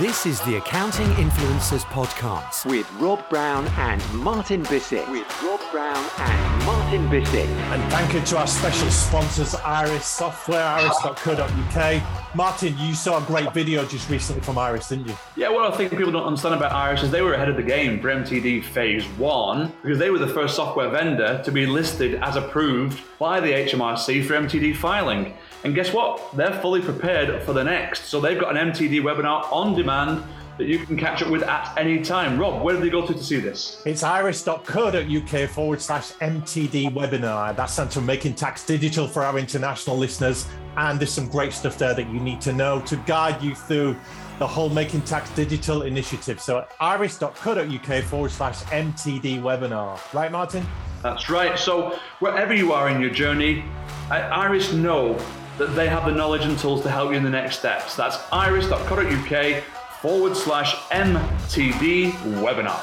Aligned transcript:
This 0.00 0.26
is 0.26 0.40
the 0.40 0.56
Accounting 0.56 1.06
Influencers 1.10 1.84
Podcast 1.84 2.66
with 2.68 2.90
Rob 2.94 3.28
Brown 3.28 3.68
and 3.76 4.02
Martin 4.14 4.64
Bissett. 4.64 5.08
With 5.08 5.24
Rob 5.40 5.60
Brown 5.70 6.04
and 6.18 6.64
Martin 6.64 7.08
Bissett. 7.08 7.46
And 7.46 7.92
thank 7.92 8.12
you 8.12 8.20
to 8.20 8.38
our 8.38 8.46
special 8.48 8.90
sponsors, 8.90 9.54
Iris 9.54 10.04
Software, 10.04 10.64
iris.co.uk. 10.64 12.02
Martin, 12.34 12.76
you 12.78 12.94
saw 12.94 13.22
a 13.22 13.26
great 13.26 13.52
video 13.54 13.84
just 13.84 14.10
recently 14.10 14.42
from 14.42 14.58
Iris, 14.58 14.88
didn't 14.88 15.06
you? 15.06 15.16
Yeah, 15.36 15.50
what 15.50 15.72
I 15.72 15.76
think 15.76 15.90
people 15.90 16.10
don't 16.10 16.26
understand 16.26 16.56
about 16.56 16.72
Iris 16.72 17.04
is 17.04 17.12
they 17.12 17.22
were 17.22 17.34
ahead 17.34 17.48
of 17.48 17.54
the 17.54 17.62
game 17.62 18.00
for 18.00 18.08
MTD 18.08 18.64
Phase 18.64 19.04
1 19.04 19.72
because 19.82 20.00
they 20.00 20.10
were 20.10 20.18
the 20.18 20.26
first 20.26 20.56
software 20.56 20.88
vendor 20.88 21.40
to 21.44 21.52
be 21.52 21.66
listed 21.66 22.16
as 22.16 22.34
approved 22.34 23.00
by 23.20 23.38
the 23.38 23.52
HMRC 23.52 24.24
for 24.26 24.34
MTD 24.34 24.74
filing. 24.74 25.34
And 25.64 25.74
guess 25.74 25.92
what? 25.92 26.30
They're 26.36 26.60
fully 26.60 26.82
prepared 26.82 27.42
for 27.42 27.52
the 27.54 27.64
next. 27.64 28.04
So 28.04 28.20
they've 28.20 28.38
got 28.38 28.56
an 28.56 28.70
MTD 28.70 29.00
webinar 29.00 29.50
on 29.50 29.74
demand 29.74 30.22
that 30.58 30.66
you 30.66 30.78
can 30.78 30.96
catch 30.96 31.22
up 31.22 31.30
with 31.30 31.42
at 31.42 31.76
any 31.76 32.00
time. 32.02 32.38
Rob, 32.38 32.62
where 32.62 32.76
do 32.76 32.80
they 32.80 32.90
go 32.90 33.04
to 33.04 33.12
to 33.12 33.24
see 33.24 33.40
this? 33.40 33.82
It's 33.84 34.02
iris.co.uk 34.02 35.50
forward 35.50 35.80
slash 35.80 36.12
MTD 36.12 36.92
webinar. 36.92 37.56
That 37.56 37.66
stands 37.66 37.94
for 37.94 38.02
Making 38.02 38.34
Tax 38.34 38.64
Digital 38.64 39.08
for 39.08 39.24
our 39.24 39.38
international 39.38 39.96
listeners. 39.96 40.46
And 40.76 41.00
there's 41.00 41.12
some 41.12 41.28
great 41.28 41.52
stuff 41.52 41.78
there 41.78 41.94
that 41.94 42.08
you 42.08 42.20
need 42.20 42.40
to 42.42 42.52
know 42.52 42.80
to 42.82 42.96
guide 42.98 43.42
you 43.42 43.54
through 43.54 43.96
the 44.38 44.46
whole 44.46 44.68
Making 44.68 45.02
Tax 45.02 45.30
Digital 45.30 45.82
initiative. 45.82 46.40
So 46.40 46.66
iris.co.uk 46.78 48.04
forward 48.04 48.30
slash 48.30 48.62
MTD 48.64 49.40
webinar. 49.40 49.98
Right, 50.12 50.30
Martin? 50.30 50.66
That's 51.02 51.28
right. 51.30 51.58
So 51.58 51.98
wherever 52.20 52.54
you 52.54 52.72
are 52.72 52.88
in 52.88 53.00
your 53.00 53.10
journey, 53.10 53.64
Iris 54.10 54.72
know 54.72 55.18
that 55.58 55.74
they 55.76 55.88
have 55.88 56.04
the 56.06 56.12
knowledge 56.12 56.44
and 56.44 56.58
tools 56.58 56.82
to 56.82 56.90
help 56.90 57.10
you 57.10 57.16
in 57.16 57.22
the 57.22 57.30
next 57.30 57.58
steps. 57.58 57.94
That's 57.94 58.18
iris.co.uk 58.32 59.62
forward 60.00 60.36
slash 60.36 60.74
MTD 60.90 62.10
webinar. 62.42 62.80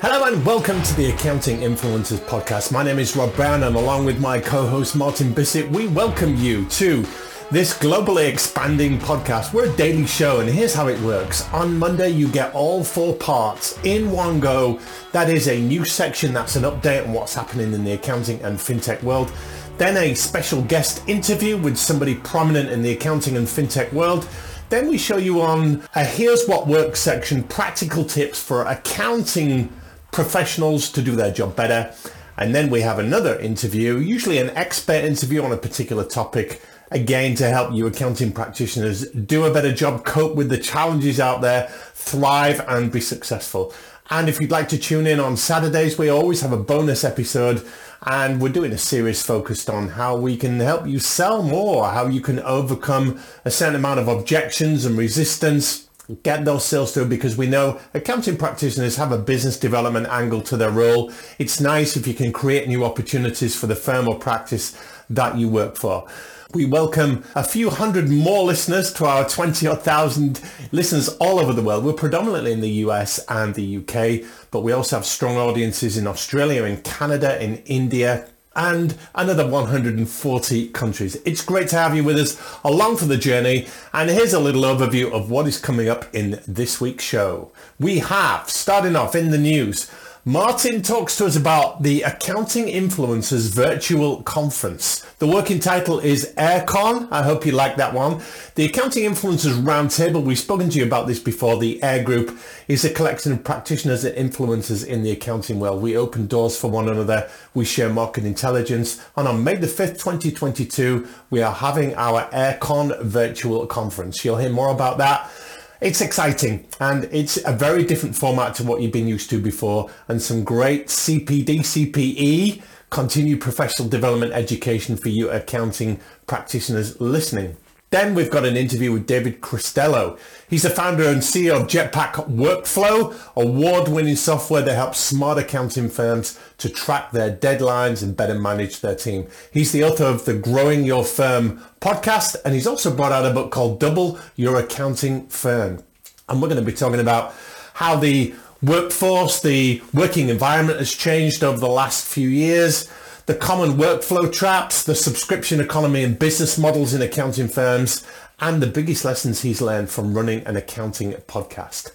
Hello 0.00 0.32
and 0.32 0.44
welcome 0.46 0.80
to 0.82 0.94
the 0.94 1.10
Accounting 1.10 1.58
Influencers 1.58 2.20
Podcast. 2.20 2.72
My 2.72 2.82
name 2.82 2.98
is 2.98 3.14
Rob 3.16 3.34
Brown 3.34 3.64
and 3.64 3.76
along 3.76 4.06
with 4.06 4.20
my 4.20 4.40
co-host 4.40 4.96
Martin 4.96 5.32
Bissett, 5.34 5.70
we 5.70 5.88
welcome 5.88 6.36
you 6.36 6.64
to 6.66 7.04
this 7.50 7.76
globally 7.76 8.28
expanding 8.28 8.96
podcast. 8.96 9.52
We're 9.52 9.72
a 9.72 9.76
daily 9.76 10.06
show 10.06 10.38
and 10.38 10.48
here's 10.48 10.72
how 10.72 10.86
it 10.86 11.00
works. 11.00 11.48
On 11.52 11.76
Monday, 11.76 12.10
you 12.10 12.28
get 12.28 12.54
all 12.54 12.84
four 12.84 13.16
parts 13.16 13.76
in 13.82 14.12
one 14.12 14.38
go. 14.38 14.78
That 15.10 15.28
is 15.28 15.48
a 15.48 15.60
new 15.60 15.84
section 15.84 16.32
that's 16.32 16.54
an 16.54 16.62
update 16.62 17.04
on 17.04 17.12
what's 17.12 17.34
happening 17.34 17.72
in 17.72 17.82
the 17.82 17.92
accounting 17.92 18.40
and 18.42 18.56
fintech 18.56 19.02
world. 19.02 19.32
Then 19.78 19.96
a 19.96 20.14
special 20.14 20.62
guest 20.62 21.02
interview 21.08 21.56
with 21.56 21.76
somebody 21.76 22.14
prominent 22.14 22.70
in 22.70 22.82
the 22.82 22.92
accounting 22.92 23.36
and 23.36 23.48
fintech 23.48 23.92
world. 23.92 24.28
Then 24.68 24.86
we 24.86 24.96
show 24.96 25.16
you 25.16 25.40
on 25.40 25.82
a 25.96 26.04
Here's 26.04 26.46
What 26.46 26.68
Works 26.68 27.00
section, 27.00 27.42
practical 27.42 28.04
tips 28.04 28.40
for 28.40 28.62
accounting 28.62 29.72
professionals 30.12 30.88
to 30.92 31.02
do 31.02 31.16
their 31.16 31.32
job 31.32 31.56
better. 31.56 31.92
And 32.36 32.54
then 32.54 32.70
we 32.70 32.82
have 32.82 33.00
another 33.00 33.36
interview, 33.40 33.96
usually 33.98 34.38
an 34.38 34.50
expert 34.50 35.04
interview 35.04 35.42
on 35.42 35.50
a 35.50 35.56
particular 35.56 36.04
topic, 36.04 36.62
again 36.90 37.34
to 37.36 37.48
help 37.48 37.72
you 37.72 37.86
accounting 37.86 38.32
practitioners 38.32 39.08
do 39.10 39.44
a 39.44 39.52
better 39.52 39.72
job, 39.72 40.04
cope 40.04 40.34
with 40.34 40.48
the 40.48 40.58
challenges 40.58 41.20
out 41.20 41.40
there, 41.40 41.68
thrive 41.94 42.60
and 42.68 42.90
be 42.90 43.00
successful. 43.00 43.72
And 44.10 44.28
if 44.28 44.40
you'd 44.40 44.50
like 44.50 44.68
to 44.70 44.78
tune 44.78 45.06
in 45.06 45.20
on 45.20 45.36
Saturdays, 45.36 45.96
we 45.96 46.08
always 46.08 46.40
have 46.40 46.52
a 46.52 46.56
bonus 46.56 47.04
episode 47.04 47.64
and 48.02 48.40
we're 48.40 48.48
doing 48.48 48.72
a 48.72 48.78
series 48.78 49.22
focused 49.22 49.70
on 49.70 49.90
how 49.90 50.16
we 50.16 50.36
can 50.36 50.58
help 50.58 50.86
you 50.86 50.98
sell 50.98 51.42
more, 51.42 51.90
how 51.90 52.06
you 52.06 52.20
can 52.20 52.40
overcome 52.40 53.20
a 53.44 53.50
certain 53.50 53.76
amount 53.76 54.00
of 54.00 54.08
objections 54.08 54.84
and 54.84 54.98
resistance 54.98 55.86
get 56.22 56.44
those 56.44 56.64
sales 56.64 56.92
through 56.92 57.04
because 57.04 57.36
we 57.36 57.46
know 57.46 57.80
accounting 57.94 58.36
practitioners 58.36 58.96
have 58.96 59.12
a 59.12 59.18
business 59.18 59.56
development 59.56 60.08
angle 60.08 60.40
to 60.40 60.56
their 60.56 60.70
role. 60.70 61.12
It's 61.38 61.60
nice 61.60 61.96
if 61.96 62.06
you 62.06 62.14
can 62.14 62.32
create 62.32 62.68
new 62.68 62.84
opportunities 62.84 63.54
for 63.54 63.66
the 63.66 63.76
firm 63.76 64.08
or 64.08 64.18
practice 64.18 64.76
that 65.08 65.36
you 65.36 65.48
work 65.48 65.76
for. 65.76 66.08
We 66.52 66.64
welcome 66.64 67.22
a 67.36 67.44
few 67.44 67.70
hundred 67.70 68.10
more 68.10 68.42
listeners 68.42 68.92
to 68.94 69.04
our 69.04 69.28
20 69.28 69.68
or 69.68 69.76
thousand 69.76 70.40
listeners 70.72 71.08
all 71.20 71.38
over 71.38 71.52
the 71.52 71.62
world. 71.62 71.84
We're 71.84 71.92
predominantly 71.92 72.50
in 72.50 72.60
the 72.60 72.70
US 72.86 73.20
and 73.28 73.54
the 73.54 73.76
UK, 73.76 74.28
but 74.50 74.62
we 74.62 74.72
also 74.72 74.96
have 74.96 75.06
strong 75.06 75.36
audiences 75.36 75.96
in 75.96 76.08
Australia, 76.08 76.64
in 76.64 76.78
Canada, 76.78 77.40
in 77.40 77.58
India, 77.66 78.28
and 78.56 78.96
another 79.14 79.46
140 79.46 80.68
countries. 80.70 81.14
It's 81.24 81.40
great 81.40 81.68
to 81.68 81.76
have 81.76 81.94
you 81.94 82.02
with 82.02 82.18
us 82.18 82.36
along 82.64 82.96
for 82.96 83.04
the 83.04 83.16
journey. 83.16 83.68
And 83.92 84.10
here's 84.10 84.34
a 84.34 84.40
little 84.40 84.62
overview 84.62 85.12
of 85.12 85.30
what 85.30 85.46
is 85.46 85.56
coming 85.56 85.88
up 85.88 86.12
in 86.12 86.40
this 86.48 86.80
week's 86.80 87.04
show. 87.04 87.52
We 87.78 88.00
have, 88.00 88.50
starting 88.50 88.96
off 88.96 89.14
in 89.14 89.30
the 89.30 89.38
news, 89.38 89.88
Martin 90.26 90.82
talks 90.82 91.16
to 91.16 91.24
us 91.24 91.34
about 91.34 91.82
the 91.82 92.02
Accounting 92.02 92.66
Influencers 92.66 93.54
Virtual 93.54 94.22
Conference. 94.22 95.00
The 95.18 95.26
working 95.26 95.60
title 95.60 95.98
is 95.98 96.34
AirCon. 96.36 97.08
I 97.10 97.22
hope 97.22 97.46
you 97.46 97.52
like 97.52 97.76
that 97.76 97.94
one. 97.94 98.20
The 98.54 98.66
Accounting 98.66 99.10
Influencers 99.10 99.58
Roundtable, 99.62 100.22
we've 100.22 100.38
spoken 100.38 100.68
to 100.68 100.78
you 100.78 100.84
about 100.84 101.06
this 101.06 101.18
before. 101.18 101.58
The 101.58 101.82
AIR 101.82 102.04
Group 102.04 102.38
is 102.68 102.84
a 102.84 102.92
collection 102.92 103.32
of 103.32 103.42
practitioners 103.44 104.04
and 104.04 104.14
influencers 104.14 104.86
in 104.86 105.02
the 105.02 105.10
accounting 105.10 105.58
world. 105.58 105.80
We 105.80 105.96
open 105.96 106.26
doors 106.26 106.54
for 106.54 106.70
one 106.70 106.90
another. 106.90 107.30
We 107.54 107.64
share 107.64 107.88
market 107.88 108.26
intelligence. 108.26 109.02
And 109.16 109.26
on 109.26 109.42
May 109.42 109.56
the 109.56 109.68
5th, 109.68 110.02
2022, 110.02 111.08
we 111.30 111.40
are 111.40 111.54
having 111.54 111.94
our 111.94 112.28
AirCon 112.30 113.00
Virtual 113.04 113.66
Conference. 113.66 114.22
You'll 114.22 114.36
hear 114.36 114.50
more 114.50 114.68
about 114.68 114.98
that 114.98 115.30
it's 115.80 116.00
exciting 116.00 116.66
and 116.78 117.04
it's 117.04 117.38
a 117.44 117.52
very 117.52 117.84
different 117.84 118.14
format 118.14 118.54
to 118.54 118.64
what 118.64 118.82
you've 118.82 118.92
been 118.92 119.08
used 119.08 119.30
to 119.30 119.40
before 119.40 119.90
and 120.08 120.20
some 120.20 120.44
great 120.44 120.88
CPD, 120.88 121.60
CPE, 121.60 122.62
continued 122.90 123.40
professional 123.40 123.88
development 123.88 124.32
education 124.32 124.96
for 124.96 125.08
you 125.08 125.30
accounting 125.30 126.00
practitioners 126.26 127.00
listening. 127.00 127.56
Then 127.90 128.14
we've 128.14 128.30
got 128.30 128.44
an 128.44 128.56
interview 128.56 128.92
with 128.92 129.08
David 129.08 129.40
Cristello. 129.40 130.16
He's 130.48 130.62
the 130.62 130.70
founder 130.70 131.08
and 131.08 131.22
CEO 131.22 131.60
of 131.60 131.66
Jetpack 131.66 132.30
Workflow, 132.30 133.16
award-winning 133.34 134.14
software 134.14 134.62
that 134.62 134.76
helps 134.76 135.00
smart 135.00 135.38
accounting 135.38 135.88
firms 135.88 136.38
to 136.58 136.68
track 136.68 137.10
their 137.10 137.36
deadlines 137.36 138.00
and 138.00 138.16
better 138.16 138.34
manage 138.34 138.78
their 138.78 138.94
team. 138.94 139.26
He's 139.52 139.72
the 139.72 139.82
author 139.82 140.04
of 140.04 140.24
the 140.24 140.34
Growing 140.34 140.84
Your 140.84 141.04
Firm 141.04 141.64
podcast, 141.80 142.36
and 142.44 142.54
he's 142.54 142.68
also 142.68 142.94
brought 142.94 143.10
out 143.10 143.26
a 143.26 143.34
book 143.34 143.50
called 143.50 143.80
Double 143.80 144.20
Your 144.36 144.56
Accounting 144.56 145.26
Firm. 145.26 145.82
And 146.28 146.40
we're 146.40 146.48
going 146.48 146.64
to 146.64 146.70
be 146.70 146.76
talking 146.76 147.00
about 147.00 147.34
how 147.74 147.96
the 147.96 148.36
workforce, 148.62 149.40
the 149.42 149.82
working 149.92 150.28
environment 150.28 150.78
has 150.78 150.94
changed 150.94 151.42
over 151.42 151.58
the 151.58 151.66
last 151.66 152.06
few 152.06 152.28
years, 152.28 152.88
the 153.30 153.36
common 153.36 153.74
workflow 153.74 154.32
traps, 154.32 154.82
the 154.82 154.94
subscription 154.96 155.60
economy 155.60 156.02
and 156.02 156.18
business 156.18 156.58
models 156.58 156.92
in 156.92 157.00
accounting 157.00 157.46
firms, 157.46 158.04
and 158.40 158.60
the 158.60 158.66
biggest 158.66 159.04
lessons 159.04 159.42
he's 159.42 159.60
learned 159.60 159.88
from 159.88 160.14
running 160.14 160.44
an 160.48 160.56
accounting 160.56 161.12
podcast. 161.28 161.92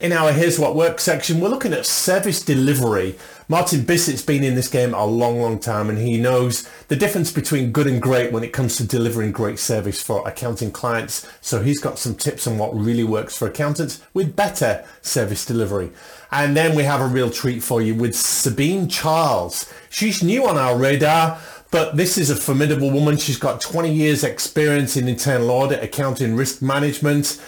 In 0.00 0.12
our 0.12 0.32
Here's 0.32 0.58
What 0.58 0.74
Works 0.74 1.02
section, 1.02 1.40
we're 1.40 1.50
looking 1.50 1.74
at 1.74 1.84
service 1.84 2.42
delivery. 2.42 3.18
Martin 3.48 3.84
Bissett's 3.84 4.24
been 4.24 4.42
in 4.42 4.54
this 4.54 4.68
game 4.68 4.94
a 4.94 5.04
long, 5.04 5.42
long 5.42 5.58
time 5.58 5.90
and 5.90 5.98
he 5.98 6.16
knows 6.16 6.66
the 6.86 6.96
difference 6.96 7.32
between 7.32 7.72
good 7.72 7.86
and 7.86 8.00
great 8.00 8.32
when 8.32 8.44
it 8.44 8.54
comes 8.54 8.78
to 8.78 8.86
delivering 8.86 9.32
great 9.32 9.58
service 9.58 10.02
for 10.02 10.26
accounting 10.26 10.70
clients. 10.70 11.28
So 11.42 11.60
he's 11.60 11.80
got 11.80 11.98
some 11.98 12.14
tips 12.14 12.46
on 12.46 12.56
what 12.56 12.74
really 12.74 13.04
works 13.04 13.36
for 13.36 13.46
accountants 13.46 14.00
with 14.14 14.36
better 14.36 14.86
service 15.02 15.44
delivery. 15.44 15.90
And 16.30 16.56
then 16.56 16.76
we 16.76 16.82
have 16.82 17.00
a 17.00 17.06
real 17.06 17.30
treat 17.30 17.62
for 17.62 17.80
you 17.80 17.94
with 17.94 18.14
Sabine 18.14 18.88
Charles. 18.88 19.72
She's 19.88 20.22
new 20.22 20.46
on 20.46 20.58
our 20.58 20.76
radar, 20.76 21.38
but 21.70 21.96
this 21.96 22.18
is 22.18 22.28
a 22.30 22.36
formidable 22.36 22.90
woman. 22.90 23.16
She's 23.16 23.38
got 23.38 23.60
20 23.60 23.92
years 23.92 24.24
experience 24.24 24.96
in 24.96 25.08
internal 25.08 25.50
audit, 25.50 25.82
accounting, 25.82 26.36
risk 26.36 26.60
management. 26.60 27.40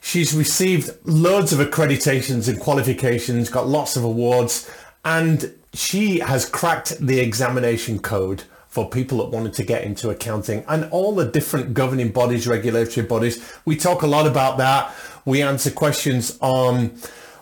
She's 0.00 0.34
received 0.34 0.90
loads 1.04 1.52
of 1.52 1.60
accreditations 1.60 2.48
and 2.48 2.60
qualifications, 2.60 3.48
got 3.48 3.68
lots 3.68 3.96
of 3.96 4.04
awards, 4.04 4.70
and 5.04 5.54
she 5.72 6.18
has 6.18 6.48
cracked 6.48 6.98
the 6.98 7.20
examination 7.20 7.98
code 7.98 8.44
for 8.68 8.90
people 8.90 9.18
that 9.18 9.26
wanted 9.26 9.54
to 9.54 9.62
get 9.62 9.84
into 9.84 10.10
accounting 10.10 10.64
and 10.66 10.90
all 10.90 11.14
the 11.14 11.24
different 11.24 11.74
governing 11.74 12.10
bodies, 12.10 12.46
regulatory 12.46 13.06
bodies. 13.06 13.52
We 13.64 13.76
talk 13.76 14.02
a 14.02 14.06
lot 14.06 14.26
about 14.26 14.58
that. 14.58 14.92
We 15.24 15.42
answer 15.42 15.70
questions 15.70 16.36
on 16.40 16.98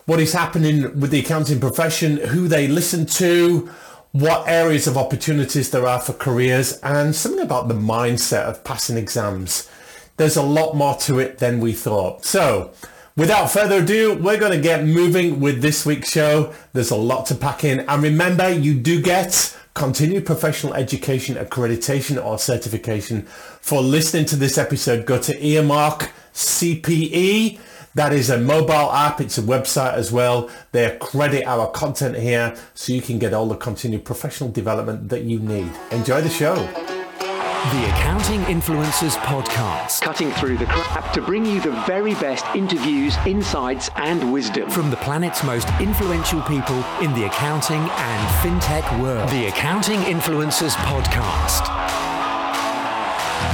what 0.07 0.21
is 0.21 0.33
happening 0.33 0.99
with 0.99 1.11
the 1.11 1.21
accounting 1.21 1.61
profession, 1.61 2.17
who 2.17 2.49
they 2.49 2.67
listen 2.67 3.07
to, 3.07 3.71
what 4.13 4.47
areas 4.47 4.87
of 4.87 4.99
opportunities 4.99 5.71
there 5.71 5.87
are 5.87 6.01
for 6.01 6.13
careers, 6.13 6.79
and 6.81 7.15
something 7.15 7.43
about 7.43 7.69
the 7.69 7.75
mindset 7.75 8.43
of 8.43 8.65
passing 8.65 8.97
exams. 8.97 9.71
There's 10.17 10.37
a 10.37 10.43
lot 10.43 10.75
more 10.75 10.97
to 10.97 11.19
it 11.19 11.39
than 11.39 11.61
we 11.61 11.73
thought. 11.73 12.25
So, 12.25 12.73
without 13.17 13.51
further 13.51 13.83
ado, 13.83 14.15
we're 14.15 14.39
going 14.39 14.53
to 14.53 14.61
get 14.61 14.85
moving 14.85 15.41
with 15.41 15.63
this 15.63 15.87
week's 15.87 16.11
show. 16.11 16.53
There's 16.75 16.91
a 16.91 16.97
lot 16.97 17.27
to 17.27 17.35
pack 17.35 17.65
in. 17.65 17.81
And 17.81 18.03
remember, 18.03 18.51
you 18.51 18.75
do 18.75 19.01
get 19.01 19.57
continued 19.75 20.27
professional 20.27 20.75
education 20.75 21.37
accreditation 21.37 22.23
or 22.23 22.39
certification. 22.39 23.23
For 23.23 23.81
listening 23.81 24.27
to 24.27 24.37
this 24.37 24.59
episode, 24.59 25.07
go 25.07 25.19
to 25.19 25.45
Earmark 25.45 26.11
CPE. 26.35 27.59
That 27.95 28.13
is 28.13 28.31
a 28.31 28.39
mobile 28.39 28.91
app. 28.93 29.21
It's 29.21 29.37
a 29.37 29.43
website 29.43 29.95
as 29.95 30.11
well. 30.11 30.49
They 30.73 30.97
credit 30.99 31.45
our 31.45 31.71
content 31.71 32.17
here 32.17 32.57
so 32.75 32.93
you 32.93 33.03
can 33.03 33.19
get 33.19 33.35
all 33.35 33.47
the 33.47 33.57
continued 33.57 34.05
professional 34.05 34.51
development 34.51 35.11
that 35.11 35.25
you 35.25 35.39
need. 35.39 35.71
Enjoy 35.91 36.23
the 36.23 36.31
show. 36.31 36.55
The 36.55 37.85
Accounting 37.91 38.41
Influencers 38.47 39.17
Podcast. 39.19 40.01
Cutting 40.01 40.33
through 40.33 40.57
the 40.57 40.67
crap 40.67 41.13
to 41.13 41.23
bring 41.23 41.47
you 41.47 41.61
the 41.61 41.71
very 41.87 42.15
best 42.15 42.45
interviews, 42.57 43.17
insights, 43.25 43.89
and 43.97 44.33
wisdom 44.33 44.69
from 44.69 44.91
the 44.91 44.97
planet's 44.97 45.45
most 45.45 45.69
influential 45.81 46.43
people 46.43 46.83
in 47.01 47.13
the 47.15 47.27
accounting 47.27 47.79
and 47.79 48.29
fintech 48.43 49.01
world. 49.01 49.29
The 49.29 49.47
Accounting 49.47 50.01
Influencers 50.01 50.75
Podcast. 50.75 52.12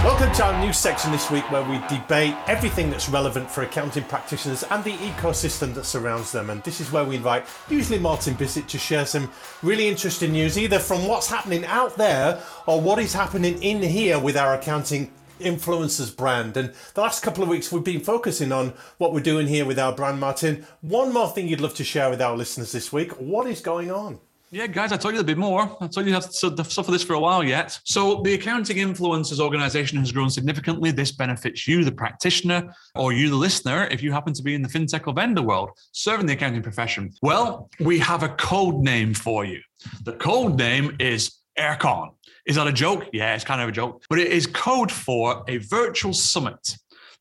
Welcome 0.05 0.33
to 0.35 0.45
our 0.45 0.65
new 0.65 0.73
section 0.73 1.11
this 1.11 1.31
week 1.31 1.51
where 1.51 1.65
we 1.65 1.79
debate 1.89 2.35
everything 2.47 2.91
that's 2.91 3.09
relevant 3.09 3.51
for 3.51 3.63
accounting 3.63 4.05
practitioners 4.05 4.63
and 4.63 4.85
the 4.85 4.93
ecosystem 4.93 5.75
that 5.75 5.85
surrounds 5.85 6.31
them. 6.31 6.51
And 6.51 6.63
this 6.63 6.81
is 6.81 6.93
where 6.93 7.05
we 7.05 7.17
invite 7.17 7.47
usually 7.69 7.99
Martin 7.99 8.35
Bissett 8.35 8.69
to 8.69 8.79
share 8.79 9.07
some 9.07 9.31
really 9.63 9.89
interesting 9.89 10.33
news, 10.33 10.59
either 10.59 10.79
from 10.79 11.09
what's 11.09 11.29
happening 11.29 11.65
out 11.65 11.97
there 11.97 12.41
or 12.67 12.81
what 12.81 12.99
is 12.99 13.13
happening 13.13 13.63
in 13.63 13.83
here 13.83 14.19
with 14.19 14.37
our 14.37 14.55
accounting 14.55 15.11
influencers 15.41 16.15
brand. 16.15 16.57
And 16.57 16.75
the 16.95 17.01
last 17.01 17.23
couple 17.23 17.43
of 17.43 17.49
weeks 17.49 17.73
we've 17.73 17.83
been 17.83 18.01
focusing 18.01 18.53
on 18.53 18.75
what 18.99 19.13
we're 19.13 19.21
doing 19.21 19.47
here 19.47 19.65
with 19.65 19.79
our 19.79 19.93
brand, 19.93 20.21
Martin. 20.21 20.67
One 20.81 21.13
more 21.13 21.29
thing 21.29 21.49
you'd 21.49 21.61
love 21.61 21.75
to 21.75 21.85
share 21.85 22.11
with 22.11 22.21
our 22.21 22.37
listeners 22.37 22.73
this 22.73 22.93
week. 22.93 23.13
What 23.13 23.47
is 23.47 23.61
going 23.61 23.91
on? 23.91 24.21
Yeah, 24.51 24.67
guys, 24.67 24.93
I 24.93 24.97
told 24.97 25.15
you 25.15 25.21
a 25.21 25.25
bit 25.25 25.37
more. 25.37 25.77
I 25.79 25.89
told 25.89 26.07
you 26.07 26.15
have 26.15 26.31
to 26.31 26.65
suffer 26.65 26.91
this 26.91 27.03
for 27.03 27.13
a 27.13 27.21
while 27.21 27.45
yet. 27.45 27.79
So, 27.85 28.23
the 28.23 28.33
Accounting 28.33 28.79
Influencers 28.79 29.41
organization 29.41 29.99
has 29.99 30.11
grown 30.11 30.31
significantly. 30.31 30.91
This 30.91 31.13
benefits 31.13 31.69
you, 31.69 31.85
the 31.85 31.93
practitioner, 31.93 32.75
or 32.95 33.13
you, 33.13 33.29
the 33.29 33.37
listener, 33.37 33.89
if 33.91 34.03
you 34.03 34.11
happen 34.11 34.33
to 34.33 34.43
be 34.43 34.55
in 34.55 34.63
the 34.63 34.69
fintech 34.69 35.07
or 35.07 35.13
vendor 35.13 35.43
world 35.43 35.71
serving 35.93 36.25
the 36.25 36.33
accounting 36.33 36.63
profession. 36.63 37.11
Well, 37.21 37.69
we 37.79 37.99
have 37.99 38.23
a 38.23 38.31
code 38.31 38.77
name 38.77 39.13
for 39.13 39.45
you. 39.45 39.61
The 40.05 40.15
code 40.15 40.57
name 40.57 40.97
is 40.99 41.37
AIRCON. 41.59 42.13
Is 42.47 42.57
that 42.57 42.67
a 42.67 42.73
joke? 42.73 43.05
Yeah, 43.13 43.35
it's 43.35 43.45
kind 43.45 43.61
of 43.61 43.69
a 43.69 43.73
joke, 43.73 44.03
but 44.09 44.19
it 44.19 44.29
is 44.29 44.47
code 44.47 44.91
for 44.91 45.45
a 45.47 45.59
virtual 45.59 46.15
summit 46.15 46.75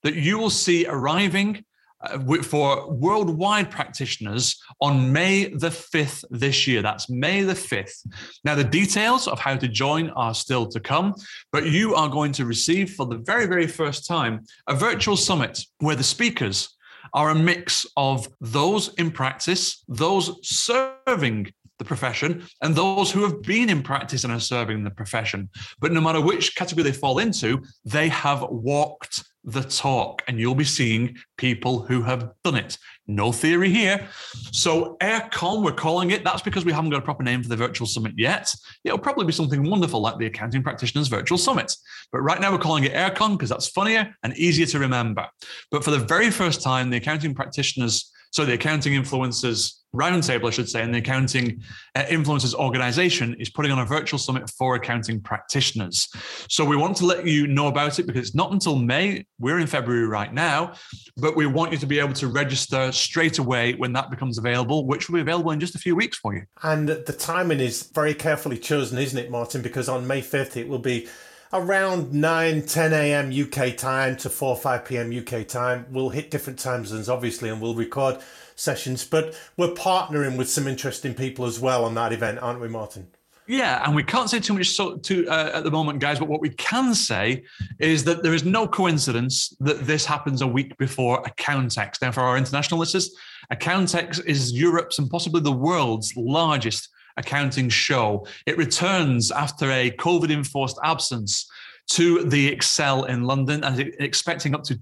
that 0.03 0.15
you 0.15 0.38
will 0.38 0.50
see 0.50 0.85
arriving 0.88 1.65
Uh, 2.00 2.20
for 2.44 2.94
worldwide 2.94 3.72
practitioners 3.72 4.62
on 4.82 5.12
May 5.12 5.46
the 5.46 5.70
5th 5.70 6.24
this 6.30 6.68
year. 6.68 6.84
That's 6.84 7.10
May 7.10 7.42
the 7.42 7.56
5th. 7.56 8.06
Now, 8.44 8.54
the 8.54 8.64
details 8.64 9.28
of 9.28 9.40
how 9.40 9.56
to 9.56 9.68
join 9.68 10.12
are 10.12 10.36
still 10.36 10.68
to 10.68 10.80
come, 10.80 11.16
but 11.52 11.66
you 11.66 11.96
are 11.96 12.08
going 12.08 12.34
to 12.34 12.46
receive 12.46 12.92
for 12.92 13.08
the 13.08 13.18
very, 13.18 13.48
very 13.48 13.66
first 13.66 14.06
time 14.06 14.46
a 14.68 14.76
virtual 14.76 15.18
summit 15.18 15.60
where 15.80 15.96
the 15.96 16.04
speakers 16.04 16.78
are 17.16 17.32
a 17.32 17.36
mix 17.36 17.84
of 17.98 18.28
those 18.42 18.94
in 18.96 19.10
practice, 19.10 19.84
those 19.88 20.38
serving 20.48 21.52
the 21.80 21.86
profession, 21.86 22.44
and 22.62 22.76
those 22.76 23.12
who 23.12 23.24
have 23.24 23.42
been 23.42 23.70
in 23.70 23.82
practice 23.82 24.24
and 24.24 24.34
are 24.34 24.40
serving 24.40 24.84
the 24.84 24.92
profession. 24.92 25.50
But 25.80 25.92
no 25.92 26.02
matter 26.02 26.22
which 26.22 26.56
category 26.56 26.84
they 26.84 26.92
fall 26.92 27.18
into, 27.20 27.64
they 27.86 28.10
have 28.10 28.46
walked 28.50 29.24
the 29.48 29.64
talk 29.64 30.22
and 30.28 30.38
you'll 30.38 30.54
be 30.54 30.66
seeing 30.66 31.16
people 31.38 31.80
who 31.80 32.04
have 32.04 32.32
done 32.44 32.56
it. 32.56 32.78
No 33.08 33.32
theory 33.32 33.70
here. 33.70 34.06
So 34.52 34.98
AIRCON, 35.00 35.64
we're 35.64 35.72
calling 35.72 36.12
it. 36.12 36.26
That's 36.26 36.42
because 36.42 36.66
we 36.66 36.74
haven't 36.74 36.90
got 36.90 37.00
a 37.00 37.06
proper 37.06 37.24
name 37.24 37.42
for 37.42 37.48
the 37.48 37.56
virtual 37.56 37.88
summit 37.88 38.12
yet. 38.18 38.54
It'll 38.84 39.00
probably 39.00 39.26
be 39.26 39.32
something 39.32 39.68
wonderful 39.68 40.02
like 40.02 40.18
the 40.18 40.26
Accounting 40.26 40.64
Practitioners 40.64 41.08
Virtual 41.08 41.38
Summit. 41.38 41.74
But 42.12 42.20
right 42.20 42.42
now 42.42 42.52
we're 42.52 42.58
calling 42.58 42.84
it 42.84 42.92
AIRCON 42.92 43.38
because 43.38 43.50
that's 43.50 43.70
funnier 43.70 44.14
and 44.22 44.38
easier 44.38 44.66
to 44.66 44.80
remember. 44.80 45.26
But 45.72 45.86
for 45.86 45.92
the 45.92 46.00
very 46.00 46.30
first 46.30 46.62
time, 46.62 46.90
the 46.90 46.98
Accounting 46.98 47.34
Practitioners 47.34 48.12
so 48.31 48.45
the 48.45 48.53
accounting 48.53 48.94
influencers 48.94 49.74
roundtable, 49.95 50.47
I 50.47 50.51
should 50.51 50.69
say, 50.69 50.81
and 50.81 50.94
the 50.94 51.00
accounting 51.00 51.62
uh, 51.95 52.03
influencers 52.03 52.53
organization 52.53 53.35
is 53.39 53.50
putting 53.50 53.71
on 53.71 53.79
a 53.79 53.85
virtual 53.85 54.19
summit 54.19 54.50
for 54.50 54.75
accounting 54.75 55.21
practitioners. 55.21 56.07
So 56.50 56.65
we 56.65 56.75
want 56.75 56.97
to 56.97 57.06
let 57.06 57.25
you 57.25 57.47
know 57.47 57.68
about 57.68 58.00
it 58.00 58.06
because 58.06 58.27
it's 58.27 58.35
not 58.35 58.51
until 58.51 58.75
May. 58.75 59.25
We're 59.39 59.59
in 59.59 59.68
February 59.68 60.07
right 60.07 60.33
now, 60.33 60.74
but 61.15 61.35
we 61.35 61.47
want 61.47 61.71
you 61.71 61.77
to 61.79 61.88
be 61.88 62.00
able 62.00 62.13
to 62.13 62.27
register 62.27 62.91
straight 62.91 63.39
away 63.39 63.74
when 63.74 63.94
that 63.94 64.09
becomes 64.09 64.38
available, 64.38 64.85
which 64.85 65.09
will 65.09 65.15
be 65.15 65.21
available 65.21 65.51
in 65.51 65.59
just 65.59 65.75
a 65.75 65.79
few 65.79 65.95
weeks 65.95 66.18
for 66.18 66.35
you. 66.35 66.44
And 66.63 66.89
the 66.89 67.13
timing 67.13 67.59
is 67.59 67.89
very 67.94 68.13
carefully 68.13 68.57
chosen, 68.57 68.97
isn't 68.97 69.18
it, 69.18 69.31
Martin? 69.31 69.62
Because 69.62 69.89
on 69.89 70.06
May 70.06 70.21
5th, 70.21 70.57
it 70.57 70.68
will 70.68 70.79
be 70.79 71.07
around 71.54 72.14
9 72.14 72.62
10 72.66 72.94
a.m 72.94 73.32
uk 73.32 73.78
time 73.78 74.16
to 74.18 74.30
4 74.30 74.56
5 74.56 74.86
p.m 74.86 75.18
uk 75.18 75.48
time 75.48 75.86
we'll 75.92 76.10
hit 76.10 76.30
different 76.30 76.60
time 76.60 76.86
zones 76.86 77.10
obviously 77.10 77.50
and 77.50 77.62
we'll 77.62 77.76
record 77.76 78.18
sessions 78.56 79.06
but 79.06 79.40
we're 79.56 79.74
partnering 79.74 80.38
with 80.38 80.50
some 80.50 80.68
interesting 80.68 81.14
people 81.14 81.46
as 81.46 81.60
well 81.60 81.86
on 81.86 81.94
that 81.96 82.12
event 82.12 82.40
aren't 82.40 82.60
we 82.60 82.68
martin 82.68 83.08
yeah, 83.50 83.82
and 83.86 83.96
we 83.96 84.04
can't 84.04 84.30
say 84.30 84.42
too 84.42 84.54
much 84.54 84.72
so, 84.72 84.98
to, 84.98 85.26
uh, 85.30 85.52
at 85.54 85.64
the 85.64 85.72
moment, 85.72 86.00
guys. 86.00 86.20
But 86.20 86.28
what 86.28 86.42
we 86.42 86.50
can 86.50 86.94
say 86.94 87.46
is 87.80 88.04
that 88.04 88.22
there 88.22 88.34
is 88.34 88.44
no 88.44 88.68
coincidence 88.68 89.56
that 89.62 89.88
this 89.88 90.06
happens 90.06 90.42
a 90.42 90.48
week 90.48 90.78
before 90.78 91.24
Accountex. 91.24 92.02
Now, 92.02 92.12
for 92.12 92.24
our 92.24 92.38
international 92.38 92.78
listeners, 92.78 93.16
Accountex 93.54 94.24
is 94.26 94.52
Europe's 94.52 95.00
and 95.00 95.10
possibly 95.10 95.40
the 95.40 95.54
world's 95.54 96.14
largest 96.18 96.90
accounting 97.18 97.69
show. 97.69 98.25
It 98.46 98.58
returns 98.58 99.31
after 99.31 99.72
a 99.72 99.92
COVID 99.92 100.31
enforced 100.31 100.78
absence 100.84 101.50
to 101.92 102.24
the 102.24 102.48
Excel 102.48 103.06
in 103.06 103.24
London 103.24 103.64
and 103.64 103.80
expecting 104.00 104.54
up 104.54 104.64
to 104.64 104.81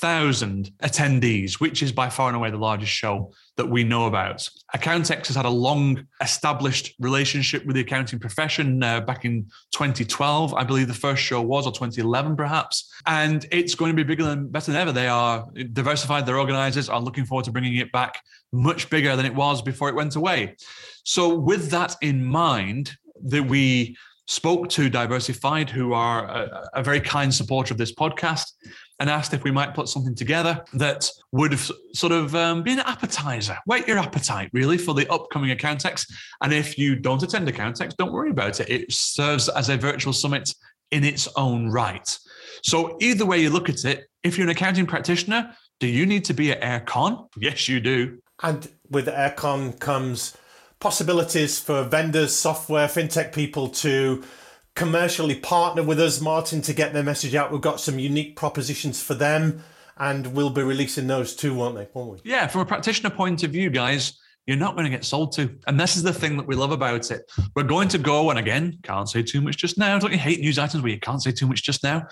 10,000 0.00 0.70
attendees, 0.82 1.54
which 1.54 1.82
is 1.82 1.92
by 1.92 2.08
far 2.08 2.28
and 2.28 2.36
away 2.36 2.50
the 2.50 2.56
largest 2.56 2.92
show 2.92 3.32
that 3.56 3.66
we 3.66 3.82
know 3.82 4.06
about. 4.06 4.48
Accountex 4.74 5.26
has 5.28 5.36
had 5.36 5.46
a 5.46 5.50
long 5.50 6.06
established 6.22 6.94
relationship 7.00 7.64
with 7.64 7.76
the 7.76 7.82
accounting 7.82 8.18
profession 8.18 8.82
uh, 8.82 9.00
back 9.00 9.24
in 9.24 9.44
2012, 9.72 10.54
I 10.54 10.64
believe 10.64 10.88
the 10.88 10.94
first 10.94 11.22
show 11.22 11.40
was, 11.40 11.66
or 11.66 11.72
2011 11.72 12.36
perhaps. 12.36 12.92
And 13.06 13.46
it's 13.50 13.74
going 13.74 13.90
to 13.90 13.96
be 13.96 14.06
bigger 14.06 14.24
than 14.24 14.48
better 14.48 14.70
than 14.70 14.80
ever. 14.80 14.92
They 14.92 15.08
are 15.08 15.46
diversified, 15.72 16.26
their 16.26 16.38
organizers 16.38 16.88
are 16.88 17.00
looking 17.00 17.24
forward 17.24 17.44
to 17.46 17.52
bringing 17.52 17.76
it 17.76 17.90
back 17.92 18.20
much 18.52 18.90
bigger 18.90 19.16
than 19.16 19.26
it 19.26 19.34
was 19.34 19.62
before 19.62 19.88
it 19.88 19.94
went 19.94 20.16
away. 20.16 20.56
So, 21.04 21.34
with 21.34 21.70
that 21.70 21.96
in 22.02 22.24
mind, 22.24 22.92
that 23.24 23.42
we 23.42 23.96
spoke 24.26 24.68
to 24.68 24.90
Diversified, 24.90 25.70
who 25.70 25.92
are 25.92 26.26
a, 26.26 26.68
a, 26.74 26.82
very 26.82 27.00
kind 27.00 27.32
supporter 27.32 27.72
of 27.72 27.78
this 27.78 27.94
podcast, 27.94 28.52
and 28.98 29.10
asked 29.10 29.34
if 29.34 29.44
we 29.44 29.50
might 29.50 29.74
put 29.74 29.88
something 29.88 30.14
together 30.14 30.64
that 30.72 31.10
would 31.32 31.52
have 31.52 31.70
sort 31.92 32.12
of 32.12 32.34
um, 32.34 32.62
be 32.62 32.72
an 32.72 32.80
appetizer. 32.80 33.58
Whet 33.66 33.86
your 33.86 33.98
appetite, 33.98 34.50
really, 34.52 34.78
for 34.78 34.94
the 34.94 35.10
upcoming 35.10 35.54
Accountex. 35.56 36.10
And 36.42 36.52
if 36.52 36.78
you 36.78 36.96
don't 36.96 37.22
attend 37.22 37.48
Accountex, 37.48 37.94
don't 37.96 38.12
worry 38.12 38.30
about 38.30 38.60
it. 38.60 38.70
It 38.70 38.92
serves 38.92 39.48
as 39.48 39.68
a 39.68 39.76
virtual 39.76 40.12
summit 40.12 40.54
in 40.90 41.04
its 41.04 41.28
own 41.36 41.70
right. 41.70 42.18
So, 42.62 42.96
either 43.00 43.26
way 43.26 43.38
you 43.38 43.50
look 43.50 43.68
at 43.68 43.84
it, 43.84 44.06
if 44.22 44.38
you're 44.38 44.46
an 44.46 44.50
accounting 44.50 44.86
practitioner, 44.86 45.52
do 45.78 45.86
you 45.86 46.06
need 46.06 46.24
to 46.26 46.34
be 46.34 46.52
at 46.52 46.62
AIRCON? 46.62 47.28
Yes, 47.36 47.68
you 47.68 47.80
do. 47.80 48.18
And 48.42 48.68
with 48.90 49.08
AIRCON 49.08 49.78
comes 49.78 50.36
possibilities 50.80 51.58
for 51.58 51.84
vendors, 51.84 52.34
software, 52.34 52.86
fintech 52.88 53.32
people 53.32 53.68
to 53.68 54.22
commercially 54.76 55.34
partner 55.34 55.82
with 55.82 55.98
us, 55.98 56.20
Martin, 56.20 56.62
to 56.62 56.72
get 56.72 56.92
their 56.92 57.02
message 57.02 57.34
out. 57.34 57.50
We've 57.50 57.60
got 57.60 57.80
some 57.80 57.98
unique 57.98 58.36
propositions 58.36 59.02
for 59.02 59.14
them, 59.14 59.64
and 59.96 60.28
we'll 60.28 60.50
be 60.50 60.62
releasing 60.62 61.08
those 61.08 61.34
too, 61.34 61.54
won't 61.54 61.74
they? 61.74 61.88
Won't 61.92 62.12
we? 62.12 62.30
Yeah, 62.30 62.46
from 62.46 62.60
a 62.60 62.66
practitioner 62.66 63.10
point 63.10 63.42
of 63.42 63.50
view, 63.50 63.70
guys, 63.70 64.20
you're 64.46 64.56
not 64.56 64.74
going 64.74 64.84
to 64.84 64.90
get 64.90 65.04
sold 65.04 65.32
to. 65.32 65.58
And 65.66 65.80
this 65.80 65.96
is 65.96 66.04
the 66.04 66.12
thing 66.12 66.36
that 66.36 66.46
we 66.46 66.54
love 66.54 66.70
about 66.70 67.10
it. 67.10 67.28
We're 67.56 67.64
going 67.64 67.88
to 67.88 67.98
go, 67.98 68.30
and 68.30 68.38
again, 68.38 68.78
can't 68.82 69.08
say 69.08 69.22
too 69.22 69.40
much 69.40 69.56
just 69.56 69.78
now. 69.78 69.98
Don't 69.98 70.12
you 70.12 70.18
hate 70.18 70.40
news 70.40 70.58
items 70.58 70.82
where 70.82 70.92
you 70.92 71.00
can't 71.00 71.22
say 71.22 71.32
too 71.32 71.46
much 71.48 71.64
just 71.64 71.82
now? 71.82 72.06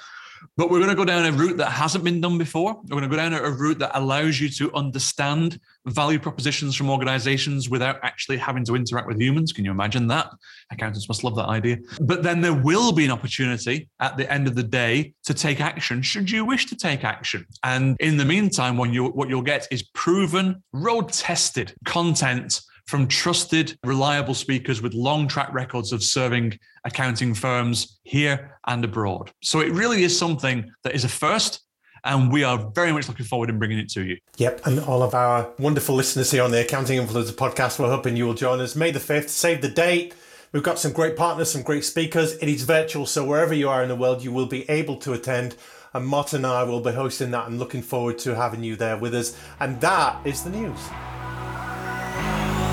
But 0.57 0.71
we're 0.71 0.79
going 0.79 0.91
to 0.91 0.97
go 0.97 1.05
down 1.05 1.27
a 1.27 1.33
route 1.33 1.57
that 1.59 1.71
hasn't 1.71 2.05
been 2.05 2.21
done 2.21 2.39
before. 2.39 2.75
We're 2.75 3.01
going 3.01 3.03
to 3.03 3.09
go 3.09 3.17
down 3.17 3.33
a 3.35 3.51
route 3.51 3.79
that 3.79 3.97
allows 3.99 4.41
you 4.41 4.49
to 4.51 4.73
understand 4.75 5.59
value 5.87 6.19
propositions 6.19 6.77
from 6.77 6.91
organizations 6.91 7.69
without 7.69 7.99
actually 8.03 8.39
having 8.39 8.65
to 8.65 8.77
interact 8.77 9.07
with 9.07 9.21
humans. 9.21 9.53
Can 9.53 9.65
you 9.65 9.71
imagine 9.71 10.07
that? 10.09 10.31
Accountants 10.71 11.09
must 11.09 11.25
love 11.25 11.37
that 11.37 11.49
idea. 11.49 11.79
But 12.01 12.23
then 12.23 12.41
there 12.41 12.55
will 12.55 12.93
be 12.93 13.05
an 13.05 13.11
opportunity 13.11 13.89
at 14.01 14.17
the 14.17 14.31
end 14.33 14.47
of 14.47 14.55
the 14.55 14.63
day 14.63 15.15
to 15.25 15.35
take 15.35 15.61
action 15.61 16.03
should 16.03 16.31
you 16.31 16.45
wish 16.45 16.67
to 16.67 16.77
take 16.77 17.05
action. 17.05 17.47
And 17.63 17.97
in 18.01 18.17
the 18.17 18.25
meantime, 18.25 18.77
when 18.77 18.93
you, 18.93 19.07
what 19.07 19.29
you'll 19.29 19.43
get 19.43 19.69
is 19.71 19.83
proven, 19.95 20.63
road 20.73 21.13
tested 21.13 21.75
content 21.85 22.61
from 22.87 23.09
trusted, 23.09 23.79
reliable 23.85 24.35
speakers 24.35 24.83
with 24.83 24.95
long 24.95 25.27
track 25.27 25.53
records 25.53 25.93
of 25.93 26.03
serving 26.03 26.59
accounting 26.85 27.35
firms 27.35 27.99
here 28.05 28.59
and 28.67 28.85
abroad. 28.85 29.31
So 29.43 29.61
it 29.61 29.73
really 29.73 30.05
is 30.05 30.17
something 30.19 30.71
that 30.83 30.95
is 30.95 31.05
a 31.05 31.09
first. 31.09 31.61
And 32.07 32.31
we 32.31 32.45
are 32.45 32.71
very 32.75 32.93
much 32.93 33.09
looking 33.09 33.25
forward 33.25 33.49
in 33.49 33.59
bringing 33.59 33.79
it 33.79 33.89
to 33.93 34.05
you. 34.05 34.19
Yep. 34.37 34.67
And 34.67 34.81
all 34.81 35.03
of 35.03 35.15
our 35.15 35.51
wonderful 35.59 35.95
listeners 35.95 36.31
here 36.31 36.43
on 36.43 36.51
the 36.51 36.61
Accounting 36.61 37.01
Influencer 37.01 37.33
podcast, 37.33 37.79
we're 37.79 37.89
hoping 37.89 38.15
you 38.15 38.27
will 38.27 38.35
join 38.35 38.61
us 38.61 38.77
May 38.77 38.91
the 38.91 38.99
5th. 38.99 39.31
Save 39.31 39.63
the 39.63 39.71
date. 39.71 40.15
We've 40.53 40.63
got 40.63 40.79
some 40.79 40.93
great 40.93 41.17
partners, 41.17 41.51
some 41.51 41.63
great 41.63 41.83
speakers. 41.83 42.35
It 42.35 42.49
is 42.49 42.63
virtual, 42.65 43.07
so 43.07 43.25
wherever 43.25 43.55
you 43.55 43.71
are 43.71 43.83
in 43.83 43.89
the 43.89 43.97
world, 43.97 44.23
you 44.23 44.33
will 44.33 44.47
be 44.47 44.69
able 44.71 44.97
to 44.99 45.15
attend. 45.15 45.57
And 45.95 46.07
Martin 46.07 46.45
and 46.45 46.47
I 46.47 46.63
will 46.65 46.81
be 46.81 46.93
hosting 46.93 47.31
that 47.31 47.49
and 47.49 47.59
looking 47.59 47.83
forward 47.83 48.19
to 48.19 48.35
having 48.35 48.63
you 48.63 48.77
there 48.77 48.99
with 48.99 49.15
us. 49.15 49.37
And 49.59 49.81
that 49.81 50.25
is 50.27 50.45
the 50.45 50.51
news. 50.51 50.79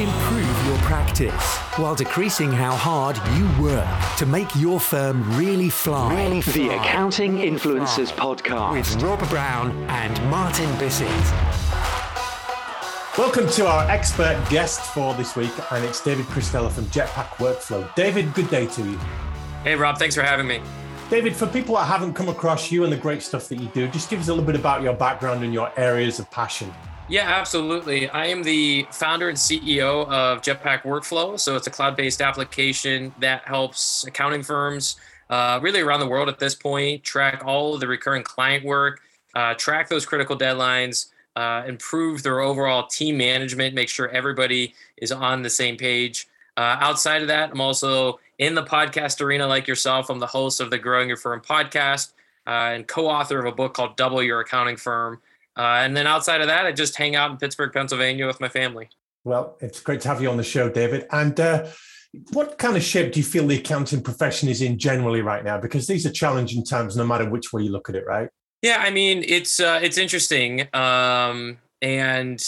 Improve 0.02 0.66
your 0.66 0.78
practice 0.80 1.58
while 1.78 1.94
decreasing 1.94 2.52
how 2.52 2.76
hard 2.76 3.18
you 3.38 3.64
work 3.64 3.88
to 4.18 4.26
make 4.26 4.50
your 4.56 4.80
firm 4.80 5.22
really 5.38 5.70
fly. 5.70 6.26
Really 6.26 6.42
fly. 6.42 6.54
The 6.54 6.70
Accounting 6.70 7.38
Influencers 7.38 8.12
Podcast 8.12 8.72
with 8.72 9.04
Rob 9.04 9.20
Brown 9.30 9.72
and 9.90 10.32
Martin 10.32 10.76
Bissett. 10.80 11.08
Welcome 13.16 13.48
to 13.50 13.68
our 13.68 13.88
expert 13.92 14.44
guest 14.50 14.82
for 14.82 15.14
this 15.14 15.36
week, 15.36 15.52
and 15.72 15.86
it's 15.86 16.04
David 16.04 16.26
Cristello 16.26 16.72
from 16.72 16.86
Jetpack 16.86 17.36
Workflow. 17.36 17.94
David, 17.94 18.34
good 18.34 18.50
day 18.50 18.66
to 18.66 18.82
you. 18.82 18.98
Hey, 19.64 19.76
Rob, 19.76 20.00
thanks 20.00 20.16
for 20.16 20.24
having 20.24 20.48
me. 20.48 20.64
David, 21.12 21.36
for 21.36 21.46
people 21.46 21.76
that 21.76 21.86
haven't 21.86 22.16
come 22.16 22.28
across 22.28 22.72
you 22.72 22.86
and 22.86 22.92
the 22.92 22.98
great 22.98 23.22
stuff 23.22 23.48
that 23.50 23.60
you 23.60 23.68
do, 23.68 23.88
just 23.90 24.10
give 24.10 24.20
us 24.20 24.30
a 24.30 24.32
little 24.34 24.48
bit 24.48 24.56
about 24.56 24.82
your 24.82 24.94
background 24.94 25.44
and 25.44 25.54
your 25.54 25.72
areas 25.78 26.18
of 26.18 26.32
passion. 26.32 26.74
Yeah, 27.12 27.28
absolutely. 27.28 28.08
I 28.08 28.28
am 28.28 28.42
the 28.42 28.88
founder 28.90 29.28
and 29.28 29.38
CEO 29.38 30.08
of 30.08 30.42
Jetpack 30.42 30.84
Workflow. 30.84 31.38
So 31.38 31.58
it's 31.58 31.68
a 31.68 31.70
cloud 31.70 31.98
based 31.98 32.22
application 32.22 33.14
that 33.20 33.44
helps 33.44 34.06
accounting 34.06 34.44
firms 34.44 34.96
uh, 35.30 35.60
really 35.62 35.82
around 35.82 36.00
the 36.00 36.08
world 36.08 36.30
at 36.30 36.40
this 36.40 36.56
point 36.56 37.04
track 37.04 37.44
all 37.46 37.74
of 37.74 37.82
the 37.82 37.88
recurring 37.88 38.24
client 38.24 38.64
work, 38.64 39.02
uh, 39.36 39.54
track 39.56 39.90
those 39.90 40.06
critical 40.06 40.38
deadlines, 40.38 41.08
uh, 41.36 41.64
improve 41.68 42.24
their 42.24 42.40
overall 42.40 42.88
team 42.88 43.18
management, 43.18 43.76
make 43.76 43.90
sure 43.90 44.08
everybody 44.08 44.74
is 44.96 45.12
on 45.12 45.42
the 45.42 45.50
same 45.50 45.76
page. 45.76 46.30
Uh, 46.56 46.78
outside 46.80 47.22
of 47.22 47.28
that, 47.28 47.52
I'm 47.52 47.60
also 47.60 48.22
in 48.40 48.56
the 48.56 48.64
podcast 48.64 49.20
arena 49.20 49.46
like 49.48 49.68
yourself. 49.68 50.10
I'm 50.10 50.20
the 50.20 50.28
host 50.28 50.62
of 50.62 50.70
the 50.70 50.78
Growing 50.78 51.10
Your 51.10 51.18
Firm 51.18 51.42
podcast 51.42 52.14
uh, 52.48 52.72
and 52.72 52.88
co 52.88 53.10
author 53.10 53.38
of 53.38 53.46
a 53.46 53.52
book 53.52 53.74
called 53.74 53.98
Double 53.98 54.24
Your 54.24 54.40
Accounting 54.40 54.78
Firm. 54.78 55.20
Uh, 55.58 55.82
and 55.84 55.96
then 55.96 56.08
outside 56.08 56.42
of 56.42 56.48
that, 56.48 56.66
I 56.66 56.72
just 56.72 56.96
hang 56.96 57.16
out 57.16 57.32
in 57.32 57.38
Pittsburgh, 57.38 57.74
Pennsylvania 57.74 58.26
with 58.26 58.40
my 58.40 58.50
family. 58.50 58.90
Well, 59.24 59.58
it's 59.60 59.82
great 59.82 60.02
to 60.02 60.08
have 60.08 60.22
you 60.22 60.30
on 60.30 60.38
the 60.38 60.44
show, 60.44 60.70
David. 60.70 61.08
And 61.12 61.40
uh, 61.40 61.68
what 62.32 62.58
kind 62.58 62.76
of 62.76 62.84
shape 62.84 63.14
do 63.14 63.20
you 63.20 63.26
feel 63.26 63.48
the 63.48 63.58
accounting 63.58 64.02
profession 64.02 64.50
is 64.50 64.62
in 64.62 64.78
generally 64.78 65.22
right 65.22 65.44
now? 65.44 65.60
Because 65.60 65.88
these 65.88 66.06
are 66.06 66.12
challenging 66.12 66.64
times, 66.64 66.98
no 66.98 67.06
matter 67.06 67.30
which 67.30 67.54
way 67.54 67.64
you 67.64 67.72
look 67.72 67.90
at 67.90 67.96
it, 67.96 68.06
right? 68.06 68.30
Yeah, 68.62 68.78
I 68.80 68.92
mean 68.92 69.24
it's 69.28 69.60
uh, 69.60 69.80
it's 69.82 69.98
interesting, 69.98 70.68
um, 70.74 71.58
and 71.82 72.44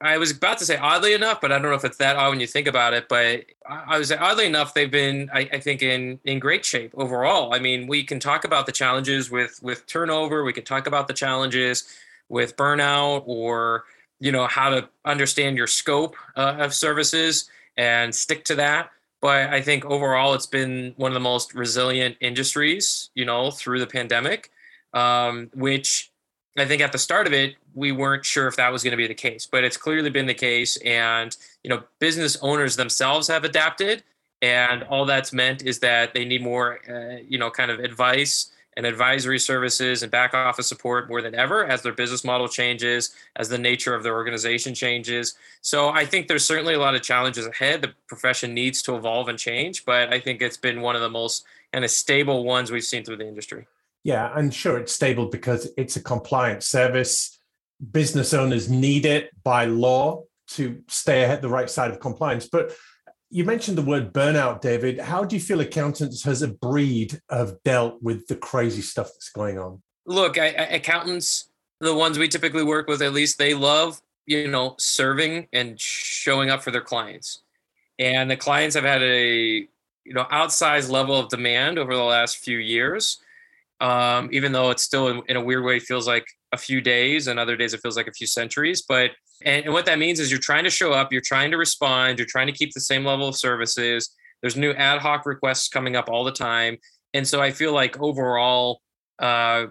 I 0.00 0.18
was 0.18 0.30
about 0.30 0.58
to 0.58 0.64
say 0.64 0.76
oddly 0.76 1.14
enough, 1.14 1.40
but 1.40 1.50
I 1.50 1.58
don't 1.58 1.68
know 1.68 1.74
if 1.74 1.84
it's 1.84 1.96
that 1.96 2.16
odd 2.16 2.30
when 2.30 2.40
you 2.40 2.46
think 2.46 2.68
about 2.68 2.92
it. 2.92 3.08
But 3.08 3.46
I 3.68 3.98
was 3.98 4.12
oddly 4.12 4.46
enough, 4.46 4.72
they've 4.74 4.90
been 4.90 5.30
I, 5.32 5.48
I, 5.52 5.58
think 5.58 5.82
in 5.82 6.20
in 6.24 6.38
great 6.38 6.64
shape 6.64 6.92
overall. 6.96 7.54
I 7.54 7.58
mean, 7.58 7.88
we 7.88 8.04
can 8.04 8.20
talk 8.20 8.44
about 8.44 8.66
the 8.66 8.72
challenges 8.72 9.32
with 9.32 9.60
with 9.62 9.86
turnover. 9.86 10.44
We 10.44 10.52
can 10.52 10.64
talk 10.64 10.86
about 10.86 11.08
the 11.08 11.14
challenges 11.14 11.88
with 12.32 12.56
burnout, 12.56 13.22
or 13.26 13.84
you 14.18 14.32
know 14.32 14.46
how 14.46 14.70
to 14.70 14.88
understand 15.04 15.56
your 15.56 15.68
scope 15.68 16.16
uh, 16.36 16.56
of 16.58 16.74
services 16.74 17.48
and 17.76 18.14
stick 18.14 18.44
to 18.46 18.56
that. 18.56 18.90
But 19.20 19.50
I 19.50 19.62
think 19.62 19.84
overall, 19.84 20.34
it's 20.34 20.46
been 20.46 20.94
one 20.96 21.12
of 21.12 21.14
the 21.14 21.20
most 21.20 21.54
resilient 21.54 22.16
industries, 22.20 23.10
you 23.14 23.24
know, 23.24 23.52
through 23.52 23.78
the 23.78 23.86
pandemic 23.86 24.50
um, 24.94 25.50
which 25.54 26.10
I 26.58 26.64
think 26.66 26.82
at 26.82 26.92
the 26.92 26.98
start 26.98 27.26
of 27.26 27.32
it, 27.32 27.56
we 27.74 27.92
weren't 27.92 28.24
sure 28.24 28.46
if 28.46 28.56
that 28.56 28.70
was 28.70 28.82
going 28.82 28.92
to 28.92 28.96
be 28.96 29.06
the 29.06 29.14
case, 29.14 29.46
but 29.46 29.64
it's 29.64 29.76
clearly 29.76 30.10
been 30.10 30.26
the 30.26 30.34
case. 30.34 30.76
And, 30.78 31.34
you 31.62 31.70
know, 31.70 31.82
business 31.98 32.36
owners 32.42 32.76
themselves 32.76 33.28
have 33.28 33.44
adapted. 33.44 34.02
And 34.42 34.82
all 34.84 35.04
that's 35.04 35.32
meant 35.32 35.62
is 35.62 35.78
that 35.78 36.14
they 36.14 36.24
need 36.24 36.42
more, 36.42 36.80
uh, 36.88 37.22
you 37.26 37.38
know, 37.38 37.50
kind 37.50 37.70
of 37.70 37.78
advice 37.78 38.50
and 38.76 38.86
advisory 38.86 39.38
services 39.38 40.02
and 40.02 40.10
back 40.10 40.34
office 40.34 40.66
support 40.66 41.08
more 41.08 41.20
than 41.20 41.34
ever 41.34 41.66
as 41.66 41.82
their 41.82 41.92
business 41.92 42.24
model 42.24 42.48
changes, 42.48 43.14
as 43.36 43.48
the 43.48 43.58
nature 43.58 43.94
of 43.94 44.02
their 44.02 44.14
organization 44.14 44.74
changes. 44.74 45.34
So 45.60 45.90
I 45.90 46.06
think 46.06 46.28
there's 46.28 46.44
certainly 46.44 46.74
a 46.74 46.78
lot 46.78 46.94
of 46.94 47.02
challenges 47.02 47.46
ahead. 47.46 47.82
The 47.82 47.92
profession 48.06 48.54
needs 48.54 48.82
to 48.82 48.96
evolve 48.96 49.28
and 49.28 49.38
change, 49.38 49.84
but 49.84 50.12
I 50.12 50.20
think 50.20 50.40
it's 50.40 50.56
been 50.56 50.80
one 50.80 50.96
of 50.96 51.02
the 51.02 51.10
most 51.10 51.44
kind 51.72 51.84
of 51.84 51.90
stable 51.90 52.44
ones 52.44 52.70
we've 52.70 52.84
seen 52.84 53.04
through 53.04 53.18
the 53.18 53.28
industry. 53.28 53.66
Yeah, 54.04 54.32
and 54.36 54.52
sure, 54.52 54.78
it's 54.78 54.92
stable 54.92 55.26
because 55.26 55.70
it's 55.76 55.96
a 55.96 56.02
compliance 56.02 56.66
service. 56.66 57.38
Business 57.92 58.34
owners 58.34 58.68
need 58.68 59.06
it 59.06 59.30
by 59.44 59.66
law 59.66 60.24
to 60.48 60.82
stay 60.88 61.22
ahead 61.24 61.40
the 61.40 61.48
right 61.48 61.70
side 61.70 61.90
of 61.90 62.00
compliance. 62.00 62.46
But 62.46 62.72
you 63.32 63.44
mentioned 63.44 63.78
the 63.78 63.82
word 63.82 64.12
burnout, 64.12 64.60
David. 64.60 65.00
How 65.00 65.24
do 65.24 65.34
you 65.34 65.40
feel 65.40 65.60
accountants 65.60 66.26
as 66.26 66.42
a 66.42 66.48
breed 66.48 67.18
have 67.30 67.54
dealt 67.64 68.02
with 68.02 68.26
the 68.26 68.36
crazy 68.36 68.82
stuff 68.82 69.06
that's 69.08 69.30
going 69.30 69.58
on? 69.58 69.82
Look, 70.06 70.38
I, 70.38 70.48
I, 70.48 70.64
accountants, 70.74 71.48
the 71.80 71.94
ones 71.94 72.18
we 72.18 72.28
typically 72.28 72.62
work 72.62 72.88
with, 72.88 73.00
at 73.00 73.14
least 73.14 73.38
they 73.38 73.54
love, 73.54 74.02
you 74.26 74.48
know, 74.48 74.74
serving 74.78 75.48
and 75.52 75.80
showing 75.80 76.50
up 76.50 76.62
for 76.62 76.70
their 76.70 76.82
clients. 76.82 77.42
And 77.98 78.30
the 78.30 78.36
clients 78.36 78.74
have 78.76 78.84
had 78.84 79.02
a, 79.02 79.66
you 80.04 80.12
know, 80.12 80.24
outsized 80.24 80.90
level 80.90 81.18
of 81.18 81.30
demand 81.30 81.78
over 81.78 81.96
the 81.96 82.02
last 82.02 82.36
few 82.36 82.58
years 82.58 83.18
um, 83.82 84.28
even 84.32 84.52
though 84.52 84.70
it's 84.70 84.84
still 84.84 85.08
in, 85.08 85.22
in, 85.28 85.36
a 85.36 85.40
weird 85.40 85.64
way 85.64 85.80
feels 85.80 86.06
like 86.06 86.24
a 86.52 86.56
few 86.56 86.80
days 86.80 87.26
and 87.26 87.38
other 87.38 87.56
days 87.56 87.74
it 87.74 87.80
feels 87.80 87.96
like 87.96 88.06
a 88.06 88.12
few 88.12 88.28
centuries 88.28 88.80
but 88.80 89.10
and, 89.44 89.64
and 89.64 89.72
what 89.72 89.86
that 89.86 89.98
means 89.98 90.20
is 90.20 90.30
you're 90.30 90.40
trying 90.40 90.64
to 90.64 90.70
show 90.70 90.92
up 90.92 91.12
you're 91.12 91.22
trying 91.24 91.50
to 91.50 91.56
respond 91.56 92.18
you're 92.18 92.26
trying 92.28 92.46
to 92.46 92.52
keep 92.52 92.72
the 92.72 92.80
same 92.80 93.04
level 93.04 93.28
of 93.28 93.36
services. 93.36 94.14
There's 94.40 94.56
new 94.56 94.72
ad 94.72 95.00
hoc 95.00 95.26
requests 95.26 95.68
coming 95.68 95.96
up 95.96 96.08
all 96.08 96.24
the 96.24 96.32
time. 96.32 96.78
And 97.14 97.26
so 97.26 97.40
i 97.40 97.50
feel 97.50 97.72
like 97.72 98.00
overall 98.00 98.80
uh, 99.18 99.66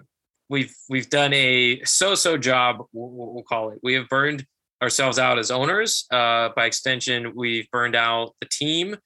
we've 0.48 0.74
we've 0.88 1.10
done 1.10 1.32
a 1.34 1.82
so-so 1.84 2.36
job 2.36 2.78
we'll, 2.92 3.32
we'll 3.34 3.44
call 3.44 3.70
it. 3.70 3.78
We 3.82 3.94
have 3.94 4.08
burned 4.08 4.46
ourselves 4.82 5.18
out 5.18 5.38
as 5.38 5.50
owners. 5.50 6.06
Uh, 6.10 6.50
by 6.56 6.66
extension 6.66 7.32
we've 7.34 7.70
burned 7.70 7.96
out 7.96 8.34
the 8.40 8.48
team. 8.50 8.96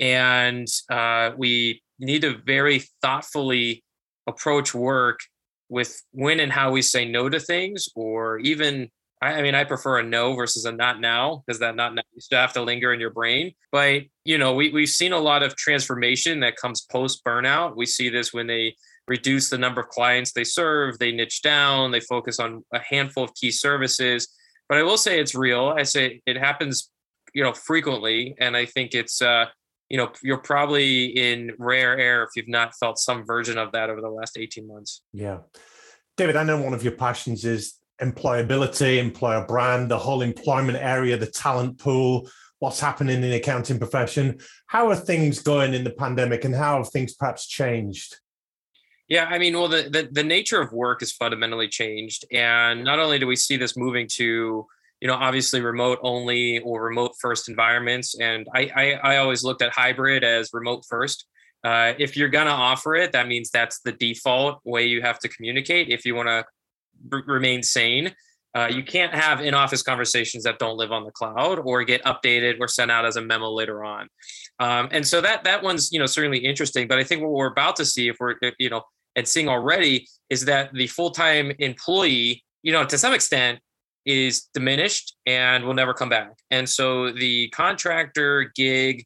And 0.00 0.68
uh, 0.90 1.32
we 1.36 1.82
need 1.98 2.22
to 2.22 2.38
very 2.46 2.84
thoughtfully 3.02 3.82
approach 4.28 4.74
work 4.74 5.20
with 5.68 6.00
when 6.12 6.40
and 6.40 6.52
how 6.52 6.70
we 6.70 6.82
say 6.82 7.04
no 7.04 7.28
to 7.28 7.40
things 7.40 7.88
or 7.94 8.38
even 8.38 8.90
I, 9.20 9.42
mean, 9.42 9.54
I 9.54 9.64
prefer 9.64 9.98
a 9.98 10.02
no 10.02 10.34
versus 10.34 10.64
a 10.64 10.72
not 10.72 11.00
now 11.00 11.42
because 11.46 11.60
that 11.60 11.74
not 11.74 11.94
now 11.94 12.02
you 12.14 12.20
still 12.20 12.38
have 12.38 12.52
to 12.52 12.62
linger 12.62 12.92
in 12.92 13.00
your 13.00 13.10
brain. 13.10 13.52
But 13.72 14.02
you 14.24 14.38
know, 14.38 14.54
we 14.54 14.70
we've 14.70 14.88
seen 14.88 15.12
a 15.12 15.18
lot 15.18 15.42
of 15.42 15.56
transformation 15.56 16.40
that 16.40 16.56
comes 16.56 16.82
post 16.82 17.24
burnout. 17.24 17.76
We 17.76 17.86
see 17.86 18.08
this 18.08 18.32
when 18.32 18.46
they 18.46 18.76
reduce 19.08 19.50
the 19.50 19.58
number 19.58 19.80
of 19.80 19.88
clients 19.88 20.32
they 20.32 20.44
serve, 20.44 20.98
they 20.98 21.12
niche 21.12 21.42
down, 21.42 21.90
they 21.90 22.00
focus 22.00 22.38
on 22.38 22.64
a 22.72 22.78
handful 22.78 23.24
of 23.24 23.34
key 23.34 23.50
services. 23.50 24.28
But 24.68 24.78
I 24.78 24.82
will 24.82 24.98
say 24.98 25.18
it's 25.18 25.34
real. 25.34 25.74
I 25.76 25.82
say 25.82 26.20
it 26.26 26.36
happens, 26.36 26.90
you 27.34 27.42
know, 27.42 27.54
frequently, 27.54 28.36
and 28.38 28.56
I 28.56 28.66
think 28.66 28.94
it's 28.94 29.22
uh, 29.22 29.46
you 29.88 29.96
know 29.96 30.12
you're 30.22 30.38
probably 30.38 31.06
in 31.06 31.52
rare 31.58 31.98
air 31.98 32.22
if 32.22 32.30
you've 32.36 32.48
not 32.48 32.74
felt 32.78 32.98
some 32.98 33.24
version 33.24 33.58
of 33.58 33.72
that 33.72 33.90
over 33.90 34.00
the 34.00 34.08
last 34.08 34.36
18 34.38 34.66
months 34.66 35.02
yeah 35.12 35.38
david 36.16 36.36
i 36.36 36.42
know 36.42 36.60
one 36.60 36.74
of 36.74 36.82
your 36.82 36.92
passions 36.92 37.44
is 37.44 37.77
employability 38.00 38.98
employer 38.98 39.44
brand 39.46 39.90
the 39.90 39.98
whole 39.98 40.22
employment 40.22 40.78
area 40.80 41.16
the 41.16 41.26
talent 41.26 41.78
pool 41.78 42.28
what's 42.58 42.80
happening 42.80 43.16
in 43.16 43.22
the 43.22 43.36
accounting 43.36 43.78
profession. 43.78 44.38
How 44.66 44.88
are 44.88 44.96
things 44.96 45.40
going 45.40 45.74
in 45.74 45.84
the 45.84 45.90
pandemic 45.90 46.44
and 46.44 46.54
how 46.54 46.78
have 46.78 46.90
things 46.90 47.14
perhaps 47.14 47.46
changed? 47.46 48.16
Yeah, 49.08 49.24
I 49.24 49.38
mean, 49.38 49.54
well, 49.54 49.68
the, 49.68 49.88
the, 49.88 50.08
the 50.10 50.24
nature 50.24 50.60
of 50.60 50.72
work 50.72 51.02
is 51.02 51.12
fundamentally 51.12 51.68
changed, 51.68 52.26
and 52.30 52.84
not 52.84 52.98
only 52.98 53.18
do 53.18 53.26
we 53.26 53.36
see 53.36 53.56
this 53.56 53.76
moving 53.76 54.06
to 54.14 54.66
you 55.00 55.06
know 55.06 55.14
obviously 55.14 55.60
remote 55.60 56.00
only 56.02 56.58
or 56.58 56.82
remote 56.82 57.12
first 57.20 57.48
environments 57.48 58.18
and 58.18 58.48
i 58.52 58.68
i, 58.74 58.92
I 59.12 59.16
always 59.18 59.44
looked 59.44 59.62
at 59.62 59.70
hybrid 59.70 60.24
as 60.24 60.50
remote 60.52 60.84
first. 60.88 61.24
Uh, 61.62 61.92
if 61.98 62.16
you're 62.16 62.28
gonna 62.28 62.50
offer 62.50 62.96
it 62.96 63.12
that 63.12 63.28
means 63.28 63.50
that's 63.50 63.80
the 63.80 63.92
default 63.92 64.60
way 64.64 64.86
you 64.86 65.00
have 65.02 65.20
to 65.20 65.28
communicate. 65.28 65.88
If 65.88 66.04
you 66.04 66.16
want 66.16 66.28
to 66.28 66.44
remain 67.10 67.62
sane 67.62 68.14
uh, 68.54 68.66
you 68.66 68.82
can't 68.82 69.14
have 69.14 69.40
in-office 69.40 69.82
conversations 69.82 70.42
that 70.42 70.58
don't 70.58 70.76
live 70.76 70.90
on 70.90 71.04
the 71.04 71.10
cloud 71.10 71.60
or 71.64 71.84
get 71.84 72.02
updated 72.04 72.56
or 72.60 72.66
sent 72.66 72.90
out 72.90 73.04
as 73.04 73.16
a 73.16 73.20
memo 73.20 73.50
later 73.50 73.84
on 73.84 74.08
um, 74.60 74.88
and 74.90 75.06
so 75.06 75.20
that 75.20 75.44
that 75.44 75.62
one's 75.62 75.92
you 75.92 75.98
know 75.98 76.06
certainly 76.06 76.38
interesting 76.38 76.88
but 76.88 76.98
i 76.98 77.04
think 77.04 77.22
what 77.22 77.32
we're 77.32 77.46
about 77.46 77.76
to 77.76 77.84
see 77.84 78.08
if 78.08 78.16
we're 78.20 78.34
you 78.58 78.70
know 78.70 78.82
and 79.16 79.26
seeing 79.26 79.48
already 79.48 80.06
is 80.30 80.44
that 80.44 80.72
the 80.74 80.86
full-time 80.86 81.52
employee 81.58 82.44
you 82.62 82.72
know 82.72 82.84
to 82.84 82.98
some 82.98 83.12
extent 83.12 83.58
is 84.08 84.48
diminished 84.54 85.14
and 85.26 85.64
will 85.64 85.74
never 85.74 85.92
come 85.92 86.08
back. 86.08 86.32
And 86.50 86.68
so 86.68 87.12
the 87.12 87.48
contractor, 87.50 88.50
gig, 88.56 89.04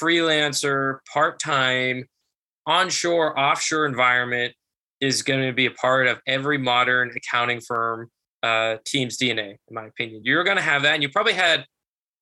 freelancer, 0.00 0.98
part 1.10 1.40
time, 1.40 2.04
onshore, 2.66 3.38
offshore 3.38 3.86
environment 3.86 4.54
is 5.02 5.22
going 5.22 5.44
to 5.44 5.52
be 5.52 5.66
a 5.66 5.70
part 5.72 6.06
of 6.06 6.20
every 6.26 6.56
modern 6.56 7.10
accounting 7.14 7.60
firm 7.60 8.08
uh, 8.42 8.76
team's 8.86 9.18
DNA, 9.18 9.56
in 9.68 9.74
my 9.74 9.86
opinion. 9.86 10.22
You're 10.24 10.44
going 10.44 10.56
to 10.56 10.62
have 10.62 10.82
that, 10.82 10.94
and 10.94 11.02
you 11.02 11.10
probably 11.10 11.34
had 11.34 11.66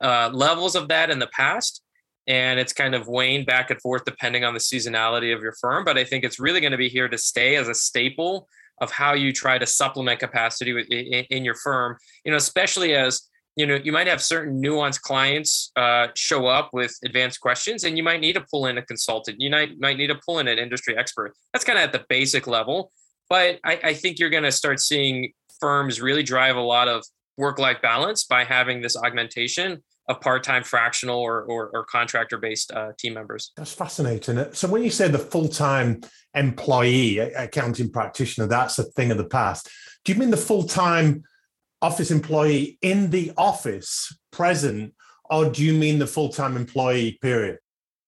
uh, 0.03 0.31
levels 0.33 0.75
of 0.75 0.89
that 0.89 1.11
in 1.11 1.19
the 1.21 1.29
past. 1.29 1.83
and 2.27 2.61
it's 2.61 2.73
kind 2.73 2.95
of 2.95 3.07
waned 3.07 3.47
back 3.47 3.71
and 3.71 3.81
forth 3.81 4.05
depending 4.05 4.45
on 4.45 4.55
the 4.55 4.61
seasonality 4.61 5.35
of 5.35 5.43
your 5.43 5.55
firm. 5.61 5.85
But 5.85 5.99
I 5.99 6.05
think 6.05 6.25
it's 6.25 6.39
really 6.39 6.61
going 6.61 6.73
to 6.73 6.79
be 6.79 6.89
here 6.89 7.09
to 7.09 7.19
stay 7.19 7.57
as 7.57 7.69
a 7.69 7.75
staple 7.75 8.47
of 8.81 8.91
how 8.91 9.15
you 9.15 9.33
try 9.33 9.59
to 9.59 9.67
supplement 9.67 10.21
capacity 10.21 10.71
in, 10.91 11.25
in 11.37 11.45
your 11.45 11.55
firm. 11.55 11.97
You 12.25 12.31
know, 12.31 12.37
especially 12.37 12.95
as 12.95 13.30
you 13.57 13.67
know, 13.67 13.79
you 13.83 13.93
might 13.93 14.07
have 14.07 14.23
certain 14.23 14.63
nuanced 14.63 15.03
clients 15.03 15.73
uh, 15.77 16.09
show 16.15 16.47
up 16.47 16.71
with 16.73 16.97
advanced 17.05 17.41
questions, 17.41 17.85
and 17.85 17.97
you 17.97 18.03
might 18.03 18.21
need 18.21 18.35
to 18.35 18.45
pull 18.51 18.67
in 18.67 18.79
a 18.79 18.83
consultant. 18.83 19.41
You 19.41 19.51
might 19.51 19.79
might 19.79 19.97
need 19.97 20.07
to 20.09 20.19
pull 20.25 20.39
in 20.39 20.49
an 20.49 20.59
industry 20.59 20.97
expert. 20.97 21.35
That's 21.53 21.65
kind 21.65 21.79
of 21.79 21.85
at 21.85 21.93
the 21.93 22.05
basic 22.09 22.47
level. 22.47 22.93
But 23.29 23.61
I, 23.65 23.79
I 23.85 23.95
think 23.95 24.19
you're 24.19 24.31
going 24.31 24.43
to 24.45 24.53
start 24.53 24.81
seeing 24.81 25.33
firms 25.61 26.01
really 26.01 26.23
drive 26.23 26.57
a 26.57 26.61
lot 26.61 26.89
of 26.89 27.05
work-life 27.37 27.81
balance 27.81 28.25
by 28.25 28.45
having 28.45 28.83
this 28.83 28.97
augmentation 28.97 29.83
of 30.09 30.21
part-time 30.21 30.65
fractional 30.65 31.21
or, 31.21 31.43
or, 31.43 31.71
or 31.73 31.85
contractor-based 31.85 32.73
uh, 32.73 32.91
team 32.99 33.15
members. 33.15 33.53
That's 33.57 33.73
fascinating. 33.73 34.53
So 34.53 34.67
when 34.67 34.83
you 34.83 34.91
say 34.91 35.07
the 35.07 35.19
full-time 35.19 36.01
employee 36.35 37.19
accounting 37.19 37.91
practitioner, 37.93 38.49
that's 38.49 38.79
a 38.81 38.85
thing 38.85 39.13
of 39.13 39.19
the 39.19 39.25
past. 39.25 39.71
Do 40.05 40.13
you 40.13 40.19
mean 40.19 40.31
the 40.31 40.37
full-time 40.37 41.23
office 41.83 42.11
employee 42.11 42.79
in 42.83 43.11
the 43.11 43.33
office 43.37 44.17
present, 44.31 44.95
or 45.31 45.51
do 45.51 45.65
you 45.65 45.73
mean 45.73 45.99
the 45.99 46.07
full-time 46.07 46.57
employee 46.57 47.19
period? 47.23 47.59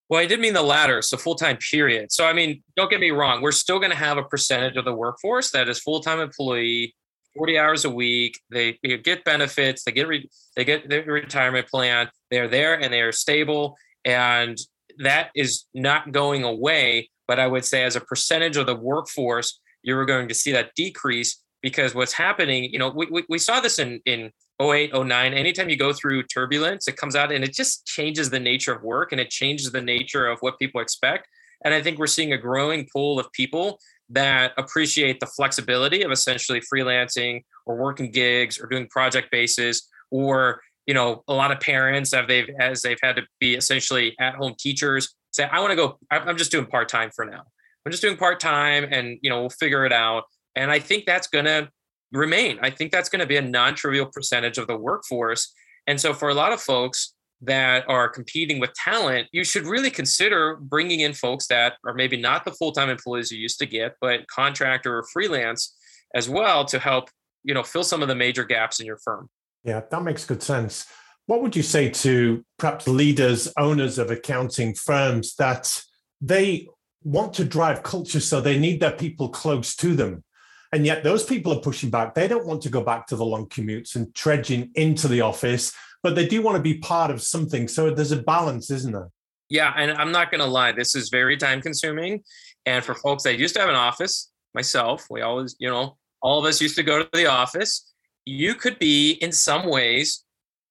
Well, 0.09 0.21
I 0.21 0.25
did 0.25 0.39
mean 0.39 0.53
the 0.53 0.61
latter, 0.61 1.01
so 1.01 1.17
full-time 1.17 1.57
period. 1.57 2.11
So 2.11 2.25
I 2.25 2.33
mean, 2.33 2.61
don't 2.75 2.89
get 2.89 2.99
me 2.99 3.11
wrong, 3.11 3.41
we're 3.41 3.51
still 3.51 3.79
going 3.79 3.91
to 3.91 3.97
have 3.97 4.17
a 4.17 4.23
percentage 4.23 4.77
of 4.77 4.85
the 4.85 4.93
workforce 4.93 5.51
that 5.51 5.69
is 5.69 5.79
full-time 5.79 6.19
employee 6.19 6.93
40 7.35 7.57
hours 7.57 7.85
a 7.85 7.89
week. 7.89 8.39
They, 8.51 8.77
they 8.83 8.97
get 8.97 9.23
benefits. 9.23 9.83
They 9.83 9.91
get 9.91 10.07
re, 10.07 10.29
they 10.55 10.65
get 10.65 10.89
their 10.89 11.03
retirement 11.03 11.67
plan. 11.67 12.09
They're 12.29 12.47
there 12.47 12.79
and 12.79 12.93
they 12.93 13.01
are 13.01 13.11
stable, 13.11 13.75
and 14.05 14.57
that 14.99 15.29
is 15.35 15.65
not 15.73 16.11
going 16.11 16.43
away. 16.43 17.09
But 17.27 17.39
I 17.39 17.47
would 17.47 17.65
say, 17.65 17.83
as 17.83 17.95
a 17.95 18.01
percentage 18.01 18.57
of 18.57 18.65
the 18.65 18.75
workforce, 18.75 19.59
you're 19.81 20.05
going 20.05 20.27
to 20.27 20.33
see 20.33 20.51
that 20.51 20.71
decrease 20.75 21.42
because 21.63 21.95
what's 21.95 22.13
happening. 22.13 22.65
You 22.71 22.77
know, 22.77 22.89
we 22.89 23.07
we, 23.09 23.23
we 23.29 23.39
saw 23.39 23.59
this 23.59 23.79
in 23.79 23.99
in 24.05 24.31
08, 24.61 24.91
09. 24.93 25.33
Anytime 25.33 25.69
you 25.69 25.77
go 25.77 25.93
through 25.93 26.23
turbulence, 26.23 26.87
it 26.87 26.97
comes 26.97 27.15
out 27.15 27.31
and 27.31 27.43
it 27.43 27.53
just 27.53 27.87
changes 27.87 28.29
the 28.29 28.39
nature 28.39 28.73
of 28.73 28.83
work 28.83 29.11
and 29.11 29.19
it 29.19 29.31
changes 29.31 29.71
the 29.71 29.81
nature 29.81 30.27
of 30.27 30.37
what 30.41 30.59
people 30.59 30.81
expect. 30.81 31.27
And 31.65 31.73
I 31.73 31.81
think 31.81 31.97
we're 31.97 32.07
seeing 32.07 32.33
a 32.33 32.37
growing 32.37 32.87
pool 32.93 33.19
of 33.19 33.31
people 33.31 33.79
that 34.09 34.51
appreciate 34.57 35.19
the 35.19 35.25
flexibility 35.25 36.03
of 36.03 36.11
essentially 36.11 36.61
freelancing 36.61 37.41
or 37.65 37.77
working 37.77 38.11
gigs 38.11 38.59
or 38.59 38.67
doing 38.67 38.87
project 38.89 39.31
bases 39.31 39.89
or 40.11 40.61
you 40.85 40.93
know 40.93 41.23
a 41.29 41.33
lot 41.33 41.51
of 41.51 41.59
parents 41.61 42.13
have 42.13 42.27
they've 42.27 42.49
as 42.59 42.81
they've 42.81 42.99
had 43.01 43.15
to 43.15 43.23
be 43.39 43.55
essentially 43.55 44.13
at 44.19 44.35
home 44.35 44.53
teachers 44.59 45.15
say 45.31 45.45
i 45.45 45.59
want 45.61 45.71
to 45.71 45.75
go 45.77 45.97
i'm 46.11 46.35
just 46.37 46.51
doing 46.51 46.65
part-time 46.65 47.09
for 47.15 47.23
now 47.23 47.43
i'm 47.85 47.91
just 47.91 48.03
doing 48.03 48.17
part-time 48.17 48.85
and 48.91 49.17
you 49.21 49.29
know 49.29 49.39
we'll 49.39 49.49
figure 49.49 49.85
it 49.85 49.93
out 49.93 50.25
and 50.55 50.71
i 50.71 50.79
think 50.79 51.05
that's 51.05 51.27
going 51.27 51.45
to 51.45 51.69
remain 52.11 52.59
i 52.61 52.69
think 52.69 52.91
that's 52.91 53.09
going 53.09 53.19
to 53.19 53.25
be 53.25 53.37
a 53.37 53.41
non-trivial 53.41 54.05
percentage 54.07 54.57
of 54.57 54.67
the 54.67 54.77
workforce 54.77 55.53
and 55.87 55.99
so 55.99 56.13
for 56.13 56.29
a 56.29 56.33
lot 56.33 56.53
of 56.53 56.61
folks 56.61 57.13
that 57.45 57.83
are 57.89 58.07
competing 58.07 58.59
with 58.59 58.73
talent, 58.73 59.27
you 59.31 59.43
should 59.43 59.65
really 59.65 59.91
consider 59.91 60.55
bringing 60.55 61.01
in 61.01 61.13
folks 61.13 61.47
that 61.47 61.73
are 61.85 61.93
maybe 61.93 62.15
not 62.15 62.45
the 62.45 62.51
full 62.51 62.71
time 62.71 62.89
employees 62.89 63.31
you 63.31 63.37
used 63.37 63.59
to 63.59 63.65
get, 63.65 63.95
but 63.99 64.27
contractor 64.27 64.97
or 64.97 65.03
freelance 65.03 65.75
as 66.15 66.29
well 66.29 66.63
to 66.65 66.79
help 66.79 67.09
you 67.43 67.53
know 67.53 67.63
fill 67.63 67.83
some 67.83 68.01
of 68.01 68.07
the 68.07 68.15
major 68.15 68.43
gaps 68.43 68.79
in 68.79 68.85
your 68.85 68.97
firm. 68.97 69.29
Yeah, 69.63 69.81
that 69.89 70.03
makes 70.03 70.25
good 70.25 70.41
sense. 70.41 70.85
What 71.25 71.41
would 71.41 71.55
you 71.55 71.63
say 71.63 71.89
to 71.89 72.43
perhaps 72.57 72.87
leaders, 72.87 73.51
owners 73.57 73.97
of 73.97 74.11
accounting 74.11 74.73
firms 74.73 75.35
that 75.35 75.81
they 76.19 76.67
want 77.03 77.33
to 77.35 77.45
drive 77.45 77.83
culture 77.83 78.19
so 78.19 78.39
they 78.39 78.59
need 78.59 78.79
their 78.79 78.91
people 78.91 79.29
close 79.29 79.75
to 79.77 79.95
them? 79.95 80.23
And 80.73 80.85
yet 80.85 81.03
those 81.03 81.23
people 81.23 81.53
are 81.53 81.61
pushing 81.61 81.89
back. 81.89 82.13
They 82.13 82.27
don't 82.27 82.45
want 82.45 82.61
to 82.63 82.69
go 82.69 82.81
back 82.81 83.07
to 83.07 83.15
the 83.15 83.23
long 83.23 83.47
commutes 83.47 83.95
and 83.95 84.13
trudging 84.13 84.71
into 84.75 85.07
the 85.07 85.21
office 85.21 85.71
but 86.03 86.15
they 86.15 86.27
do 86.27 86.41
want 86.41 86.57
to 86.57 86.61
be 86.61 86.75
part 86.75 87.09
of 87.09 87.21
something. 87.21 87.67
So 87.67 87.89
there's 87.89 88.11
a 88.11 88.21
balance, 88.21 88.69
isn't 88.69 88.91
there? 88.91 89.09
Yeah, 89.49 89.73
and 89.75 89.91
I'm 89.93 90.11
not 90.11 90.29
going 90.29 90.41
to 90.41 90.47
lie, 90.47 90.73
this 90.73 90.95
is 90.95 91.09
very 91.09 91.37
time 91.37 91.61
consuming. 91.61 92.23
And 92.65 92.83
for 92.83 92.93
folks 92.93 93.23
that 93.23 93.39
used 93.39 93.55
to 93.55 93.61
have 93.61 93.69
an 93.69 93.75
office, 93.75 94.29
myself, 94.53 95.05
we 95.09 95.21
always, 95.21 95.55
you 95.59 95.69
know, 95.69 95.97
all 96.21 96.39
of 96.39 96.45
us 96.45 96.61
used 96.61 96.75
to 96.75 96.83
go 96.83 96.99
to 97.01 97.09
the 97.13 97.27
office. 97.27 97.91
You 98.25 98.55
could 98.55 98.79
be, 98.79 99.13
in 99.13 99.31
some 99.31 99.69
ways, 99.69 100.23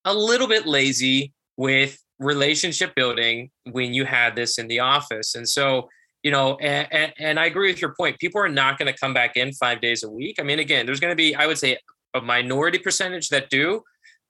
a 0.04 0.14
little 0.14 0.48
bit 0.48 0.66
lazy 0.66 1.32
with 1.56 1.98
relationship 2.18 2.94
building 2.94 3.50
when 3.70 3.94
you 3.94 4.04
had 4.04 4.36
this 4.36 4.58
in 4.58 4.68
the 4.68 4.80
office. 4.80 5.34
And 5.34 5.48
so, 5.48 5.88
you 6.22 6.30
know, 6.30 6.56
and, 6.56 6.86
and, 6.92 7.12
and 7.18 7.40
I 7.40 7.46
agree 7.46 7.70
with 7.70 7.80
your 7.80 7.94
point. 7.94 8.18
People 8.18 8.40
are 8.40 8.48
not 8.48 8.78
going 8.78 8.92
to 8.92 8.98
come 8.98 9.12
back 9.12 9.36
in 9.36 9.52
five 9.52 9.80
days 9.80 10.02
a 10.02 10.10
week. 10.10 10.36
I 10.38 10.44
mean, 10.44 10.60
again, 10.60 10.86
there's 10.86 11.00
going 11.00 11.10
to 11.10 11.16
be, 11.16 11.34
I 11.34 11.46
would 11.46 11.58
say, 11.58 11.78
a 12.14 12.20
minority 12.20 12.78
percentage 12.78 13.28
that 13.30 13.50
do, 13.50 13.82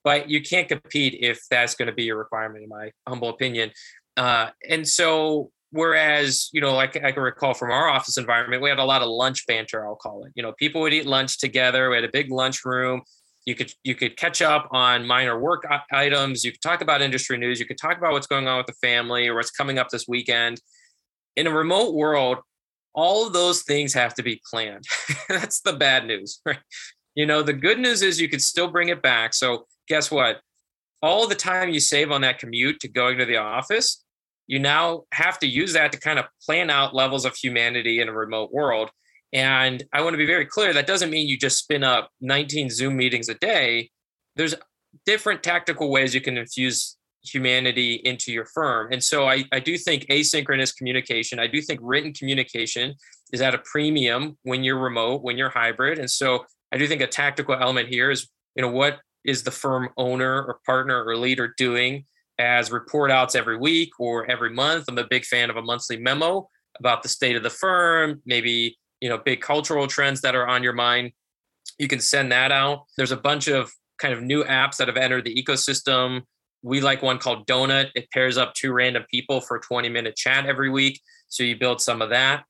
but 0.05 0.31
you 0.31 0.41
can't 0.41 0.69
compete 0.69 1.19
if 1.21 1.41
that's 1.51 1.75
going 1.75 1.87
to 1.87 1.93
be 1.93 2.05
your 2.05 2.17
requirement, 2.17 2.65
in 2.65 2.69
my 2.69 2.91
humble 3.07 3.29
opinion. 3.29 3.73
Uh, 4.17 4.49
and 4.69 4.87
so, 4.89 5.51
whereas 5.71 6.51
you 6.53 6.61
know, 6.61 6.75
like 6.75 6.97
I 7.03 7.13
can 7.13 7.23
recall 7.23 7.55
from 7.55 7.71
our 7.71 7.89
office 7.89 8.17
environment, 8.19 8.63
we 8.63 8.69
had 8.69 8.79
a 8.79 8.85
lot 8.85 9.03
of 9.03 9.09
lunch 9.09 9.47
banter. 9.47 9.87
I'll 9.87 9.97
call 9.97 10.25
it. 10.25 10.33
You 10.35 10.43
know, 10.43 10.53
people 10.53 10.81
would 10.83 10.93
eat 10.93 11.07
lunch 11.07 11.39
together. 11.39 11.91
We 11.91 11.97
had 11.97 12.05
a 12.05 12.11
big 12.13 12.31
lunch 12.31 12.65
room. 12.65 13.03
You 13.45 13.55
could 13.55 13.73
you 13.83 13.95
could 13.95 14.17
catch 14.17 14.41
up 14.41 14.69
on 14.71 15.07
minor 15.07 15.39
work 15.39 15.67
items. 15.91 16.45
You 16.45 16.53
could 16.53 16.63
talk 16.63 16.81
about 16.81 17.03
industry 17.03 17.39
news. 17.39 17.59
You 17.59 17.67
could 17.67 17.79
talk 17.79 17.99
about 17.99 18.13
what's 18.13 18.27
going 18.27 18.47
on 18.47 18.59
with 18.59 18.67
the 18.67 18.75
family 18.75 19.29
or 19.29 19.35
what's 19.35 19.51
coming 19.51 19.79
up 19.79 19.89
this 19.89 20.07
weekend. 20.07 20.61
In 21.37 21.47
a 21.47 21.51
remote 21.51 21.95
world, 21.95 22.39
all 22.95 23.27
of 23.27 23.33
those 23.33 23.63
things 23.63 23.95
have 23.95 24.15
to 24.15 24.23
be 24.23 24.41
planned. 24.51 24.85
That's 25.29 25.61
the 25.61 25.73
bad 25.73 26.07
news, 26.07 26.41
right? 26.47 26.59
You 27.15 27.27
know, 27.27 27.43
the 27.43 27.53
good 27.53 27.79
news 27.79 28.03
is 28.03 28.21
you 28.21 28.29
could 28.29 28.43
still 28.43 28.69
bring 28.69 28.89
it 28.89 29.03
back. 29.03 29.35
So 29.35 29.67
guess 29.89 30.11
what? 30.11 30.41
All 31.03 31.27
the 31.27 31.35
time 31.35 31.71
you 31.71 31.81
save 31.81 32.11
on 32.11 32.21
that 32.23 32.39
commute 32.39 32.81
to 32.81 32.89
going 32.89 33.19
to 33.19 33.25
the 33.25 33.39
office, 33.39 34.05
you 34.47 34.59
now 34.59 35.05
have 35.13 35.39
to 35.41 35.47
use 35.47 35.73
that 35.73 35.93
to 35.93 35.99
kind 35.99 36.19
of 36.19 36.27
plan 36.45 36.71
out 36.71 36.95
levels 36.95 37.25
of 37.25 37.35
humanity 37.35 38.01
in 38.01 38.09
a 38.09 38.13
remote 38.13 38.53
world. 38.53 38.91
And 39.33 39.83
I 39.93 40.03
want 40.03 40.15
to 40.15 40.19
be 40.19 40.27
very 40.27 40.47
clear 40.47 40.73
that 40.75 40.87
doesn't 40.87 41.11
mean 41.11 41.29
you 41.29 41.39
just 41.39 41.59
spin 41.59 41.83
up 41.83 42.11
19 42.21 42.71
Zoom 42.71 42.97
meetings 42.97 43.29
a 43.29 43.35
day. 43.35 43.91
There's 44.37 44.55
different 45.07 45.43
tactical 45.43 45.91
ways 45.91 46.15
you 46.15 46.21
can 46.21 46.37
infuse 46.37 46.97
humanity 47.25 47.95
into 48.05 48.33
your 48.33 48.45
firm. 48.47 48.93
And 48.93 49.03
so 49.03 49.29
I, 49.29 49.45
I 49.53 49.61
do 49.61 49.79
think 49.79 50.07
asynchronous 50.07 50.77
communication, 50.77 51.39
I 51.39 51.47
do 51.47 51.61
think 51.61 51.81
written 51.83 52.13
communication 52.13 52.95
is 53.33 53.41
at 53.41 53.55
a 53.55 53.59
premium 53.59 54.37
when 54.43 54.65
you're 54.65 54.79
remote, 54.79 55.23
when 55.23 55.39
you're 55.39 55.51
hybrid. 55.51 55.99
And 55.99 56.11
so 56.11 56.45
I 56.73 56.79
do 56.79 56.87
think 56.87 57.01
a 57.01 57.07
tactical 57.07 57.55
element 57.55 57.89
here 57.89 58.11
is, 58.11 58.29
you 58.57 58.63
know, 58.63 58.71
what 58.71 58.99
is 59.25 59.43
the 59.43 59.51
firm 59.51 59.91
owner 59.97 60.43
or 60.43 60.61
partner 60.67 61.05
or 61.05 61.17
leader 61.17 61.55
doing 61.57 62.05
as 62.39 62.73
report 62.73 63.11
outs 63.11 63.35
every 63.35 63.57
week 63.57 63.91
or 63.99 64.29
every 64.31 64.51
month. 64.51 64.87
I'm 64.89 64.99
a 64.99 65.07
big 65.07 65.25
fan 65.25 65.51
of 65.51 65.57
a 65.57 65.63
monthly 65.63 65.97
memo 65.97 66.49
about 66.79 67.03
the 67.03 67.09
state 67.09 67.37
of 67.37 67.43
the 67.43 67.51
firm, 67.51 68.23
maybe, 68.27 68.79
you 69.01 69.09
know, 69.09 69.19
big 69.19 69.41
cultural 69.41 69.87
trends 69.87 70.23
that 70.23 70.35
are 70.35 70.47
on 70.47 70.63
your 70.63 70.73
mind. 70.73 71.13
You 71.79 71.89
can 71.89 72.01
send 72.01 72.33
that 72.33 72.51
out. 72.51 72.85
There's 72.97 73.13
a 73.13 73.17
bunch 73.17 73.49
of 73.49 73.71
kind 73.99 74.15
of 74.15 74.23
new 74.23 74.43
apps 74.45 74.77
that 74.79 74.89
have 74.89 74.97
entered 74.97 75.25
the 75.25 75.43
ecosystem. 75.43 76.23
We 76.63 76.81
like 76.81 77.03
one 77.03 77.19
called 77.19 77.47
Donut. 77.47 77.91
It 77.95 78.11
pairs 78.11 78.37
up 78.39 78.55
two 78.55 78.73
random 78.73 79.05
people 79.11 79.41
for 79.41 79.57
a 79.57 79.61
20 79.61 79.89
minute 79.89 80.17
chat 80.17 80.47
every 80.47 80.71
week. 80.71 81.01
So 81.29 81.43
you 81.43 81.57
build 81.57 81.81
some 81.81 82.03
of 82.03 82.11
that. 82.11 82.45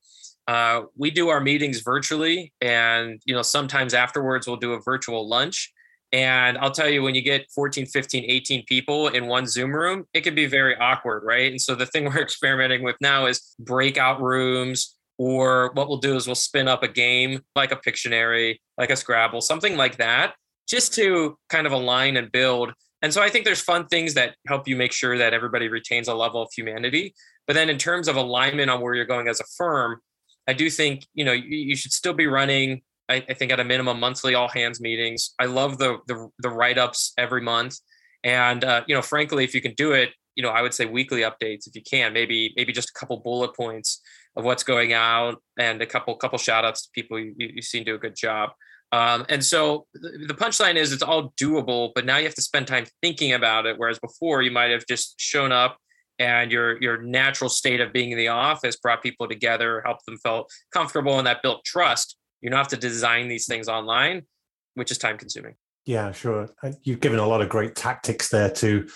Uh, 0.47 0.83
we 0.97 1.09
do 1.09 1.29
our 1.29 1.39
meetings 1.39 1.81
virtually, 1.81 2.51
and 2.59 3.21
you 3.25 3.33
know 3.33 3.41
sometimes 3.41 3.93
afterwards 3.93 4.45
we'll 4.45 4.57
do 4.57 4.73
a 4.73 4.81
virtual 4.81 5.27
lunch 5.27 5.71
and 6.13 6.59
I'll 6.59 6.71
tell 6.71 6.87
you, 6.87 7.01
when 7.01 7.15
you 7.15 7.23
get 7.23 7.49
14, 7.51 7.87
15, 7.87 8.25
18 8.27 8.65
people 8.65 9.07
in 9.07 9.25
one 9.25 9.47
Zoom 9.47 9.73
room, 9.73 10.05
it 10.13 10.21
can 10.21 10.35
be 10.35 10.45
very 10.45 10.77
awkward, 10.77 11.23
right? 11.25 11.51
And 11.51 11.59
so 11.59 11.73
the 11.73 11.87
thing 11.87 12.05
we're 12.13 12.21
experimenting 12.21 12.83
with 12.83 12.95
now 13.01 13.25
is 13.25 13.55
breakout 13.59 14.21
rooms, 14.21 14.95
or 15.17 15.71
what 15.73 15.89
we'll 15.89 15.97
do 15.97 16.15
is 16.15 16.27
we'll 16.27 16.35
spin 16.35 16.67
up 16.67 16.83
a 16.83 16.87
game 16.87 17.41
like 17.55 17.71
a 17.71 17.75
Pictionary, 17.75 18.59
like 18.77 18.91
a 18.91 18.95
Scrabble, 18.95 19.41
something 19.41 19.75
like 19.75 19.97
that, 19.97 20.35
just 20.69 20.93
to 20.93 21.35
kind 21.49 21.65
of 21.65 21.73
align 21.73 22.15
and 22.15 22.31
build. 22.31 22.73
And 23.03 23.13
so 23.13 23.21
I 23.21 23.29
think 23.29 23.45
there's 23.45 23.61
fun 23.61 23.85
things 23.87 24.15
that 24.15 24.35
help 24.47 24.67
you 24.67 24.75
make 24.75 24.91
sure 24.91 25.17
that 25.17 25.33
everybody 25.33 25.67
retains 25.67 26.07
a 26.07 26.15
level 26.15 26.41
of 26.41 26.49
humanity. 26.55 27.13
But 27.45 27.53
then 27.53 27.69
in 27.69 27.77
terms 27.77 28.07
of 28.07 28.15
alignment 28.15 28.71
on 28.71 28.81
where 28.81 28.95
you're 28.95 29.05
going 29.05 29.27
as 29.27 29.39
a 29.39 29.45
firm, 29.57 29.99
I 30.47 30.53
do 30.53 30.69
think, 30.69 31.05
you 31.13 31.23
know, 31.23 31.33
you, 31.33 31.57
you 31.57 31.75
should 31.75 31.91
still 31.91 32.13
be 32.13 32.25
running 32.25 32.81
I, 33.09 33.15
I 33.29 33.33
think 33.33 33.51
at 33.51 33.59
a 33.59 33.63
minimum 33.63 33.99
monthly 33.99 34.35
all 34.35 34.47
hands 34.47 34.79
meetings. 34.79 35.33
I 35.39 35.45
love 35.45 35.77
the 35.77 35.97
the, 36.07 36.29
the 36.39 36.49
write 36.49 36.77
ups 36.77 37.13
every 37.17 37.41
month, 37.41 37.77
and 38.23 38.63
uh, 38.63 38.83
you 38.87 38.95
know, 38.95 39.01
frankly, 39.01 39.43
if 39.43 39.53
you 39.53 39.61
can 39.61 39.73
do 39.73 39.91
it, 39.91 40.11
you 40.35 40.43
know, 40.43 40.49
I 40.49 40.61
would 40.61 40.73
say 40.73 40.85
weekly 40.85 41.21
updates 41.21 41.67
if 41.67 41.75
you 41.75 41.81
can. 41.81 42.13
Maybe 42.13 42.53
maybe 42.55 42.71
just 42.71 42.89
a 42.89 42.93
couple 42.99 43.17
bullet 43.17 43.55
points 43.55 44.01
of 44.35 44.45
what's 44.45 44.63
going 44.63 44.93
out 44.93 45.41
and 45.59 45.81
a 45.81 45.85
couple 45.85 46.15
couple 46.15 46.37
shout 46.37 46.65
outs 46.65 46.83
to 46.83 46.89
people 46.93 47.19
you, 47.19 47.33
you 47.37 47.61
seem 47.61 47.85
to 47.85 47.91
do 47.91 47.95
a 47.95 47.99
good 47.99 48.15
job. 48.15 48.51
Um, 48.93 49.25
and 49.27 49.43
so 49.43 49.87
the 49.95 50.35
punchline 50.35 50.75
is 50.75 50.93
it's 50.93 51.01
all 51.01 51.33
doable, 51.41 51.89
but 51.95 52.05
now 52.05 52.17
you 52.17 52.25
have 52.25 52.35
to 52.35 52.43
spend 52.43 52.67
time 52.67 52.85
thinking 53.01 53.33
about 53.33 53.65
it. 53.65 53.79
Whereas 53.79 53.97
before 53.97 54.43
you 54.43 54.51
might 54.51 54.69
have 54.69 54.85
just 54.87 55.19
shown 55.19 55.51
up 55.51 55.79
and 56.19 56.51
your 56.51 56.79
your 56.79 57.01
natural 57.01 57.49
state 57.49 57.81
of 57.81 57.91
being 57.91 58.11
in 58.11 58.19
the 58.19 58.27
office 58.27 58.75
brought 58.75 59.01
people 59.01 59.27
together, 59.27 59.81
helped 59.83 60.05
them 60.05 60.17
feel 60.17 60.45
comfortable, 60.71 61.17
and 61.17 61.25
that 61.25 61.41
built 61.41 61.65
trust. 61.65 62.17
You 62.41 62.51
don't 62.51 62.57
have 62.59 62.67
to 62.67 62.77
design 62.77 63.29
these 63.29 63.47
things 63.47 63.67
online, 63.67 64.27
which 64.75 64.91
is 64.91 64.99
time 64.99 65.17
consuming. 65.17 65.55
Yeah, 65.87 66.11
sure. 66.11 66.49
You've 66.83 66.99
given 66.99 67.17
a 67.17 67.25
lot 67.25 67.41
of 67.41 67.49
great 67.49 67.75
tactics 67.75 68.29
there 68.29 68.51
to 68.51 68.87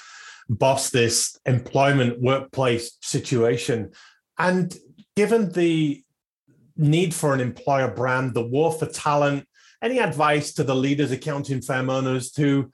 boss 0.48 0.92
this 0.92 1.40
employment 1.48 2.22
workplace 2.22 2.98
situation. 3.02 3.94
And 4.38 4.78
given 5.16 5.52
the 5.54 6.04
need 6.76 7.16
for 7.16 7.34
an 7.34 7.40
employer 7.40 7.90
brand, 7.90 8.36
the 8.36 8.46
war 8.46 8.72
for 8.72 8.86
talent, 8.86 9.48
any 9.82 10.00
advice 10.00 10.54
to 10.54 10.64
the 10.64 10.76
leaders, 10.76 11.12
accounting 11.12 11.62
firm 11.62 11.90
owners 11.90 12.36
who 12.36 12.72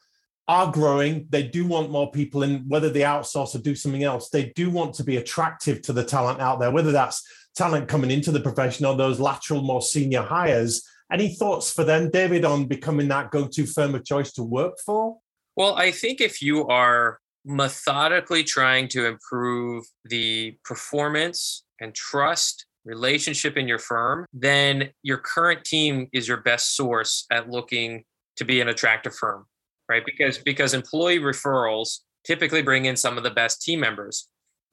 are 0.48 0.72
growing? 0.72 1.28
They 1.30 1.44
do 1.44 1.66
want 1.66 1.92
more 1.92 2.12
people 2.12 2.44
in, 2.44 2.68
whether 2.68 2.90
they 2.90 3.02
outsource 3.02 3.56
or 3.56 3.60
do 3.60 3.76
something 3.76 4.04
else. 4.04 4.30
They 4.30 4.52
do 4.56 4.70
want 4.70 4.96
to 4.96 5.04
be 5.04 5.18
attractive 5.18 5.82
to 5.84 5.94
the 5.94 6.04
talent 6.04 6.40
out 6.40 6.60
there, 6.60 6.72
whether 6.72 6.92
that's 6.92 7.26
talent 7.56 7.88
coming 7.88 8.12
into 8.12 8.32
the 8.32 8.40
profession 8.40 8.86
or 8.86 8.96
those 8.96 9.20
lateral, 9.20 9.62
more 9.62 9.82
senior 9.82 10.22
hires. 10.22 10.84
Any 11.12 11.36
thoughts 11.36 11.72
for 11.72 11.84
them, 11.84 12.10
David, 12.10 12.46
on 12.46 12.66
becoming 12.66 13.08
that 13.10 13.32
go 13.32 13.48
to 13.48 13.66
firm 13.66 13.96
of 13.96 14.06
choice 14.06 14.32
to 14.34 14.44
work 14.44 14.80
for? 14.84 15.18
Well, 15.56 15.76
I 15.76 15.92
think 15.92 16.22
if 16.22 16.42
you 16.42 16.68
are 16.68 17.20
methodically 17.46 18.44
trying 18.44 18.88
to 18.88 19.06
improve 19.06 19.86
the 20.06 20.58
performance 20.64 21.64
and 21.80 21.94
trust 21.94 22.66
relationship 22.86 23.58
in 23.58 23.68
your 23.68 23.80
firm, 23.80 24.26
then 24.34 24.90
your 25.04 25.18
current 25.18 25.64
team 25.64 26.08
is 26.14 26.28
your 26.28 26.38
best 26.38 26.76
source 26.76 27.26
at 27.32 27.50
looking 27.50 28.04
to 28.38 28.46
be 28.46 28.62
an 28.62 28.70
attractive 28.70 29.16
firm, 29.16 29.46
right? 29.90 30.04
Because 30.06 30.38
because 30.38 30.74
employee 30.74 31.20
referrals 31.20 32.00
typically 32.26 32.62
bring 32.62 32.86
in 32.86 32.96
some 32.96 33.18
of 33.18 33.24
the 33.24 33.32
best 33.32 33.62
team 33.62 33.80
members. 33.80 34.28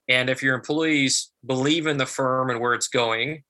And 0.08 0.28
if 0.28 0.42
your 0.42 0.54
employees 0.54 1.30
believe 1.46 1.86
in 1.86 1.98
the 1.98 2.06
firm 2.06 2.50
and 2.50 2.60
where 2.60 2.74
it's 2.74 2.88
going, 2.88 3.42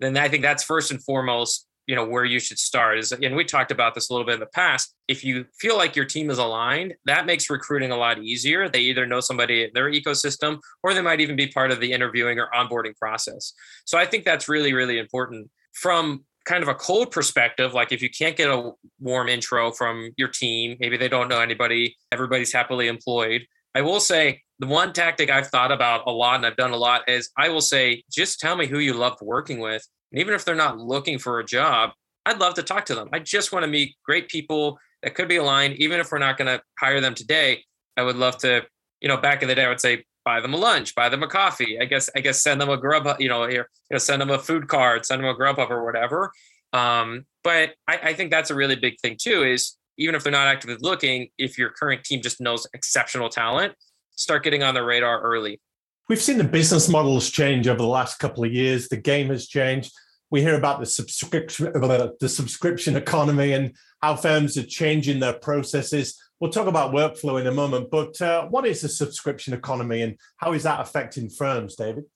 then 0.00 0.16
I 0.16 0.28
think 0.28 0.42
that's 0.42 0.64
first 0.64 0.90
and 0.90 1.02
foremost 1.02 1.66
you 1.86 1.94
know 1.94 2.04
where 2.04 2.24
you 2.24 2.38
should 2.38 2.58
start 2.58 2.98
is 2.98 3.12
and 3.12 3.36
we 3.36 3.44
talked 3.44 3.70
about 3.70 3.94
this 3.94 4.08
a 4.08 4.12
little 4.12 4.26
bit 4.26 4.34
in 4.34 4.40
the 4.40 4.46
past 4.46 4.94
if 5.08 5.24
you 5.24 5.44
feel 5.58 5.76
like 5.76 5.96
your 5.96 6.04
team 6.04 6.30
is 6.30 6.38
aligned 6.38 6.94
that 7.04 7.26
makes 7.26 7.50
recruiting 7.50 7.90
a 7.90 7.96
lot 7.96 8.22
easier. 8.22 8.68
They 8.68 8.80
either 8.80 9.06
know 9.06 9.20
somebody 9.20 9.64
in 9.64 9.70
their 9.74 9.90
ecosystem 9.90 10.60
or 10.82 10.94
they 10.94 11.02
might 11.02 11.20
even 11.20 11.36
be 11.36 11.48
part 11.48 11.70
of 11.70 11.80
the 11.80 11.92
interviewing 11.92 12.38
or 12.38 12.48
onboarding 12.54 12.96
process. 12.96 13.52
So 13.84 13.98
i 13.98 14.06
think 14.06 14.24
that's 14.24 14.48
really 14.48 14.72
really 14.72 14.98
important. 14.98 15.50
From 15.72 16.24
kind 16.44 16.62
of 16.62 16.68
a 16.68 16.74
cold 16.74 17.10
perspective 17.10 17.72
like 17.74 17.90
if 17.90 18.02
you 18.02 18.10
can't 18.10 18.36
get 18.36 18.50
a 18.50 18.70
warm 19.00 19.28
intro 19.28 19.72
from 19.72 20.10
your 20.18 20.28
team 20.28 20.76
maybe 20.78 20.98
they 20.98 21.08
don't 21.08 21.28
know 21.28 21.40
anybody 21.40 21.96
everybody's 22.12 22.52
happily 22.52 22.88
employed. 22.88 23.46
I 23.74 23.80
will 23.80 24.00
say 24.00 24.42
the 24.60 24.66
one 24.66 24.92
tactic 24.92 25.30
i've 25.30 25.48
thought 25.48 25.72
about 25.72 26.04
a 26.06 26.12
lot 26.12 26.36
and 26.36 26.46
i've 26.46 26.56
done 26.56 26.70
a 26.70 26.76
lot 26.76 27.08
is 27.08 27.30
i 27.36 27.48
will 27.48 27.60
say 27.60 28.02
just 28.10 28.38
tell 28.40 28.56
me 28.56 28.66
who 28.66 28.78
you 28.78 28.94
loved 28.94 29.20
working 29.20 29.58
with 29.58 29.86
and 30.14 30.20
even 30.20 30.32
if 30.32 30.44
they're 30.44 30.54
not 30.54 30.78
looking 30.78 31.18
for 31.18 31.40
a 31.40 31.44
job, 31.44 31.90
I'd 32.24 32.38
love 32.38 32.54
to 32.54 32.62
talk 32.62 32.84
to 32.84 32.94
them. 32.94 33.08
I 33.12 33.18
just 33.18 33.50
want 33.50 33.64
to 33.64 33.66
meet 33.66 33.96
great 34.04 34.28
people 34.28 34.78
that 35.02 35.16
could 35.16 35.26
be 35.26 35.38
aligned. 35.38 35.74
Even 35.78 35.98
if 35.98 36.12
we're 36.12 36.20
not 36.20 36.38
going 36.38 36.46
to 36.46 36.62
hire 36.78 37.00
them 37.00 37.16
today, 37.16 37.64
I 37.96 38.04
would 38.04 38.14
love 38.14 38.38
to, 38.38 38.62
you 39.00 39.08
know, 39.08 39.16
back 39.16 39.42
in 39.42 39.48
the 39.48 39.56
day, 39.56 39.64
I 39.64 39.68
would 39.68 39.80
say 39.80 40.04
buy 40.24 40.40
them 40.40 40.54
a 40.54 40.56
lunch, 40.56 40.94
buy 40.94 41.08
them 41.08 41.24
a 41.24 41.26
coffee. 41.26 41.80
I 41.80 41.86
guess, 41.86 42.08
I 42.14 42.20
guess 42.20 42.40
send 42.40 42.60
them 42.60 42.70
a 42.70 42.76
grub, 42.76 43.08
you 43.18 43.28
know, 43.28 43.48
here, 43.48 43.68
you 43.90 43.94
know, 43.94 43.98
send 43.98 44.22
them 44.22 44.30
a 44.30 44.38
food 44.38 44.68
card, 44.68 45.04
send 45.04 45.20
them 45.20 45.28
a 45.28 45.34
Grubhub 45.34 45.68
or 45.68 45.84
whatever. 45.84 46.30
Um, 46.72 47.26
but 47.42 47.74
I, 47.88 47.98
I 48.04 48.12
think 48.12 48.30
that's 48.30 48.50
a 48.50 48.54
really 48.54 48.76
big 48.76 49.00
thing 49.00 49.16
too, 49.20 49.42
is 49.42 49.76
even 49.98 50.14
if 50.14 50.22
they're 50.22 50.30
not 50.30 50.46
actively 50.46 50.76
looking, 50.80 51.30
if 51.38 51.58
your 51.58 51.70
current 51.70 52.04
team 52.04 52.22
just 52.22 52.40
knows 52.40 52.68
exceptional 52.72 53.30
talent, 53.30 53.74
start 54.14 54.44
getting 54.44 54.62
on 54.62 54.74
the 54.74 54.84
radar 54.84 55.20
early. 55.22 55.60
We've 56.08 56.22
seen 56.22 56.38
the 56.38 56.44
business 56.44 56.88
models 56.88 57.30
change 57.30 57.66
over 57.66 57.78
the 57.78 57.86
last 57.88 58.20
couple 58.20 58.44
of 58.44 58.52
years. 58.52 58.88
The 58.88 58.96
game 58.96 59.30
has 59.30 59.48
changed 59.48 59.92
we 60.34 60.42
hear 60.42 60.56
about 60.56 60.80
the 60.80 60.86
subscription 60.86 61.72
the 61.72 62.28
subscription 62.28 62.96
economy 62.96 63.52
and 63.52 63.72
how 64.02 64.16
firms 64.16 64.58
are 64.58 64.66
changing 64.66 65.20
their 65.20 65.34
processes. 65.34 66.20
We'll 66.40 66.50
talk 66.50 66.66
about 66.66 66.92
workflow 66.92 67.40
in 67.40 67.46
a 67.46 67.52
moment, 67.52 67.88
but 67.88 68.20
uh, 68.20 68.46
what 68.46 68.66
is 68.66 68.80
the 68.80 68.88
subscription 68.88 69.54
economy 69.54 70.02
and 70.02 70.18
how 70.38 70.52
is 70.52 70.64
that 70.64 70.80
affecting 70.80 71.30
firms, 71.30 71.76
David? 71.76 72.06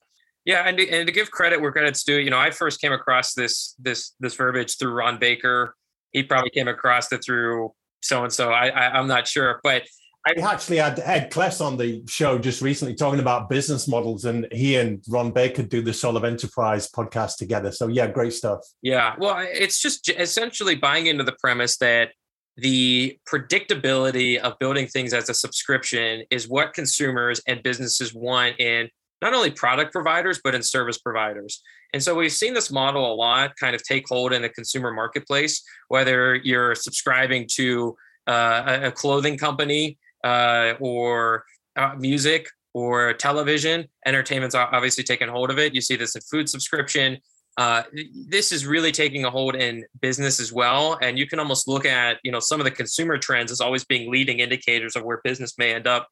Yeah, 0.45 0.65
and 0.67 0.77
to, 0.79 0.91
and 0.91 1.07
to 1.07 1.13
give 1.13 1.31
credit 1.31 1.61
where 1.61 1.71
credit's 1.71 2.03
due, 2.03 2.17
you 2.17 2.31
know, 2.31 2.41
I 2.41 2.51
first 2.51 2.81
came 2.81 2.93
across 2.93 3.35
this 3.35 3.77
this 3.79 4.17
this 4.19 4.35
verbiage 4.35 4.79
through 4.79 4.95
Ron 4.95 5.21
Baker. 5.21 5.77
He 6.11 6.25
probably 6.25 6.51
came 6.51 6.67
across 6.67 7.13
it 7.13 7.23
through 7.25 7.73
so 8.03 8.25
and 8.25 8.33
so. 8.33 8.51
I, 8.51 8.67
I 8.67 8.99
I'm 8.99 9.07
not 9.07 9.29
sure, 9.29 9.61
but 9.63 9.85
I 10.27 10.33
actually 10.41 10.77
had 10.79 11.01
Ed 11.01 11.31
Kless 11.31 11.65
on 11.65 11.77
the 11.77 12.03
show 12.07 12.39
just 12.39 12.61
recently 12.61 12.95
talking 12.95 13.21
about 13.21 13.49
business 13.49 13.89
models, 13.89 14.25
and 14.25 14.47
he 14.53 14.77
and 14.77 15.03
Ron 15.09 15.31
Baker 15.31 15.63
do 15.63 15.81
the 15.81 15.93
Soul 15.93 16.17
of 16.17 16.25
Enterprise 16.25 16.91
podcast 16.91 17.37
together. 17.37 17.73
So, 17.73 17.89
yeah, 17.89 18.09
great 18.09 18.33
stuff. 18.33 18.61
Yeah. 18.83 19.15
Well, 19.19 19.47
it's 19.49 19.81
just 19.81 20.09
essentially 20.11 20.75
buying 20.75 21.07
into 21.07 21.25
the 21.25 21.37
premise 21.41 21.79
that 21.79 22.11
the 22.57 23.19
predictability 23.29 24.39
of 24.39 24.59
building 24.59 24.89
things 24.89 25.15
as 25.15 25.29
a 25.29 25.35
subscription 25.35 26.25
is 26.31 26.49
what 26.49 26.75
consumers 26.75 27.41
and 27.47 27.63
businesses 27.63 28.13
want 28.13 28.59
in 28.59 28.91
not 29.23 29.33
only 29.33 29.51
product 29.51 29.93
providers, 29.93 30.41
but 30.43 30.55
in 30.55 30.63
service 30.63 30.99
providers. 30.99 31.63
And 31.93 32.03
so 32.03 32.15
we've 32.15 32.33
seen 32.33 32.55
this 32.55 32.71
model 32.71 33.13
a 33.13 33.15
lot 33.15 33.57
kind 33.57 33.75
of 33.75 33.83
take 33.83 34.09
hold 34.09 34.33
in 34.33 34.43
the 34.43 34.49
consumer 34.49 34.93
marketplace, 34.93 35.63
whether 35.89 36.35
you're 36.35 36.75
subscribing 36.75 37.47
to 37.53 37.97
uh, 38.27 38.81
a 38.83 38.93
clothing 38.93 39.39
company 39.39 39.97
uh, 40.25 40.75
or 40.81 41.45
uh, 41.77 41.95
music 41.99 42.49
or 42.75 43.13
television. 43.15 43.87
Entertainment's 44.07 44.55
obviously 44.55 45.05
taken 45.05 45.29
hold 45.29 45.51
of 45.51 45.59
it. 45.59 45.75
You 45.75 45.81
see 45.81 45.97
this 45.97 46.15
in 46.15 46.23
food 46.23 46.49
subscription. 46.49 47.19
Uh, 47.57 47.83
this 48.29 48.53
is 48.53 48.67
really 48.67 48.93
taking 48.93 49.25
a 49.25 49.31
hold 49.31 49.57
in 49.57 49.85
business 50.01 50.39
as 50.39 50.53
well. 50.53 50.97
And 51.03 51.19
you 51.19 51.27
can 51.27 51.41
almost 51.41 51.67
look 51.67 51.85
at, 51.85 52.19
you 52.23 52.31
know, 52.31 52.39
some 52.39 52.61
of 52.61 52.65
the 52.65 52.71
consumer 52.71 53.19
trends 53.19 53.51
as 53.51 53.61
always 53.61 53.85
being 53.85 54.13
leading 54.13 54.39
indicators 54.39 54.95
of 54.95 55.03
where 55.03 55.21
business 55.25 55.59
may 55.59 55.75
end 55.75 55.89
up 55.89 56.09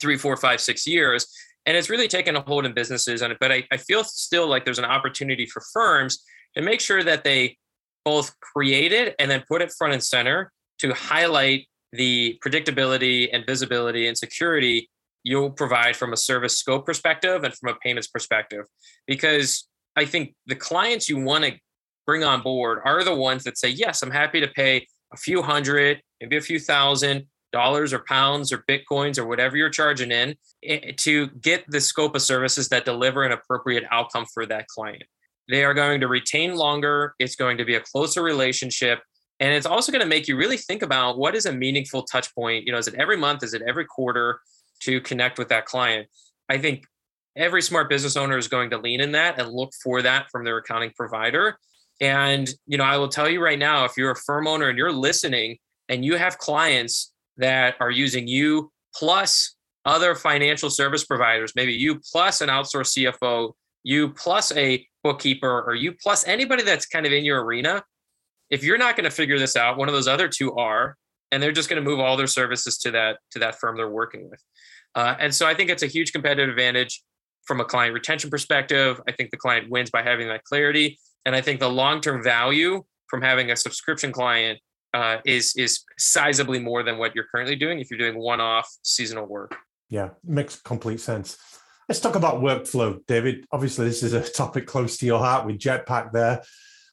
three, 0.00 0.16
four, 0.16 0.34
five, 0.36 0.62
six 0.62 0.86
years. 0.86 1.26
And 1.66 1.76
it's 1.76 1.90
really 1.90 2.08
taken 2.08 2.36
a 2.36 2.40
hold 2.40 2.64
in 2.64 2.72
businesses. 2.72 3.20
And 3.20 3.36
but 3.38 3.52
I, 3.52 3.64
I 3.70 3.76
feel 3.76 4.02
still 4.02 4.48
like 4.48 4.64
there's 4.64 4.78
an 4.78 4.86
opportunity 4.86 5.44
for 5.44 5.62
firms 5.74 6.24
to 6.56 6.62
make 6.62 6.80
sure 6.80 7.02
that 7.04 7.22
they 7.22 7.58
both 8.04 8.34
create 8.40 8.92
it 8.92 9.14
and 9.18 9.30
then 9.30 9.44
put 9.46 9.62
it 9.62 9.72
front 9.76 9.92
and 9.92 10.02
center 10.02 10.52
to 10.78 10.92
highlight 10.94 11.68
the 11.92 12.38
predictability 12.44 13.28
and 13.32 13.44
visibility 13.46 14.06
and 14.08 14.16
security 14.16 14.88
you'll 15.24 15.50
provide 15.50 15.96
from 15.96 16.12
a 16.12 16.16
service 16.16 16.58
scope 16.58 16.84
perspective 16.84 17.44
and 17.44 17.54
from 17.54 17.70
a 17.70 17.74
payments 17.76 18.08
perspective. 18.08 18.66
Because 19.06 19.68
I 19.96 20.04
think 20.04 20.34
the 20.46 20.56
clients 20.56 21.08
you 21.08 21.20
want 21.20 21.44
to 21.44 21.52
bring 22.06 22.24
on 22.24 22.42
board 22.42 22.80
are 22.84 23.04
the 23.04 23.14
ones 23.14 23.44
that 23.44 23.58
say, 23.58 23.68
yes, 23.68 24.02
I'm 24.02 24.10
happy 24.10 24.40
to 24.40 24.48
pay 24.48 24.86
a 25.12 25.16
few 25.16 25.42
hundred, 25.42 26.00
maybe 26.20 26.36
a 26.36 26.40
few 26.40 26.58
thousand 26.58 27.26
dollars 27.52 27.92
or 27.92 28.02
pounds 28.08 28.50
or 28.50 28.64
bitcoins 28.68 29.18
or 29.18 29.26
whatever 29.26 29.56
you're 29.56 29.68
charging 29.68 30.10
in 30.10 30.34
eh, 30.64 30.92
to 30.96 31.28
get 31.40 31.64
the 31.68 31.80
scope 31.80 32.16
of 32.16 32.22
services 32.22 32.70
that 32.70 32.86
deliver 32.86 33.22
an 33.24 33.32
appropriate 33.32 33.84
outcome 33.90 34.24
for 34.32 34.46
that 34.46 34.66
client. 34.68 35.02
They 35.48 35.64
are 35.64 35.74
going 35.74 36.00
to 36.00 36.08
retain 36.08 36.56
longer. 36.56 37.14
It's 37.18 37.36
going 37.36 37.58
to 37.58 37.64
be 37.64 37.74
a 37.74 37.80
closer 37.80 38.22
relationship 38.22 39.00
and 39.42 39.52
it's 39.52 39.66
also 39.66 39.90
going 39.90 40.02
to 40.02 40.08
make 40.08 40.28
you 40.28 40.36
really 40.36 40.56
think 40.56 40.82
about 40.82 41.18
what 41.18 41.34
is 41.34 41.46
a 41.46 41.52
meaningful 41.52 42.04
touch 42.04 42.32
point. 42.32 42.64
You 42.64 42.72
know 42.72 42.78
is 42.78 42.86
it 42.86 42.94
every 42.94 43.16
month? 43.16 43.42
Is 43.42 43.54
it 43.54 43.62
every 43.66 43.84
quarter 43.84 44.40
to 44.82 45.00
connect 45.00 45.36
with 45.36 45.48
that 45.48 45.66
client? 45.66 46.06
I 46.48 46.58
think 46.58 46.84
every 47.36 47.60
smart 47.60 47.90
business 47.90 48.16
owner 48.16 48.38
is 48.38 48.46
going 48.46 48.70
to 48.70 48.78
lean 48.78 49.00
in 49.00 49.10
that 49.12 49.40
and 49.40 49.52
look 49.52 49.72
for 49.82 50.00
that 50.02 50.30
from 50.30 50.44
their 50.44 50.58
accounting 50.58 50.92
provider. 50.96 51.58
And 52.00 52.48
you 52.66 52.78
know 52.78 52.84
i 52.84 52.96
will 52.96 53.08
tell 53.08 53.28
you 53.28 53.42
right 53.42 53.58
now 53.58 53.84
if 53.84 53.96
you're 53.96 54.12
a 54.12 54.16
firm 54.16 54.46
owner 54.46 54.68
and 54.68 54.78
you're 54.78 54.92
listening 54.92 55.58
and 55.88 56.04
you 56.04 56.16
have 56.16 56.38
clients 56.38 57.12
that 57.36 57.74
are 57.80 57.90
using 57.90 58.28
you 58.28 58.70
plus 58.94 59.56
other 59.84 60.14
financial 60.14 60.70
service 60.70 61.04
providers 61.04 61.52
maybe 61.54 61.72
you 61.72 62.00
plus 62.12 62.40
an 62.40 62.48
outsourced 62.48 62.96
cfo 62.96 63.52
you 63.84 64.08
plus 64.10 64.52
a 64.52 64.86
bookkeeper 65.04 65.62
or 65.66 65.74
you 65.74 65.92
plus 66.02 66.26
anybody 66.26 66.62
that's 66.62 66.86
kind 66.86 67.04
of 67.06 67.12
in 67.12 67.24
your 67.24 67.44
arena 67.44 67.82
if 68.52 68.62
you're 68.62 68.78
not 68.78 68.96
going 68.96 69.04
to 69.04 69.10
figure 69.10 69.38
this 69.38 69.56
out, 69.56 69.78
one 69.78 69.88
of 69.88 69.94
those 69.94 70.06
other 70.06 70.28
two 70.28 70.52
are, 70.52 70.96
and 71.32 71.42
they're 71.42 71.52
just 71.52 71.70
going 71.70 71.82
to 71.82 71.90
move 71.90 71.98
all 71.98 72.18
their 72.18 72.26
services 72.26 72.76
to 72.78 72.90
that 72.92 73.16
to 73.32 73.38
that 73.40 73.58
firm 73.58 73.76
they're 73.76 73.90
working 73.90 74.28
with. 74.30 74.40
Uh, 74.94 75.16
and 75.18 75.34
so 75.34 75.46
I 75.46 75.54
think 75.54 75.70
it's 75.70 75.82
a 75.82 75.86
huge 75.86 76.12
competitive 76.12 76.50
advantage 76.50 77.02
from 77.44 77.60
a 77.60 77.64
client 77.64 77.94
retention 77.94 78.28
perspective. 78.28 79.00
I 79.08 79.12
think 79.12 79.30
the 79.30 79.38
client 79.38 79.70
wins 79.70 79.90
by 79.90 80.02
having 80.02 80.28
that 80.28 80.44
clarity, 80.44 80.98
and 81.24 81.34
I 81.34 81.40
think 81.40 81.60
the 81.60 81.70
long 81.70 82.02
term 82.02 82.22
value 82.22 82.84
from 83.08 83.22
having 83.22 83.50
a 83.50 83.56
subscription 83.56 84.12
client 84.12 84.60
uh, 84.92 85.16
is 85.24 85.56
is 85.56 85.82
sizably 85.98 86.62
more 86.62 86.82
than 86.82 86.98
what 86.98 87.14
you're 87.14 87.26
currently 87.34 87.56
doing 87.56 87.80
if 87.80 87.90
you're 87.90 87.98
doing 87.98 88.18
one 88.18 88.42
off 88.42 88.68
seasonal 88.82 89.24
work. 89.24 89.56
Yeah, 89.88 90.10
makes 90.22 90.60
complete 90.60 91.00
sense. 91.00 91.38
Let's 91.88 92.00
talk 92.00 92.16
about 92.16 92.42
workflow, 92.42 93.00
David. 93.06 93.46
Obviously, 93.50 93.86
this 93.86 94.02
is 94.02 94.12
a 94.12 94.20
topic 94.40 94.66
close 94.66 94.98
to 94.98 95.06
your 95.06 95.20
heart 95.20 95.46
with 95.46 95.58
Jetpack 95.58 96.12
there 96.12 96.42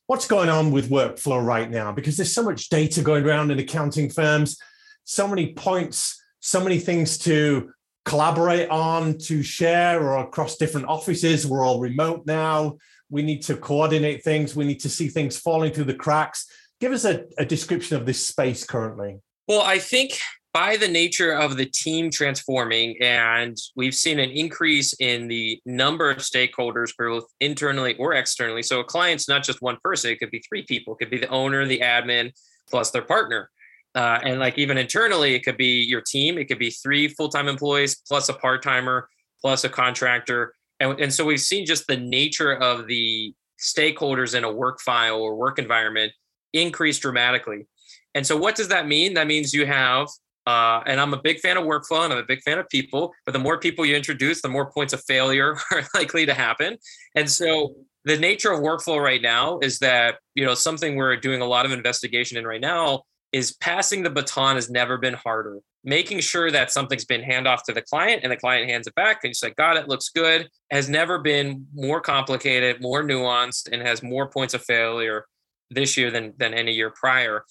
what's 0.09 0.25
going 0.25 0.49
on 0.49 0.71
with 0.71 0.89
workflow 0.89 1.39
right 1.39 1.69
now? 1.69 1.91
Because 1.91 2.17
there's 2.17 2.33
so 2.33 2.41
much 2.41 2.69
data 2.69 3.03
going 3.03 3.23
around 3.23 3.51
in 3.51 3.59
accounting 3.59 4.09
firms, 4.09 4.57
so 5.03 5.27
many 5.27 5.53
points, 5.53 6.19
so 6.39 6.59
many 6.63 6.79
things 6.79 7.19
to 7.19 7.71
collaborate 8.05 8.67
on 8.71 9.19
to 9.19 9.43
share 9.43 10.01
or 10.01 10.17
across 10.17 10.57
different 10.57 10.87
offices? 10.87 11.45
We're 11.45 11.63
all 11.63 11.79
remote 11.79 12.23
now. 12.25 12.77
We 13.11 13.21
need 13.21 13.43
to 13.43 13.55
coordinate 13.55 14.23
things. 14.23 14.55
We 14.55 14.65
need 14.65 14.79
to 14.79 14.89
see 14.89 15.09
things 15.09 15.37
falling 15.37 15.73
through 15.73 15.83
the 15.83 15.93
cracks. 15.93 16.47
Give 16.81 16.91
us 16.91 17.05
a, 17.05 17.25
a 17.37 17.45
description 17.45 17.95
of 17.95 18.07
this 18.07 18.25
space 18.25 18.65
currently. 18.65 19.19
Well, 19.47 19.61
I 19.61 19.77
think 19.77 20.19
by 20.53 20.77
the 20.77 20.88
nature 20.88 21.31
of 21.31 21.57
the 21.57 21.65
team 21.65 22.09
transforming, 22.09 22.95
and 23.01 23.55
we've 23.75 23.93
seen 23.93 24.19
an 24.19 24.31
increase 24.31 24.93
in 24.99 25.27
the 25.27 25.62
number 25.65 26.09
of 26.09 26.17
stakeholders, 26.17 26.91
both 26.97 27.25
internally 27.39 27.95
or 27.97 28.13
externally. 28.13 28.63
So 28.63 28.79
a 28.79 28.83
client's 28.83 29.29
not 29.29 29.43
just 29.43 29.62
one 29.62 29.77
person; 29.83 30.12
it 30.12 30.19
could 30.19 30.31
be 30.31 30.43
three 30.47 30.63
people. 30.63 30.93
It 30.93 30.99
could 30.99 31.12
be 31.12 31.19
the 31.19 31.29
owner, 31.29 31.65
the 31.65 31.79
admin, 31.79 32.31
plus 32.69 32.91
their 32.91 33.03
partner. 33.03 33.49
Uh, 33.95 34.19
and 34.23 34.39
like 34.39 34.57
even 34.57 34.77
internally, 34.77 35.33
it 35.33 35.43
could 35.43 35.57
be 35.57 35.83
your 35.83 36.01
team. 36.01 36.38
It 36.38 36.45
could 36.45 36.59
be 36.59 36.69
three 36.69 37.07
full-time 37.07 37.47
employees 37.47 38.01
plus 38.07 38.29
a 38.29 38.33
part-timer 38.33 39.09
plus 39.41 39.63
a 39.63 39.69
contractor. 39.69 40.53
And, 40.79 40.99
and 40.99 41.13
so 41.13 41.25
we've 41.25 41.41
seen 41.41 41.65
just 41.65 41.88
the 41.88 41.97
nature 41.97 42.53
of 42.53 42.88
the 42.88 43.33
stakeholders 43.59 44.35
in 44.35 44.43
a 44.43 44.51
work 44.51 44.79
file 44.79 45.19
or 45.19 45.35
work 45.35 45.59
environment 45.59 46.13
increase 46.53 46.99
dramatically. 46.99 47.67
And 48.15 48.25
so 48.25 48.38
what 48.38 48.55
does 48.55 48.69
that 48.69 48.88
mean? 48.88 49.15
That 49.15 49.27
means 49.27 49.53
you 49.53 49.65
have 49.65 50.07
uh, 50.49 50.81
and 50.88 50.99
I'm 50.99 51.13
a 51.13 51.21
big 51.21 51.39
fan 51.41 51.57
of 51.57 51.63
workflow 51.63 52.05
and 52.05 52.12
I'm 52.12 52.17
a 52.17 52.23
big 52.23 52.41
fan 52.41 52.57
of 52.57 52.67
people, 52.69 53.13
but 53.23 53.33
the 53.33 53.39
more 53.39 53.59
people 53.59 53.85
you 53.85 53.95
introduce, 53.95 54.41
the 54.41 54.49
more 54.49 54.71
points 54.71 54.93
of 54.93 55.03
failure 55.03 55.55
are 55.71 55.83
likely 55.93 56.25
to 56.25 56.33
happen. 56.33 56.77
And 57.15 57.29
so 57.29 57.75
the 58.03 58.17
nature 58.17 58.51
of 58.51 58.59
workflow 58.59 58.99
right 58.99 59.21
now 59.21 59.59
is 59.59 59.77
that, 59.79 60.15
you 60.33 60.43
know, 60.43 60.55
something 60.55 60.95
we're 60.95 61.17
doing 61.17 61.41
a 61.41 61.45
lot 61.45 61.67
of 61.67 61.71
investigation 61.71 62.35
in 62.35 62.47
right 62.47 62.62
now 62.62 63.03
is 63.31 63.55
passing 63.57 64.01
the 64.01 64.09
baton 64.09 64.55
has 64.55 64.71
never 64.71 64.97
been 64.97 65.13
harder. 65.13 65.59
Making 65.83 66.19
sure 66.19 66.49
that 66.49 66.71
something's 66.71 67.05
been 67.05 67.21
hand 67.21 67.47
off 67.47 67.62
to 67.65 67.71
the 67.71 67.83
client 67.83 68.21
and 68.23 68.31
the 68.31 68.38
client 68.38 68.71
hands 68.71 68.88
it 68.88 68.95
back 68.95 69.19
and 69.23 69.29
you 69.29 69.35
say, 69.35 69.51
God, 69.55 69.77
it, 69.77 69.88
looks 69.88 70.09
good, 70.09 70.49
has 70.71 70.89
never 70.89 71.19
been 71.19 71.67
more 71.75 72.01
complicated, 72.01 72.81
more 72.81 73.03
nuanced, 73.03 73.69
and 73.71 73.83
has 73.83 74.01
more 74.01 74.27
points 74.27 74.55
of 74.55 74.63
failure 74.63 75.25
this 75.69 75.95
year 75.95 76.09
than, 76.09 76.33
than 76.38 76.55
any 76.55 76.73
year 76.73 76.89
prior. 76.89 77.43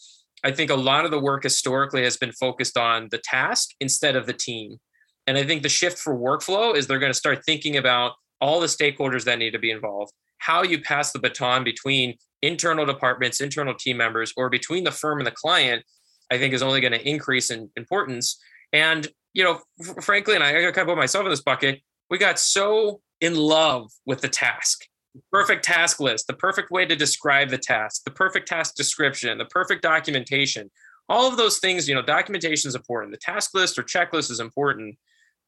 I 0.48 0.52
think 0.52 0.70
a 0.70 0.74
lot 0.74 1.04
of 1.04 1.10
the 1.10 1.20
work 1.20 1.42
historically 1.42 2.02
has 2.04 2.16
been 2.16 2.32
focused 2.32 2.78
on 2.78 3.08
the 3.10 3.18
task 3.18 3.70
instead 3.80 4.16
of 4.16 4.26
the 4.26 4.32
team. 4.32 4.78
And 5.26 5.36
I 5.36 5.44
think 5.44 5.62
the 5.62 5.68
shift 5.68 5.98
for 5.98 6.16
workflow 6.16 6.74
is 6.74 6.86
they're 6.86 6.98
going 6.98 7.12
to 7.12 7.18
start 7.18 7.44
thinking 7.44 7.76
about 7.76 8.12
all 8.40 8.58
the 8.58 8.66
stakeholders 8.66 9.24
that 9.24 9.38
need 9.38 9.50
to 9.50 9.58
be 9.58 9.70
involved, 9.70 10.12
how 10.38 10.62
you 10.62 10.80
pass 10.80 11.12
the 11.12 11.18
baton 11.18 11.64
between 11.64 12.14
internal 12.40 12.86
departments, 12.86 13.40
internal 13.40 13.74
team 13.74 13.98
members, 13.98 14.32
or 14.36 14.48
between 14.48 14.84
the 14.84 14.90
firm 14.90 15.18
and 15.18 15.26
the 15.26 15.32
client, 15.32 15.84
I 16.30 16.38
think 16.38 16.54
is 16.54 16.62
only 16.62 16.80
going 16.80 16.92
to 16.92 17.08
increase 17.08 17.50
in 17.50 17.70
importance. 17.76 18.40
And, 18.72 19.06
you 19.34 19.44
know, 19.44 19.60
frankly, 20.00 20.34
and 20.34 20.42
I 20.42 20.52
kind 20.52 20.78
of 20.78 20.86
put 20.86 20.96
myself 20.96 21.24
in 21.24 21.30
this 21.30 21.42
bucket, 21.42 21.82
we 22.08 22.16
got 22.16 22.38
so 22.38 23.00
in 23.20 23.34
love 23.34 23.90
with 24.06 24.22
the 24.22 24.28
task 24.28 24.86
perfect 25.32 25.64
task 25.64 26.00
list, 26.00 26.26
the 26.26 26.34
perfect 26.34 26.70
way 26.70 26.86
to 26.86 26.96
describe 26.96 27.50
the 27.50 27.58
task, 27.58 28.04
the 28.04 28.10
perfect 28.10 28.48
task 28.48 28.74
description, 28.74 29.36
the 29.38 29.44
perfect 29.46 29.82
documentation. 29.82 30.70
All 31.08 31.28
of 31.28 31.36
those 31.36 31.58
things, 31.58 31.88
you 31.88 31.94
know, 31.94 32.02
documentation 32.02 32.68
is 32.68 32.74
important. 32.74 33.12
The 33.12 33.18
task 33.18 33.54
list 33.54 33.78
or 33.78 33.82
checklist 33.82 34.30
is 34.30 34.40
important, 34.40 34.96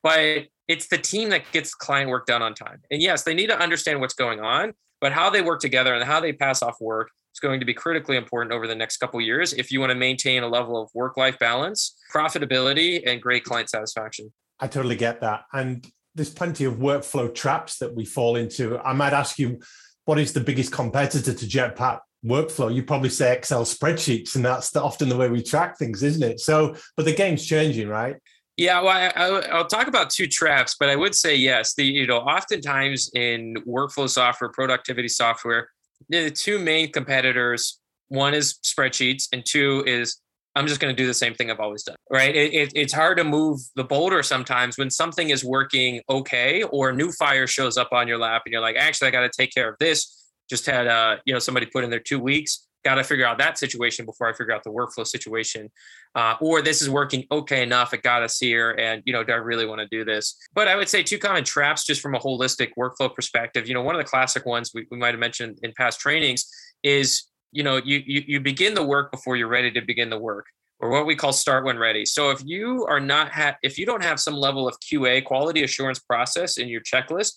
but 0.03 0.47
it's 0.69 0.89
the 0.89 0.99
team 0.99 1.29
that 1.31 1.51
gets 1.53 1.75
client 1.75 2.11
work 2.11 2.27
done 2.27 2.43
on 2.43 2.55
time. 2.55 2.81
And 2.91 3.03
yes, 3.03 3.25
they 3.25 3.35
need 3.35 3.49
to 3.49 3.59
understand 3.59 4.01
what's 4.01 4.15
going 4.15 4.41
on, 4.41 4.73
but 5.01 5.13
how 5.13 5.29
they 5.29 5.43
work 5.43 5.61
together 5.61 5.95
and 5.95 6.05
how 6.05 6.21
they 6.21 6.33
pass 6.33 6.63
off 6.63 6.77
work 6.81 7.11
is 7.35 7.41
going 7.41 7.61
to 7.61 7.67
be 7.67 7.75
critically 7.75 8.17
important 8.17 8.53
over 8.53 8.67
the 8.67 8.75
next 8.75 8.97
couple 8.97 9.21
years 9.21 9.53
if 9.53 9.71
you 9.71 9.81
want 9.81 9.91
to 9.91 9.97
maintain 9.97 10.43
a 10.43 10.49
level 10.49 10.81
of 10.81 10.89
work-life 10.95 11.39
balance, 11.39 11.97
profitability, 12.13 13.03
and 13.07 13.21
great 13.21 13.45
client 13.45 13.69
satisfaction. 13.69 14.33
I 14.59 14.67
totally 14.67 14.97
get 14.97 15.21
that. 15.21 15.45
And 15.53 15.87
there's 16.21 16.29
plenty 16.29 16.67
of 16.67 16.75
workflow 16.75 17.35
traps 17.35 17.79
that 17.79 17.95
we 17.95 18.05
fall 18.05 18.37
into. 18.37 18.79
I 18.81 18.93
might 18.93 19.15
ask 19.15 19.39
you, 19.39 19.59
what 20.05 20.19
is 20.19 20.35
the 20.35 20.41
biggest 20.41 20.71
competitor 20.71 21.33
to 21.33 21.47
Jetpack 21.47 22.01
workflow? 22.23 22.73
You 22.73 22.83
probably 22.83 23.09
say 23.09 23.35
Excel 23.35 23.65
spreadsheets, 23.65 24.37
and 24.37 24.45
that's 24.45 24.77
often 24.77 25.09
the 25.09 25.17
way 25.17 25.31
we 25.31 25.43
track 25.43 25.79
things, 25.79 26.03
isn't 26.03 26.23
it? 26.23 26.39
So, 26.39 26.77
but 26.95 27.07
the 27.07 27.15
game's 27.15 27.47
changing, 27.47 27.89
right? 27.89 28.17
Yeah, 28.59 28.83
well, 28.83 29.11
I, 29.17 29.57
will 29.57 29.65
talk 29.65 29.87
about 29.87 30.11
two 30.11 30.27
traps, 30.27 30.77
but 30.79 30.91
I 30.91 30.97
would 30.97 31.15
say 31.15 31.35
yes. 31.35 31.73
The 31.73 31.87
you 31.87 32.07
know, 32.07 32.19
oftentimes 32.19 33.11
in 33.15 33.55
workflow 33.67 34.07
software, 34.07 34.51
productivity 34.51 35.09
software, 35.09 35.71
the 36.11 36.31
two 36.31 36.59
main 36.59 36.93
competitors. 36.93 37.79
One 38.09 38.35
is 38.35 38.59
spreadsheets, 38.63 39.29
and 39.33 39.43
two 39.43 39.85
is 39.87 40.21
I'm 40.57 40.67
just 40.67 40.81
going 40.81 40.95
to 40.95 41.01
do 41.01 41.07
the 41.07 41.15
same 41.15 41.35
thing 41.35 41.51
I've 41.51 41.61
always 41.61 41.85
done, 41.85 41.97
right? 42.11 42.35
It, 42.35 42.53
it, 42.53 42.73
it's 42.75 42.93
hard 42.93 43.19
to 43.19 43.25
move 43.25 43.61
the 43.77 43.85
boulder 43.85 44.23
sometimes 44.23 44.77
when 44.77 44.91
something 44.91 45.31
is 45.31 45.45
working 45.45 46.01
okay 46.09 46.65
or 46.65 46.91
a 46.91 46.95
new 46.95 47.13
fire 47.13 47.47
shows 47.47 47.77
up 47.77 47.93
on 47.93 48.09
your 48.09 48.19
lap 48.19 48.43
and 48.45 48.53
you're 48.53 48.61
like, 48.61 48.77
actually, 48.77 49.09
I 49.09 49.11
got 49.13 49.21
to 49.21 49.31
take 49.37 49.53
care 49.55 49.69
of 49.69 49.77
this. 49.79 50.29
Just 50.49 50.67
had, 50.67 50.89
uh, 50.89 51.17
you 51.25 51.33
know, 51.33 51.39
somebody 51.39 51.67
put 51.67 51.85
in 51.85 51.91
there 51.91 52.01
two 52.01 52.19
weeks. 52.19 52.67
Got 52.85 52.97
to 52.97 53.05
figure 53.05 53.27
out 53.27 53.39
that 53.39 53.59
situation 53.59 54.07
before 54.07 54.29
I 54.29 54.33
figure 54.33 54.53
out 54.53 54.65
the 54.65 54.71
workflow 54.71 55.07
situation. 55.07 55.71
Uh, 56.17 56.35
or 56.41 56.63
this 56.63 56.83
is 56.83 56.91
working 56.91 57.27
okay 57.31 57.63
enough. 57.63 57.95
It 57.95 58.03
got 58.03 58.23
us 58.23 58.39
here. 58.39 58.73
And, 58.73 59.03
you 59.05 59.13
know, 59.13 59.23
do 59.23 59.33
I 59.33 59.37
really 59.37 59.67
want 59.67 59.81
to 59.83 59.87
do 59.87 60.05
this? 60.05 60.37
But 60.55 60.67
I 60.67 60.75
would 60.75 60.89
say 60.89 61.05
two 61.05 61.19
common 61.19 61.45
traps 61.45 61.85
just 61.85 62.01
from 62.01 62.17
a 62.17 62.19
holistic 62.19 62.71
workflow 62.77 63.15
perspective. 63.15 63.69
You 63.69 63.75
know, 63.75 63.83
one 63.83 63.95
of 63.95 64.01
the 64.01 64.09
classic 64.09 64.47
ones 64.47 64.73
we, 64.75 64.87
we 64.91 64.99
might 64.99 65.13
have 65.13 65.21
mentioned 65.21 65.61
in 65.63 65.73
past 65.77 66.01
trainings 66.01 66.51
is 66.83 67.30
you 67.53 67.63
know 67.63 67.77
you, 67.77 68.03
you 68.07 68.23
you 68.27 68.41
begin 68.41 68.75
the 68.75 68.85
work 68.85 69.11
before 69.11 69.37
you're 69.37 69.49
ready 69.49 69.71
to 69.73 69.81
begin 69.81 70.11
the 70.11 70.19
work 70.19 70.47
or 70.79 70.89
what 70.89 71.07
we 71.07 71.15
call 71.15 71.33
start 71.33 71.65
when 71.65 71.79
ready. 71.79 72.07
So 72.07 72.31
if 72.31 72.43
you 72.45 72.87
are 72.87 73.01
not 73.01 73.31
ha- 73.31 73.57
if 73.63 73.79
you 73.79 73.85
don't 73.85 74.03
have 74.03 74.19
some 74.19 74.35
level 74.35 74.67
of 74.67 74.77
qa 74.81 75.25
quality 75.25 75.63
assurance 75.63 75.99
process 75.99 76.57
in 76.59 76.69
your 76.69 76.81
checklist 76.81 77.33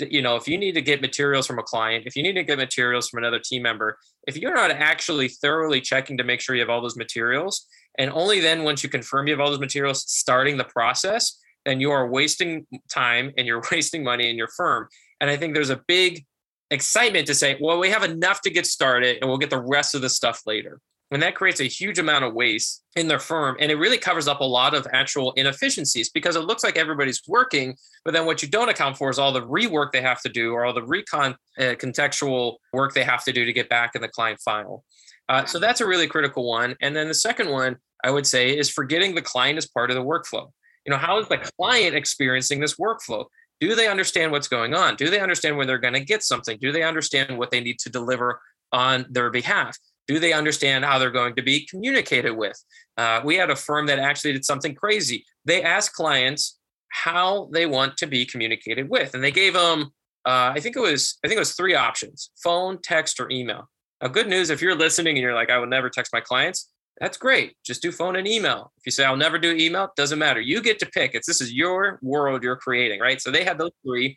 you 0.00 0.22
know 0.22 0.36
if 0.36 0.46
you 0.46 0.56
need 0.56 0.72
to 0.72 0.80
get 0.80 1.00
materials 1.00 1.46
from 1.46 1.58
a 1.58 1.62
client 1.62 2.04
if 2.06 2.14
you 2.14 2.22
need 2.22 2.34
to 2.34 2.44
get 2.44 2.58
materials 2.58 3.08
from 3.08 3.18
another 3.18 3.38
team 3.38 3.62
member 3.62 3.98
if 4.26 4.36
you're 4.36 4.54
not 4.54 4.70
actually 4.70 5.28
thoroughly 5.28 5.80
checking 5.80 6.16
to 6.16 6.24
make 6.24 6.40
sure 6.40 6.54
you 6.54 6.60
have 6.60 6.70
all 6.70 6.80
those 6.80 6.96
materials 6.96 7.66
and 7.98 8.10
only 8.12 8.40
then 8.40 8.62
once 8.62 8.82
you 8.82 8.88
confirm 8.88 9.26
you 9.26 9.32
have 9.32 9.40
all 9.40 9.50
those 9.50 9.58
materials 9.58 10.04
starting 10.08 10.56
the 10.56 10.64
process 10.64 11.38
then 11.64 11.80
you 11.80 11.90
are 11.90 12.08
wasting 12.08 12.66
time 12.88 13.32
and 13.36 13.46
you're 13.46 13.62
wasting 13.72 14.02
money 14.02 14.30
in 14.30 14.36
your 14.36 14.48
firm. 14.48 14.88
And 15.20 15.30
i 15.30 15.36
think 15.36 15.54
there's 15.54 15.70
a 15.70 15.82
big 15.88 16.24
excitement 16.70 17.26
to 17.26 17.34
say, 17.34 17.58
well, 17.60 17.78
we 17.78 17.90
have 17.90 18.02
enough 18.02 18.40
to 18.42 18.50
get 18.50 18.66
started 18.66 19.18
and 19.20 19.28
we'll 19.28 19.38
get 19.38 19.50
the 19.50 19.60
rest 19.60 19.94
of 19.94 20.02
the 20.02 20.10
stuff 20.10 20.42
later. 20.46 20.80
And 21.10 21.22
that 21.22 21.34
creates 21.34 21.60
a 21.60 21.64
huge 21.64 21.98
amount 21.98 22.24
of 22.24 22.34
waste 22.34 22.82
in 22.94 23.08
their 23.08 23.18
firm. 23.18 23.56
And 23.60 23.72
it 23.72 23.76
really 23.76 23.96
covers 23.96 24.28
up 24.28 24.40
a 24.40 24.44
lot 24.44 24.74
of 24.74 24.86
actual 24.92 25.32
inefficiencies 25.32 26.10
because 26.10 26.36
it 26.36 26.40
looks 26.40 26.62
like 26.62 26.76
everybody's 26.76 27.22
working. 27.26 27.76
But 28.04 28.12
then 28.12 28.26
what 28.26 28.42
you 28.42 28.48
don't 28.48 28.68
account 28.68 28.98
for 28.98 29.08
is 29.08 29.18
all 29.18 29.32
the 29.32 29.46
rework 29.46 29.92
they 29.92 30.02
have 30.02 30.20
to 30.22 30.28
do 30.28 30.52
or 30.52 30.66
all 30.66 30.74
the 30.74 30.82
recon 30.82 31.34
uh, 31.58 31.74
contextual 31.76 32.56
work 32.74 32.92
they 32.92 33.04
have 33.04 33.24
to 33.24 33.32
do 33.32 33.46
to 33.46 33.52
get 33.54 33.70
back 33.70 33.94
in 33.94 34.02
the 34.02 34.08
client 34.08 34.40
file. 34.40 34.84
Uh, 35.30 35.46
so 35.46 35.58
that's 35.58 35.80
a 35.80 35.86
really 35.86 36.06
critical 36.06 36.46
one. 36.46 36.76
And 36.82 36.94
then 36.94 37.08
the 37.08 37.14
second 37.14 37.48
one 37.48 37.76
I 38.04 38.10
would 38.10 38.26
say 38.26 38.56
is 38.56 38.68
forgetting 38.68 39.14
the 39.14 39.22
client 39.22 39.56
as 39.56 39.66
part 39.66 39.90
of 39.90 39.96
the 39.96 40.04
workflow. 40.04 40.50
You 40.84 40.92
know, 40.92 40.98
how 40.98 41.18
is 41.18 41.28
the 41.28 41.38
client 41.38 41.94
experiencing 41.94 42.60
this 42.60 42.76
workflow? 42.76 43.26
Do 43.60 43.74
they 43.74 43.88
understand 43.88 44.32
what's 44.32 44.48
going 44.48 44.74
on? 44.74 44.96
Do 44.96 45.10
they 45.10 45.20
understand 45.20 45.56
when 45.56 45.66
they're 45.66 45.78
going 45.78 45.94
to 45.94 46.04
get 46.04 46.22
something? 46.22 46.58
Do 46.60 46.72
they 46.72 46.82
understand 46.82 47.38
what 47.38 47.50
they 47.50 47.60
need 47.60 47.78
to 47.80 47.90
deliver 47.90 48.40
on 48.72 49.06
their 49.10 49.30
behalf? 49.30 49.76
Do 50.06 50.18
they 50.18 50.32
understand 50.32 50.84
how 50.84 50.98
they're 50.98 51.10
going 51.10 51.36
to 51.36 51.42
be 51.42 51.66
communicated 51.66 52.32
with? 52.32 52.62
Uh, 52.96 53.20
we 53.24 53.36
had 53.36 53.50
a 53.50 53.56
firm 53.56 53.86
that 53.86 53.98
actually 53.98 54.32
did 54.32 54.44
something 54.44 54.74
crazy. 54.74 55.24
They 55.44 55.62
asked 55.62 55.92
clients 55.92 56.58
how 56.90 57.50
they 57.52 57.66
want 57.66 57.96
to 57.98 58.06
be 58.06 58.24
communicated 58.24 58.88
with, 58.88 59.14
and 59.14 59.22
they 59.22 59.30
gave 59.30 59.52
them, 59.52 59.92
uh, 60.24 60.52
I 60.54 60.60
think 60.60 60.76
it 60.76 60.80
was, 60.80 61.18
I 61.24 61.28
think 61.28 61.36
it 61.36 61.40
was 61.40 61.54
three 61.54 61.74
options: 61.74 62.30
phone, 62.42 62.78
text, 62.82 63.20
or 63.20 63.30
email. 63.30 63.68
Now, 64.00 64.08
good 64.08 64.28
news 64.28 64.48
if 64.48 64.62
you're 64.62 64.76
listening 64.76 65.16
and 65.16 65.22
you're 65.22 65.34
like, 65.34 65.50
I 65.50 65.58
would 65.58 65.68
never 65.68 65.90
text 65.90 66.12
my 66.12 66.20
clients 66.20 66.70
that's 67.00 67.16
great. 67.16 67.54
Just 67.64 67.82
do 67.82 67.92
phone 67.92 68.16
and 68.16 68.26
email. 68.26 68.72
If 68.78 68.86
you 68.86 68.92
say 68.92 69.04
I'll 69.04 69.16
never 69.16 69.38
do 69.38 69.52
email, 69.52 69.92
doesn't 69.96 70.18
matter. 70.18 70.40
You 70.40 70.60
get 70.60 70.78
to 70.80 70.86
pick. 70.86 71.14
It's 71.14 71.26
this 71.26 71.40
is 71.40 71.52
your 71.52 71.98
world 72.02 72.42
you're 72.42 72.56
creating, 72.56 73.00
right? 73.00 73.20
So 73.20 73.30
they 73.30 73.44
had 73.44 73.58
those 73.58 73.70
three. 73.86 74.16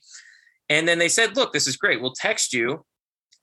And 0.70 0.88
then 0.88 1.00
they 1.00 1.10
said, 1.10 1.36
look, 1.36 1.54
this 1.54 1.67
is 1.67 1.78
great. 1.78 2.02
We'll 2.02 2.13
text 2.13 2.54
you. 2.54 2.86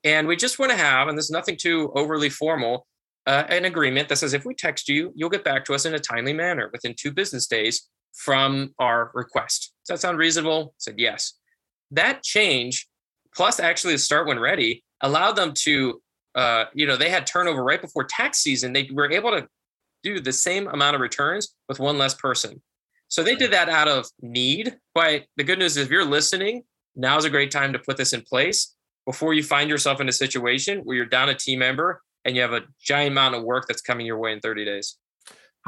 And 0.05 0.27
we 0.27 0.37
just 0.37 0.59
want 0.59 0.73
to 0.73 0.79
have, 0.79 1.09
and 1.09 1.17
there's 1.19 1.31
nothing 1.31 1.57
too 1.57 1.93
overly 1.95 2.31
formal, 2.31 2.87
uh, 3.27 3.45
an 3.49 3.65
agreement 3.65 4.09
that 4.09 4.17
says 4.17 4.33
if 4.33 4.45
we 4.45 4.55
text 4.55 4.89
you, 4.89 5.13
you'll 5.15 5.29
get 5.29 5.45
back 5.45 5.65
to 5.67 5.75
us 5.75 5.85
in 5.85 5.95
a 5.95 5.99
timely 5.99 6.33
manner 6.33 6.71
within 6.73 6.95
two 6.99 7.13
business 7.13 7.47
days 7.47 7.89
from 8.15 8.75
our 8.79 9.11
request. 9.15 9.75
Does 9.87 9.95
that 9.95 10.01
sound 10.01 10.19
reasonable? 10.19 10.69
I 10.69 10.79
said 10.79 10.95
yes. 10.99 11.35
That 11.91 12.23
change, 12.23 12.89
plus 13.35 13.61
actually 13.61 13.95
the 13.95 13.99
start 13.99 14.27
when 14.27 14.41
ready, 14.41 14.83
allowed 15.03 15.33
them 15.33 15.53
to 15.55 16.01
uh, 16.39 16.67
you 16.73 16.87
know, 16.87 16.97
they 16.97 17.11
had 17.11 17.27
turnover 17.27 17.65
right 17.65 17.83
before 17.83 18.05
tax 18.05 18.39
season. 18.39 18.73
They 18.73 18.89
were 18.93 19.11
able 19.11 19.33
to 19.33 19.49
do 20.05 20.21
the 20.21 20.33
same 20.33 20.69
amount 20.69 20.95
of 20.95 21.01
returns 21.01 21.53
with 21.69 21.81
one 21.81 21.99
less 21.99 22.15
person. 22.15 22.63
So 23.09 23.25
they 23.25 23.35
did 23.35 23.53
that 23.53 23.69
out 23.69 23.89
of 23.89 24.07
need. 24.23 24.77
But 24.95 25.25
the 25.37 25.43
good 25.43 25.59
news 25.59 25.77
is, 25.77 25.87
if 25.87 25.91
you're 25.91 26.05
listening, 26.05 26.63
now's 26.95 27.25
a 27.25 27.31
great 27.31 27.51
time 27.51 27.73
to 27.73 27.81
put 27.81 27.97
this 27.97 28.13
in 28.13 28.23
place 28.23 28.77
before 29.05 29.35
you 29.35 29.43
find 29.43 29.69
yourself 29.69 30.01
in 30.01 30.09
a 30.09 30.13
situation 30.13 30.83
where 30.85 30.97
you're 30.97 31.07
down 31.07 31.29
a 31.29 31.35
team 31.35 31.59
member 31.59 32.03
and 32.25 32.37
you 32.37 32.43
have 32.43 32.53
a 32.53 32.63
giant 32.81 33.11
amount 33.11 33.35
of 33.35 33.43
work 33.43 33.67
that's 33.67 33.83
coming 33.83 34.07
your 34.07 34.19
way 34.19 34.33
in 34.33 34.39
30 34.39 34.65
days. 34.65 34.97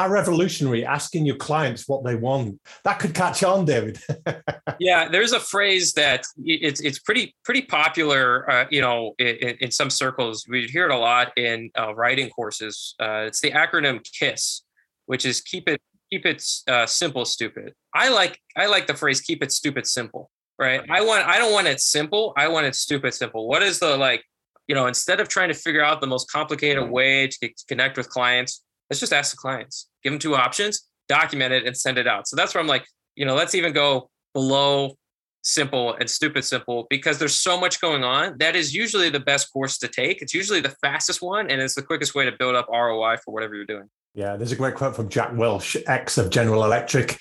How 0.01 0.09
revolutionary 0.09 0.83
asking 0.85 1.27
your 1.27 1.37
clients 1.37 1.87
what 1.87 2.03
they 2.05 2.15
want. 2.15 2.59
That 2.85 2.99
could 2.99 3.15
catch 3.15 3.43
on, 3.43 3.67
David. 3.67 3.99
yeah, 4.81 5.09
there's 5.09 5.33
a 5.33 5.41
phrase 5.41 5.93
that 5.93 6.25
it's 6.43 6.81
it's 6.81 6.99
pretty 6.99 7.35
pretty 7.45 7.63
popular. 7.63 8.51
Uh, 8.51 8.65
you 8.71 8.81
know, 8.81 9.15
in, 9.19 9.57
in, 9.61 9.71
some 9.71 9.91
circles, 9.91 10.47
we 10.49 10.67
hear 10.69 10.87
it 10.87 10.91
a 10.91 10.97
lot 10.97 11.37
in 11.37 11.71
uh, 11.79 11.95
writing 11.95 12.31
courses. 12.31 12.95
Uh, 12.99 13.25
it's 13.27 13.41
the 13.41 13.51
acronym 13.51 14.01
KISS, 14.19 14.63
which 15.05 15.27
is 15.27 15.43
keep 15.43 15.69
it 15.69 15.83
keep 16.11 16.25
it 16.25 16.43
uh, 16.67 16.87
simple, 16.87 17.27
stupid. 17.27 17.75
I 17.95 18.09
like 18.09 18.41
I 18.57 18.67
like 18.67 18.87
the 18.87 18.95
phrase 18.95 19.21
keep 19.21 19.43
it 19.43 19.53
stupid 19.53 19.87
simple. 19.87 20.31
Right. 20.59 20.83
I 20.91 21.03
want 21.03 21.27
I 21.27 21.37
don't 21.37 21.53
want 21.53 21.67
it 21.67 21.81
simple. 21.81 22.33
I 22.39 22.49
want 22.49 22.65
it 22.65 22.75
stupid 22.75 23.13
simple. 23.13 23.47
What 23.47 23.63
is 23.63 23.79
the 23.81 23.99
like? 23.99 24.25
You 24.67 24.75
know, 24.77 24.87
instead 24.87 25.21
of 25.21 25.29
trying 25.29 25.49
to 25.49 25.55
figure 25.55 25.85
out 25.85 26.01
the 26.01 26.07
most 26.07 26.31
complicated 26.31 26.89
way 26.89 27.27
to, 27.27 27.39
to 27.49 27.65
connect 27.67 27.97
with 27.97 28.09
clients, 28.09 28.63
let's 28.91 29.01
just 29.01 29.13
ask 29.13 29.31
the 29.31 29.37
clients, 29.37 29.89
give 30.03 30.13
them 30.13 30.19
two 30.19 30.35
options, 30.35 30.89
document 31.09 31.53
it, 31.53 31.67
and 31.67 31.77
send 31.77 31.97
it 31.97 32.07
out. 32.07 32.29
So 32.29 32.37
that's 32.37 32.55
where 32.55 32.61
I'm 32.61 32.67
like, 32.67 32.85
you 33.15 33.25
know, 33.25 33.35
let's 33.35 33.55
even 33.55 33.73
go 33.73 34.11
below 34.35 34.97
simple 35.43 35.95
and 35.95 36.09
stupid 36.09 36.45
simple 36.45 36.87
because 36.91 37.19
there's 37.19 37.35
so 37.35 37.59
much 37.59 37.81
going 37.81 38.05
on. 38.05 38.37
That 38.39 38.57
is 38.57 38.75
usually 38.75 39.09
the 39.09 39.21
best 39.21 39.53
course 39.53 39.79
to 39.79 39.89
take. 39.89 40.23
It's 40.23 40.35
usually 40.35 40.61
the 40.61 40.75
fastest 40.83 41.23
one, 41.23 41.51
and 41.51 41.61
it's 41.61 41.75
the 41.75 41.83
quickest 41.83 42.15
way 42.15 42.25
to 42.25 42.33
build 42.33 42.55
up 42.55 42.67
ROI 42.69 43.17
for 43.25 43.33
whatever 43.33 43.55
you're 43.55 43.65
doing. 43.65 43.89
Yeah, 44.15 44.37
there's 44.37 44.53
a 44.53 44.57
great 44.57 44.75
quote 44.75 44.97
from 44.97 45.09
Jack 45.09 45.37
Welch, 45.37 45.77
ex 45.87 46.19
of 46.19 46.31
General 46.31 46.65
Electric, 46.65 47.17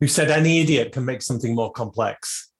who 0.00 0.08
said, 0.08 0.30
Any 0.30 0.60
idiot 0.60 0.92
can 0.92 1.04
make 1.04 1.22
something 1.22 1.54
more 1.54 1.70
complex. 1.70 2.50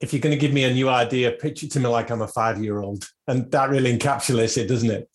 If 0.00 0.12
you're 0.12 0.20
going 0.20 0.34
to 0.34 0.40
give 0.40 0.52
me 0.52 0.64
a 0.64 0.72
new 0.72 0.88
idea, 0.88 1.32
pitch 1.32 1.62
it 1.62 1.72
to 1.72 1.80
me 1.80 1.88
like 1.88 2.10
I'm 2.10 2.22
a 2.22 2.28
five 2.28 2.62
year 2.62 2.80
old. 2.80 3.06
And 3.26 3.50
that 3.50 3.68
really 3.68 3.96
encapsulates 3.96 4.56
it, 4.56 4.66
doesn't 4.66 4.90
it? 4.90 5.10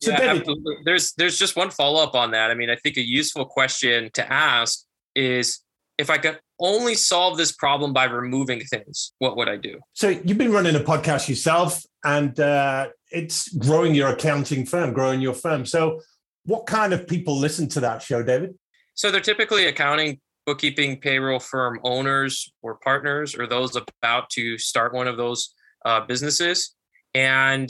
So 0.00 0.12
yeah, 0.12 0.18
David, 0.18 0.40
absolutely. 0.40 0.76
there's 0.84 1.12
there's 1.14 1.38
just 1.38 1.56
one 1.56 1.70
follow 1.70 2.02
up 2.02 2.14
on 2.14 2.30
that. 2.30 2.50
I 2.50 2.54
mean, 2.54 2.70
I 2.70 2.76
think 2.76 2.96
a 2.96 3.02
useful 3.02 3.44
question 3.44 4.10
to 4.14 4.32
ask 4.32 4.84
is 5.14 5.60
if 5.98 6.10
I 6.10 6.18
could 6.18 6.38
only 6.60 6.94
solve 6.94 7.36
this 7.36 7.52
problem 7.52 7.92
by 7.92 8.04
removing 8.04 8.60
things, 8.60 9.12
what 9.18 9.36
would 9.36 9.48
I 9.48 9.56
do? 9.56 9.80
So 9.94 10.08
you've 10.08 10.38
been 10.38 10.52
running 10.52 10.76
a 10.76 10.80
podcast 10.80 11.28
yourself, 11.28 11.82
and 12.04 12.38
uh, 12.38 12.88
it's 13.10 13.48
growing 13.54 13.94
your 13.94 14.08
accounting 14.08 14.64
firm, 14.64 14.92
growing 14.92 15.20
your 15.20 15.34
firm. 15.34 15.66
So 15.66 16.00
what 16.44 16.66
kind 16.66 16.92
of 16.92 17.06
people 17.06 17.36
listen 17.36 17.68
to 17.70 17.80
that 17.80 18.00
show, 18.00 18.22
David? 18.22 18.54
So 18.94 19.10
they're 19.10 19.20
typically 19.20 19.66
accounting, 19.66 20.20
bookkeeping, 20.46 21.00
payroll 21.00 21.40
firm 21.40 21.80
owners 21.82 22.50
or 22.62 22.76
partners, 22.76 23.36
or 23.36 23.46
those 23.46 23.76
about 23.76 24.30
to 24.30 24.58
start 24.58 24.94
one 24.94 25.08
of 25.08 25.16
those 25.16 25.54
uh, 25.84 26.00
businesses. 26.00 26.74
And 27.14 27.68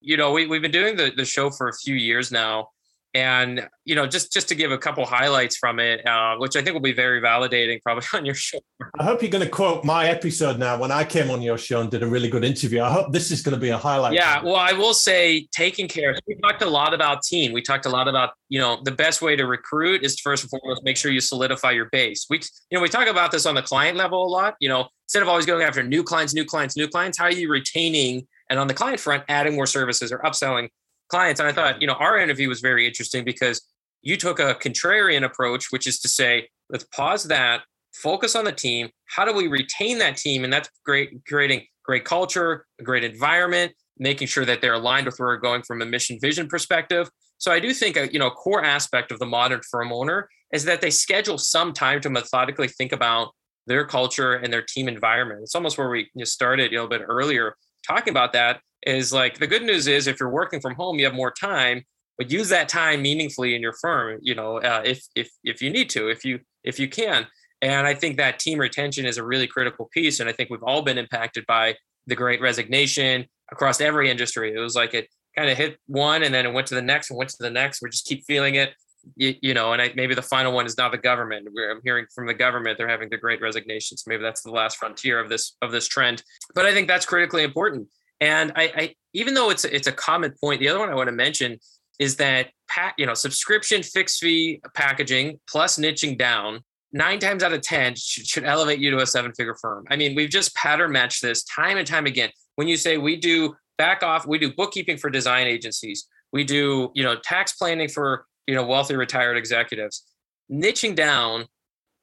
you 0.00 0.16
know, 0.16 0.32
we, 0.32 0.46
we've 0.46 0.62
been 0.62 0.70
doing 0.70 0.96
the, 0.96 1.12
the 1.16 1.24
show 1.24 1.50
for 1.50 1.68
a 1.68 1.74
few 1.74 1.94
years 1.94 2.30
now. 2.30 2.68
And, 3.14 3.66
you 3.86 3.94
know, 3.94 4.06
just, 4.06 4.32
just 4.32 4.48
to 4.48 4.54
give 4.54 4.70
a 4.70 4.76
couple 4.76 5.04
highlights 5.06 5.56
from 5.56 5.80
it, 5.80 6.06
uh, 6.06 6.36
which 6.36 6.56
I 6.56 6.62
think 6.62 6.74
will 6.74 6.80
be 6.80 6.92
very 6.92 7.22
validating 7.22 7.80
probably 7.82 8.04
on 8.14 8.26
your 8.26 8.34
show. 8.34 8.58
I 8.98 9.04
hope 9.04 9.22
you're 9.22 9.30
going 9.30 9.44
to 9.44 9.50
quote 9.50 9.82
my 9.82 10.08
episode 10.08 10.58
now 10.58 10.78
when 10.78 10.92
I 10.92 11.04
came 11.04 11.30
on 11.30 11.40
your 11.40 11.56
show 11.56 11.80
and 11.80 11.90
did 11.90 12.02
a 12.02 12.06
really 12.06 12.28
good 12.28 12.44
interview. 12.44 12.82
I 12.82 12.92
hope 12.92 13.12
this 13.12 13.30
is 13.30 13.40
going 13.40 13.54
to 13.54 13.60
be 13.60 13.70
a 13.70 13.78
highlight. 13.78 14.12
Yeah. 14.12 14.42
Well, 14.42 14.56
I 14.56 14.72
will 14.72 14.92
say 14.92 15.48
taking 15.52 15.88
care. 15.88 16.14
We 16.26 16.36
talked 16.36 16.60
a 16.60 16.68
lot 16.68 16.92
about 16.92 17.22
team. 17.22 17.52
We 17.52 17.62
talked 17.62 17.86
a 17.86 17.90
lot 17.90 18.08
about, 18.08 18.34
you 18.50 18.60
know, 18.60 18.78
the 18.84 18.92
best 18.92 19.22
way 19.22 19.36
to 19.36 19.46
recruit 19.46 20.04
is 20.04 20.14
to 20.16 20.22
first 20.22 20.44
and 20.44 20.50
foremost, 20.50 20.84
make 20.84 20.98
sure 20.98 21.10
you 21.10 21.22
solidify 21.22 21.70
your 21.70 21.86
base. 21.86 22.26
We, 22.28 22.40
you 22.70 22.76
know, 22.76 22.82
we 22.82 22.90
talk 22.90 23.08
about 23.08 23.32
this 23.32 23.46
on 23.46 23.54
the 23.54 23.62
client 23.62 23.96
level 23.96 24.24
a 24.26 24.28
lot, 24.28 24.54
you 24.60 24.68
know, 24.68 24.86
instead 25.06 25.22
of 25.22 25.28
always 25.28 25.46
going 25.46 25.62
after 25.62 25.82
new 25.82 26.04
clients, 26.04 26.34
new 26.34 26.44
clients, 26.44 26.76
new 26.76 26.86
clients, 26.86 27.16
how 27.16 27.24
are 27.24 27.32
you 27.32 27.50
retaining 27.50 28.28
and 28.50 28.58
on 28.58 28.66
the 28.66 28.74
client 28.74 29.00
front, 29.00 29.24
adding 29.28 29.54
more 29.54 29.66
services 29.66 30.12
or 30.12 30.18
upselling 30.18 30.68
clients. 31.08 31.40
And 31.40 31.48
I 31.48 31.52
thought, 31.52 31.80
you 31.80 31.86
know, 31.86 31.94
our 31.94 32.18
interview 32.18 32.48
was 32.48 32.60
very 32.60 32.86
interesting 32.86 33.24
because 33.24 33.62
you 34.02 34.16
took 34.16 34.38
a 34.38 34.54
contrarian 34.54 35.24
approach, 35.24 35.70
which 35.70 35.86
is 35.86 35.98
to 36.00 36.08
say, 36.08 36.48
let's 36.70 36.84
pause 36.84 37.24
that, 37.24 37.62
focus 37.92 38.36
on 38.36 38.44
the 38.44 38.52
team. 38.52 38.88
How 39.06 39.24
do 39.24 39.32
we 39.32 39.48
retain 39.48 39.98
that 39.98 40.16
team? 40.16 40.44
And 40.44 40.52
that's 40.52 40.68
great, 40.84 41.24
creating 41.26 41.66
great 41.84 42.04
culture, 42.04 42.66
a 42.78 42.84
great 42.84 43.04
environment, 43.04 43.72
making 43.98 44.28
sure 44.28 44.44
that 44.44 44.60
they're 44.60 44.74
aligned 44.74 45.06
with 45.06 45.18
where 45.18 45.28
we're 45.28 45.38
going 45.38 45.62
from 45.62 45.82
a 45.82 45.86
mission 45.86 46.18
vision 46.20 46.46
perspective. 46.46 47.10
So 47.38 47.52
I 47.52 47.60
do 47.60 47.72
think 47.72 47.96
a 47.96 48.12
you 48.12 48.18
know 48.18 48.30
core 48.30 48.64
aspect 48.64 49.12
of 49.12 49.18
the 49.18 49.26
modern 49.26 49.60
firm 49.70 49.92
owner 49.92 50.28
is 50.52 50.64
that 50.64 50.80
they 50.80 50.90
schedule 50.90 51.38
some 51.38 51.72
time 51.72 52.00
to 52.00 52.10
methodically 52.10 52.68
think 52.68 52.92
about 52.92 53.32
their 53.66 53.86
culture 53.86 54.34
and 54.34 54.52
their 54.52 54.62
team 54.62 54.88
environment. 54.88 55.40
It's 55.42 55.54
almost 55.54 55.78
where 55.78 55.88
we 55.88 56.10
started 56.24 56.68
a 56.68 56.74
little 56.74 56.88
bit 56.88 57.02
earlier 57.06 57.54
talking 57.88 58.10
about 58.10 58.32
that 58.34 58.60
is 58.82 59.12
like 59.12 59.38
the 59.38 59.46
good 59.46 59.62
news 59.62 59.86
is 59.86 60.06
if 60.06 60.20
you're 60.20 60.30
working 60.30 60.60
from 60.60 60.74
home, 60.74 60.98
you 60.98 61.04
have 61.04 61.14
more 61.14 61.32
time, 61.32 61.82
but 62.16 62.30
use 62.30 62.48
that 62.50 62.68
time 62.68 63.02
meaningfully 63.02 63.54
in 63.54 63.62
your 63.62 63.72
firm. 63.72 64.18
You 64.22 64.34
know, 64.34 64.58
uh, 64.58 64.82
if 64.84 65.02
if 65.14 65.30
if 65.44 65.62
you 65.62 65.70
need 65.70 65.90
to, 65.90 66.08
if 66.08 66.24
you 66.24 66.40
if 66.64 66.78
you 66.78 66.88
can. 66.88 67.26
And 67.60 67.86
I 67.86 67.94
think 67.94 68.16
that 68.18 68.38
team 68.38 68.58
retention 68.58 69.04
is 69.04 69.18
a 69.18 69.24
really 69.24 69.46
critical 69.46 69.88
piece. 69.92 70.20
And 70.20 70.28
I 70.28 70.32
think 70.32 70.50
we've 70.50 70.62
all 70.62 70.82
been 70.82 70.98
impacted 70.98 71.44
by 71.46 71.74
the 72.06 72.14
great 72.14 72.40
resignation 72.40 73.26
across 73.50 73.80
every 73.80 74.10
industry. 74.10 74.54
It 74.54 74.58
was 74.58 74.76
like 74.76 74.94
it 74.94 75.08
kind 75.36 75.50
of 75.50 75.56
hit 75.56 75.78
one 75.86 76.22
and 76.22 76.32
then 76.32 76.46
it 76.46 76.52
went 76.52 76.68
to 76.68 76.74
the 76.74 76.82
next 76.82 77.10
and 77.10 77.18
went 77.18 77.30
to 77.30 77.36
the 77.40 77.50
next. 77.50 77.82
We 77.82 77.90
just 77.90 78.06
keep 78.06 78.24
feeling 78.24 78.54
it, 78.54 78.74
you, 79.16 79.34
you 79.40 79.54
know, 79.54 79.72
and 79.72 79.82
I, 79.82 79.92
maybe 79.94 80.14
the 80.14 80.22
final 80.22 80.52
one 80.52 80.66
is 80.66 80.76
now 80.76 80.88
the 80.88 80.98
government. 80.98 81.48
We're, 81.54 81.70
I'm 81.70 81.80
hearing 81.84 82.06
from 82.14 82.26
the 82.26 82.34
government, 82.34 82.78
they're 82.78 82.88
having 82.88 83.08
the 83.08 83.16
great 83.16 83.40
resignation. 83.40 83.96
So 83.96 84.04
maybe 84.08 84.22
that's 84.22 84.42
the 84.42 84.50
last 84.50 84.76
frontier 84.76 85.20
of 85.20 85.28
this, 85.28 85.56
of 85.62 85.72
this 85.72 85.88
trend. 85.88 86.22
But 86.54 86.66
I 86.66 86.72
think 86.72 86.88
that's 86.88 87.06
critically 87.06 87.42
important. 87.42 87.88
And 88.20 88.52
I, 88.56 88.72
I 88.76 88.94
even 89.12 89.34
though 89.34 89.50
it's 89.50 89.64
it's 89.64 89.86
a 89.86 89.92
common 89.92 90.34
point, 90.40 90.60
the 90.60 90.68
other 90.68 90.80
one 90.80 90.90
I 90.90 90.94
want 90.94 91.08
to 91.08 91.12
mention 91.12 91.58
is 91.98 92.16
that 92.16 92.48
pack, 92.68 92.94
you 92.98 93.06
know, 93.06 93.14
subscription 93.14 93.82
fixed 93.82 94.20
fee 94.20 94.60
packaging 94.74 95.38
plus 95.48 95.78
niching 95.78 96.18
down 96.18 96.60
nine 96.92 97.18
times 97.18 97.42
out 97.42 97.52
of 97.52 97.60
10 97.60 97.94
should, 97.96 98.26
should 98.26 98.44
elevate 98.44 98.78
you 98.78 98.90
to 98.90 98.98
a 98.98 99.06
seven 99.06 99.32
figure 99.32 99.56
firm. 99.60 99.84
I 99.90 99.96
mean, 99.96 100.14
we've 100.14 100.30
just 100.30 100.54
pattern 100.54 100.92
matched 100.92 101.22
this 101.22 101.44
time 101.44 101.76
and 101.76 101.86
time 101.86 102.06
again. 102.06 102.30
When 102.56 102.68
you 102.68 102.76
say 102.76 102.98
we 102.98 103.16
do 103.16 103.54
back 103.76 104.02
off, 104.02 104.26
we 104.26 104.38
do 104.38 104.52
bookkeeping 104.52 104.96
for 104.96 105.10
design 105.10 105.46
agencies, 105.46 106.06
we 106.32 106.44
do, 106.44 106.90
you 106.94 107.02
know, 107.02 107.16
tax 107.22 107.52
planning 107.52 107.88
for, 107.88 108.24
you 108.48 108.56
know, 108.56 108.66
wealthy 108.66 108.96
retired 108.96 109.36
executives, 109.36 110.02
niching 110.50 110.96
down 110.96 111.46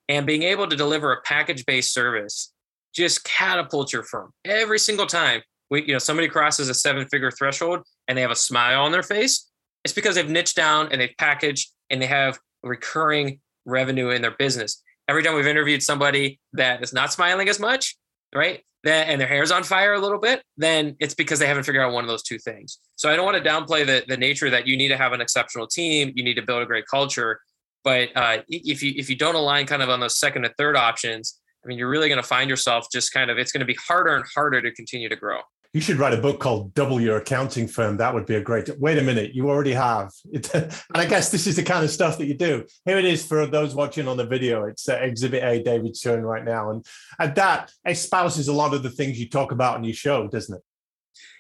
and 0.08 0.26
being 0.26 0.44
able 0.44 0.68
to 0.68 0.78
deliver 0.78 1.12
a 1.12 1.22
package 1.24 1.66
based 1.66 1.94
service 1.94 2.54
just 2.96 3.26
catapult 3.26 3.92
your 3.92 4.04
firm 4.04 4.32
every 4.46 4.80
single 4.80 5.06
time 5.06 5.42
we, 5.70 5.84
you 5.86 5.94
know, 5.94 6.00
somebody 6.00 6.28
crosses 6.28 6.70
a 6.70 6.74
seven 6.74 7.08
figure 7.08 7.32
threshold 7.32 7.82
and 8.08 8.18
they 8.18 8.22
have 8.22 8.32
a 8.32 8.36
smile 8.36 8.84
on 8.84 8.92
their 8.92 9.04
face, 9.04 9.50
it's 9.84 9.94
because 9.94 10.16
they've 10.16 10.30
niched 10.30 10.56
down 10.56 10.90
and 10.92 11.02
they've 11.02 11.16
packaged 11.18 11.72
and 11.90 12.02
they 12.02 12.06
have 12.08 12.40
recurring 12.64 13.40
revenue 13.66 14.10
in 14.10 14.22
their 14.22 14.36
business. 14.38 14.82
Every 15.08 15.24
time 15.24 15.36
we've 15.36 15.48
interviewed 15.48 15.84
somebody 15.84 16.40
that 16.54 16.84
is 16.84 16.94
not 16.94 17.14
smiling 17.14 17.50
as 17.50 17.60
much, 17.60 17.98
right? 18.34 18.64
That, 18.86 19.10
and 19.10 19.20
their 19.20 19.28
hair's 19.28 19.52
on 19.52 19.64
fire 19.64 19.94
a 19.94 20.00
little 20.00 20.20
bit, 20.20 20.44
then 20.58 20.96
it's 21.00 21.14
because 21.14 21.40
they 21.40 21.48
haven't 21.48 21.64
figured 21.64 21.84
out 21.84 21.92
one 21.92 22.04
of 22.04 22.08
those 22.08 22.24
two 22.24 22.38
things. 22.38 22.80
So 22.96 23.10
I 23.10 23.16
don't 23.16 23.26
want 23.26 23.44
to 23.44 23.50
downplay 23.50 23.86
the, 23.86 24.06
the 24.08 24.16
nature 24.16 24.50
that 24.50 24.68
you 24.68 24.78
need 24.78 24.90
to 24.90 24.98
have 24.98 25.12
an 25.12 25.22
exceptional 25.22 25.68
team, 25.68 26.14
you 26.16 26.24
need 26.24 26.36
to 26.36 26.44
build 26.44 26.62
a 26.62 26.66
great 26.66 26.86
culture. 26.86 27.40
But 27.84 28.10
uh, 28.16 28.38
if 28.48 28.82
you 28.82 28.94
if 28.96 29.10
you 29.10 29.16
don't 29.16 29.36
align 29.36 29.66
kind 29.66 29.82
of 29.82 29.90
on 29.90 30.00
those 30.00 30.18
second 30.18 30.46
and 30.46 30.54
third 30.58 30.76
options, 30.76 31.40
I 31.64 31.68
mean, 31.68 31.78
you're 31.78 31.90
really 31.90 32.10
going 32.10 32.22
to 32.22 32.28
find 32.28 32.50
yourself 32.50 32.88
just 32.92 33.12
kind 33.12 33.30
of 33.30 33.38
it's 33.38 33.52
going 33.52 33.60
to 33.60 33.66
be 33.66 33.78
harder 33.88 34.16
and 34.16 34.26
harder 34.34 34.62
to 34.62 34.72
continue 34.72 35.10
to 35.10 35.16
grow 35.16 35.40
you 35.76 35.82
should 35.82 35.98
write 35.98 36.14
a 36.14 36.22
book 36.22 36.40
called 36.40 36.74
Double 36.74 37.02
Your 37.02 37.18
Accounting 37.18 37.68
Firm. 37.68 37.98
That 37.98 38.14
would 38.14 38.26
be 38.26 38.36
a 38.36 38.42
great. 38.42 38.70
Wait 38.80 38.98
a 38.98 39.02
minute, 39.02 39.36
you 39.36 39.50
already 39.50 39.74
have. 39.74 40.10
It, 40.32 40.52
and 40.54 40.72
I 40.94 41.06
guess 41.06 41.32
this 41.32 41.48
is 41.48 41.58
the 41.58 41.64
kind 41.64 41.84
of 41.84 41.92
stuff 41.92 42.18
that 42.18 42.28
you 42.28 42.34
do. 42.34 42.64
Here 42.86 42.98
it 42.98 43.04
is 43.04 43.28
for 43.28 43.46
those 43.46 43.76
watching 43.76 44.08
on 44.08 44.16
the 44.16 44.26
video. 44.26 44.64
It's 44.64 44.88
uh, 44.88 44.94
Exhibit 44.94 45.44
A, 45.44 45.62
David's 45.62 46.00
showing 46.00 46.22
right 46.22 46.46
now, 46.46 46.70
and 46.70 46.86
and 47.20 47.36
that 47.36 47.74
espouses 47.86 48.48
a 48.48 48.54
lot 48.54 48.74
of 48.74 48.84
the 48.84 48.90
things 48.90 49.20
you 49.20 49.28
talk 49.28 49.52
about 49.52 49.76
on 49.76 49.84
your 49.84 49.94
show, 49.94 50.30
doesn't 50.30 50.56
it? 50.56 50.62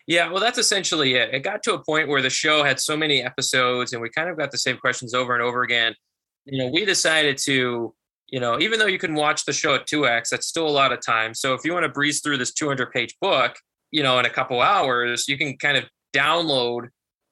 Yeah, 0.05 0.29
well, 0.29 0.41
that's 0.41 0.57
essentially 0.57 1.13
it. 1.13 1.33
It 1.33 1.39
got 1.39 1.63
to 1.63 1.73
a 1.73 1.81
point 1.81 2.09
where 2.09 2.21
the 2.21 2.29
show 2.29 2.61
had 2.61 2.81
so 2.81 2.97
many 2.97 3.23
episodes, 3.23 3.93
and 3.93 4.01
we 4.01 4.09
kind 4.09 4.29
of 4.29 4.37
got 4.37 4.51
the 4.51 4.57
same 4.57 4.75
questions 4.75 5.13
over 5.13 5.33
and 5.33 5.41
over 5.41 5.63
again. 5.63 5.95
You 6.43 6.57
know, 6.57 6.71
we 6.73 6.83
decided 6.83 7.37
to 7.45 7.95
you 8.27 8.39
know, 8.41 8.59
even 8.59 8.79
though 8.79 8.87
you 8.87 8.99
can 8.99 9.13
watch 9.13 9.45
the 9.45 9.53
show 9.53 9.75
at 9.75 9.85
2x, 9.85 10.29
that's 10.29 10.47
still 10.47 10.67
a 10.67 10.75
lot 10.81 10.91
of 10.91 10.99
time. 10.99 11.33
So 11.35 11.53
if 11.53 11.61
you 11.63 11.71
want 11.71 11.83
to 11.83 11.89
breeze 11.89 12.21
through 12.21 12.37
this 12.37 12.51
200 12.51 12.91
page 12.91 13.15
book, 13.21 13.55
you 13.95 14.03
know, 14.03 14.19
in 14.19 14.25
a 14.25 14.29
couple 14.29 14.61
hours, 14.61 15.25
you 15.29 15.37
can 15.37 15.57
kind 15.57 15.77
of 15.77 15.85
download, 16.13 16.89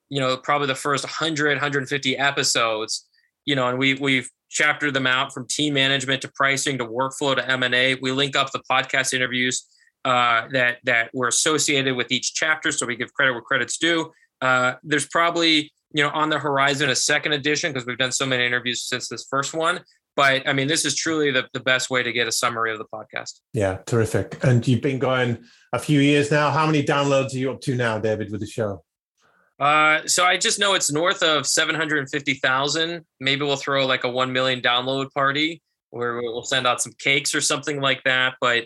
you 0.07 0.22
know, 0.22 0.38
probably 0.38 0.68
the 0.68 0.76
first 0.76 1.03
100, 1.03 1.49
150 1.49 2.18
episodes, 2.18 3.05
you 3.43 3.53
know, 3.53 3.68
and 3.68 3.78
we 3.78 3.95
we've 3.95 4.30
chaptered 4.49 4.93
them 4.93 5.05
out 5.05 5.34
from 5.34 5.45
team 5.45 5.74
management 5.74 6.22
to 6.22 6.32
pricing 6.34 6.78
to 6.78 6.86
workflow 6.86 7.36
to 7.36 7.51
M&A. 7.51 7.95
We 7.95 8.14
link 8.14 8.38
up 8.38 8.53
the 8.53 8.61
podcast 8.72 9.14
interviews 9.14 9.68
uh, 10.05 10.47
that 10.53 10.78
that 10.86 11.09
were 11.14 11.28
associated 11.28 11.97
with 11.97 12.14
each 12.14 12.34
chapter, 12.34 12.72
so 12.72 12.86
we 12.86 12.95
give 12.95 13.14
credit 13.14 13.34
where 13.34 13.41
credit's 13.41 13.78
due. 13.78 14.14
Uh, 14.39 14.76
there's 14.84 15.07
probably 15.07 15.70
you 15.93 16.01
know 16.01 16.11
on 16.11 16.30
the 16.30 16.39
horizon 16.39 16.89
a 16.89 16.95
second 16.95 17.34
edition 17.34 17.74
because 17.74 17.86
we've 17.86 17.97
done 17.97 18.14
so 18.14 18.26
many 18.26 18.45
interviews 18.45 18.88
since 18.88 19.09
this 19.09 19.28
first 19.30 19.53
one 19.53 19.82
but 20.16 20.47
I 20.47 20.53
mean, 20.53 20.68
this 20.68 20.86
is 20.86 20.95
truly 20.95 21.32
the, 21.32 21.47
the 21.53 21.59
best 21.59 21.89
way 21.89 22.03
to 22.03 22.11
get 22.11 22.28
a 22.28 22.32
summary 22.32 22.72
of 22.72 22.78
the 22.78 22.86
podcast. 22.86 23.39
Yeah, 23.53 23.80
terrific. 23.86 24.43
And 24.43 24.68
you've 24.68 24.82
been 24.82 24.99
going 24.99 25.43
a 25.72 25.80
few 25.80 25.99
years 25.99 26.32
now. 26.32 26.51
How 26.51 26.66
many 26.66 26.84
downloads 26.84 27.34
are 27.34 27.38
you 27.38 27.51
up 27.51 27.61
to 27.61 27.76
now, 27.76 27.99
David, 27.99 28.32
with 28.32 28.41
the 28.41 28.47
show? 28.47 28.84
Uh, 29.59 30.05
so 30.07 30.26
I 30.26 30.38
just 30.38 30.59
know 30.59 30.74
it's 30.74 30.91
north 30.91 31.24
of 31.24 31.47
750,000. 31.47 33.05
Maybe 33.20 33.45
we'll 33.45 33.55
throw 33.55 33.86
like 33.86 34.03
a 34.03 34.09
1 34.09 34.32
million 34.32 34.61
download 34.61 35.11
party 35.11 35.61
where 35.91 36.16
we'll 36.16 36.43
send 36.43 36.66
out 36.66 36.82
some 36.82 36.93
cakes 36.97 37.36
or 37.36 37.41
something 37.41 37.80
like 37.80 38.03
that. 38.03 38.36
But, 38.41 38.66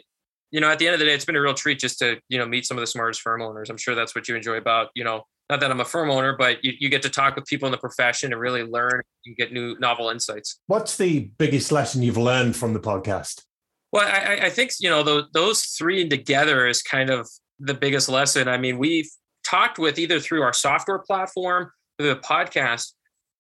you 0.52 0.62
know, 0.62 0.70
at 0.70 0.80
the 0.80 0.88
end 0.88 0.94
of 0.94 1.00
the 1.00 1.06
day, 1.06 1.14
it's 1.14 1.26
been 1.26 1.36
a 1.36 1.42
real 1.42 1.54
treat 1.54 1.80
just 1.80 2.00
to, 2.00 2.18
you 2.30 2.38
know, 2.38 2.46
meet 2.46 2.66
some 2.66 2.78
of 2.78 2.82
the 2.82 2.88
smartest 2.88 3.22
firm 3.22 3.42
owners. 3.42 3.70
I'm 3.70 3.78
sure 3.78 3.96
that's 3.96 4.16
what 4.16 4.28
you 4.28 4.36
enjoy 4.36 4.56
about, 4.56 4.90
you 4.96 5.04
know, 5.04 5.24
not 5.50 5.60
that 5.62 5.72
I'm 5.72 5.80
a 5.80 5.86
firm 5.86 6.10
owner, 6.10 6.36
but 6.36 6.64
you, 6.64 6.74
you 6.80 6.90
get 6.90 7.02
to 7.04 7.10
talk 7.10 7.36
with 7.36 7.46
people 7.46 7.68
in 7.68 7.72
the 7.72 7.78
profession 7.78 8.34
and 8.34 8.42
really 8.42 8.64
learn 8.64 9.02
and 9.26 9.36
get 9.38 9.54
new 9.54 9.78
novel 9.80 10.10
insights. 10.10 10.60
What's 10.68 10.98
the 10.98 11.32
biggest 11.38 11.72
lesson 11.72 12.04
you've 12.04 12.18
learned 12.18 12.56
from 12.56 12.74
the 12.74 12.80
podcast? 12.80 13.44
Well, 13.92 14.08
I, 14.08 14.48
I 14.48 14.50
think, 14.50 14.72
you 14.80 14.90
know, 14.90 15.04
those, 15.04 15.26
those 15.34 15.64
three 15.64 16.08
together 16.10 16.68
is 16.68 16.82
kind 16.82 17.10
of 17.10 17.30
the 17.60 17.74
biggest 17.74 18.10
lesson. 18.10 18.48
I 18.48 18.58
mean, 18.58 18.78
we've 18.78 19.10
talked 19.48 19.80
with 19.80 19.98
either 19.98 20.20
through 20.20 20.42
our 20.42 20.54
software 20.54 21.00
platform, 21.00 21.72
through 21.98 22.10
the 22.10 22.20
podcast. 22.20 22.94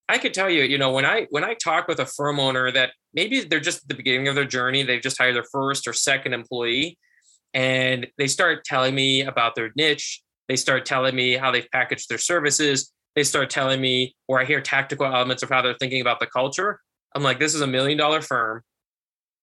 I 0.09 0.17
could 0.17 0.33
tell 0.33 0.49
you, 0.49 0.63
you 0.63 0.77
know, 0.77 0.91
when 0.91 1.05
I 1.05 1.27
when 1.31 1.43
I 1.43 1.53
talk 1.55 1.89
with 1.89 1.99
a 1.99 2.05
firm 2.05 2.39
owner 2.39 2.71
that 2.71 2.91
maybe 3.13 3.41
they're 3.41 3.59
just 3.59 3.83
at 3.83 3.89
the 3.89 3.95
beginning 3.95 4.29
of 4.29 4.35
their 4.35 4.45
journey, 4.45 4.83
they've 4.83 5.01
just 5.01 5.17
hired 5.17 5.35
their 5.35 5.43
first 5.51 5.85
or 5.85 5.91
second 5.91 6.33
employee, 6.33 6.97
and 7.53 8.07
they 8.17 8.27
start 8.27 8.63
telling 8.63 8.95
me 8.95 9.23
about 9.23 9.55
their 9.55 9.71
niche, 9.75 10.21
they 10.47 10.55
start 10.55 10.85
telling 10.85 11.15
me 11.15 11.33
how 11.33 11.51
they've 11.51 11.69
packaged 11.71 12.09
their 12.09 12.17
services. 12.17 12.91
They 13.15 13.23
start 13.23 13.49
telling 13.49 13.81
me, 13.81 14.15
or 14.27 14.39
I 14.39 14.45
hear 14.45 14.61
tactical 14.61 15.05
elements 15.05 15.43
of 15.43 15.49
how 15.49 15.61
they're 15.61 15.75
thinking 15.79 16.01
about 16.01 16.19
the 16.19 16.27
culture. 16.27 16.79
I'm 17.15 17.23
like, 17.23 17.39
this 17.39 17.55
is 17.55 17.61
a 17.61 17.67
million 17.67 17.97
dollar 17.97 18.21
firm. 18.21 18.61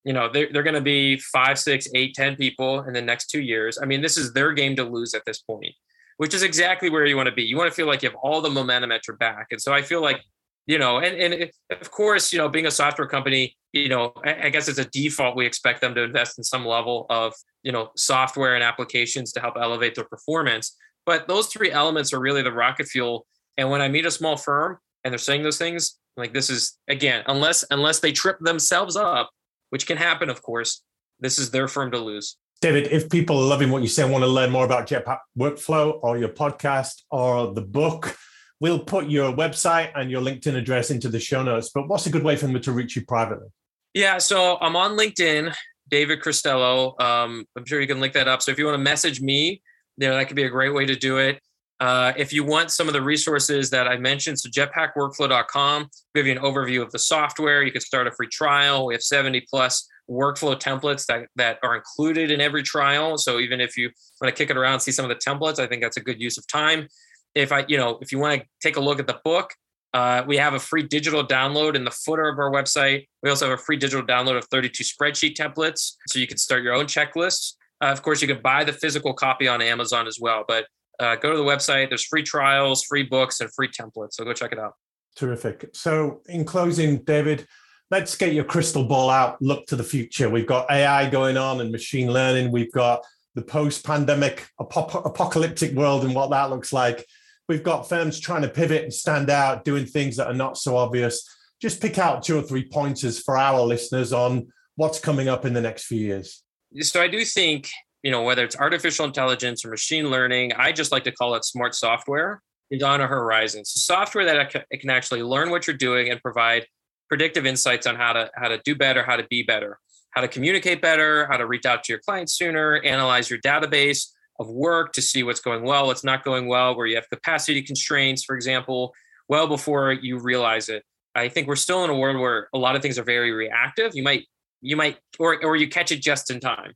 You 0.04 0.12
know, 0.12 0.28
they're, 0.30 0.48
they're 0.52 0.62
going 0.62 0.74
to 0.74 0.80
be 0.80 1.16
five, 1.16 1.58
six, 1.58 1.88
eight, 1.94 2.14
ten 2.14 2.36
people 2.36 2.82
in 2.82 2.92
the 2.92 3.02
next 3.02 3.28
two 3.28 3.40
years. 3.40 3.78
I 3.82 3.86
mean, 3.86 4.02
this 4.02 4.16
is 4.16 4.32
their 4.32 4.52
game 4.52 4.76
to 4.76 4.84
lose 4.84 5.14
at 5.14 5.22
this 5.24 5.40
point, 5.40 5.74
which 6.18 6.34
is 6.34 6.42
exactly 6.42 6.90
where 6.90 7.06
you 7.06 7.16
want 7.16 7.28
to 7.28 7.34
be. 7.34 7.42
You 7.42 7.56
want 7.56 7.70
to 7.70 7.74
feel 7.74 7.86
like 7.86 8.02
you 8.02 8.10
have 8.10 8.18
all 8.22 8.40
the 8.40 8.50
momentum 8.50 8.92
at 8.92 9.08
your 9.08 9.16
back. 9.16 9.46
And 9.50 9.60
so 9.60 9.72
I 9.72 9.82
feel 9.82 10.02
like, 10.02 10.20
you 10.66 10.78
know, 10.78 10.98
and, 10.98 11.32
and 11.32 11.50
of 11.70 11.90
course, 11.90 12.32
you 12.32 12.38
know, 12.38 12.48
being 12.48 12.66
a 12.66 12.70
software 12.70 13.08
company, 13.08 13.56
you 13.72 13.88
know, 13.88 14.12
I, 14.24 14.44
I 14.44 14.48
guess 14.50 14.68
it's 14.68 14.78
a 14.78 14.84
default. 14.84 15.36
We 15.36 15.46
expect 15.46 15.80
them 15.80 15.94
to 15.94 16.02
invest 16.02 16.38
in 16.38 16.44
some 16.44 16.64
level 16.64 17.06
of, 17.10 17.34
you 17.62 17.72
know, 17.72 17.90
software 17.96 18.54
and 18.54 18.62
applications 18.62 19.32
to 19.32 19.40
help 19.40 19.56
elevate 19.60 19.94
their 19.94 20.04
performance. 20.04 20.76
But 21.06 21.28
those 21.28 21.48
three 21.48 21.70
elements 21.70 22.12
are 22.12 22.20
really 22.20 22.42
the 22.42 22.52
rocket 22.52 22.86
fuel. 22.86 23.26
And 23.56 23.70
when 23.70 23.80
I 23.80 23.88
meet 23.88 24.06
a 24.06 24.10
small 24.10 24.36
firm 24.36 24.78
and 25.04 25.12
they're 25.12 25.18
saying 25.18 25.42
those 25.42 25.58
things, 25.58 25.98
like 26.16 26.32
this 26.32 26.50
is 26.50 26.78
again, 26.88 27.24
unless 27.26 27.64
unless 27.70 28.00
they 28.00 28.12
trip 28.12 28.38
themselves 28.40 28.96
up, 28.96 29.30
which 29.70 29.86
can 29.86 29.96
happen, 29.96 30.30
of 30.30 30.42
course, 30.42 30.82
this 31.20 31.38
is 31.38 31.50
their 31.50 31.68
firm 31.68 31.90
to 31.90 31.98
lose. 31.98 32.36
David, 32.60 32.88
if 32.90 33.10
people 33.10 33.38
are 33.38 33.46
loving 33.46 33.70
what 33.70 33.82
you 33.82 33.88
say 33.88 34.04
and 34.04 34.12
want 34.12 34.24
to 34.24 34.28
learn 34.28 34.50
more 34.50 34.64
about 34.64 34.88
Jetpack 34.88 35.18
Workflow 35.38 35.98
or 36.02 36.16
your 36.16 36.30
podcast 36.30 37.02
or 37.10 37.52
the 37.52 37.60
book, 37.60 38.16
we'll 38.60 38.78
put 38.78 39.10
your 39.10 39.32
website 39.32 39.90
and 39.94 40.10
your 40.10 40.22
LinkedIn 40.22 40.54
address 40.54 40.90
into 40.90 41.08
the 41.08 41.20
show 41.20 41.42
notes. 41.42 41.70
But 41.74 41.88
what's 41.88 42.06
a 42.06 42.10
good 42.10 42.22
way 42.22 42.36
for 42.36 42.46
them 42.46 42.58
to 42.58 42.72
reach 42.72 42.96
you 42.96 43.04
privately? 43.04 43.48
Yeah, 43.92 44.18
so 44.18 44.56
I'm 44.60 44.76
on 44.76 44.96
LinkedIn, 44.96 45.54
David 45.90 46.20
Cristello. 46.20 46.98
Um, 47.00 47.44
I'm 47.56 47.66
sure 47.66 47.80
you 47.80 47.86
can 47.86 48.00
link 48.00 48.14
that 48.14 48.28
up. 48.28 48.40
So 48.40 48.50
if 48.50 48.58
you 48.58 48.64
want 48.64 48.76
to 48.76 48.82
message 48.82 49.20
me, 49.20 49.60
you 49.96 50.08
know, 50.08 50.16
that 50.16 50.26
could 50.26 50.36
be 50.36 50.44
a 50.44 50.50
great 50.50 50.74
way 50.74 50.86
to 50.86 50.96
do 50.96 51.18
it. 51.18 51.40
Uh, 51.80 52.12
if 52.16 52.32
you 52.32 52.44
want 52.44 52.70
some 52.70 52.86
of 52.86 52.94
the 52.94 53.02
resources 53.02 53.68
that 53.70 53.88
I 53.88 53.96
mentioned, 53.96 54.38
so 54.38 54.48
jetpackworkflow.com, 54.48 55.88
give 56.14 56.26
you 56.26 56.32
an 56.32 56.38
overview 56.38 56.82
of 56.82 56.90
the 56.92 56.98
software. 56.98 57.62
You 57.62 57.72
can 57.72 57.80
start 57.80 58.06
a 58.06 58.12
free 58.12 58.28
trial. 58.28 58.86
We 58.86 58.94
have 58.94 59.02
70 59.02 59.44
plus 59.50 59.88
workflow 60.08 60.58
templates 60.58 61.06
that, 61.06 61.26
that 61.36 61.58
are 61.62 61.76
included 61.76 62.30
in 62.30 62.40
every 62.40 62.62
trial. 62.62 63.18
So 63.18 63.38
even 63.38 63.60
if 63.60 63.76
you 63.76 63.90
want 64.20 64.34
to 64.34 64.38
kick 64.38 64.50
it 64.50 64.56
around, 64.56 64.80
see 64.80 64.92
some 64.92 65.04
of 65.04 65.08
the 65.08 65.16
templates, 65.16 65.58
I 65.58 65.66
think 65.66 65.82
that's 65.82 65.96
a 65.96 66.02
good 66.02 66.20
use 66.20 66.38
of 66.38 66.46
time. 66.46 66.88
If 67.34 67.50
I, 67.50 67.64
you 67.66 67.76
know, 67.76 67.98
if 68.00 68.12
you 68.12 68.18
want 68.18 68.40
to 68.40 68.46
take 68.62 68.76
a 68.76 68.80
look 68.80 69.00
at 69.00 69.06
the 69.06 69.20
book, 69.24 69.52
uh, 69.92 70.24
we 70.26 70.36
have 70.36 70.54
a 70.54 70.58
free 70.58 70.82
digital 70.82 71.24
download 71.24 71.76
in 71.76 71.84
the 71.84 71.90
footer 71.90 72.28
of 72.28 72.38
our 72.38 72.50
website. 72.50 73.06
We 73.22 73.30
also 73.30 73.48
have 73.48 73.58
a 73.58 73.62
free 73.62 73.76
digital 73.76 74.04
download 74.04 74.36
of 74.36 74.44
32 74.46 74.84
spreadsheet 74.84 75.36
templates. 75.36 75.94
So 76.08 76.18
you 76.18 76.26
can 76.26 76.36
start 76.36 76.62
your 76.62 76.74
own 76.74 76.86
checklists. 76.86 77.54
Uh, 77.80 77.86
of 77.86 78.02
course, 78.02 78.22
you 78.22 78.28
can 78.28 78.40
buy 78.42 78.64
the 78.64 78.72
physical 78.72 79.14
copy 79.14 79.48
on 79.48 79.60
Amazon 79.60 80.06
as 80.06 80.18
well. 80.20 80.44
But 80.46 80.66
uh, 81.00 81.16
go 81.16 81.32
to 81.32 81.36
the 81.36 81.44
website. 81.44 81.88
There's 81.88 82.04
free 82.04 82.22
trials, 82.22 82.84
free 82.84 83.02
books, 83.02 83.40
and 83.40 83.52
free 83.52 83.68
templates. 83.68 84.12
So 84.12 84.24
go 84.24 84.32
check 84.32 84.52
it 84.52 84.58
out. 84.58 84.74
Terrific. 85.16 85.70
So, 85.74 86.22
in 86.26 86.44
closing, 86.44 86.98
David, 87.04 87.46
let's 87.90 88.16
get 88.16 88.32
your 88.32 88.44
crystal 88.44 88.84
ball 88.84 89.10
out. 89.10 89.40
Look 89.40 89.66
to 89.66 89.76
the 89.76 89.84
future. 89.84 90.28
We've 90.28 90.46
got 90.46 90.70
AI 90.70 91.08
going 91.08 91.36
on 91.36 91.60
and 91.60 91.70
machine 91.70 92.12
learning. 92.12 92.50
We've 92.50 92.72
got 92.72 93.04
the 93.34 93.42
post-pandemic 93.42 94.48
apocalyptic 94.58 95.72
world 95.74 96.04
and 96.04 96.14
what 96.14 96.30
that 96.30 96.50
looks 96.50 96.72
like. 96.72 97.04
We've 97.48 97.62
got 97.62 97.88
firms 97.88 98.18
trying 98.20 98.42
to 98.42 98.48
pivot 98.48 98.84
and 98.84 98.92
stand 98.92 99.28
out, 99.28 99.64
doing 99.64 99.86
things 99.86 100.16
that 100.16 100.28
are 100.28 100.34
not 100.34 100.56
so 100.56 100.76
obvious. 100.76 101.28
Just 101.60 101.82
pick 101.82 101.98
out 101.98 102.22
two 102.22 102.38
or 102.38 102.42
three 102.42 102.68
pointers 102.68 103.20
for 103.20 103.36
our 103.36 103.60
listeners 103.60 104.12
on 104.12 104.48
what's 104.76 104.98
coming 104.98 105.28
up 105.28 105.44
in 105.44 105.52
the 105.52 105.60
next 105.60 105.84
few 105.84 106.00
years 106.00 106.43
so 106.80 107.00
I 107.00 107.08
do 107.08 107.24
think, 107.24 107.68
you 108.02 108.10
know, 108.10 108.22
whether 108.22 108.44
it's 108.44 108.56
artificial 108.56 109.04
intelligence 109.04 109.64
or 109.64 109.70
machine 109.70 110.10
learning, 110.10 110.52
I 110.54 110.72
just 110.72 110.92
like 110.92 111.04
to 111.04 111.12
call 111.12 111.34
it 111.34 111.44
smart 111.44 111.74
software 111.74 112.42
is 112.70 112.82
on 112.82 113.00
a 113.00 113.06
horizon. 113.06 113.64
So 113.64 113.78
software 113.78 114.24
that 114.24 114.54
it 114.70 114.80
can 114.80 114.90
actually 114.90 115.22
learn 115.22 115.50
what 115.50 115.66
you're 115.66 115.76
doing 115.76 116.10
and 116.10 116.20
provide 116.20 116.66
predictive 117.08 117.46
insights 117.46 117.86
on 117.86 117.96
how 117.96 118.12
to 118.12 118.30
how 118.34 118.48
to 118.48 118.60
do 118.64 118.74
better, 118.74 119.04
how 119.04 119.16
to 119.16 119.26
be 119.28 119.42
better, 119.42 119.78
how 120.10 120.20
to 120.20 120.28
communicate 120.28 120.80
better, 120.80 121.26
how 121.30 121.36
to 121.36 121.46
reach 121.46 121.66
out 121.66 121.84
to 121.84 121.92
your 121.92 122.00
clients 122.00 122.34
sooner, 122.34 122.80
analyze 122.84 123.30
your 123.30 123.38
database 123.40 124.06
of 124.40 124.48
work 124.48 124.92
to 124.92 125.02
see 125.02 125.22
what's 125.22 125.40
going 125.40 125.62
well, 125.62 125.86
what's 125.86 126.04
not 126.04 126.24
going 126.24 126.46
well, 126.48 126.76
where 126.76 126.86
you 126.86 126.96
have 126.96 127.08
capacity 127.08 127.62
constraints, 127.62 128.24
for 128.24 128.34
example, 128.34 128.92
well 129.28 129.46
before 129.46 129.92
you 129.92 130.18
realize 130.18 130.68
it. 130.68 130.82
I 131.14 131.28
think 131.28 131.46
we're 131.46 131.56
still 131.56 131.84
in 131.84 131.90
a 131.90 131.96
world 131.96 132.18
where 132.18 132.48
a 132.52 132.58
lot 132.58 132.74
of 132.74 132.82
things 132.82 132.98
are 132.98 133.04
very 133.04 133.30
reactive. 133.30 133.92
You 133.94 134.02
might 134.02 134.24
you 134.64 134.76
might 134.76 134.98
or 135.18 135.44
or 135.44 135.54
you 135.54 135.68
catch 135.68 135.92
it 135.92 136.00
just 136.00 136.30
in 136.30 136.40
time. 136.40 136.72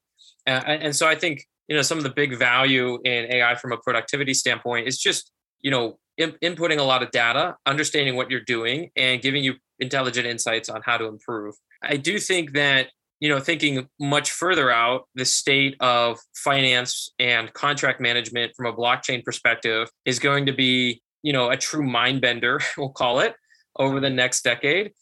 Uh, 0.46 0.62
and 0.66 0.94
so 0.94 1.08
I 1.08 1.14
think 1.14 1.44
you 1.66 1.74
know 1.74 1.82
some 1.82 1.98
of 1.98 2.04
the 2.04 2.10
big 2.10 2.36
value 2.36 2.98
in 3.04 3.32
AI 3.32 3.54
from 3.56 3.72
a 3.72 3.78
productivity 3.78 4.34
standpoint 4.34 4.86
is 4.86 4.98
just 4.98 5.32
you 5.60 5.70
know 5.70 5.98
in, 6.16 6.32
inputting 6.42 6.78
a 6.78 6.82
lot 6.82 7.02
of 7.02 7.10
data, 7.10 7.56
understanding 7.66 8.14
what 8.14 8.30
you're 8.30 8.40
doing, 8.40 8.90
and 8.96 9.22
giving 9.22 9.42
you 9.42 9.54
intelligent 9.78 10.26
insights 10.26 10.68
on 10.68 10.82
how 10.84 10.98
to 10.98 11.06
improve. 11.06 11.54
I 11.82 11.96
do 11.96 12.18
think 12.18 12.52
that 12.52 12.88
you 13.20 13.28
know 13.30 13.40
thinking 13.40 13.88
much 13.98 14.30
further 14.30 14.70
out, 14.70 15.08
the 15.14 15.24
state 15.24 15.74
of 15.80 16.18
finance 16.34 17.10
and 17.18 17.52
contract 17.54 18.00
management 18.00 18.52
from 18.54 18.66
a 18.66 18.72
blockchain 18.72 19.24
perspective 19.24 19.88
is 20.04 20.18
going 20.18 20.44
to 20.46 20.52
be 20.52 21.00
you 21.22 21.32
know 21.32 21.48
a 21.48 21.56
true 21.56 21.82
mind 21.82 22.20
bender, 22.20 22.60
we'll 22.76 22.90
call 22.90 23.20
it, 23.20 23.34
over 23.78 23.98
the 23.98 24.10
next 24.10 24.44
decade. 24.44 24.92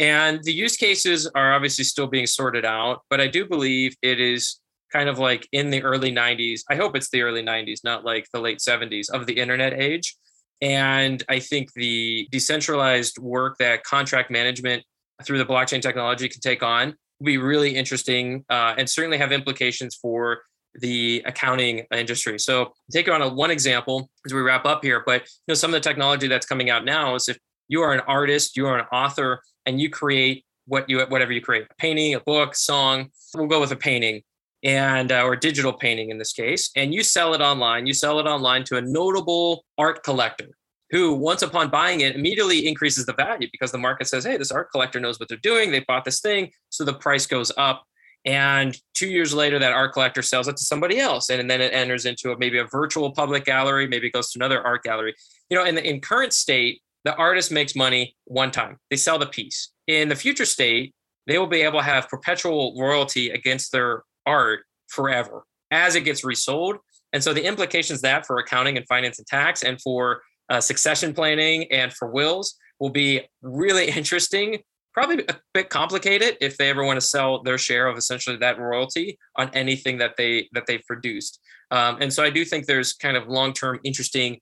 And 0.00 0.42
the 0.42 0.52
use 0.52 0.78
cases 0.78 1.28
are 1.34 1.52
obviously 1.52 1.84
still 1.84 2.06
being 2.06 2.26
sorted 2.26 2.64
out, 2.64 3.02
but 3.10 3.20
I 3.20 3.26
do 3.26 3.46
believe 3.46 3.94
it 4.00 4.18
is 4.18 4.58
kind 4.90 5.10
of 5.10 5.18
like 5.18 5.46
in 5.52 5.68
the 5.70 5.82
early 5.82 6.10
90s. 6.10 6.62
I 6.70 6.76
hope 6.76 6.96
it's 6.96 7.10
the 7.10 7.20
early 7.22 7.42
90s, 7.42 7.84
not 7.84 8.04
like 8.04 8.26
the 8.32 8.40
late 8.40 8.58
70s 8.58 9.10
of 9.10 9.26
the 9.26 9.34
internet 9.34 9.74
age. 9.74 10.16
And 10.62 11.22
I 11.28 11.38
think 11.38 11.72
the 11.74 12.26
decentralized 12.32 13.18
work 13.18 13.56
that 13.58 13.84
contract 13.84 14.30
management 14.30 14.82
through 15.24 15.38
the 15.38 15.46
blockchain 15.46 15.82
technology 15.82 16.28
can 16.28 16.40
take 16.40 16.62
on 16.62 16.94
will 17.18 17.26
be 17.26 17.36
really 17.38 17.76
interesting 17.76 18.44
uh, 18.48 18.74
and 18.78 18.88
certainly 18.88 19.18
have 19.18 19.32
implications 19.32 19.94
for 19.94 20.40
the 20.74 21.22
accounting 21.26 21.84
industry. 21.92 22.38
So 22.38 22.72
take 22.90 23.08
on 23.08 23.20
a, 23.20 23.28
one 23.28 23.50
example 23.50 24.08
as 24.24 24.32
we 24.32 24.40
wrap 24.40 24.64
up 24.64 24.82
here, 24.82 25.02
but 25.04 25.22
you 25.22 25.28
know 25.48 25.54
some 25.54 25.70
of 25.70 25.74
the 25.74 25.86
technology 25.86 26.26
that's 26.26 26.46
coming 26.46 26.70
out 26.70 26.84
now 26.84 27.14
is 27.16 27.28
if 27.28 27.38
you 27.68 27.82
are 27.82 27.92
an 27.92 28.00
artist, 28.00 28.56
you 28.56 28.66
are 28.66 28.78
an 28.78 28.86
author, 28.92 29.42
and 29.70 29.80
you 29.80 29.88
create 29.88 30.44
what 30.66 30.88
you 30.90 31.00
whatever 31.06 31.32
you 31.32 31.40
create 31.40 31.66
a 31.70 31.74
painting 31.78 32.14
a 32.14 32.20
book 32.20 32.54
song 32.54 33.08
we'll 33.34 33.46
go 33.46 33.60
with 33.60 33.72
a 33.72 33.76
painting 33.76 34.22
and 34.62 35.10
uh, 35.10 35.22
or 35.22 35.36
digital 35.36 35.72
painting 35.72 36.10
in 36.10 36.18
this 36.18 36.32
case 36.32 36.70
and 36.76 36.92
you 36.92 37.02
sell 37.02 37.34
it 37.34 37.40
online. 37.40 37.86
You 37.86 37.94
sell 37.94 38.18
it 38.20 38.26
online 38.26 38.64
to 38.64 38.76
a 38.76 38.82
notable 38.82 39.64
art 39.78 40.02
collector 40.02 40.48
who 40.90 41.14
once 41.14 41.42
upon 41.42 41.70
buying 41.70 42.00
it 42.00 42.16
immediately 42.16 42.66
increases 42.66 43.06
the 43.06 43.14
value 43.14 43.48
because 43.52 43.72
the 43.72 43.78
market 43.78 44.08
says 44.08 44.24
hey 44.24 44.36
this 44.36 44.50
art 44.50 44.68
collector 44.70 45.00
knows 45.00 45.18
what 45.18 45.28
they're 45.28 45.38
doing. 45.38 45.70
They 45.70 45.80
bought 45.80 46.04
this 46.04 46.20
thing. 46.20 46.50
So 46.68 46.84
the 46.84 46.94
price 46.94 47.26
goes 47.26 47.50
up 47.56 47.84
and 48.26 48.76
two 48.92 49.08
years 49.08 49.32
later 49.32 49.58
that 49.58 49.72
art 49.72 49.94
collector 49.94 50.20
sells 50.20 50.46
it 50.46 50.58
to 50.58 50.64
somebody 50.64 50.98
else 50.98 51.30
and, 51.30 51.40
and 51.40 51.50
then 51.50 51.62
it 51.62 51.72
enters 51.72 52.04
into 52.04 52.32
a, 52.32 52.38
maybe 52.38 52.58
a 52.58 52.64
virtual 52.64 53.12
public 53.12 53.46
gallery 53.46 53.88
maybe 53.88 54.08
it 54.08 54.12
goes 54.12 54.30
to 54.32 54.38
another 54.38 54.62
art 54.62 54.82
gallery. 54.82 55.14
You 55.48 55.56
know 55.56 55.64
in 55.64 55.74
the 55.74 55.88
in 55.88 56.00
current 56.00 56.34
state 56.34 56.82
the 57.04 57.14
artist 57.16 57.50
makes 57.50 57.74
money 57.74 58.16
one 58.24 58.50
time. 58.50 58.78
They 58.90 58.96
sell 58.96 59.18
the 59.18 59.26
piece. 59.26 59.70
In 59.86 60.08
the 60.08 60.16
future 60.16 60.44
state, 60.44 60.94
they 61.26 61.38
will 61.38 61.46
be 61.46 61.62
able 61.62 61.78
to 61.78 61.84
have 61.84 62.08
perpetual 62.08 62.76
royalty 62.78 63.30
against 63.30 63.72
their 63.72 64.02
art 64.26 64.60
forever 64.88 65.44
as 65.70 65.94
it 65.94 66.02
gets 66.02 66.24
resold. 66.24 66.76
And 67.12 67.22
so 67.22 67.32
the 67.32 67.44
implications 67.44 68.00
that 68.02 68.26
for 68.26 68.38
accounting 68.38 68.76
and 68.76 68.86
finance 68.86 69.18
and 69.18 69.26
tax 69.26 69.62
and 69.62 69.80
for 69.80 70.22
uh, 70.48 70.60
succession 70.60 71.14
planning 71.14 71.70
and 71.70 71.92
for 71.92 72.08
wills 72.08 72.56
will 72.78 72.90
be 72.90 73.22
really 73.42 73.90
interesting. 73.96 74.58
Probably 74.92 75.24
a 75.28 75.36
bit 75.54 75.70
complicated 75.70 76.36
if 76.40 76.56
they 76.56 76.68
ever 76.68 76.84
want 76.84 76.96
to 76.96 77.06
sell 77.06 77.44
their 77.44 77.58
share 77.58 77.86
of 77.86 77.96
essentially 77.96 78.36
that 78.38 78.58
royalty 78.58 79.18
on 79.36 79.48
anything 79.54 79.98
that 79.98 80.16
they 80.16 80.48
that 80.52 80.66
they've 80.66 80.84
produced. 80.84 81.40
Um, 81.70 81.98
and 82.00 82.12
so 82.12 82.24
I 82.24 82.30
do 82.30 82.44
think 82.44 82.66
there's 82.66 82.94
kind 82.94 83.16
of 83.16 83.28
long 83.28 83.52
term 83.52 83.78
interesting 83.84 84.40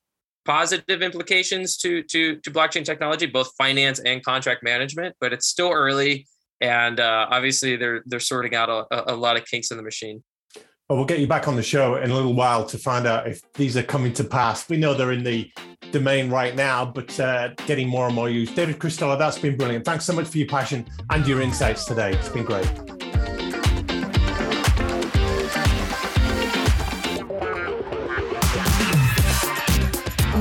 positive 0.49 1.03
implications 1.03 1.77
to 1.77 2.01
to 2.03 2.37
to 2.37 2.49
blockchain 2.49 2.83
technology, 2.83 3.27
both 3.27 3.51
finance 3.55 3.99
and 3.99 4.23
contract 4.23 4.63
management, 4.63 5.15
but 5.21 5.31
it's 5.31 5.45
still 5.45 5.71
early, 5.71 6.25
and 6.59 6.99
uh, 6.99 7.27
obviously 7.29 7.75
they're 7.75 8.01
they're 8.07 8.19
sorting 8.19 8.55
out 8.55 8.69
a, 8.69 9.13
a 9.13 9.15
lot 9.15 9.37
of 9.37 9.45
kinks 9.45 9.69
in 9.69 9.77
the 9.77 9.83
machine. 9.83 10.23
Well, 10.89 10.97
we'll 10.97 11.05
get 11.05 11.19
you 11.19 11.27
back 11.27 11.47
on 11.47 11.55
the 11.55 11.61
show 11.61 11.97
in 11.97 12.09
a 12.09 12.15
little 12.15 12.33
while 12.33 12.65
to 12.65 12.77
find 12.79 13.05
out 13.05 13.27
if 13.27 13.41
these 13.53 13.77
are 13.77 13.83
coming 13.83 14.11
to 14.13 14.23
pass. 14.23 14.67
We 14.67 14.77
know 14.77 14.95
they're 14.95 15.11
in 15.11 15.23
the 15.23 15.51
domain 15.91 16.31
right 16.31 16.55
now, 16.55 16.83
but 16.83 17.19
uh, 17.19 17.49
getting 17.67 17.87
more 17.87 18.07
and 18.07 18.15
more 18.15 18.27
used. 18.27 18.55
David 18.55 18.79
Cristello, 18.79 19.19
that's 19.19 19.37
been 19.37 19.55
brilliant. 19.55 19.85
Thanks 19.85 20.05
so 20.05 20.13
much 20.13 20.27
for 20.27 20.39
your 20.39 20.47
passion 20.47 20.87
and 21.11 21.27
your 21.27 21.41
insights 21.41 21.85
today. 21.85 22.13
It's 22.13 22.29
been 22.29 22.43
great. 22.43 22.98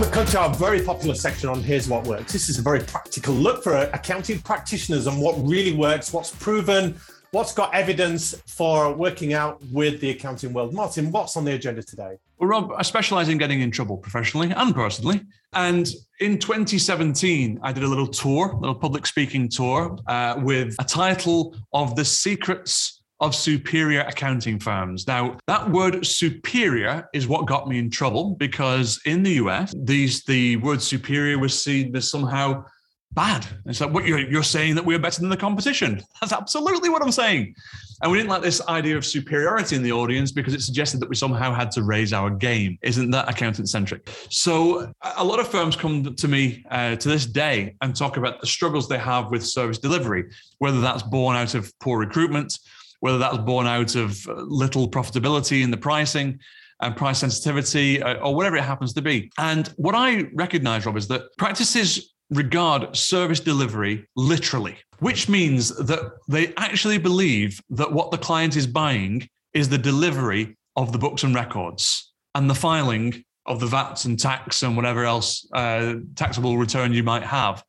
We 0.01 0.07
come 0.11 0.27
to 0.27 0.39
our 0.39 0.55
very 0.55 0.81
popular 0.81 1.15
section 1.15 1.49
on 1.49 1.61
Here's 1.61 1.89
What 1.89 2.07
Works. 2.07 2.33
This 2.33 2.49
is 2.49 2.59
a 2.61 2.63
very 2.63 2.79
practical 2.79 3.35
look 3.35 3.65
for 3.65 3.75
accounting 3.75 4.39
practitioners 4.41 5.09
on 5.09 5.19
what 5.19 5.35
really 5.45 5.73
works, 5.73 6.13
what's 6.13 6.31
proven, 6.31 6.95
what's 7.33 7.53
got 7.53 7.75
evidence 7.75 8.41
for 8.47 8.93
working 8.95 9.33
out 9.33 9.61
with 9.73 10.01
the 10.01 10.11
accounting 10.11 10.53
world. 10.53 10.73
Martin, 10.73 11.11
what's 11.11 11.37
on 11.37 11.45
the 11.45 11.53
agenda 11.53 11.83
today? 11.83 12.17
Well, 12.39 12.49
Rob, 12.49 12.73
I 12.77 12.83
specialize 12.83 13.29
in 13.29 13.39
getting 13.39 13.61
in 13.61 13.73
trouble 13.73 13.97
professionally 13.97 14.53
and 14.53 14.73
personally. 14.73 15.23
And 15.55 15.91
in 16.21 16.39
2017, 16.39 17.59
I 17.63 17.73
did 17.73 17.83
a 17.83 17.89
little 17.89 18.07
tour, 18.07 18.51
a 18.53 18.57
little 18.57 18.77
public 18.77 19.05
speaking 19.05 19.49
tour 19.49 19.99
uh, 20.07 20.39
with 20.41 20.77
a 20.79 20.85
title 20.85 21.57
of 21.73 21.97
The 21.97 22.05
Secrets 22.05 22.98
of 23.21 23.35
superior 23.35 24.03
accounting 24.03 24.59
firms. 24.59 25.07
Now, 25.07 25.37
that 25.47 25.69
word 25.71 26.07
superior 26.07 27.09
is 27.13 27.27
what 27.27 27.47
got 27.47 27.69
me 27.69 27.79
in 27.79 27.91
trouble 27.91 28.37
because 28.39 29.01
in 29.05 29.23
the 29.23 29.33
US, 29.33 29.75
these 29.77 30.25
the 30.25 30.57
word 30.57 30.81
superior 30.81 31.39
was 31.39 31.61
seen 31.61 31.95
as 31.97 32.11
somehow 32.11 32.65
bad. 33.13 33.47
It's 33.67 33.81
like, 33.81 33.93
what 33.93 34.07
you're, 34.07 34.21
you're 34.21 34.43
saying 34.43 34.75
that 34.77 34.85
we're 34.85 34.99
better 34.99 35.21
than 35.21 35.31
the 35.31 35.37
competition. 35.37 36.01
That's 36.21 36.33
absolutely 36.33 36.89
what 36.89 37.03
I'm 37.03 37.13
saying. 37.13 37.55
And 38.01 38.13
we 38.13 38.19
didn't 38.19 38.31
like 38.31 38.43
this 38.43 38.65
idea 38.69 38.97
of 38.97 39.05
superiority 39.05 39.75
in 39.75 39.83
the 39.83 39.91
audience 39.91 40.31
because 40.31 40.55
it 40.55 40.61
suggested 40.61 41.01
that 41.01 41.09
we 41.09 41.17
somehow 41.17 41.53
had 41.53 41.73
to 41.73 41.83
raise 41.83 42.13
our 42.13 42.31
game. 42.31 42.79
Isn't 42.83 43.11
that 43.11 43.29
accountant 43.29 43.69
centric? 43.69 44.09
So 44.31 44.93
a 45.17 45.25
lot 45.25 45.41
of 45.41 45.49
firms 45.49 45.75
come 45.75 46.15
to 46.15 46.29
me 46.29 46.65
uh, 46.71 46.95
to 46.95 47.09
this 47.09 47.27
day 47.27 47.75
and 47.81 47.97
talk 47.97 48.17
about 48.17 48.41
the 48.41 48.47
struggles 48.47 48.89
they 48.89 48.99
have 48.99 49.33
with 49.33 49.45
service 49.45 49.79
delivery, 49.79 50.27
whether 50.59 50.81
that's 50.81 51.03
born 51.03 51.37
out 51.37 51.55
of 51.55 51.77
poor 51.81 51.99
recruitment, 51.99 52.57
whether 53.01 53.19
that's 53.19 53.39
born 53.39 53.67
out 53.67 53.95
of 53.95 54.27
uh, 54.29 54.35
little 54.35 54.89
profitability 54.89 55.63
in 55.63 55.71
the 55.71 55.77
pricing 55.77 56.39
and 56.81 56.97
price 56.97 57.19
sensitivity 57.19 58.03
uh, 58.03 58.15
or 58.17 58.35
whatever 58.35 58.57
it 58.57 58.65
happens 58.65 58.93
to 58.95 59.03
be. 59.03 59.31
And 59.39 59.69
what 59.77 59.95
I 59.95 60.29
recognize, 60.35 60.87
Rob, 60.87 60.97
is 60.97 61.09
that 61.09 61.23
practices 61.37 62.15
regard 62.31 62.95
service 62.97 63.41
delivery 63.41 64.07
literally, 64.17 64.77
which 65.01 65.29
means 65.29 65.75
that 65.77 66.13
they 66.29 66.53
actually 66.57 66.99
believe 66.99 67.61
that 67.71 67.91
what 67.91 68.11
the 68.11 68.19
client 68.19 68.57
is 68.57 68.67
buying 68.67 69.29
is 69.55 69.69
the 69.69 69.79
delivery 69.79 70.57
of 70.77 70.93
the 70.93 70.99
books 70.99 71.25
and 71.25 71.35
records 71.35 72.13
and 72.35 72.49
the 72.49 72.55
filing 72.55 73.25
of 73.47 73.61
the 73.61 73.67
VATs 73.67 74.05
and 74.05 74.19
tax 74.19 74.63
and 74.63 74.77
whatever 74.77 75.05
else 75.05 75.49
uh, 75.53 75.95
taxable 76.15 76.59
return 76.59 76.93
you 76.93 77.03
might 77.03 77.23
have. 77.23 77.65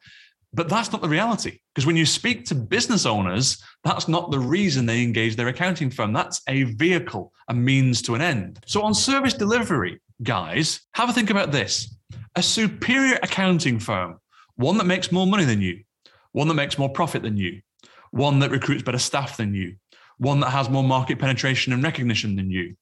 But 0.54 0.68
that's 0.68 0.92
not 0.92 1.02
the 1.02 1.10
reality. 1.10 1.60
Because 1.80 1.88
when 1.88 1.96
you 1.96 2.06
speak 2.06 2.44
to 2.48 2.56
business 2.56 3.06
owners, 3.06 3.64
that's 3.86 4.10
not 4.10 4.32
the 4.32 4.40
reason 4.40 4.86
they 4.86 5.02
engage 5.02 5.38
their 5.38 5.48
accounting 5.48 5.90
firm. 5.90 6.12
That's 6.12 6.42
a 6.50 6.64
vehicle, 6.64 7.32
a 7.48 7.54
means 7.54 8.02
to 8.02 8.16
an 8.16 8.22
end. 8.22 8.60
So 8.66 8.82
on 8.82 8.94
service 8.94 9.34
delivery, 9.34 10.02
guys, 10.22 10.82
have 10.96 11.10
a 11.10 11.14
think 11.14 11.30
about 11.30 11.54
this. 11.54 11.96
A 12.36 12.44
superior 12.44 13.18
accounting 13.24 13.80
firm, 13.80 14.20
one 14.58 14.78
that 14.78 14.88
makes 14.88 15.14
more 15.14 15.26
money 15.26 15.46
than 15.46 15.62
you, 15.62 15.80
one 16.34 16.50
that 16.50 16.56
makes 16.56 16.78
more 16.78 16.90
profit 16.90 17.24
than 17.24 17.38
you, 17.38 17.62
one 18.12 18.40
that 18.40 18.52
recruits 18.52 18.84
better 18.84 19.00
staff 19.00 19.38
than 19.38 19.54
you, 19.54 19.78
one 20.18 20.42
that 20.42 20.50
has 20.50 20.70
more 20.70 20.84
market 20.84 21.18
penetration 21.18 21.72
and 21.72 21.82
recognition 21.82 22.36
than 22.36 22.52
you, 22.52 22.76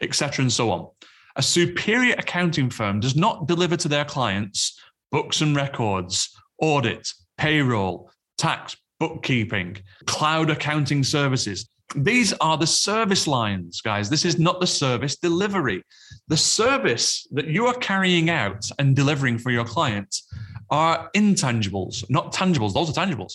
etc., 0.00 0.44
and 0.44 0.52
so 0.52 0.70
on. 0.70 0.86
A 1.34 1.42
superior 1.42 2.14
accounting 2.16 2.70
firm 2.70 3.00
does 3.00 3.16
not 3.16 3.48
deliver 3.48 3.76
to 3.76 3.88
their 3.88 4.04
clients 4.04 4.80
books 5.10 5.40
and 5.40 5.56
records 5.56 6.32
audit, 6.60 7.12
payroll, 7.38 8.08
tax, 8.38 8.76
bookkeeping, 8.98 9.76
cloud 10.06 10.50
accounting 10.50 11.04
services. 11.04 11.68
These 11.94 12.32
are 12.34 12.58
the 12.58 12.66
service 12.66 13.26
lines, 13.26 13.80
guys. 13.80 14.10
This 14.10 14.24
is 14.24 14.38
not 14.38 14.60
the 14.60 14.66
service 14.66 15.16
delivery. 15.16 15.84
The 16.28 16.36
service 16.36 17.26
that 17.32 17.46
you 17.46 17.66
are 17.66 17.74
carrying 17.74 18.28
out 18.28 18.68
and 18.78 18.96
delivering 18.96 19.38
for 19.38 19.50
your 19.50 19.64
clients 19.64 20.28
are 20.70 21.10
intangibles, 21.14 22.04
not 22.10 22.32
tangibles. 22.32 22.74
Those 22.74 22.90
are 22.90 23.06
tangibles. 23.06 23.34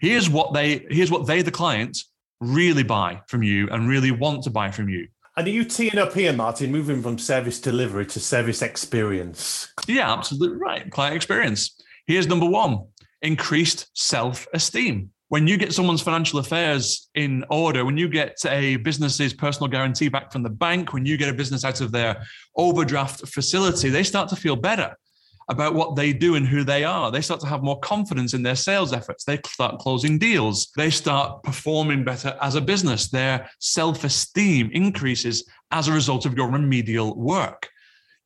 Here's 0.00 0.28
what 0.28 0.52
they 0.52 0.84
here's 0.90 1.10
what 1.10 1.26
they, 1.26 1.42
the 1.42 1.50
client, 1.50 1.96
really 2.40 2.82
buy 2.82 3.22
from 3.28 3.42
you 3.42 3.68
and 3.70 3.88
really 3.88 4.10
want 4.10 4.42
to 4.44 4.50
buy 4.50 4.70
from 4.70 4.88
you. 4.88 5.06
And 5.36 5.46
are 5.46 5.50
you 5.50 5.64
teeing 5.64 5.98
up 5.98 6.14
here, 6.14 6.32
Martin, 6.32 6.72
moving 6.72 7.02
from 7.02 7.18
service 7.18 7.60
delivery 7.60 8.06
to 8.06 8.20
service 8.20 8.62
experience? 8.62 9.68
Yeah, 9.86 10.12
absolutely 10.12 10.58
right. 10.58 10.90
Client 10.90 11.14
experience. 11.14 11.78
Here's 12.06 12.26
number 12.26 12.46
one 12.46 12.86
increased 13.22 13.88
self 13.94 14.46
esteem. 14.52 15.10
When 15.28 15.48
you 15.48 15.56
get 15.56 15.72
someone's 15.72 16.02
financial 16.02 16.38
affairs 16.38 17.08
in 17.16 17.44
order, 17.50 17.84
when 17.84 17.96
you 17.96 18.08
get 18.08 18.36
a 18.46 18.76
business's 18.76 19.34
personal 19.34 19.68
guarantee 19.68 20.08
back 20.08 20.30
from 20.30 20.44
the 20.44 20.50
bank, 20.50 20.92
when 20.92 21.04
you 21.04 21.16
get 21.16 21.28
a 21.28 21.34
business 21.34 21.64
out 21.64 21.80
of 21.80 21.90
their 21.90 22.24
overdraft 22.56 23.26
facility, 23.28 23.88
they 23.88 24.04
start 24.04 24.28
to 24.28 24.36
feel 24.36 24.54
better 24.54 24.96
about 25.48 25.74
what 25.74 25.96
they 25.96 26.12
do 26.12 26.34
and 26.34 26.46
who 26.46 26.64
they 26.64 26.84
are. 26.84 27.10
They 27.10 27.20
start 27.20 27.40
to 27.40 27.46
have 27.46 27.62
more 27.62 27.78
confidence 27.80 28.34
in 28.34 28.42
their 28.42 28.56
sales 28.56 28.92
efforts. 28.92 29.24
They 29.24 29.40
start 29.46 29.78
closing 29.78 30.18
deals. 30.18 30.70
They 30.76 30.90
start 30.90 31.42
performing 31.42 32.04
better 32.04 32.36
as 32.40 32.54
a 32.54 32.60
business. 32.60 33.08
Their 33.08 33.48
self 33.60 34.04
esteem 34.04 34.70
increases 34.72 35.48
as 35.70 35.88
a 35.88 35.92
result 35.92 36.26
of 36.26 36.36
your 36.36 36.50
remedial 36.50 37.16
work 37.16 37.68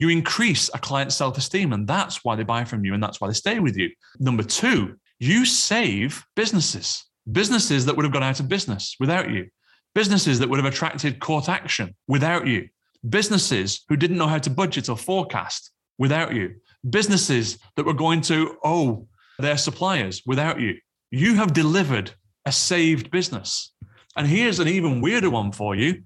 you 0.00 0.08
increase 0.08 0.70
a 0.74 0.78
client's 0.78 1.14
self 1.14 1.38
esteem, 1.38 1.72
and 1.72 1.86
that's 1.86 2.24
why 2.24 2.34
they 2.34 2.42
buy 2.42 2.64
from 2.64 2.84
you 2.84 2.94
and 2.94 3.02
that's 3.02 3.20
why 3.20 3.28
they 3.28 3.34
stay 3.34 3.60
with 3.60 3.76
you. 3.76 3.90
Number 4.18 4.42
two, 4.42 4.96
you 5.20 5.44
save 5.44 6.24
businesses, 6.34 7.04
businesses 7.30 7.84
that 7.84 7.96
would 7.96 8.04
have 8.04 8.12
gone 8.12 8.22
out 8.22 8.40
of 8.40 8.48
business 8.48 8.96
without 8.98 9.30
you, 9.30 9.48
businesses 9.94 10.38
that 10.38 10.48
would 10.48 10.58
have 10.58 10.72
attracted 10.72 11.20
court 11.20 11.48
action 11.48 11.94
without 12.08 12.46
you, 12.46 12.68
businesses 13.08 13.84
who 13.88 13.96
didn't 13.96 14.16
know 14.16 14.26
how 14.26 14.38
to 14.38 14.50
budget 14.50 14.88
or 14.88 14.96
forecast 14.96 15.70
without 15.98 16.34
you, 16.34 16.54
businesses 16.88 17.58
that 17.76 17.84
were 17.84 17.92
going 17.92 18.22
to 18.22 18.56
owe 18.64 19.06
their 19.38 19.58
suppliers 19.58 20.22
without 20.24 20.58
you. 20.58 20.76
You 21.10 21.34
have 21.34 21.52
delivered 21.52 22.12
a 22.46 22.52
saved 22.52 23.10
business. 23.10 23.72
And 24.16 24.26
here's 24.26 24.60
an 24.60 24.68
even 24.68 25.00
weirder 25.00 25.30
one 25.30 25.52
for 25.52 25.74
you 25.74 26.02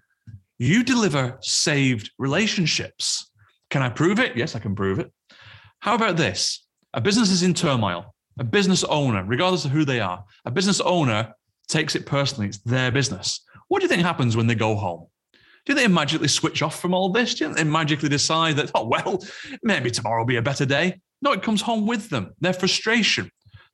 you 0.58 0.84
deliver 0.84 1.36
saved 1.40 2.10
relationships. 2.18 3.30
Can 3.74 3.82
I 3.82 3.88
prove 3.88 4.20
it? 4.20 4.36
Yes, 4.36 4.54
I 4.54 4.60
can 4.60 4.76
prove 4.76 5.00
it. 5.00 5.12
How 5.80 5.96
about 5.96 6.16
this? 6.16 6.64
A 6.92 7.00
business 7.00 7.32
is 7.32 7.42
in 7.42 7.54
turmoil. 7.54 8.14
A 8.38 8.44
business 8.44 8.84
owner, 8.84 9.24
regardless 9.24 9.64
of 9.64 9.72
who 9.72 9.84
they 9.84 9.98
are, 9.98 10.24
a 10.44 10.52
business 10.52 10.80
owner 10.80 11.34
takes 11.66 11.96
it 11.96 12.06
personally. 12.06 12.46
It's 12.46 12.58
their 12.58 12.92
business. 12.92 13.44
What 13.66 13.80
do 13.80 13.86
you 13.86 13.88
think 13.88 14.02
happens 14.02 14.36
when 14.36 14.46
they 14.46 14.54
go 14.54 14.76
home? 14.76 15.08
Do 15.66 15.74
they 15.74 15.88
magically 15.88 16.28
switch 16.28 16.62
off 16.62 16.80
from 16.80 16.94
all 16.94 17.08
this? 17.10 17.34
Do 17.34 17.52
they 17.52 17.64
magically 17.64 18.08
decide 18.08 18.54
that, 18.58 18.70
oh, 18.76 18.86
well, 18.86 19.20
maybe 19.64 19.90
tomorrow 19.90 20.20
will 20.20 20.26
be 20.26 20.36
a 20.36 20.42
better 20.42 20.64
day? 20.64 21.00
No, 21.20 21.32
it 21.32 21.42
comes 21.42 21.60
home 21.60 21.84
with 21.84 22.10
them. 22.10 22.32
Their 22.38 22.52
frustration, 22.52 23.28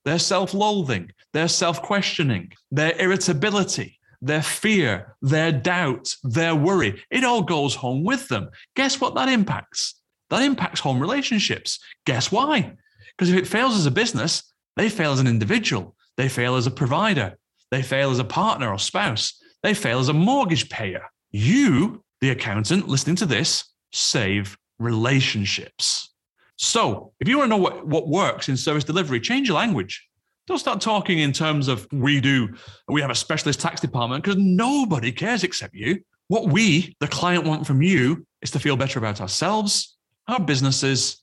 their 0.06 0.18
self 0.18 0.54
loathing, 0.54 1.10
their 1.34 1.48
self 1.48 1.82
questioning, 1.82 2.52
their 2.70 2.98
irritability, 2.98 3.99
their 4.22 4.42
fear, 4.42 5.16
their 5.22 5.52
doubt, 5.52 6.14
their 6.22 6.54
worry, 6.54 7.02
it 7.10 7.24
all 7.24 7.42
goes 7.42 7.74
home 7.74 8.04
with 8.04 8.28
them. 8.28 8.50
Guess 8.76 9.00
what 9.00 9.14
that 9.14 9.28
impacts? 9.28 9.94
That 10.30 10.42
impacts 10.42 10.80
home 10.80 11.00
relationships. 11.00 11.78
Guess 12.06 12.30
why? 12.30 12.76
Because 13.16 13.30
if 13.30 13.36
it 13.36 13.46
fails 13.46 13.76
as 13.76 13.86
a 13.86 13.90
business, 13.90 14.42
they 14.76 14.88
fail 14.88 15.12
as 15.12 15.20
an 15.20 15.26
individual, 15.26 15.96
they 16.16 16.28
fail 16.28 16.56
as 16.56 16.66
a 16.66 16.70
provider, 16.70 17.36
they 17.70 17.82
fail 17.82 18.10
as 18.10 18.18
a 18.18 18.24
partner 18.24 18.70
or 18.70 18.78
spouse, 18.78 19.40
they 19.62 19.74
fail 19.74 19.98
as 19.98 20.08
a 20.08 20.14
mortgage 20.14 20.68
payer. 20.68 21.04
You, 21.30 22.02
the 22.20 22.30
accountant 22.30 22.88
listening 22.88 23.16
to 23.16 23.26
this, 23.26 23.64
save 23.92 24.56
relationships. 24.78 26.14
So, 26.56 27.12
if 27.20 27.28
you 27.28 27.38
want 27.38 27.50
to 27.50 27.56
know 27.56 27.62
what, 27.62 27.86
what 27.86 28.08
works 28.08 28.48
in 28.48 28.56
service 28.56 28.84
delivery, 28.84 29.20
change 29.20 29.48
your 29.48 29.56
language. 29.56 30.06
Don't 30.50 30.58
start 30.58 30.80
talking 30.80 31.20
in 31.20 31.30
terms 31.30 31.68
of 31.68 31.86
we 31.92 32.20
do, 32.20 32.48
we 32.88 33.00
have 33.00 33.10
a 33.10 33.14
specialist 33.14 33.60
tax 33.60 33.80
department 33.80 34.24
because 34.24 34.36
nobody 34.36 35.12
cares 35.12 35.44
except 35.44 35.76
you. 35.76 36.00
What 36.26 36.48
we, 36.48 36.96
the 36.98 37.06
client, 37.06 37.44
want 37.44 37.64
from 37.64 37.82
you 37.82 38.26
is 38.42 38.50
to 38.50 38.58
feel 38.58 38.76
better 38.76 38.98
about 38.98 39.20
ourselves, 39.20 39.96
our 40.26 40.40
businesses, 40.40 41.22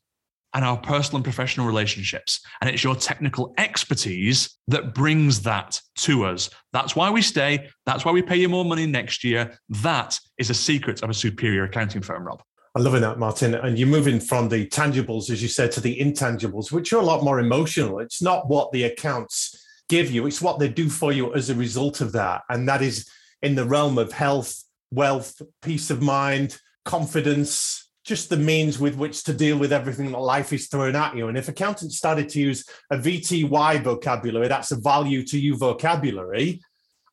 and 0.54 0.64
our 0.64 0.78
personal 0.78 1.18
and 1.18 1.26
professional 1.26 1.68
relationships. 1.68 2.40
And 2.62 2.70
it's 2.70 2.86
your 2.86 2.96
technical 2.96 3.54
expertise 3.58 4.58
that 4.70 4.94
brings 4.94 5.42
that 5.42 5.82
to 5.98 6.24
us. 6.24 6.50
That's 6.72 6.96
why 6.96 7.10
we 7.12 7.22
stay. 7.22 7.68
That's 7.86 8.06
why 8.06 8.14
we 8.14 8.22
pay 8.22 8.38
you 8.38 8.48
more 8.48 8.64
money 8.64 8.86
next 8.86 9.26
year. 9.26 9.60
That 9.68 10.18
is 10.38 10.50
a 10.50 10.54
secret 10.54 11.04
of 11.04 11.10
a 11.10 11.14
superior 11.14 11.66
accounting 11.66 12.02
firm, 12.02 12.24
Rob. 12.24 12.42
I'm 12.78 12.84
loving 12.84 13.02
that, 13.02 13.18
Martin. 13.18 13.56
And 13.56 13.76
you're 13.80 13.88
moving 13.88 14.20
from 14.20 14.50
the 14.50 14.68
tangibles, 14.68 15.32
as 15.32 15.42
you 15.42 15.48
said, 15.48 15.72
to 15.72 15.82
the 15.82 15.98
intangibles, 16.00 16.72
which 16.72 16.94
are 16.94 17.00
a 17.00 17.04
lot 17.04 17.24
more 17.24 17.40
emotional. 17.40 17.98
It's 17.98 18.22
not 18.22 18.50
what 18.50 18.72
the 18.72 18.84
accounts 18.84 19.66
give 19.90 20.12
you, 20.12 20.28
it's 20.28 20.44
what 20.44 20.60
they 20.60 20.70
do 20.70 20.88
for 20.88 21.12
you 21.12 21.34
as 21.34 21.50
a 21.50 21.56
result 21.56 22.02
of 22.02 22.12
that. 22.12 22.44
And 22.50 22.70
that 22.70 22.84
is 22.84 23.10
in 23.42 23.56
the 23.56 23.66
realm 23.66 23.98
of 23.98 24.12
health, 24.12 24.64
wealth, 24.92 25.42
peace 25.64 25.90
of 25.90 26.04
mind, 26.04 26.60
confidence, 26.86 27.90
just 28.04 28.30
the 28.30 28.38
means 28.38 28.78
with 28.78 28.96
which 28.96 29.24
to 29.24 29.34
deal 29.34 29.58
with 29.58 29.74
everything 29.74 30.12
that 30.12 30.20
life 30.20 30.54
is 30.54 30.68
throwing 30.68 30.96
at 30.96 31.18
you. 31.18 31.30
And 31.30 31.38
if 31.38 31.48
accountants 31.48 31.98
started 31.98 32.30
to 32.30 32.40
use 32.40 32.64
a 32.92 32.98
VTY 32.98 33.82
vocabulary, 33.82 34.50
that's 34.50 34.72
a 34.72 34.80
value 34.80 35.26
to 35.26 35.40
you 35.40 35.58
vocabulary, 35.58 36.62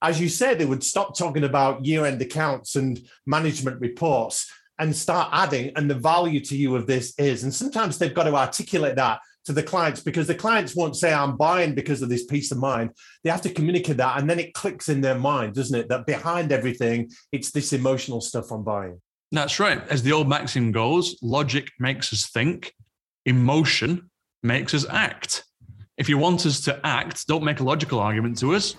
as 0.02 0.20
you 0.20 0.28
said, 0.28 0.58
they 0.58 0.66
would 0.66 0.84
stop 0.84 1.16
talking 1.16 1.44
about 1.44 1.86
year 1.86 2.04
end 2.04 2.20
accounts 2.20 2.76
and 2.76 3.00
management 3.24 3.80
reports 3.80 4.46
and 4.78 4.94
start 4.94 5.28
adding, 5.32 5.72
and 5.76 5.90
the 5.90 5.94
value 5.94 6.40
to 6.40 6.56
you 6.56 6.74
of 6.76 6.86
this 6.86 7.14
is. 7.18 7.44
And 7.44 7.54
sometimes 7.54 7.98
they've 7.98 8.14
got 8.14 8.24
to 8.24 8.34
articulate 8.34 8.96
that 8.96 9.20
to 9.44 9.52
the 9.52 9.62
clients 9.62 10.00
because 10.02 10.26
the 10.26 10.34
clients 10.34 10.74
won't 10.74 10.96
say, 10.96 11.12
I'm 11.12 11.36
buying 11.36 11.74
because 11.74 12.02
of 12.02 12.08
this 12.08 12.24
peace 12.24 12.50
of 12.50 12.58
mind. 12.58 12.90
They 13.22 13.30
have 13.30 13.42
to 13.42 13.52
communicate 13.52 13.98
that. 13.98 14.18
And 14.18 14.28
then 14.28 14.38
it 14.38 14.54
clicks 14.54 14.88
in 14.88 15.00
their 15.00 15.14
mind, 15.14 15.54
doesn't 15.54 15.78
it? 15.78 15.88
That 15.88 16.06
behind 16.06 16.50
everything, 16.50 17.10
it's 17.30 17.50
this 17.50 17.72
emotional 17.72 18.20
stuff 18.20 18.50
I'm 18.50 18.64
buying. 18.64 19.00
That's 19.32 19.60
right. 19.60 19.86
As 19.88 20.02
the 20.02 20.12
old 20.12 20.28
maxim 20.28 20.72
goes, 20.72 21.18
logic 21.22 21.70
makes 21.78 22.12
us 22.12 22.28
think, 22.30 22.72
emotion 23.26 24.10
makes 24.42 24.74
us 24.74 24.86
act. 24.88 25.44
If 25.98 26.08
you 26.08 26.18
want 26.18 26.46
us 26.46 26.60
to 26.62 26.80
act, 26.84 27.26
don't 27.26 27.44
make 27.44 27.60
a 27.60 27.64
logical 27.64 28.00
argument 28.00 28.38
to 28.38 28.54
us, 28.54 28.76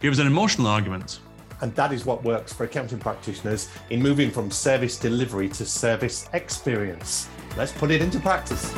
give 0.00 0.12
us 0.12 0.18
an 0.18 0.26
emotional 0.26 0.66
argument. 0.66 1.20
And 1.60 1.74
that 1.74 1.92
is 1.92 2.04
what 2.06 2.22
works 2.22 2.52
for 2.52 2.64
accounting 2.64 2.98
practitioners 2.98 3.68
in 3.90 4.02
moving 4.02 4.30
from 4.30 4.50
service 4.50 4.98
delivery 4.98 5.48
to 5.50 5.64
service 5.64 6.28
experience. 6.32 7.28
Let's 7.56 7.72
put 7.72 7.90
it 7.90 8.00
into 8.00 8.20
practice. 8.20 8.72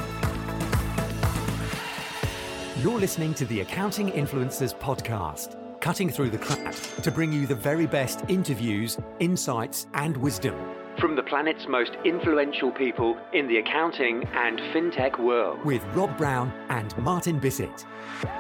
You're 2.79 2.99
listening 2.99 3.35
to 3.35 3.45
the 3.45 3.61
Accounting 3.61 4.11
Influencers 4.13 4.79
Podcast, 4.79 5.57
cutting 5.81 6.09
through 6.09 6.31
the 6.31 6.39
crap 6.39 6.75
to 7.03 7.11
bring 7.11 7.33
you 7.33 7.47
the 7.47 7.55
very 7.55 7.87
best 7.87 8.21
interviews, 8.29 8.97
insights, 9.19 9.87
and 9.93 10.17
wisdom 10.17 10.55
from 11.01 11.17
the 11.17 11.23
planet's 11.23 11.67
most 11.67 11.93
influential 12.05 12.71
people 12.71 13.17
in 13.33 13.49
the 13.49 13.57
accounting 13.57 14.23
and 14.35 14.59
fintech 14.73 15.19
world 15.19 15.65
with 15.65 15.83
Rob 15.95 16.15
Brown 16.19 16.53
and 16.69 16.97
Martin 16.99 17.39
Bissett. 17.41 17.87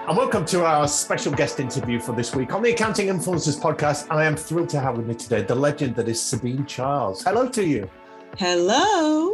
And 0.06 0.14
welcome 0.14 0.44
to 0.46 0.66
our 0.66 0.86
special 0.86 1.32
guest 1.32 1.58
interview 1.58 1.98
for 1.98 2.12
this 2.12 2.36
week 2.36 2.52
on 2.52 2.62
the 2.62 2.70
Accounting 2.70 3.08
Influencers 3.08 3.58
podcast. 3.58 4.08
I 4.11 4.26
am 4.26 4.36
thrilled 4.36 4.68
to 4.70 4.80
have 4.80 4.98
with 4.98 5.06
me 5.06 5.14
today 5.14 5.40
the 5.40 5.54
legend 5.54 5.96
that 5.96 6.06
is 6.06 6.20
Sabine 6.20 6.66
Charles. 6.66 7.22
Hello 7.22 7.48
to 7.48 7.64
you. 7.64 7.88
Hello. 8.36 9.32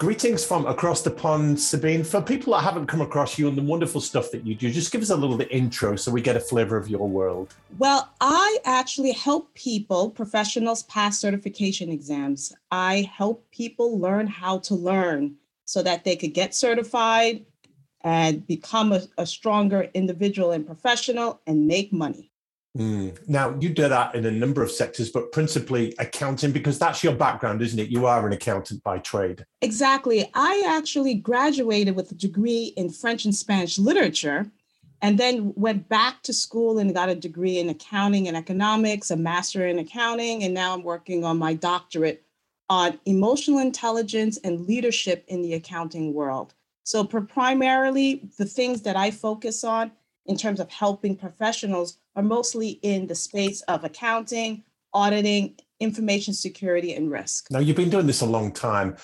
Greetings 0.00 0.42
from 0.42 0.64
across 0.64 1.02
the 1.02 1.10
pond, 1.10 1.60
Sabine. 1.60 2.04
For 2.04 2.22
people 2.22 2.54
that 2.54 2.62
haven't 2.62 2.86
come 2.86 3.02
across 3.02 3.38
you 3.38 3.48
and 3.48 3.58
the 3.58 3.62
wonderful 3.62 4.00
stuff 4.00 4.30
that 4.30 4.46
you 4.46 4.54
do, 4.54 4.70
just 4.70 4.92
give 4.92 5.02
us 5.02 5.10
a 5.10 5.14
little 5.14 5.36
bit 5.36 5.52
intro 5.52 5.94
so 5.94 6.10
we 6.10 6.22
get 6.22 6.36
a 6.36 6.40
flavor 6.40 6.78
of 6.78 6.88
your 6.88 7.06
world. 7.06 7.54
Well, 7.76 8.10
I 8.18 8.56
actually 8.64 9.12
help 9.12 9.52
people, 9.52 10.08
professionals, 10.08 10.84
pass 10.84 11.20
certification 11.20 11.90
exams. 11.90 12.50
I 12.70 13.10
help 13.14 13.44
people 13.50 13.98
learn 13.98 14.26
how 14.26 14.60
to 14.60 14.74
learn 14.74 15.36
so 15.66 15.82
that 15.82 16.04
they 16.04 16.16
could 16.16 16.32
get 16.32 16.54
certified 16.54 17.44
and 18.00 18.46
become 18.46 18.94
a, 18.94 19.02
a 19.18 19.26
stronger 19.26 19.90
individual 19.92 20.52
and 20.52 20.64
professional 20.64 21.42
and 21.46 21.66
make 21.66 21.92
money. 21.92 22.29
Mm. 22.78 23.18
Now, 23.28 23.56
you 23.58 23.68
do 23.68 23.88
that 23.88 24.14
in 24.14 24.24
a 24.24 24.30
number 24.30 24.62
of 24.62 24.70
sectors, 24.70 25.10
but 25.10 25.32
principally 25.32 25.94
accounting, 25.98 26.52
because 26.52 26.78
that's 26.78 27.02
your 27.02 27.14
background, 27.14 27.62
isn't 27.62 27.78
it? 27.78 27.88
You 27.88 28.06
are 28.06 28.24
an 28.26 28.32
accountant 28.32 28.84
by 28.84 28.98
trade. 28.98 29.44
Exactly. 29.60 30.30
I 30.34 30.62
actually 30.66 31.14
graduated 31.14 31.96
with 31.96 32.12
a 32.12 32.14
degree 32.14 32.72
in 32.76 32.90
French 32.90 33.24
and 33.24 33.34
Spanish 33.34 33.78
literature, 33.78 34.46
and 35.02 35.18
then 35.18 35.52
went 35.56 35.88
back 35.88 36.22
to 36.22 36.32
school 36.32 36.78
and 36.78 36.94
got 36.94 37.08
a 37.08 37.14
degree 37.14 37.58
in 37.58 37.70
accounting 37.70 38.28
and 38.28 38.36
economics, 38.36 39.10
a 39.10 39.16
master 39.16 39.66
in 39.66 39.78
accounting, 39.78 40.44
and 40.44 40.54
now 40.54 40.74
I'm 40.74 40.82
working 40.82 41.24
on 41.24 41.38
my 41.38 41.54
doctorate 41.54 42.22
on 42.68 43.00
emotional 43.04 43.58
intelligence 43.58 44.38
and 44.44 44.66
leadership 44.66 45.24
in 45.26 45.42
the 45.42 45.54
accounting 45.54 46.14
world. 46.14 46.54
So, 46.84 47.02
primarily, 47.02 48.28
the 48.38 48.44
things 48.44 48.82
that 48.82 48.96
I 48.96 49.10
focus 49.10 49.64
on 49.64 49.90
in 50.26 50.36
terms 50.36 50.60
of 50.60 50.70
helping 50.70 51.16
professionals 51.16 51.98
are 52.16 52.22
mostly 52.22 52.70
in 52.82 53.06
the 53.06 53.14
space 53.14 53.62
of 53.62 53.84
accounting, 53.84 54.64
auditing, 54.92 55.56
information 55.78 56.34
security, 56.34 56.94
and 56.94 57.10
risk. 57.10 57.46
Now, 57.50 57.60
you've 57.60 57.76
been 57.76 57.90
doing 57.90 58.06
this 58.06 58.20
a 58.20 58.26
long 58.26 58.52
time. 58.52 58.96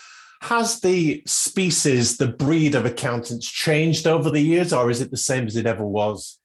Has 0.42 0.80
the 0.80 1.22
species, 1.26 2.18
the 2.18 2.28
breed 2.28 2.74
of 2.74 2.84
accountants 2.84 3.50
changed 3.50 4.06
over 4.06 4.30
the 4.30 4.40
years, 4.40 4.72
or 4.72 4.90
is 4.90 5.00
it 5.00 5.10
the 5.10 5.16
same 5.16 5.46
as 5.46 5.56
it 5.56 5.66
ever 5.66 5.84
was? 5.84 6.38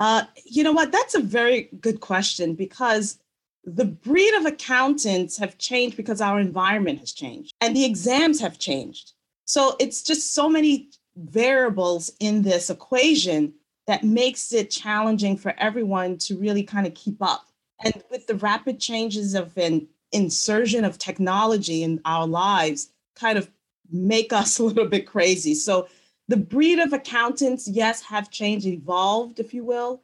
Uh, 0.00 0.24
you 0.44 0.62
know 0.62 0.72
what? 0.72 0.92
That's 0.92 1.14
a 1.14 1.20
very 1.20 1.68
good 1.80 2.00
question 2.00 2.54
because 2.54 3.18
the 3.64 3.84
breed 3.84 4.34
of 4.34 4.46
accountants 4.46 5.38
have 5.38 5.58
changed 5.58 5.96
because 5.96 6.20
our 6.20 6.38
environment 6.38 7.00
has 7.00 7.12
changed 7.12 7.54
and 7.60 7.74
the 7.74 7.84
exams 7.84 8.40
have 8.40 8.58
changed. 8.58 9.12
So 9.46 9.76
it's 9.80 10.02
just 10.02 10.34
so 10.34 10.48
many 10.48 10.90
variables 11.16 12.10
in 12.20 12.42
this 12.42 12.70
equation 12.70 13.54
that 13.86 14.04
makes 14.04 14.52
it 14.52 14.70
challenging 14.70 15.36
for 15.36 15.54
everyone 15.58 16.18
to 16.18 16.36
really 16.36 16.62
kind 16.62 16.86
of 16.86 16.94
keep 16.94 17.22
up. 17.22 17.46
And 17.84 18.02
with 18.10 18.26
the 18.26 18.36
rapid 18.36 18.80
changes 18.80 19.34
of 19.34 19.56
an 19.58 19.86
insertion 20.12 20.84
of 20.84 20.98
technology 20.98 21.82
in 21.82 22.00
our 22.04 22.26
lives, 22.26 22.90
kind 23.14 23.36
of 23.36 23.50
make 23.90 24.32
us 24.32 24.58
a 24.58 24.64
little 24.64 24.86
bit 24.86 25.06
crazy. 25.06 25.54
So 25.54 25.88
the 26.28 26.36
breed 26.36 26.78
of 26.78 26.92
accountants, 26.92 27.68
yes, 27.68 28.02
have 28.02 28.30
changed, 28.30 28.66
evolved, 28.66 29.40
if 29.40 29.52
you 29.52 29.64
will, 29.64 30.02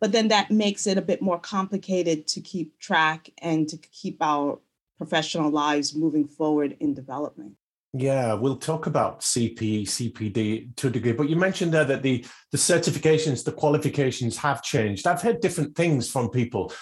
but 0.00 0.12
then 0.12 0.28
that 0.28 0.50
makes 0.50 0.86
it 0.86 0.98
a 0.98 1.02
bit 1.02 1.22
more 1.22 1.38
complicated 1.38 2.26
to 2.28 2.40
keep 2.40 2.78
track 2.78 3.30
and 3.38 3.68
to 3.68 3.76
keep 3.76 4.16
our 4.20 4.58
professional 4.98 5.50
lives 5.50 5.94
moving 5.94 6.26
forward 6.26 6.76
in 6.80 6.94
development. 6.94 7.54
Yeah, 7.92 8.34
we'll 8.34 8.56
talk 8.56 8.86
about 8.86 9.20
CPE, 9.20 9.82
CPD 9.82 10.76
to 10.76 10.86
a 10.86 10.90
degree, 10.90 11.12
but 11.12 11.28
you 11.28 11.34
mentioned 11.34 11.72
there 11.72 11.84
that 11.84 12.02
the 12.02 12.24
the 12.52 12.58
certifications, 12.58 13.42
the 13.42 13.52
qualifications 13.52 14.36
have 14.36 14.62
changed. 14.62 15.08
I've 15.08 15.22
heard 15.22 15.40
different 15.40 15.74
things 15.74 16.08
from 16.08 16.30
people 16.30 16.72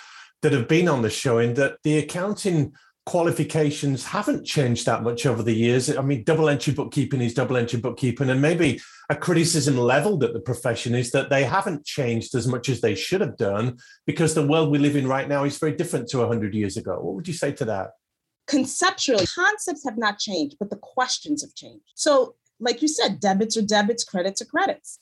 that 0.43 0.53
have 0.53 0.69
been 0.69 0.87
on 0.87 1.01
the 1.01 1.09
show 1.09 1.39
in 1.39 1.55
that 1.55 1.79
the 1.83 1.99
accounting 1.99 2.75
qualifications 3.07 4.05
haven't 4.05 4.45
changed 4.45 4.85
that 4.85 5.03
much 5.03 5.25
over 5.25 5.43
the 5.43 5.55
years. 5.55 5.97
I 5.97 6.03
mean, 6.03 6.25
double 6.25 6.51
entry 6.51 6.75
bookkeeping 6.75 7.23
is 7.23 7.33
double 7.33 7.57
entry 7.57 7.81
bookkeeping, 7.81 8.29
and 8.29 8.43
maybe 8.43 8.79
a 9.09 9.17
criticism 9.17 9.79
leveled 9.79 10.23
at 10.25 10.35
the 10.35 10.41
profession 10.41 10.95
is 10.95 11.11
that 11.13 11.31
they 11.31 11.45
haven't 11.45 11.87
changed 11.87 12.35
as 12.35 12.47
much 12.47 12.69
as 12.69 12.83
they 12.83 12.95
should 12.95 13.23
have 13.23 13.39
done 13.39 13.79
because 14.05 14.35
the 14.35 14.47
world 14.47 14.71
we 14.71 14.77
live 14.77 14.95
in 14.95 15.09
right 15.09 15.27
now 15.27 15.45
is 15.45 15.57
very 15.57 15.73
different 15.73 16.09
to 16.09 16.19
100 16.19 16.55
years 16.55 16.77
ago. 16.77 17.01
What 17.01 17.15
would 17.15 17.29
you 17.29 17.33
say 17.33 17.53
to 17.53 17.65
that? 17.65 17.93
Conceptually, 18.49 19.27
concepts 19.27 19.85
have 19.85 19.99
not 19.99 20.19
changed, 20.19 20.57
but 20.59 20.71
the 20.71 20.77
questions 20.77 21.43
have 21.43 21.55
changed. 21.55 21.93
So, 21.95 22.35
like 22.61 22.83
you 22.83 22.89
said, 22.89 23.21
debits 23.21 23.57
are 23.57 23.63
debits, 23.63 24.05
credits 24.05 24.43
are 24.43 24.47
credits. 24.47 24.99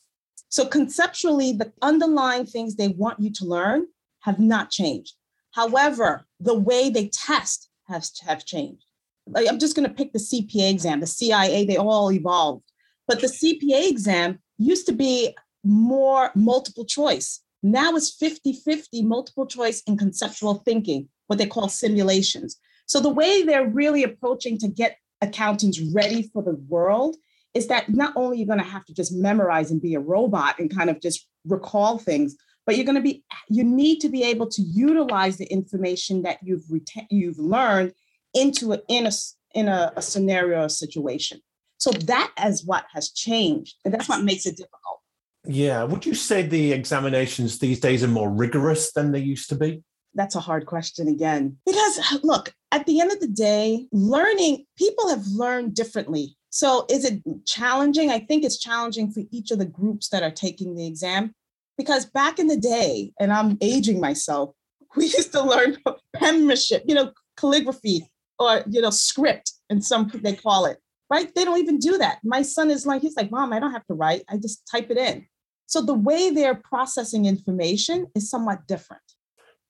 So, 0.49 0.67
conceptually, 0.67 1.53
the 1.53 1.73
underlying 1.81 2.47
things 2.47 2.77
they 2.77 2.89
want 2.89 3.21
you 3.21 3.31
to 3.33 3.45
learn 3.45 3.87
have 4.21 4.39
not 4.39 4.71
changed. 4.71 5.15
However, 5.53 6.27
the 6.39 6.59
way 6.59 6.91
they 6.91 7.09
test 7.09 7.71
has 7.89 8.13
have 8.27 8.45
changed. 8.45 8.85
Like 9.27 9.49
I'm 9.49 9.59
just 9.59 9.75
going 9.75 9.89
to 9.89 9.95
pick 9.95 10.13
the 10.13 10.19
CPA 10.19 10.71
exam, 10.71 11.01
the 11.01 11.07
CIA, 11.07 11.65
they 11.65 11.77
all 11.77 12.13
evolved. 12.13 12.65
But 13.09 13.21
the 13.21 13.29
CPA 13.29 13.89
exam 13.89 14.41
used 14.59 14.87
to 14.87 14.93
be 14.93 15.35
more 15.65 16.31
multiple 16.35 16.85
choice. 16.85 17.41
Now 17.63 17.97
it's 17.97 18.11
50 18.15 18.53
50 18.53 19.03
multiple 19.03 19.47
choice 19.47 19.83
and 19.87 19.99
conceptual 19.99 20.57
thinking, 20.65 21.09
what 21.27 21.39
they 21.39 21.47
call 21.47 21.69
simulations. 21.69 22.59
So 22.87 23.01
the 23.01 23.11
way 23.11 23.43
they're 23.43 23.69
really 23.69 24.03
approaching 24.03 24.59
to 24.59 24.69
get 24.69 24.97
accountants 25.21 25.81
ready 25.81 26.31
for 26.33 26.43
the 26.43 26.55
world 26.69 27.17
is 27.55 27.69
that 27.69 27.89
not 27.89 28.13
only 28.17 28.39
you're 28.39 28.47
going 28.47 28.59
to 28.59 28.65
have 28.65 28.85
to 28.85 28.95
just 28.95 29.13
memorize 29.13 29.71
and 29.71 29.81
be 29.81 29.95
a 29.95 30.01
robot 30.01 30.59
and 30.59 30.75
kind 30.75 30.91
of 30.91 31.01
just 31.01 31.27
recall 31.47 31.99
things, 31.99 32.37
but 32.67 32.77
you're 32.77 32.85
going 32.85 32.97
to 32.97 33.01
be 33.01 33.25
you 33.49 33.65
need 33.65 34.01
to 34.01 34.09
be 34.09 34.23
able 34.25 34.49
to 34.49 34.63
utilize 34.63 35.39
the 35.39 35.47
information 35.47 36.23
that 36.23 36.39
you've 36.43 36.65
reta- 36.65 37.07
you've 37.11 37.39
learned 37.39 37.93
into 38.35 38.73
a, 38.73 38.81
in 38.89 39.07
a 39.07 39.11
in 39.55 39.69
a, 39.69 39.93
a 39.97 40.03
scenario 40.03 40.65
or 40.65 40.69
situation. 40.69 41.41
So 41.79 41.91
that 41.91 42.33
is 42.45 42.65
what 42.65 42.85
has 42.93 43.11
changed, 43.11 43.77
and 43.85 43.95
that's 43.95 44.09
what 44.09 44.23
makes 44.23 44.47
it 44.47 44.57
difficult. 44.57 45.01
Yeah, 45.47 45.85
would 45.85 46.05
you 46.05 46.15
say 46.15 46.43
the 46.43 46.73
examinations 46.73 47.59
these 47.59 47.79
days 47.79 48.03
are 48.03 48.09
more 48.09 48.31
rigorous 48.31 48.93
than 48.93 49.13
they 49.13 49.21
used 49.21 49.49
to 49.51 49.55
be? 49.55 49.83
That's 50.17 50.35
a 50.35 50.41
hard 50.41 50.67
question 50.67 51.09
again. 51.09 51.59
Because 51.67 52.01
look, 52.25 52.53
at 52.73 52.87
the 52.87 53.01
end 53.01 53.13
of 53.13 53.21
the 53.21 53.29
day, 53.29 53.87
learning, 53.93 54.65
people 54.77 55.09
have 55.09 55.27
learned 55.27 55.75
differently. 55.75 56.37
So 56.51 56.87
is 56.89 57.05
it 57.05 57.23
challenging? 57.45 58.11
I 58.11 58.21
think 58.21 58.43
it's 58.43 58.59
challenging 58.59 59.13
for 59.13 59.23
each 59.31 59.51
of 59.51 59.59
the 59.59 59.67
groups 59.67 60.09
that 60.09 60.23
are 60.23 60.31
taking 60.31 60.75
the 60.75 60.87
exam. 60.87 61.35
Because 61.77 62.07
back 62.07 62.39
in 62.39 62.47
the 62.47 62.57
day, 62.57 63.13
and 63.21 63.31
I'm 63.31 63.59
aging 63.61 64.01
myself, 64.01 64.55
we 64.97 65.05
used 65.05 65.33
to 65.33 65.43
learn 65.43 65.77
penmanship, 66.15 66.85
you 66.87 66.95
know, 66.95 67.13
calligraphy 67.37 68.09
or, 68.39 68.63
you 68.71 68.81
know, 68.81 68.91
script. 68.91 69.53
and 69.69 69.85
some 69.85 70.11
they 70.15 70.35
call 70.35 70.65
it, 70.65 70.79
right? 71.11 71.35
They 71.35 71.45
don't 71.45 71.59
even 71.59 71.79
do 71.79 71.99
that. 71.99 72.21
My 72.25 72.41
son 72.41 72.71
is 72.71 72.87
like, 72.87 73.03
he's 73.03 73.17
like, 73.17 73.31
Mom, 73.31 73.53
I 73.53 73.61
don't 73.61 73.73
have 73.73 73.87
to 73.89 73.95
write. 73.95 74.23
I 74.31 74.39
just 74.39 74.67
type 74.71 74.91
it 74.91 74.97
in. 74.97 75.27
So 75.67 75.83
the 75.83 75.95
way 75.95 76.31
they're 76.31 76.55
processing 76.55 77.27
information 77.27 78.07
is 78.15 78.31
somewhat 78.31 78.67
different. 78.67 79.03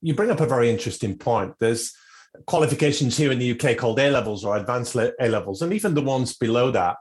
You 0.01 0.13
bring 0.13 0.31
up 0.31 0.39
a 0.39 0.45
very 0.45 0.69
interesting 0.69 1.17
point. 1.17 1.53
There's 1.59 1.93
qualifications 2.45 3.17
here 3.17 3.31
in 3.31 3.39
the 3.39 3.59
UK 3.59 3.77
called 3.77 3.99
A 3.99 4.09
levels 4.09 4.45
or 4.45 4.57
advanced 4.57 4.95
A 4.95 5.27
levels, 5.27 5.61
and 5.61 5.73
even 5.73 5.93
the 5.93 6.01
ones 6.01 6.35
below 6.35 6.71
that. 6.71 6.97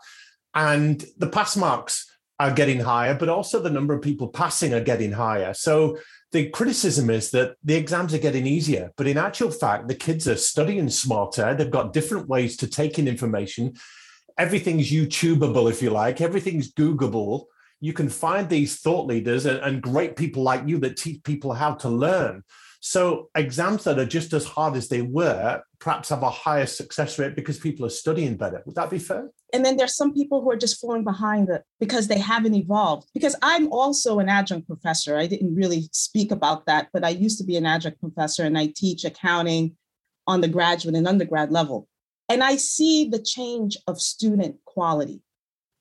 And 0.54 1.04
the 1.18 1.28
pass 1.28 1.56
marks 1.56 2.10
are 2.38 2.52
getting 2.52 2.80
higher, 2.80 3.14
but 3.14 3.28
also 3.28 3.60
the 3.60 3.70
number 3.70 3.94
of 3.94 4.02
people 4.02 4.28
passing 4.28 4.74
are 4.74 4.80
getting 4.80 5.12
higher. 5.12 5.54
So 5.54 5.98
the 6.32 6.50
criticism 6.50 7.08
is 7.08 7.30
that 7.30 7.56
the 7.64 7.74
exams 7.74 8.12
are 8.12 8.18
getting 8.18 8.46
easier, 8.46 8.92
but 8.96 9.06
in 9.06 9.16
actual 9.16 9.50
fact, 9.50 9.88
the 9.88 9.94
kids 9.94 10.28
are 10.28 10.36
studying 10.36 10.90
smarter. 10.90 11.54
They've 11.54 11.70
got 11.70 11.92
different 11.92 12.28
ways 12.28 12.56
to 12.58 12.66
take 12.66 12.98
in 12.98 13.08
information. 13.08 13.74
Everything's 14.36 14.90
YouTubeable, 14.90 15.70
if 15.70 15.80
you 15.80 15.90
like, 15.90 16.20
everything's 16.20 16.72
Googleable. 16.72 17.46
You 17.80 17.92
can 17.92 18.08
find 18.08 18.48
these 18.48 18.80
thought 18.80 19.06
leaders 19.06 19.46
and, 19.46 19.58
and 19.60 19.82
great 19.82 20.16
people 20.16 20.42
like 20.42 20.66
you 20.66 20.78
that 20.78 20.96
teach 20.96 21.22
people 21.22 21.52
how 21.52 21.74
to 21.74 21.88
learn. 21.88 22.42
So 22.88 23.30
exams 23.34 23.82
that 23.82 23.98
are 23.98 24.06
just 24.06 24.32
as 24.32 24.44
hard 24.44 24.76
as 24.76 24.86
they 24.86 25.02
were 25.02 25.60
perhaps 25.80 26.10
have 26.10 26.22
a 26.22 26.30
higher 26.30 26.66
success 26.66 27.18
rate 27.18 27.34
because 27.34 27.58
people 27.58 27.84
are 27.84 27.90
studying 27.90 28.36
better. 28.36 28.62
Would 28.64 28.76
that 28.76 28.90
be 28.90 29.00
fair? 29.00 29.28
And 29.52 29.64
then 29.64 29.76
there's 29.76 29.96
some 29.96 30.14
people 30.14 30.40
who 30.40 30.52
are 30.52 30.56
just 30.56 30.80
falling 30.80 31.02
behind 31.02 31.48
it 31.48 31.64
because 31.80 32.06
they 32.06 32.20
haven't 32.20 32.54
evolved. 32.54 33.08
Because 33.12 33.34
I'm 33.42 33.72
also 33.72 34.20
an 34.20 34.28
adjunct 34.28 34.68
professor. 34.68 35.16
I 35.16 35.26
didn't 35.26 35.56
really 35.56 35.88
speak 35.90 36.30
about 36.30 36.66
that, 36.66 36.86
but 36.92 37.02
I 37.02 37.08
used 37.08 37.38
to 37.38 37.44
be 37.44 37.56
an 37.56 37.66
adjunct 37.66 38.00
professor 38.00 38.44
and 38.44 38.56
I 38.56 38.72
teach 38.76 39.04
accounting 39.04 39.76
on 40.28 40.40
the 40.40 40.46
graduate 40.46 40.94
and 40.94 41.08
undergrad 41.08 41.50
level. 41.50 41.88
And 42.28 42.44
I 42.44 42.54
see 42.54 43.08
the 43.08 43.20
change 43.20 43.76
of 43.88 44.00
student 44.00 44.58
quality. 44.64 45.22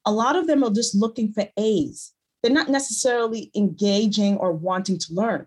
A 0.06 0.12
lot 0.12 0.36
of 0.36 0.48
them 0.48 0.64
are 0.64 0.72
just 0.72 0.96
looking 0.96 1.34
for 1.34 1.48
A's. 1.56 2.14
They're 2.42 2.52
not 2.52 2.70
necessarily 2.70 3.52
engaging 3.56 4.38
or 4.38 4.54
wanting 4.54 4.98
to 4.98 5.14
learn 5.14 5.46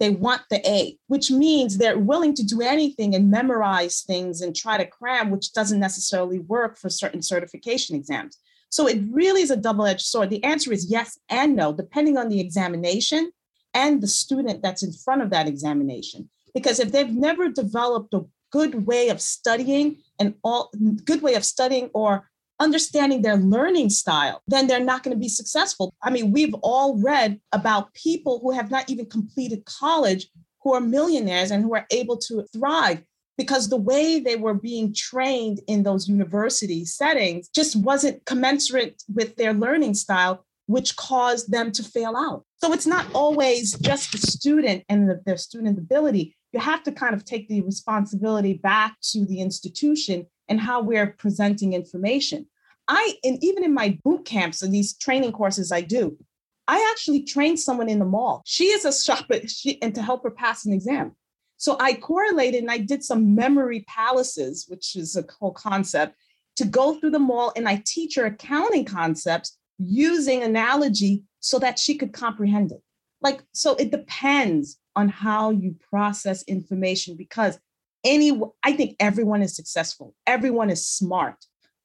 they 0.00 0.10
want 0.10 0.42
the 0.50 0.66
A, 0.68 0.98
which 1.06 1.30
means 1.30 1.76
they're 1.76 1.98
willing 1.98 2.34
to 2.34 2.42
do 2.42 2.62
anything 2.62 3.14
and 3.14 3.30
memorize 3.30 4.00
things 4.00 4.40
and 4.40 4.56
try 4.56 4.78
to 4.78 4.86
cram, 4.86 5.30
which 5.30 5.52
doesn't 5.52 5.78
necessarily 5.78 6.38
work 6.38 6.78
for 6.78 6.88
certain 6.88 7.22
certification 7.22 7.94
exams. 7.94 8.38
So 8.70 8.88
it 8.88 9.02
really 9.10 9.42
is 9.42 9.50
a 9.50 9.56
double 9.56 9.84
edged 9.84 10.06
sword. 10.06 10.30
The 10.30 10.42
answer 10.42 10.72
is 10.72 10.90
yes 10.90 11.18
and 11.28 11.54
no, 11.54 11.72
depending 11.72 12.16
on 12.16 12.30
the 12.30 12.40
examination 12.40 13.30
and 13.74 14.00
the 14.00 14.08
student 14.08 14.62
that's 14.62 14.82
in 14.82 14.92
front 14.92 15.22
of 15.22 15.30
that 15.30 15.46
examination. 15.46 16.30
Because 16.54 16.80
if 16.80 16.90
they've 16.90 17.10
never 17.12 17.48
developed 17.48 18.14
a 18.14 18.24
good 18.50 18.86
way 18.86 19.10
of 19.10 19.20
studying 19.20 19.98
and 20.18 20.34
all 20.42 20.70
good 21.04 21.22
way 21.22 21.34
of 21.34 21.44
studying 21.44 21.90
or 21.94 22.29
understanding 22.60 23.22
their 23.22 23.36
learning 23.36 23.90
style, 23.90 24.42
then 24.46 24.66
they're 24.66 24.78
not 24.78 25.02
going 25.02 25.16
to 25.16 25.20
be 25.20 25.28
successful. 25.28 25.94
I 26.02 26.10
mean, 26.10 26.30
we've 26.30 26.54
all 26.62 27.00
read 27.00 27.40
about 27.52 27.92
people 27.94 28.38
who 28.40 28.52
have 28.52 28.70
not 28.70 28.88
even 28.88 29.06
completed 29.06 29.64
college 29.64 30.28
who 30.62 30.74
are 30.74 30.80
millionaires 30.80 31.50
and 31.50 31.64
who 31.64 31.74
are 31.74 31.86
able 31.90 32.16
to 32.18 32.44
thrive 32.52 33.02
because 33.38 33.68
the 33.70 33.76
way 33.76 34.20
they 34.20 34.36
were 34.36 34.54
being 34.54 34.92
trained 34.94 35.60
in 35.66 35.82
those 35.82 36.08
university 36.08 36.84
settings 36.84 37.48
just 37.48 37.74
wasn't 37.74 38.24
commensurate 38.26 39.02
with 39.08 39.36
their 39.36 39.54
learning 39.54 39.94
style, 39.94 40.44
which 40.66 40.94
caused 40.96 41.50
them 41.50 41.72
to 41.72 41.82
fail 41.82 42.14
out. 42.16 42.44
So 42.58 42.74
it's 42.74 42.86
not 42.86 43.06
always 43.14 43.72
just 43.78 44.12
the 44.12 44.18
student 44.18 44.84
and 44.90 45.08
the, 45.08 45.22
their 45.24 45.38
student 45.38 45.78
ability. 45.78 46.36
You 46.52 46.60
have 46.60 46.82
to 46.82 46.92
kind 46.92 47.14
of 47.14 47.24
take 47.24 47.48
the 47.48 47.62
responsibility 47.62 48.54
back 48.54 48.96
to 49.12 49.24
the 49.24 49.40
institution 49.40 50.26
and 50.50 50.60
how 50.60 50.82
we're 50.82 51.14
presenting 51.18 51.72
information. 51.72 52.46
I, 52.88 53.14
and 53.22 53.42
even 53.42 53.64
in 53.64 53.72
my 53.72 53.98
boot 54.04 54.24
camps 54.24 54.62
and 54.62 54.74
these 54.74 54.96
training 54.98 55.32
courses 55.32 55.70
I 55.70 55.80
do, 55.80 56.18
I 56.66 56.86
actually 56.92 57.22
trained 57.22 57.60
someone 57.60 57.88
in 57.88 58.00
the 58.00 58.04
mall. 58.04 58.42
She 58.44 58.64
is 58.66 58.84
a 58.84 58.92
shopper, 59.04 59.46
she, 59.46 59.80
and 59.80 59.94
to 59.94 60.02
help 60.02 60.24
her 60.24 60.30
pass 60.30 60.66
an 60.66 60.72
exam. 60.72 61.16
So 61.56 61.76
I 61.78 61.94
correlated 61.94 62.62
and 62.62 62.70
I 62.70 62.78
did 62.78 63.04
some 63.04 63.34
memory 63.34 63.84
palaces, 63.86 64.66
which 64.68 64.96
is 64.96 65.16
a 65.16 65.24
whole 65.38 65.52
concept, 65.52 66.16
to 66.56 66.64
go 66.64 66.98
through 66.98 67.10
the 67.10 67.18
mall 67.18 67.52
and 67.54 67.68
I 67.68 67.82
teach 67.86 68.16
her 68.16 68.26
accounting 68.26 68.84
concepts 68.84 69.56
using 69.78 70.42
analogy 70.42 71.24
so 71.38 71.58
that 71.58 71.78
she 71.78 71.94
could 71.94 72.12
comprehend 72.12 72.72
it. 72.72 72.82
Like, 73.22 73.42
so 73.52 73.74
it 73.74 73.90
depends 73.90 74.78
on 74.96 75.08
how 75.08 75.50
you 75.50 75.76
process 75.90 76.42
information 76.44 77.16
because 77.16 77.58
any 78.04 78.40
i 78.62 78.72
think 78.72 78.96
everyone 79.00 79.42
is 79.42 79.54
successful 79.54 80.14
everyone 80.26 80.70
is 80.70 80.86
smart 80.86 81.36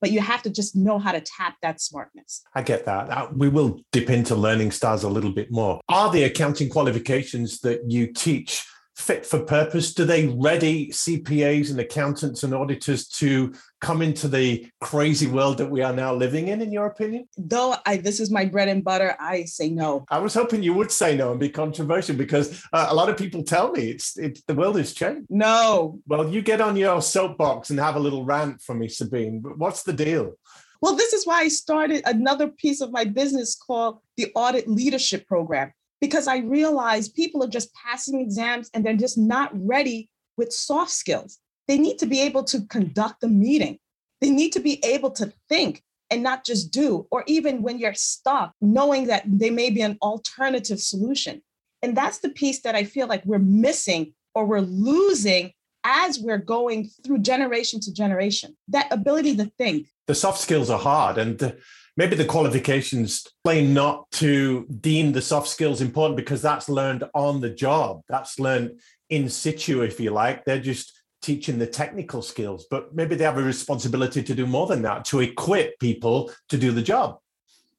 but 0.01 0.11
you 0.11 0.19
have 0.19 0.43
to 0.43 0.49
just 0.49 0.75
know 0.75 0.99
how 0.99 1.11
to 1.11 1.21
tap 1.21 1.55
that 1.63 1.81
smartness. 1.81 2.43
I 2.53 2.61
get 2.61 2.85
that. 2.85 3.09
Uh, 3.09 3.27
we 3.35 3.49
will 3.49 3.79
dip 3.91 4.09
into 4.09 4.35
learning 4.35 4.71
styles 4.71 5.03
a 5.03 5.09
little 5.09 5.31
bit 5.31 5.51
more. 5.51 5.81
Are 5.89 6.11
the 6.11 6.25
accounting 6.25 6.69
qualifications 6.69 7.59
that 7.61 7.89
you 7.89 8.13
teach 8.13 8.63
fit 8.95 9.25
for 9.25 9.39
purpose? 9.39 9.93
Do 9.93 10.05
they 10.05 10.27
ready 10.27 10.89
CPAs 10.89 11.69
and 11.69 11.79
accountants 11.79 12.43
and 12.43 12.53
auditors 12.53 13.07
to 13.09 13.53
come 13.81 14.01
into 14.01 14.27
the 14.27 14.67
crazy 14.79 15.27
world 15.27 15.57
that 15.57 15.69
we 15.69 15.81
are 15.81 15.93
now 15.93 16.13
living 16.13 16.47
in, 16.47 16.61
in 16.61 16.71
your 16.71 16.87
opinion? 16.87 17.27
Though 17.37 17.75
I, 17.85 17.97
this 17.97 18.19
is 18.19 18.31
my 18.31 18.45
bread 18.45 18.69
and 18.69 18.83
butter, 18.83 19.15
I 19.19 19.43
say 19.43 19.69
no. 19.69 20.05
I 20.09 20.19
was 20.19 20.33
hoping 20.33 20.63
you 20.63 20.73
would 20.73 20.91
say 20.91 21.15
no 21.15 21.31
and 21.31 21.39
be 21.39 21.49
controversial 21.49 22.15
because 22.15 22.63
uh, 22.71 22.87
a 22.89 22.95
lot 22.95 23.09
of 23.09 23.17
people 23.17 23.43
tell 23.43 23.71
me 23.71 23.89
it's, 23.89 24.17
it's 24.17 24.41
the 24.43 24.55
world 24.55 24.77
has 24.77 24.93
changed. 24.93 25.27
No. 25.29 25.99
Well, 26.07 26.29
you 26.29 26.41
get 26.41 26.61
on 26.61 26.77
your 26.77 27.01
soapbox 27.01 27.69
and 27.69 27.79
have 27.79 27.95
a 27.95 27.99
little 27.99 28.23
rant 28.23 28.61
for 28.61 28.73
me, 28.73 28.87
Sabine. 28.87 29.41
But 29.41 29.57
what's 29.57 29.83
the 29.83 29.93
deal? 29.93 30.35
Well, 30.81 30.95
this 30.95 31.13
is 31.13 31.25
why 31.25 31.41
I 31.41 31.47
started 31.47 32.03
another 32.05 32.47
piece 32.47 32.81
of 32.81 32.91
my 32.91 33.05
business 33.05 33.55
called 33.55 33.99
the 34.17 34.31
Audit 34.35 34.67
Leadership 34.67 35.27
Program 35.27 35.73
because 36.01 36.27
I 36.27 36.37
realize 36.39 37.09
people 37.09 37.43
are 37.43 37.49
just 37.49 37.73
passing 37.73 38.19
exams 38.19 38.69
and 38.73 38.85
they're 38.85 38.95
just 38.95 39.17
not 39.17 39.51
ready 39.53 40.09
with 40.37 40.51
soft 40.51 40.91
skills. 40.91 41.39
They 41.67 41.77
need 41.77 41.99
to 41.99 42.05
be 42.05 42.21
able 42.21 42.43
to 42.45 42.65
conduct 42.67 43.23
a 43.23 43.27
meeting. 43.27 43.79
They 44.21 44.29
need 44.29 44.51
to 44.53 44.59
be 44.59 44.83
able 44.83 45.11
to 45.11 45.33
think 45.49 45.81
and 46.11 46.21
not 46.21 46.45
just 46.45 46.71
do, 46.71 47.07
or 47.09 47.23
even 47.27 47.63
when 47.63 47.79
you're 47.79 47.95
stuck, 47.95 48.53
knowing 48.61 49.07
that 49.07 49.23
there 49.25 49.51
may 49.51 49.69
be 49.71 49.81
an 49.81 49.97
alternative 50.01 50.79
solution. 50.79 51.41
And 51.81 51.97
that's 51.97 52.19
the 52.19 52.29
piece 52.29 52.61
that 52.61 52.75
I 52.75 52.83
feel 52.83 53.07
like 53.07 53.25
we're 53.25 53.39
missing 53.39 54.13
or 54.33 54.45
we're 54.45 54.59
losing 54.59 55.51
as 55.83 56.19
we're 56.19 56.37
going 56.37 56.89
through 57.03 57.19
generation 57.19 57.79
to 57.79 57.93
generation 57.93 58.55
that 58.67 58.91
ability 58.91 59.35
to 59.37 59.45
think. 59.57 59.87
The 60.07 60.15
soft 60.15 60.39
skills 60.39 60.69
are 60.69 60.79
hard. 60.79 61.17
And 61.17 61.55
maybe 61.97 62.15
the 62.15 62.25
qualifications 62.25 63.25
plain 63.43 63.73
not 63.73 64.09
to 64.11 64.65
deem 64.81 65.11
the 65.11 65.21
soft 65.21 65.47
skills 65.47 65.81
important 65.81 66.17
because 66.17 66.41
that's 66.41 66.69
learned 66.69 67.03
on 67.13 67.41
the 67.41 67.49
job. 67.49 68.01
That's 68.09 68.39
learned 68.39 68.79
in 69.09 69.29
situ, 69.29 69.81
if 69.81 69.99
you 69.99 70.11
like. 70.11 70.45
They're 70.45 70.59
just 70.59 70.99
teaching 71.21 71.57
the 71.57 71.67
technical 71.67 72.21
skills, 72.21 72.67
but 72.69 72.93
maybe 72.93 73.15
they 73.15 73.23
have 73.23 73.37
a 73.37 73.43
responsibility 73.43 74.21
to 74.21 74.35
do 74.35 74.45
more 74.45 74.67
than 74.67 74.81
that, 74.83 75.05
to 75.05 75.21
equip 75.21 75.79
people 75.79 76.31
to 76.49 76.57
do 76.57 76.71
the 76.71 76.83
job. 76.83 77.17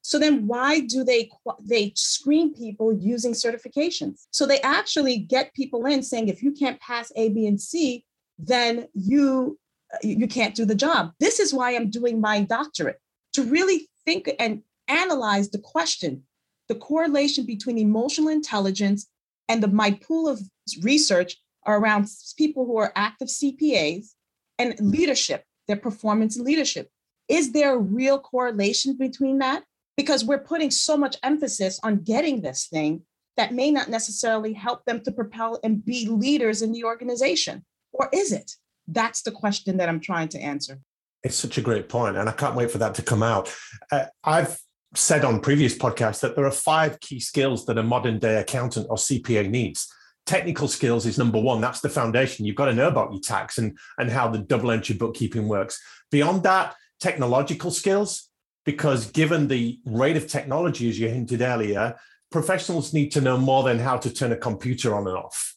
So 0.03 0.19
then 0.19 0.47
why 0.47 0.81
do 0.81 1.03
they 1.03 1.31
they 1.61 1.93
screen 1.97 2.55
people 2.55 2.93
using 2.93 3.33
certifications? 3.33 4.27
So 4.31 4.47
they 4.47 4.61
actually 4.61 5.19
get 5.19 5.53
people 5.55 5.85
in 5.87 6.03
saying 6.03 6.29
if 6.29 6.45
you 6.45 6.53
can't 6.53 6.81
pass 6.81 7.11
A, 7.17 7.29
B, 7.31 7.47
and 7.47 7.61
C, 7.61 8.05
then 8.39 8.87
you 8.95 9.59
you 10.03 10.29
can't 10.29 10.55
do 10.55 10.65
the 10.65 10.75
job. 10.75 11.13
This 11.19 11.41
is 11.41 11.53
why 11.53 11.75
I'm 11.75 11.91
doing 11.91 12.21
my 12.21 12.43
doctorate 12.43 13.01
to 13.33 13.43
really 13.45 13.89
think 14.07 14.31
and 14.39 14.63
analyze 14.89 15.51
the 15.51 15.59
question, 15.59 16.23
the 16.69 16.75
correlation 16.75 17.45
between 17.45 17.79
emotional 17.79 18.29
intelligence 18.29 19.09
and 19.49 19.63
the, 19.63 19.69
my 19.69 19.93
pool 19.93 20.29
of 20.29 20.41
research 20.83 21.37
are 21.65 21.79
around 21.79 22.09
people 22.39 22.65
who 22.65 22.79
are 22.79 22.93
active 22.97 23.29
CPAs 23.29 24.13
and 24.59 24.75
leadership, 24.81 25.45
their 25.67 25.77
performance 25.77 26.37
in 26.37 26.45
leadership. 26.45 26.89
Is 27.29 27.53
there 27.53 27.75
a 27.75 27.79
real 27.79 28.19
correlation 28.19 28.97
between 28.97 29.39
that? 29.39 29.65
Because 29.97 30.25
we're 30.25 30.39
putting 30.39 30.71
so 30.71 30.97
much 30.97 31.17
emphasis 31.23 31.81
on 31.83 32.03
getting 32.03 32.41
this 32.41 32.67
thing 32.67 33.03
that 33.37 33.53
may 33.53 33.71
not 33.71 33.89
necessarily 33.89 34.53
help 34.53 34.85
them 34.85 35.01
to 35.03 35.13
propel 35.13 35.59
and 35.63 35.85
be 35.85 36.09
leaders 36.09 36.63
in 36.63 36.73
the 36.73 36.85
organization. 36.85 37.65
Or 37.93 38.09
is 38.13 38.33
it? 38.33 38.53
That's 38.89 39.23
the 39.23 39.33
question 39.33 39.77
that 39.79 39.89
I'm 39.89 40.01
trying 40.01 40.29
to 40.29 40.39
answer. 40.39 40.81
It's 41.23 41.37
such 41.37 41.59
a 41.59 41.63
great 41.63 41.89
point, 41.89 42.17
and 42.17 42.29
I 42.29 42.33
can't 42.33 42.55
wait 42.55 42.71
for 42.71 42.79
that 42.79 42.95
to 42.97 43.03
come 43.03 43.23
out. 43.23 43.53
Uh, 43.91 44.05
I've 44.23 44.59
said 44.95 45.25
on 45.25 45.41
previous 45.41 45.77
podcasts 45.77 46.21
that 46.21 46.37
there 46.37 46.47
are 46.47 46.51
five 46.51 47.01
key 47.01 47.21
skills 47.21 47.67
that 47.67 47.79
a 47.79 47.83
modern 47.83 48.19
day 48.19 48.37
accountant 48.37 48.87
or 48.89 48.97
CPA 48.97 49.51
needs. 49.51 49.93
Technical 50.25 50.69
skills 50.69 51.07
is 51.07 51.19
number 51.19 51.41
one. 51.41 51.61
That's 51.61 51.81
the 51.81 51.89
foundation. 51.89 52.47
You've 52.47 52.57
got 52.57 52.67
to 52.67 52.75
know 52.75 52.89
about 52.89 53.13
your 53.13 53.21
tax 53.21 53.59
and, 53.59 53.77
and 53.99 54.11
how 54.11 54.29
the 54.29 54.39
double 54.39 54.71
entry 54.71 54.97
bookkeeping 54.97 55.49
works. 55.49 55.81
Beyond 56.11 56.43
that, 56.45 56.75
technological 57.01 57.71
skills, 57.71 58.29
because 58.65 59.11
given 59.11 59.49
the 59.49 59.79
rate 59.85 60.17
of 60.17 60.27
technology, 60.27 60.89
as 60.89 60.99
you 60.99 61.09
hinted 61.09 61.43
earlier, 61.43 61.97
professionals 62.31 62.93
need 62.93 63.11
to 63.13 63.21
know 63.21 63.39
more 63.39 63.63
than 63.63 63.79
how 63.79 63.97
to 63.99 64.13
turn 64.13 64.33
a 64.33 64.37
computer 64.37 64.95
on 64.95 65.07
and 65.07 65.17
off. 65.17 65.56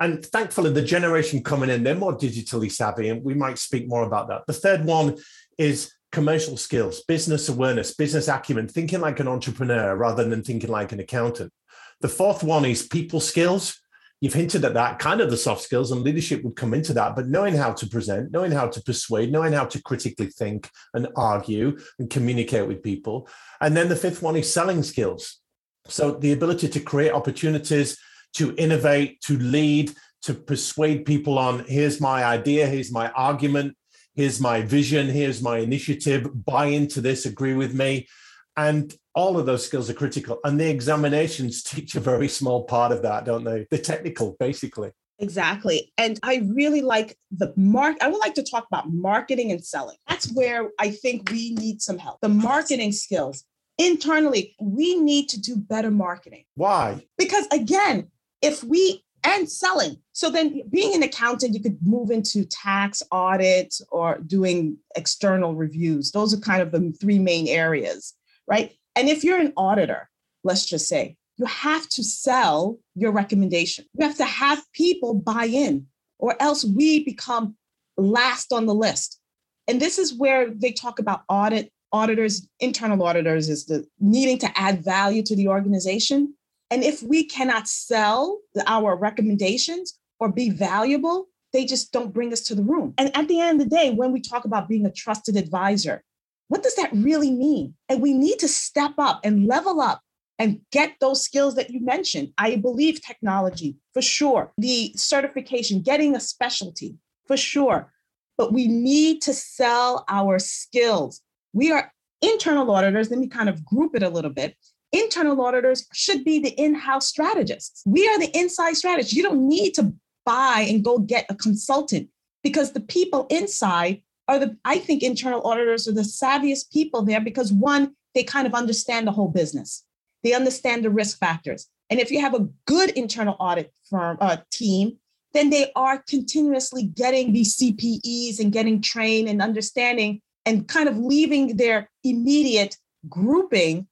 And 0.00 0.24
thankfully, 0.24 0.72
the 0.72 0.82
generation 0.82 1.42
coming 1.42 1.70
in, 1.70 1.82
they're 1.82 1.94
more 1.94 2.16
digitally 2.16 2.70
savvy, 2.70 3.08
and 3.08 3.24
we 3.24 3.34
might 3.34 3.58
speak 3.58 3.88
more 3.88 4.02
about 4.02 4.28
that. 4.28 4.42
The 4.46 4.52
third 4.52 4.84
one 4.84 5.16
is 5.58 5.92
commercial 6.12 6.56
skills, 6.56 7.02
business 7.08 7.48
awareness, 7.48 7.94
business 7.94 8.28
acumen, 8.28 8.68
thinking 8.68 9.00
like 9.00 9.20
an 9.20 9.28
entrepreneur 9.28 9.96
rather 9.96 10.28
than 10.28 10.42
thinking 10.42 10.70
like 10.70 10.92
an 10.92 11.00
accountant. 11.00 11.52
The 12.00 12.08
fourth 12.08 12.42
one 12.42 12.64
is 12.64 12.86
people 12.86 13.20
skills. 13.20 13.80
You've 14.20 14.34
hinted 14.34 14.64
at 14.64 14.74
that, 14.74 14.98
kind 14.98 15.20
of 15.20 15.30
the 15.30 15.36
soft 15.36 15.60
skills, 15.62 15.92
and 15.92 16.00
leadership 16.00 16.42
would 16.42 16.56
come 16.56 16.72
into 16.72 16.94
that, 16.94 17.14
but 17.14 17.28
knowing 17.28 17.54
how 17.54 17.72
to 17.72 17.86
present, 17.86 18.32
knowing 18.32 18.50
how 18.50 18.66
to 18.66 18.82
persuade, 18.82 19.30
knowing 19.30 19.52
how 19.52 19.66
to 19.66 19.82
critically 19.82 20.28
think 20.28 20.70
and 20.94 21.08
argue 21.16 21.76
and 21.98 22.08
communicate 22.08 22.66
with 22.66 22.82
people. 22.82 23.28
And 23.60 23.76
then 23.76 23.90
the 23.90 23.96
fifth 23.96 24.22
one 24.22 24.36
is 24.36 24.50
selling 24.50 24.82
skills. 24.82 25.40
So 25.86 26.12
the 26.12 26.32
ability 26.32 26.68
to 26.68 26.80
create 26.80 27.12
opportunities, 27.12 27.98
to 28.36 28.54
innovate, 28.56 29.20
to 29.22 29.38
lead, 29.38 29.92
to 30.22 30.34
persuade 30.34 31.04
people 31.04 31.38
on 31.38 31.64
here's 31.66 32.00
my 32.00 32.24
idea, 32.24 32.66
here's 32.66 32.92
my 32.92 33.10
argument, 33.10 33.76
here's 34.14 34.40
my 34.40 34.62
vision, 34.62 35.08
here's 35.08 35.42
my 35.42 35.58
initiative, 35.58 36.28
buy 36.44 36.66
into 36.66 37.00
this, 37.00 37.26
agree 37.26 37.54
with 37.54 37.74
me. 37.74 38.08
And 38.56 38.92
all 39.14 39.38
of 39.38 39.46
those 39.46 39.64
skills 39.64 39.88
are 39.90 39.94
critical. 39.94 40.38
And 40.44 40.58
the 40.58 40.68
examinations 40.68 41.62
teach 41.74 41.94
a 41.94 42.00
very 42.00 42.28
small 42.28 42.64
part 42.64 42.92
of 42.92 43.02
that, 43.02 43.24
don't 43.24 43.44
they? 43.44 43.66
The 43.70 43.78
technical, 43.78 44.36
basically. 44.40 44.90
Exactly. 45.18 45.92
And 45.96 46.20
I 46.22 46.46
really 46.54 46.82
like 46.82 47.16
the 47.30 47.54
mark. 47.56 47.96
I 48.02 48.08
would 48.08 48.18
like 48.18 48.34
to 48.34 48.42
talk 48.42 48.66
about 48.66 48.92
marketing 48.92 49.50
and 49.50 49.64
selling. 49.64 49.96
That's 50.08 50.30
where 50.32 50.70
I 50.78 50.90
think 50.90 51.30
we 51.30 51.54
need 51.54 51.80
some 51.80 51.96
help. 51.96 52.20
The 52.20 52.28
marketing 52.28 52.92
skills 52.92 53.44
internally, 53.78 54.54
we 54.60 54.98
need 54.98 55.28
to 55.30 55.40
do 55.40 55.56
better 55.56 55.90
marketing. 55.90 56.44
Why? 56.54 57.06
Because 57.16 57.46
again, 57.52 58.10
if 58.42 58.62
we 58.64 59.02
and 59.24 59.50
selling. 59.50 59.96
So 60.12 60.30
then 60.30 60.62
being 60.70 60.94
an 60.94 61.02
accountant, 61.02 61.52
you 61.54 61.60
could 61.60 61.78
move 61.84 62.10
into 62.10 62.44
tax 62.44 63.02
audit 63.10 63.74
or 63.90 64.18
doing 64.18 64.76
external 64.96 65.56
reviews. 65.56 66.12
Those 66.12 66.32
are 66.32 66.38
kind 66.38 66.62
of 66.62 66.70
the 66.70 66.92
three 67.00 67.18
main 67.18 67.48
areas, 67.48 68.14
right? 68.46 68.72
And 68.94 69.08
if 69.08 69.24
you're 69.24 69.40
an 69.40 69.52
auditor, 69.56 70.08
let's 70.44 70.64
just 70.64 70.88
say, 70.88 71.16
you 71.38 71.44
have 71.46 71.88
to 71.90 72.04
sell 72.04 72.78
your 72.94 73.10
recommendation. 73.10 73.84
You 73.98 74.06
have 74.06 74.16
to 74.18 74.24
have 74.24 74.62
people 74.72 75.14
buy 75.14 75.46
in, 75.46 75.86
or 76.18 76.40
else 76.40 76.64
we 76.64 77.04
become 77.04 77.56
last 77.96 78.52
on 78.52 78.66
the 78.66 78.74
list. 78.74 79.20
And 79.68 79.80
this 79.80 79.98
is 79.98 80.14
where 80.14 80.48
they 80.48 80.70
talk 80.70 80.98
about 80.98 81.22
audit 81.28 81.72
auditors, 81.92 82.46
internal 82.60 83.02
auditors, 83.02 83.48
is 83.48 83.66
the 83.66 83.86
needing 83.98 84.38
to 84.38 84.50
add 84.58 84.84
value 84.84 85.22
to 85.24 85.36
the 85.36 85.48
organization. 85.48 86.34
And 86.70 86.82
if 86.82 87.02
we 87.02 87.24
cannot 87.24 87.68
sell 87.68 88.40
our 88.66 88.96
recommendations 88.96 89.98
or 90.18 90.30
be 90.30 90.50
valuable, 90.50 91.28
they 91.52 91.64
just 91.64 91.92
don't 91.92 92.12
bring 92.12 92.32
us 92.32 92.40
to 92.42 92.54
the 92.54 92.62
room. 92.62 92.92
And 92.98 93.16
at 93.16 93.28
the 93.28 93.40
end 93.40 93.60
of 93.60 93.68
the 93.68 93.76
day, 93.76 93.90
when 93.90 94.12
we 94.12 94.20
talk 94.20 94.44
about 94.44 94.68
being 94.68 94.84
a 94.84 94.90
trusted 94.90 95.36
advisor, 95.36 96.02
what 96.48 96.62
does 96.62 96.74
that 96.76 96.90
really 96.92 97.30
mean? 97.30 97.74
And 97.88 98.02
we 98.02 98.14
need 98.14 98.38
to 98.40 98.48
step 98.48 98.92
up 98.98 99.20
and 99.24 99.46
level 99.46 99.80
up 99.80 100.00
and 100.38 100.60
get 100.70 100.94
those 101.00 101.22
skills 101.22 101.54
that 101.54 101.70
you 101.70 101.80
mentioned. 101.80 102.32
I 102.36 102.56
believe 102.56 103.00
technology 103.00 103.76
for 103.94 104.02
sure, 104.02 104.52
the 104.58 104.92
certification, 104.96 105.80
getting 105.82 106.14
a 106.14 106.20
specialty 106.20 106.96
for 107.26 107.36
sure. 107.36 107.92
But 108.36 108.52
we 108.52 108.68
need 108.68 109.22
to 109.22 109.32
sell 109.32 110.04
our 110.08 110.38
skills. 110.38 111.22
We 111.52 111.72
are 111.72 111.90
internal 112.20 112.70
auditors. 112.70 113.10
Let 113.10 113.18
me 113.18 113.28
kind 113.28 113.48
of 113.48 113.64
group 113.64 113.94
it 113.94 114.02
a 114.02 114.10
little 114.10 114.30
bit. 114.30 114.56
Internal 114.96 115.40
auditors 115.42 115.86
should 115.92 116.24
be 116.24 116.38
the 116.38 116.50
in 116.50 116.74
house 116.74 117.06
strategists. 117.06 117.82
We 117.84 118.08
are 118.08 118.18
the 118.18 118.34
inside 118.36 118.76
strategists. 118.76 119.12
You 119.12 119.22
don't 119.22 119.46
need 119.46 119.72
to 119.74 119.92
buy 120.24 120.66
and 120.68 120.82
go 120.82 120.98
get 120.98 121.26
a 121.28 121.34
consultant 121.34 122.08
because 122.42 122.72
the 122.72 122.80
people 122.80 123.26
inside 123.28 124.00
are 124.26 124.38
the, 124.38 124.56
I 124.64 124.78
think 124.78 125.02
internal 125.02 125.46
auditors 125.46 125.86
are 125.86 125.92
the 125.92 126.00
savviest 126.00 126.72
people 126.72 127.02
there 127.02 127.20
because 127.20 127.52
one, 127.52 127.94
they 128.14 128.24
kind 128.24 128.46
of 128.46 128.54
understand 128.54 129.06
the 129.06 129.12
whole 129.12 129.28
business. 129.28 129.84
They 130.24 130.32
understand 130.32 130.82
the 130.82 130.90
risk 130.90 131.18
factors. 131.18 131.68
And 131.90 132.00
if 132.00 132.10
you 132.10 132.20
have 132.22 132.34
a 132.34 132.48
good 132.66 132.90
internal 132.90 133.36
audit 133.38 133.72
firm 133.90 134.16
uh, 134.20 134.38
team, 134.50 134.96
then 135.34 135.50
they 135.50 135.70
are 135.76 136.02
continuously 136.08 136.84
getting 136.84 137.34
these 137.34 137.58
CPEs 137.58 138.40
and 138.40 138.50
getting 138.50 138.80
trained 138.80 139.28
and 139.28 139.42
understanding 139.42 140.22
and 140.46 140.66
kind 140.66 140.88
of 140.88 140.96
leaving 140.96 141.58
their 141.58 141.90
immediate 142.02 142.78
grouping 143.10 143.86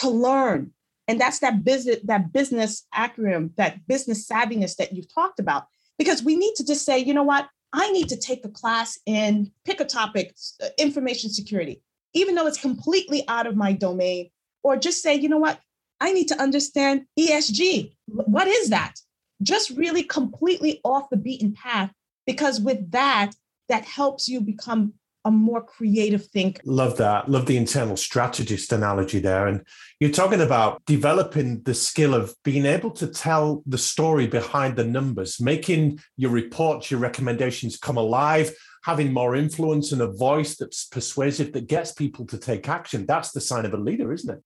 to 0.00 0.10
learn. 0.10 0.72
And 1.08 1.20
that's 1.20 1.40
that 1.40 1.64
business, 1.64 1.98
that 2.04 2.32
business 2.32 2.86
acronym, 2.94 3.54
that 3.56 3.86
business 3.86 4.28
savviness 4.28 4.76
that 4.76 4.92
you've 4.92 5.12
talked 5.12 5.40
about. 5.40 5.64
Because 5.98 6.22
we 6.22 6.36
need 6.36 6.54
to 6.56 6.64
just 6.64 6.84
say, 6.84 6.98
you 6.98 7.12
know 7.12 7.22
what, 7.22 7.48
I 7.72 7.90
need 7.90 8.08
to 8.08 8.16
take 8.16 8.44
a 8.44 8.48
class 8.48 8.98
in 9.06 9.52
pick 9.64 9.80
a 9.80 9.84
topic, 9.84 10.34
uh, 10.62 10.68
information 10.78 11.30
security, 11.30 11.82
even 12.14 12.34
though 12.34 12.46
it's 12.46 12.60
completely 12.60 13.24
out 13.28 13.46
of 13.46 13.56
my 13.56 13.72
domain, 13.72 14.30
or 14.62 14.76
just 14.76 15.02
say, 15.02 15.14
you 15.14 15.28
know 15.28 15.38
what, 15.38 15.60
I 16.00 16.12
need 16.12 16.28
to 16.28 16.40
understand 16.40 17.06
ESG. 17.18 17.92
What 18.06 18.48
is 18.48 18.70
that? 18.70 18.94
Just 19.42 19.70
really 19.70 20.02
completely 20.02 20.80
off 20.84 21.10
the 21.10 21.16
beaten 21.16 21.52
path, 21.52 21.92
because 22.26 22.60
with 22.60 22.90
that, 22.92 23.32
that 23.68 23.84
helps 23.84 24.28
you 24.28 24.40
become 24.40 24.94
a 25.24 25.30
more 25.30 25.62
creative 25.62 26.26
thinker. 26.26 26.62
Love 26.64 26.96
that. 26.96 27.28
Love 27.28 27.46
the 27.46 27.56
internal 27.56 27.96
strategist 27.96 28.72
analogy 28.72 29.18
there. 29.18 29.46
And 29.46 29.64
you're 29.98 30.10
talking 30.10 30.40
about 30.40 30.82
developing 30.86 31.62
the 31.62 31.74
skill 31.74 32.14
of 32.14 32.34
being 32.42 32.64
able 32.64 32.90
to 32.92 33.06
tell 33.06 33.62
the 33.66 33.78
story 33.78 34.26
behind 34.26 34.76
the 34.76 34.84
numbers, 34.84 35.40
making 35.40 36.00
your 36.16 36.30
reports, 36.30 36.90
your 36.90 37.00
recommendations 37.00 37.76
come 37.76 37.98
alive, 37.98 38.54
having 38.84 39.12
more 39.12 39.36
influence 39.36 39.92
and 39.92 40.00
a 40.00 40.10
voice 40.10 40.56
that's 40.56 40.86
persuasive 40.86 41.52
that 41.52 41.68
gets 41.68 41.92
people 41.92 42.26
to 42.26 42.38
take 42.38 42.68
action. 42.68 43.04
That's 43.04 43.32
the 43.32 43.40
sign 43.40 43.66
of 43.66 43.74
a 43.74 43.78
leader, 43.78 44.12
isn't 44.12 44.34
it? 44.38 44.42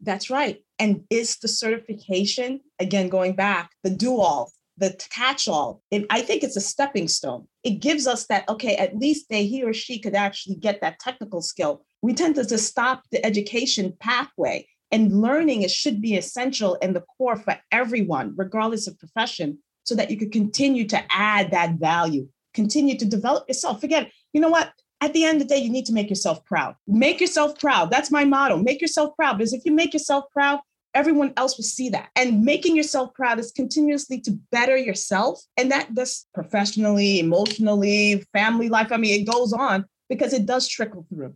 That's 0.00 0.30
right. 0.30 0.62
And 0.78 1.04
is 1.10 1.36
the 1.38 1.48
certification, 1.48 2.60
again, 2.78 3.08
going 3.08 3.34
back, 3.34 3.70
the 3.82 3.90
do 3.90 4.20
all, 4.20 4.52
the 4.76 4.96
catch 5.10 5.48
all. 5.48 5.82
I 6.10 6.22
think 6.22 6.42
it's 6.42 6.56
a 6.56 6.60
stepping 6.60 7.08
stone. 7.08 7.46
It 7.62 7.80
gives 7.80 8.06
us 8.06 8.26
that, 8.26 8.48
okay, 8.48 8.76
at 8.76 8.96
least 8.96 9.26
they, 9.30 9.46
he 9.46 9.62
or 9.62 9.72
she 9.72 10.00
could 10.00 10.14
actually 10.14 10.56
get 10.56 10.80
that 10.80 10.98
technical 10.98 11.42
skill. 11.42 11.84
We 12.02 12.12
tend 12.12 12.34
to 12.36 12.44
just 12.44 12.66
stop 12.66 13.04
the 13.12 13.24
education 13.24 13.96
pathway 14.00 14.66
and 14.90 15.20
learning 15.20 15.62
it 15.62 15.70
should 15.70 16.00
be 16.00 16.16
essential 16.16 16.76
and 16.82 16.94
the 16.94 17.04
core 17.16 17.36
for 17.36 17.56
everyone, 17.72 18.34
regardless 18.36 18.86
of 18.86 18.98
profession, 18.98 19.58
so 19.84 19.94
that 19.94 20.10
you 20.10 20.16
could 20.16 20.32
continue 20.32 20.86
to 20.88 21.02
add 21.10 21.50
that 21.50 21.74
value, 21.74 22.28
continue 22.52 22.96
to 22.98 23.04
develop 23.04 23.46
yourself. 23.48 23.80
Forget, 23.80 24.10
you 24.32 24.40
know 24.40 24.50
what? 24.50 24.72
At 25.00 25.12
the 25.12 25.24
end 25.24 25.42
of 25.42 25.48
the 25.48 25.54
day, 25.54 25.60
you 25.60 25.70
need 25.70 25.86
to 25.86 25.92
make 25.92 26.08
yourself 26.08 26.44
proud. 26.44 26.76
Make 26.86 27.20
yourself 27.20 27.58
proud. 27.58 27.90
That's 27.90 28.10
my 28.10 28.24
motto. 28.24 28.56
Make 28.56 28.80
yourself 28.80 29.14
proud. 29.16 29.38
Because 29.38 29.52
if 29.52 29.64
you 29.64 29.72
make 29.72 29.92
yourself 29.92 30.24
proud, 30.32 30.60
everyone 30.94 31.32
else 31.36 31.56
will 31.56 31.64
see 31.64 31.88
that. 31.90 32.08
And 32.16 32.42
making 32.42 32.76
yourself 32.76 33.14
proud 33.14 33.38
is 33.38 33.52
continuously 33.52 34.20
to 34.22 34.32
better 34.50 34.76
yourself. 34.76 35.40
And 35.56 35.70
that 35.72 35.94
does 35.94 36.26
professionally, 36.34 37.20
emotionally, 37.20 38.24
family 38.32 38.68
life. 38.68 38.92
I 38.92 38.96
mean, 38.96 39.20
it 39.20 39.24
goes 39.30 39.52
on 39.52 39.86
because 40.08 40.32
it 40.32 40.46
does 40.46 40.68
trickle 40.68 41.06
through. 41.08 41.34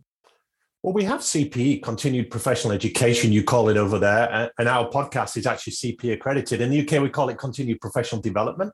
Well, 0.81 0.93
we 0.93 1.03
have 1.03 1.19
CPE, 1.19 1.83
continued 1.83 2.31
professional 2.31 2.71
education, 2.71 3.33
you 3.33 3.43
call 3.43 3.67
it 3.67 3.75
over 3.75 3.99
there. 3.99 4.49
And 4.57 4.69
our 4.69 4.89
podcast 4.89 5.35
is 5.35 5.45
actually 5.45 5.73
CPE 5.73 6.13
accredited. 6.13 6.61
In 6.61 6.69
the 6.69 6.79
UK, 6.81 7.01
we 7.01 7.09
call 7.09 7.27
it 7.27 7.37
continued 7.37 7.81
professional 7.81 8.21
development. 8.21 8.71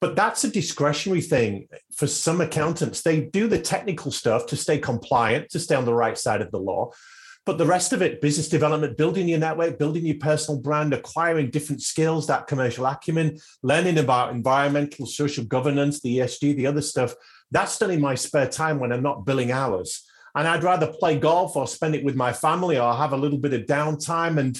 But 0.00 0.16
that's 0.16 0.42
a 0.44 0.50
discretionary 0.50 1.20
thing 1.20 1.68
for 1.94 2.06
some 2.06 2.40
accountants. 2.40 3.02
They 3.02 3.20
do 3.20 3.46
the 3.46 3.60
technical 3.60 4.10
stuff 4.10 4.46
to 4.46 4.56
stay 4.56 4.78
compliant, 4.78 5.50
to 5.50 5.60
stay 5.60 5.76
on 5.76 5.84
the 5.84 5.94
right 5.94 6.18
side 6.18 6.40
of 6.40 6.50
the 6.50 6.58
law. 6.58 6.90
But 7.50 7.58
the 7.58 7.66
rest 7.66 7.92
of 7.92 8.00
it, 8.00 8.20
business 8.20 8.48
development, 8.48 8.96
building 8.96 9.26
your 9.28 9.40
network, 9.40 9.76
building 9.76 10.06
your 10.06 10.18
personal 10.18 10.60
brand, 10.60 10.94
acquiring 10.94 11.50
different 11.50 11.82
skills, 11.82 12.28
that 12.28 12.46
commercial 12.46 12.86
acumen, 12.86 13.40
learning 13.64 13.98
about 13.98 14.30
environmental, 14.30 15.04
social 15.04 15.42
governance, 15.42 16.00
the 16.00 16.18
ESG, 16.18 16.54
the 16.54 16.68
other 16.68 16.80
stuff, 16.80 17.12
that's 17.50 17.76
done 17.76 17.90
in 17.90 18.00
my 18.00 18.14
spare 18.14 18.46
time 18.46 18.78
when 18.78 18.92
I'm 18.92 19.02
not 19.02 19.26
billing 19.26 19.50
hours. 19.50 20.08
And 20.36 20.46
I'd 20.46 20.62
rather 20.62 20.86
play 20.86 21.18
golf 21.18 21.56
or 21.56 21.66
spend 21.66 21.96
it 21.96 22.04
with 22.04 22.14
my 22.14 22.32
family 22.32 22.78
or 22.78 22.94
have 22.94 23.12
a 23.12 23.16
little 23.16 23.38
bit 23.38 23.52
of 23.52 23.62
downtime. 23.62 24.38
And 24.38 24.56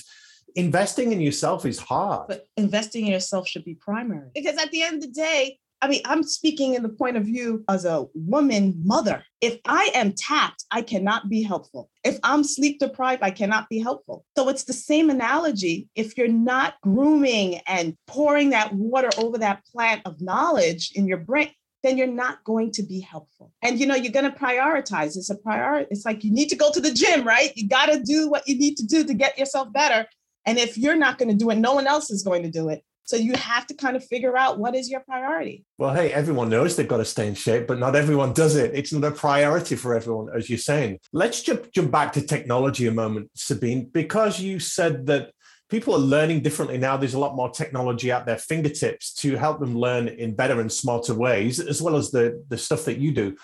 investing 0.56 1.12
in 1.12 1.20
yourself 1.20 1.64
is 1.66 1.78
hard. 1.78 2.26
But 2.26 2.48
investing 2.56 3.06
in 3.06 3.12
yourself 3.12 3.46
should 3.46 3.64
be 3.64 3.76
primary 3.76 4.30
because 4.34 4.60
at 4.60 4.72
the 4.72 4.82
end 4.82 4.96
of 4.96 5.02
the 5.02 5.14
day, 5.14 5.60
I 5.82 5.88
mean, 5.88 6.02
I'm 6.04 6.22
speaking 6.22 6.74
in 6.74 6.82
the 6.82 6.90
point 6.90 7.16
of 7.16 7.24
view 7.24 7.64
as 7.68 7.84
a 7.84 8.06
woman 8.14 8.80
mother. 8.84 9.24
If 9.40 9.60
I 9.66 9.90
am 9.94 10.12
tapped, 10.12 10.64
I 10.70 10.82
cannot 10.82 11.30
be 11.30 11.42
helpful. 11.42 11.90
If 12.04 12.18
I'm 12.22 12.44
sleep 12.44 12.80
deprived, 12.80 13.22
I 13.22 13.30
cannot 13.30 13.68
be 13.70 13.78
helpful. 13.78 14.24
So 14.36 14.48
it's 14.50 14.64
the 14.64 14.74
same 14.74 15.08
analogy. 15.08 15.88
If 15.94 16.18
you're 16.18 16.28
not 16.28 16.74
grooming 16.82 17.60
and 17.66 17.96
pouring 18.06 18.50
that 18.50 18.74
water 18.74 19.08
over 19.16 19.38
that 19.38 19.64
plant 19.64 20.02
of 20.04 20.20
knowledge 20.20 20.92
in 20.94 21.06
your 21.06 21.18
brain, 21.18 21.50
then 21.82 21.96
you're 21.96 22.06
not 22.06 22.44
going 22.44 22.70
to 22.72 22.82
be 22.82 23.00
helpful. 23.00 23.52
And 23.62 23.80
you 23.80 23.86
know, 23.86 23.94
you're 23.94 24.12
going 24.12 24.30
to 24.30 24.38
prioritize. 24.38 25.16
It's 25.16 25.30
a 25.30 25.36
priority. 25.36 25.86
It's 25.90 26.04
like 26.04 26.24
you 26.24 26.30
need 26.30 26.50
to 26.50 26.56
go 26.56 26.70
to 26.70 26.80
the 26.80 26.92
gym, 26.92 27.26
right? 27.26 27.52
You 27.56 27.68
got 27.68 27.86
to 27.86 28.02
do 28.02 28.28
what 28.28 28.46
you 28.46 28.58
need 28.58 28.76
to 28.76 28.86
do 28.86 29.02
to 29.04 29.14
get 29.14 29.38
yourself 29.38 29.72
better. 29.72 30.06
And 30.44 30.58
if 30.58 30.76
you're 30.76 30.96
not 30.96 31.16
going 31.16 31.30
to 31.30 31.34
do 31.34 31.50
it, 31.50 31.56
no 31.56 31.74
one 31.74 31.86
else 31.86 32.10
is 32.10 32.22
going 32.22 32.42
to 32.42 32.50
do 32.50 32.68
it. 32.68 32.84
So 33.10 33.16
you 33.16 33.32
have 33.34 33.66
to 33.66 33.74
kind 33.74 33.96
of 33.96 34.04
figure 34.04 34.36
out 34.36 34.60
what 34.60 34.76
is 34.76 34.88
your 34.88 35.00
priority. 35.00 35.64
Well, 35.78 35.92
hey, 35.92 36.12
everyone 36.12 36.48
knows 36.48 36.76
they've 36.76 36.86
got 36.86 36.98
to 36.98 37.04
stay 37.04 37.26
in 37.26 37.34
shape, 37.34 37.66
but 37.66 37.80
not 37.80 37.96
everyone 37.96 38.34
does 38.34 38.54
it. 38.54 38.70
It's 38.72 38.92
not 38.92 39.02
a 39.02 39.10
priority 39.10 39.74
for 39.74 39.96
everyone, 39.96 40.28
as 40.32 40.48
you're 40.48 40.60
saying. 40.60 41.00
Let's 41.12 41.42
jump, 41.42 41.72
jump 41.72 41.90
back 41.90 42.12
to 42.12 42.22
technology 42.22 42.86
a 42.86 42.92
moment, 42.92 43.32
Sabine, 43.34 43.86
because 43.86 44.38
you 44.38 44.60
said 44.60 45.06
that 45.06 45.32
people 45.68 45.92
are 45.92 45.98
learning 45.98 46.42
differently 46.42 46.78
now. 46.78 46.96
There's 46.96 47.14
a 47.14 47.18
lot 47.18 47.34
more 47.34 47.50
technology 47.50 48.12
at 48.12 48.26
their 48.26 48.38
fingertips 48.38 49.12
to 49.14 49.34
help 49.36 49.58
them 49.58 49.76
learn 49.76 50.06
in 50.06 50.36
better 50.36 50.60
and 50.60 50.70
smarter 50.70 51.12
ways, 51.12 51.58
as 51.58 51.82
well 51.82 51.96
as 51.96 52.12
the, 52.12 52.40
the 52.46 52.58
stuff 52.58 52.84
that 52.84 52.98
you 52.98 53.10
do. 53.10 53.36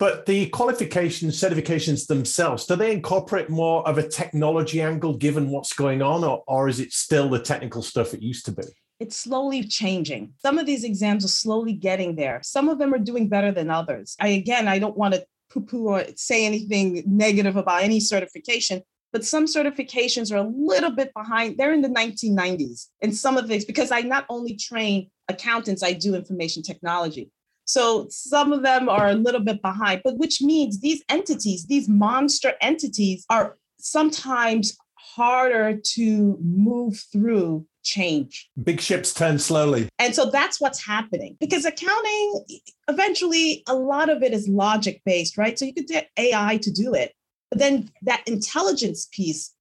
But 0.00 0.26
the 0.26 0.48
qualifications, 0.48 1.40
certifications 1.40 2.08
themselves, 2.08 2.66
do 2.66 2.74
they 2.74 2.90
incorporate 2.90 3.50
more 3.50 3.86
of 3.86 3.98
a 3.98 4.08
technology 4.08 4.82
angle 4.82 5.16
given 5.16 5.50
what's 5.50 5.74
going 5.74 6.02
on, 6.02 6.24
or, 6.24 6.42
or 6.48 6.68
is 6.68 6.80
it 6.80 6.92
still 6.92 7.28
the 7.28 7.38
technical 7.38 7.82
stuff 7.82 8.12
it 8.12 8.20
used 8.20 8.46
to 8.46 8.52
be? 8.52 8.64
It's 8.98 9.16
slowly 9.16 9.64
changing. 9.64 10.32
Some 10.38 10.58
of 10.58 10.66
these 10.66 10.84
exams 10.84 11.24
are 11.24 11.28
slowly 11.28 11.72
getting 11.72 12.16
there. 12.16 12.40
Some 12.42 12.68
of 12.68 12.78
them 12.78 12.94
are 12.94 12.98
doing 12.98 13.28
better 13.28 13.52
than 13.52 13.70
others. 13.70 14.16
I 14.20 14.28
again, 14.28 14.68
I 14.68 14.78
don't 14.78 14.96
want 14.96 15.14
to 15.14 15.26
poo-poo 15.50 15.88
or 15.88 16.04
say 16.16 16.46
anything 16.46 17.02
negative 17.06 17.56
about 17.56 17.82
any 17.82 18.00
certification, 18.00 18.82
but 19.12 19.24
some 19.24 19.46
certifications 19.46 20.32
are 20.32 20.38
a 20.38 20.50
little 20.50 20.90
bit 20.90 21.12
behind. 21.14 21.56
They're 21.56 21.72
in 21.72 21.82
the 21.82 21.88
1990s. 21.88 22.88
And 23.02 23.14
some 23.14 23.36
of 23.36 23.48
these, 23.48 23.64
because 23.64 23.90
I 23.90 24.00
not 24.00 24.26
only 24.28 24.56
train 24.56 25.10
accountants, 25.28 25.82
I 25.82 25.92
do 25.92 26.14
information 26.14 26.62
technology. 26.62 27.30
So 27.64 28.06
some 28.10 28.52
of 28.52 28.62
them 28.62 28.88
are 28.88 29.08
a 29.08 29.14
little 29.14 29.40
bit 29.40 29.60
behind, 29.60 30.02
but 30.04 30.18
which 30.18 30.40
means 30.40 30.80
these 30.80 31.02
entities, 31.08 31.66
these 31.66 31.88
monster 31.88 32.54
entities, 32.60 33.24
are 33.28 33.58
sometimes 33.78 34.76
harder 34.94 35.80
to 35.94 36.38
move 36.40 37.04
through 37.12 37.66
change. 37.86 38.50
Big 38.62 38.80
ships 38.80 39.14
turn 39.14 39.38
slowly. 39.38 39.88
And 39.98 40.14
so 40.14 40.30
that's 40.30 40.60
what's 40.60 40.84
happening 40.84 41.36
because 41.40 41.64
accounting, 41.64 42.44
eventually, 42.88 43.62
a 43.66 43.74
lot 43.74 44.10
of 44.10 44.22
it 44.22 44.32
is 44.32 44.48
logic 44.48 45.00
based, 45.06 45.38
right? 45.38 45.58
So 45.58 45.64
you 45.64 45.72
could 45.72 45.86
get 45.86 46.08
AI 46.18 46.58
to 46.58 46.70
do 46.70 46.92
it. 46.94 47.12
But 47.50 47.60
then 47.60 47.90
that 48.02 48.22
intelligence 48.26 49.08
piece 49.10 49.54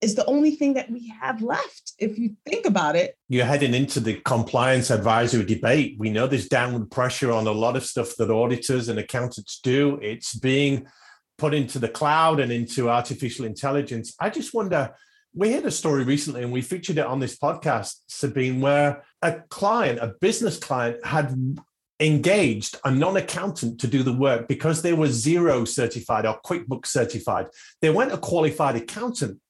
is 0.00 0.14
the 0.14 0.26
only 0.26 0.50
thing 0.50 0.74
that 0.74 0.90
we 0.90 1.08
have 1.20 1.40
left 1.40 1.92
if 1.98 2.18
you 2.18 2.36
think 2.46 2.66
about 2.66 2.94
it 2.94 3.16
you're 3.28 3.46
heading 3.46 3.72
into 3.72 4.00
the 4.00 4.20
compliance 4.26 4.90
advisory 4.90 5.44
debate 5.44 5.96
we 5.98 6.10
know 6.10 6.26
there's 6.26 6.48
downward 6.48 6.90
pressure 6.90 7.32
on 7.32 7.46
a 7.46 7.52
lot 7.52 7.74
of 7.74 7.84
stuff 7.84 8.14
that 8.16 8.30
auditors 8.30 8.90
and 8.90 8.98
accountants 8.98 9.60
do 9.60 9.98
it's 10.02 10.34
being 10.34 10.86
put 11.38 11.54
into 11.54 11.78
the 11.78 11.88
cloud 11.88 12.38
and 12.38 12.52
into 12.52 12.90
artificial 12.90 13.46
intelligence 13.46 14.14
i 14.20 14.28
just 14.28 14.52
wonder 14.52 14.94
we 15.34 15.52
had 15.52 15.64
a 15.64 15.70
story 15.70 16.04
recently 16.04 16.42
and 16.42 16.52
we 16.52 16.62
featured 16.62 16.98
it 16.98 17.06
on 17.06 17.20
this 17.20 17.36
podcast 17.36 17.96
sabine 18.06 18.60
where 18.60 19.04
a 19.22 19.32
client 19.48 19.98
a 20.00 20.14
business 20.20 20.58
client 20.58 21.04
had 21.04 21.36
engaged 22.00 22.76
a 22.84 22.90
non-accountant 22.90 23.78
to 23.80 23.86
do 23.86 24.02
the 24.02 24.12
work 24.12 24.48
because 24.48 24.82
they 24.82 24.92
were 24.92 25.06
Xero 25.06 25.66
certified 25.66 26.26
or 26.26 26.40
quickbooks 26.44 26.86
certified 26.86 27.46
they 27.80 27.90
weren't 27.90 28.12
a 28.12 28.18
qualified 28.18 28.76
accountant 28.76 29.40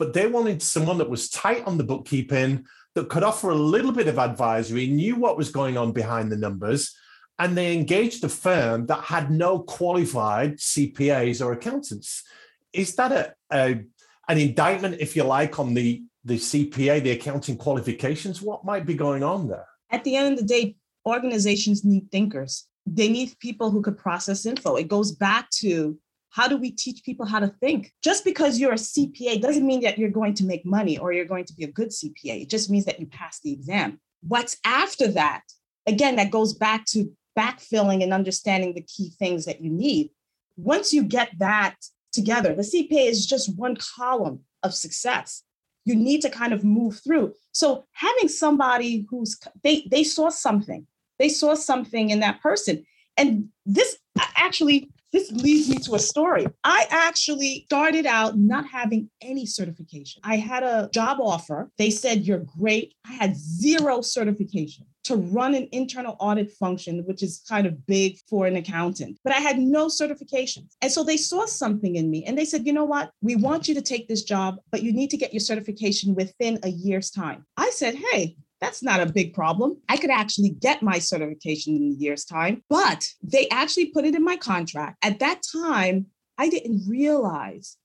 but 0.00 0.14
they 0.14 0.26
wanted 0.26 0.62
someone 0.62 0.96
that 0.96 1.10
was 1.10 1.28
tight 1.28 1.62
on 1.66 1.76
the 1.76 1.84
bookkeeping, 1.84 2.64
that 2.94 3.10
could 3.10 3.22
offer 3.22 3.50
a 3.50 3.54
little 3.54 3.92
bit 3.92 4.08
of 4.08 4.18
advisory, 4.18 4.86
knew 4.86 5.14
what 5.14 5.36
was 5.36 5.50
going 5.50 5.76
on 5.76 5.92
behind 5.92 6.32
the 6.32 6.38
numbers, 6.38 6.96
and 7.38 7.56
they 7.56 7.74
engaged 7.74 8.24
a 8.24 8.28
firm 8.30 8.86
that 8.86 9.04
had 9.04 9.30
no 9.30 9.58
qualified 9.58 10.56
CPAs 10.56 11.44
or 11.44 11.52
accountants. 11.52 12.24
Is 12.72 12.94
that 12.96 13.12
a, 13.12 13.34
a 13.52 13.84
an 14.30 14.38
indictment, 14.38 14.96
if 15.00 15.16
you 15.16 15.24
like, 15.24 15.58
on 15.58 15.74
the 15.74 16.02
the 16.24 16.36
CPA, 16.36 17.02
the 17.02 17.12
accounting 17.12 17.56
qualifications? 17.56 18.42
What 18.42 18.64
might 18.64 18.86
be 18.86 18.94
going 18.94 19.22
on 19.22 19.48
there? 19.48 19.66
At 19.90 20.04
the 20.04 20.16
end 20.16 20.32
of 20.32 20.38
the 20.38 20.44
day, 20.44 20.76
organizations 21.06 21.84
need 21.84 22.10
thinkers. 22.10 22.66
They 22.86 23.08
need 23.08 23.38
people 23.40 23.70
who 23.70 23.82
could 23.82 23.96
process 23.96 24.46
info. 24.46 24.76
It 24.76 24.88
goes 24.88 25.12
back 25.12 25.50
to 25.62 25.98
how 26.30 26.46
do 26.46 26.56
we 26.56 26.70
teach 26.70 27.02
people 27.04 27.26
how 27.26 27.40
to 27.40 27.48
think? 27.60 27.92
Just 28.02 28.24
because 28.24 28.58
you're 28.58 28.72
a 28.72 28.76
CPA 28.76 29.40
doesn't 29.40 29.66
mean 29.66 29.80
that 29.80 29.98
you're 29.98 30.10
going 30.10 30.34
to 30.34 30.44
make 30.44 30.64
money 30.64 30.96
or 30.96 31.12
you're 31.12 31.24
going 31.24 31.44
to 31.46 31.54
be 31.54 31.64
a 31.64 31.72
good 31.72 31.88
CPA. 31.88 32.42
It 32.42 32.50
just 32.50 32.70
means 32.70 32.84
that 32.84 33.00
you 33.00 33.06
pass 33.06 33.40
the 33.40 33.52
exam. 33.52 34.00
What's 34.22 34.56
after 34.64 35.08
that? 35.08 35.42
Again, 35.86 36.16
that 36.16 36.30
goes 36.30 36.54
back 36.54 36.84
to 36.86 37.10
backfilling 37.36 38.02
and 38.02 38.12
understanding 38.12 38.74
the 38.74 38.82
key 38.82 39.10
things 39.18 39.44
that 39.46 39.60
you 39.60 39.70
need. 39.70 40.10
Once 40.56 40.92
you 40.92 41.02
get 41.02 41.30
that 41.38 41.76
together, 42.12 42.54
the 42.54 42.62
CPA 42.62 43.08
is 43.08 43.26
just 43.26 43.56
one 43.56 43.76
column 43.76 44.40
of 44.62 44.74
success. 44.74 45.42
You 45.84 45.94
need 45.94 46.20
to 46.22 46.30
kind 46.30 46.52
of 46.52 46.64
move 46.64 47.00
through. 47.02 47.34
So 47.52 47.86
having 47.92 48.28
somebody 48.28 49.06
who's 49.08 49.38
they 49.62 49.86
they 49.90 50.04
saw 50.04 50.28
something, 50.28 50.86
they 51.18 51.28
saw 51.28 51.54
something 51.54 52.10
in 52.10 52.20
that 52.20 52.40
person. 52.40 52.84
And 53.16 53.48
this 53.66 53.96
actually 54.36 54.90
this 55.12 55.30
leads 55.32 55.68
me 55.68 55.76
to 55.78 55.94
a 55.94 55.98
story. 55.98 56.46
I 56.62 56.86
actually 56.90 57.64
started 57.66 58.06
out 58.06 58.38
not 58.38 58.66
having 58.66 59.10
any 59.20 59.44
certification. 59.44 60.22
I 60.24 60.36
had 60.36 60.62
a 60.62 60.88
job 60.92 61.18
offer. 61.20 61.70
They 61.78 61.90
said, 61.90 62.26
You're 62.26 62.46
great. 62.58 62.94
I 63.04 63.12
had 63.12 63.36
zero 63.36 64.02
certification 64.02 64.86
to 65.04 65.16
run 65.16 65.54
an 65.54 65.68
internal 65.72 66.16
audit 66.20 66.50
function, 66.52 67.04
which 67.06 67.22
is 67.22 67.42
kind 67.48 67.66
of 67.66 67.86
big 67.86 68.18
for 68.28 68.46
an 68.46 68.56
accountant, 68.56 69.18
but 69.24 69.34
I 69.34 69.38
had 69.40 69.58
no 69.58 69.86
certifications. 69.86 70.74
And 70.82 70.92
so 70.92 71.02
they 71.02 71.16
saw 71.16 71.46
something 71.46 71.96
in 71.96 72.10
me 72.10 72.24
and 72.24 72.36
they 72.36 72.44
said, 72.44 72.66
You 72.66 72.72
know 72.72 72.84
what? 72.84 73.10
We 73.20 73.36
want 73.36 73.68
you 73.68 73.74
to 73.74 73.82
take 73.82 74.08
this 74.08 74.22
job, 74.22 74.56
but 74.70 74.82
you 74.82 74.92
need 74.92 75.10
to 75.10 75.16
get 75.16 75.32
your 75.32 75.40
certification 75.40 76.14
within 76.14 76.58
a 76.62 76.68
year's 76.68 77.10
time. 77.10 77.46
I 77.56 77.70
said, 77.70 77.94
Hey, 77.94 78.36
that's 78.60 78.82
not 78.82 79.00
a 79.00 79.10
big 79.10 79.32
problem. 79.32 79.78
I 79.88 79.96
could 79.96 80.10
actually 80.10 80.50
get 80.50 80.82
my 80.82 80.98
certification 80.98 81.76
in 81.76 81.82
a 81.82 81.98
year's 81.98 82.24
time, 82.24 82.62
but 82.68 83.08
they 83.22 83.48
actually 83.48 83.86
put 83.86 84.04
it 84.04 84.14
in 84.14 84.22
my 84.22 84.36
contract. 84.36 84.98
At 85.02 85.18
that 85.20 85.40
time, 85.50 86.06
I 86.36 86.48
didn't 86.48 86.86
realize 86.86 87.78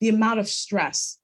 the 0.00 0.08
amount 0.08 0.40
of 0.40 0.48
stress 0.48 1.18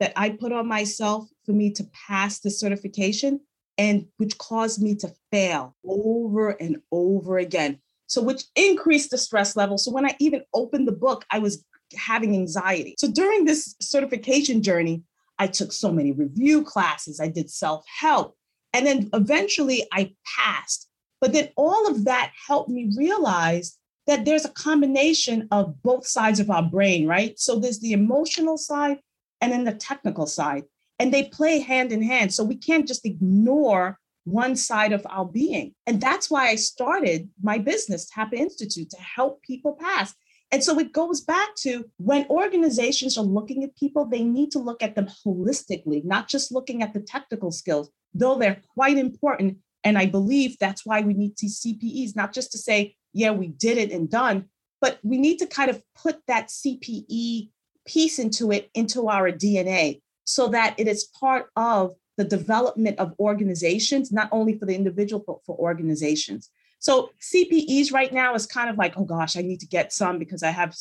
that 0.00 0.12
I 0.16 0.30
put 0.30 0.52
on 0.52 0.66
myself 0.66 1.28
for 1.44 1.52
me 1.52 1.70
to 1.72 1.84
pass 2.08 2.40
the 2.40 2.50
certification 2.50 3.40
and 3.78 4.06
which 4.18 4.38
caused 4.38 4.82
me 4.82 4.94
to 4.96 5.12
fail 5.30 5.74
over 5.84 6.50
and 6.50 6.80
over 6.90 7.38
again. 7.38 7.78
So, 8.06 8.22
which 8.22 8.44
increased 8.54 9.10
the 9.10 9.18
stress 9.18 9.56
level. 9.56 9.78
So, 9.78 9.90
when 9.90 10.06
I 10.06 10.16
even 10.18 10.42
opened 10.52 10.86
the 10.86 10.92
book, 10.92 11.24
I 11.30 11.38
was 11.38 11.64
having 11.96 12.34
anxiety. 12.34 12.94
So, 12.98 13.10
during 13.10 13.44
this 13.44 13.74
certification 13.80 14.62
journey, 14.62 15.02
I 15.38 15.46
took 15.46 15.72
so 15.72 15.90
many 15.90 16.12
review 16.12 16.62
classes, 16.62 17.20
I 17.20 17.28
did 17.28 17.50
self 17.50 17.84
help, 18.00 18.36
and 18.72 18.86
then 18.86 19.10
eventually 19.12 19.86
I 19.92 20.14
passed. 20.38 20.88
But 21.20 21.32
then 21.32 21.50
all 21.56 21.86
of 21.86 22.04
that 22.04 22.32
helped 22.46 22.68
me 22.68 22.90
realize 22.96 23.78
that 24.06 24.24
there's 24.24 24.44
a 24.44 24.50
combination 24.50 25.48
of 25.50 25.80
both 25.82 26.06
sides 26.06 26.40
of 26.40 26.50
our 26.50 26.62
brain, 26.62 27.06
right? 27.06 27.38
So 27.38 27.58
there's 27.58 27.78
the 27.78 27.92
emotional 27.92 28.58
side 28.58 28.98
and 29.40 29.52
then 29.52 29.64
the 29.64 29.72
technical 29.72 30.26
side, 30.26 30.64
and 30.98 31.12
they 31.12 31.24
play 31.24 31.60
hand 31.60 31.92
in 31.92 32.02
hand. 32.02 32.32
So 32.32 32.44
we 32.44 32.56
can't 32.56 32.86
just 32.86 33.04
ignore 33.04 33.98
one 34.24 34.54
side 34.56 34.92
of 34.92 35.04
our 35.10 35.24
being. 35.24 35.74
And 35.86 36.00
that's 36.00 36.30
why 36.30 36.48
I 36.48 36.54
started 36.54 37.28
my 37.42 37.58
business, 37.58 38.08
Tapa 38.08 38.36
Institute, 38.36 38.90
to 38.90 39.00
help 39.00 39.42
people 39.42 39.76
pass. 39.80 40.14
And 40.52 40.62
so 40.62 40.78
it 40.78 40.92
goes 40.92 41.22
back 41.22 41.54
to 41.62 41.90
when 41.96 42.26
organizations 42.28 43.16
are 43.16 43.24
looking 43.24 43.64
at 43.64 43.74
people, 43.76 44.04
they 44.04 44.22
need 44.22 44.50
to 44.52 44.58
look 44.58 44.82
at 44.82 44.94
them 44.94 45.08
holistically, 45.26 46.04
not 46.04 46.28
just 46.28 46.52
looking 46.52 46.82
at 46.82 46.92
the 46.92 47.00
technical 47.00 47.50
skills, 47.50 47.88
though 48.14 48.38
they're 48.38 48.60
quite 48.74 48.98
important. 48.98 49.58
And 49.82 49.96
I 49.98 50.06
believe 50.06 50.58
that's 50.58 50.84
why 50.84 51.00
we 51.00 51.14
need 51.14 51.32
these 51.38 51.60
CPEs, 51.60 52.14
not 52.14 52.32
just 52.34 52.52
to 52.52 52.58
say, 52.58 52.94
yeah, 53.14 53.30
we 53.30 53.48
did 53.48 53.78
it 53.78 53.90
and 53.90 54.10
done, 54.10 54.46
but 54.80 54.98
we 55.02 55.18
need 55.18 55.38
to 55.38 55.46
kind 55.46 55.70
of 55.70 55.82
put 55.96 56.18
that 56.28 56.48
CPE 56.48 57.48
piece 57.86 58.18
into 58.18 58.52
it, 58.52 58.70
into 58.74 59.08
our 59.08 59.32
DNA, 59.32 60.00
so 60.34 60.48
that 60.48 60.74
it 60.78 60.88
is 60.88 61.04
part 61.18 61.46
of 61.56 61.94
the 62.16 62.24
development 62.24 62.98
of 62.98 63.14
organizations, 63.18 64.12
not 64.12 64.28
only 64.32 64.58
for 64.58 64.66
the 64.66 64.74
individual, 64.74 65.24
but 65.26 65.44
for 65.44 65.56
organizations. 65.56 66.50
So 66.78 67.10
CPEs 67.20 67.92
right 67.92 68.12
now 68.12 68.34
is 68.34 68.46
kind 68.46 68.68
of 68.68 68.76
like, 68.76 68.94
oh 68.96 69.04
gosh, 69.04 69.36
I 69.36 69.42
need 69.42 69.60
to 69.60 69.66
get 69.66 69.92
some 69.92 70.18
because 70.18 70.42
I 70.42 70.50
have 70.50 70.74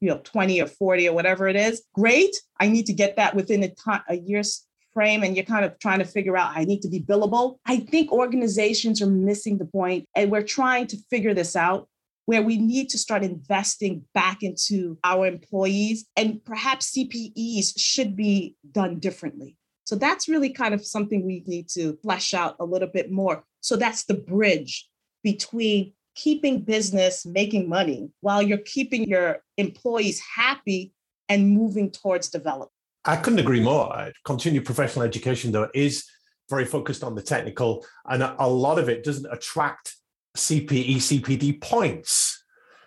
you 0.00 0.08
know 0.08 0.20
20 0.22 0.62
or 0.62 0.66
40 0.66 1.08
or 1.08 1.14
whatever 1.14 1.48
it 1.48 1.56
is. 1.56 1.82
Great. 1.94 2.36
I 2.60 2.68
need 2.68 2.86
to 2.86 2.92
get 2.92 3.16
that 3.16 3.34
within 3.34 3.64
a, 3.64 4.02
a 4.08 4.16
year's 4.16 4.64
frame 4.94 5.22
and 5.22 5.36
you're 5.36 5.44
kind 5.44 5.64
of 5.64 5.78
trying 5.78 5.98
to 5.98 6.04
figure 6.04 6.36
out 6.36 6.56
I 6.56 6.64
need 6.64 6.82
to 6.82 6.88
be 6.88 7.00
billable. 7.00 7.58
I 7.66 7.78
think 7.78 8.12
organizations 8.12 9.02
are 9.02 9.06
missing 9.06 9.58
the 9.58 9.64
point 9.64 10.06
and 10.14 10.30
we're 10.30 10.42
trying 10.42 10.86
to 10.88 10.96
figure 11.10 11.34
this 11.34 11.56
out 11.56 11.88
where 12.28 12.42
we 12.42 12.58
need 12.58 12.90
to 12.90 12.98
start 12.98 13.22
investing 13.24 14.04
back 14.12 14.42
into 14.42 14.98
our 15.02 15.26
employees 15.26 16.04
and 16.14 16.44
perhaps 16.44 16.92
CPEs 16.92 17.72
should 17.78 18.14
be 18.14 18.54
done 18.70 18.98
differently. 18.98 19.56
So 19.84 19.96
that's 19.96 20.28
really 20.28 20.50
kind 20.50 20.74
of 20.74 20.84
something 20.84 21.24
we 21.24 21.42
need 21.46 21.70
to 21.70 21.98
flesh 22.02 22.34
out 22.34 22.56
a 22.60 22.66
little 22.66 22.86
bit 22.88 23.10
more. 23.10 23.44
So 23.62 23.76
that's 23.76 24.04
the 24.04 24.12
bridge 24.12 24.86
between 25.24 25.94
keeping 26.16 26.60
business 26.60 27.24
making 27.24 27.66
money 27.66 28.10
while 28.20 28.42
you're 28.42 28.58
keeping 28.58 29.08
your 29.08 29.38
employees 29.56 30.20
happy 30.20 30.92
and 31.30 31.48
moving 31.48 31.90
towards 31.90 32.28
development. 32.28 32.72
I 33.06 33.16
couldn't 33.16 33.38
agree 33.38 33.62
more. 33.62 34.12
Continued 34.26 34.66
professional 34.66 35.06
education, 35.06 35.50
though, 35.50 35.70
is 35.72 36.04
very 36.50 36.66
focused 36.66 37.02
on 37.02 37.14
the 37.14 37.22
technical, 37.22 37.86
and 38.04 38.22
a, 38.22 38.46
lot 38.46 38.78
of 38.78 38.90
it 38.90 39.02
doesn't 39.02 39.32
attract 39.32 39.94
CPE, 40.38 40.96
CPD 40.96 41.60
points. 41.60 42.42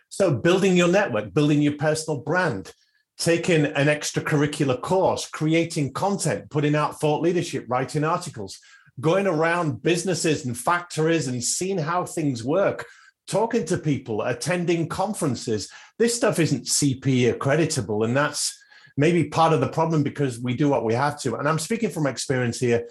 So 0.10 0.34
building 0.34 0.76
your 0.76 0.88
network, 0.88 1.34
building 1.34 1.62
your 1.62 1.78
personal 1.78 2.20
brand, 2.20 2.74
taking 3.18 3.66
an 3.66 3.88
extracurricular 3.88 4.82
course, 4.82 5.28
creating 5.30 5.94
content, 5.94 6.50
putting 6.50 6.76
out 6.76 7.00
thought 7.00 7.22
leadership, 7.22 7.66
writing 7.70 8.04
articles, 8.04 8.60
going 9.00 9.28
around 9.28 9.82
businesses 9.82 10.46
and 10.46 10.58
factories 10.58 11.28
and 11.28 11.44
seeing 11.44 11.78
how 11.78 12.06
things 12.06 12.44
work, 12.44 12.86
talking 13.28 13.66
to 13.66 13.78
people, 13.78 14.22
attending 14.24 14.88
conferences. 14.88 15.70
This 15.98 16.16
stuff 16.16 16.40
isn't 16.40 16.66
CPE 16.66 17.38
accreditable. 17.38 18.06
And 18.06 18.16
that's 18.16 18.58
maybe 18.98 19.26
part 19.26 19.54
of 19.54 19.62
the 19.62 19.70
problem 19.70 20.04
because 20.04 20.40
we 20.40 20.56
do 20.56 20.70
what 20.70 20.84
we 20.84 20.94
have 20.94 21.20
to. 21.22 21.36
And 21.36 21.48
I'm 21.48 21.60
speaking 21.60 21.90
from 21.90 22.08
experience 22.08 22.60
here. 22.60 22.88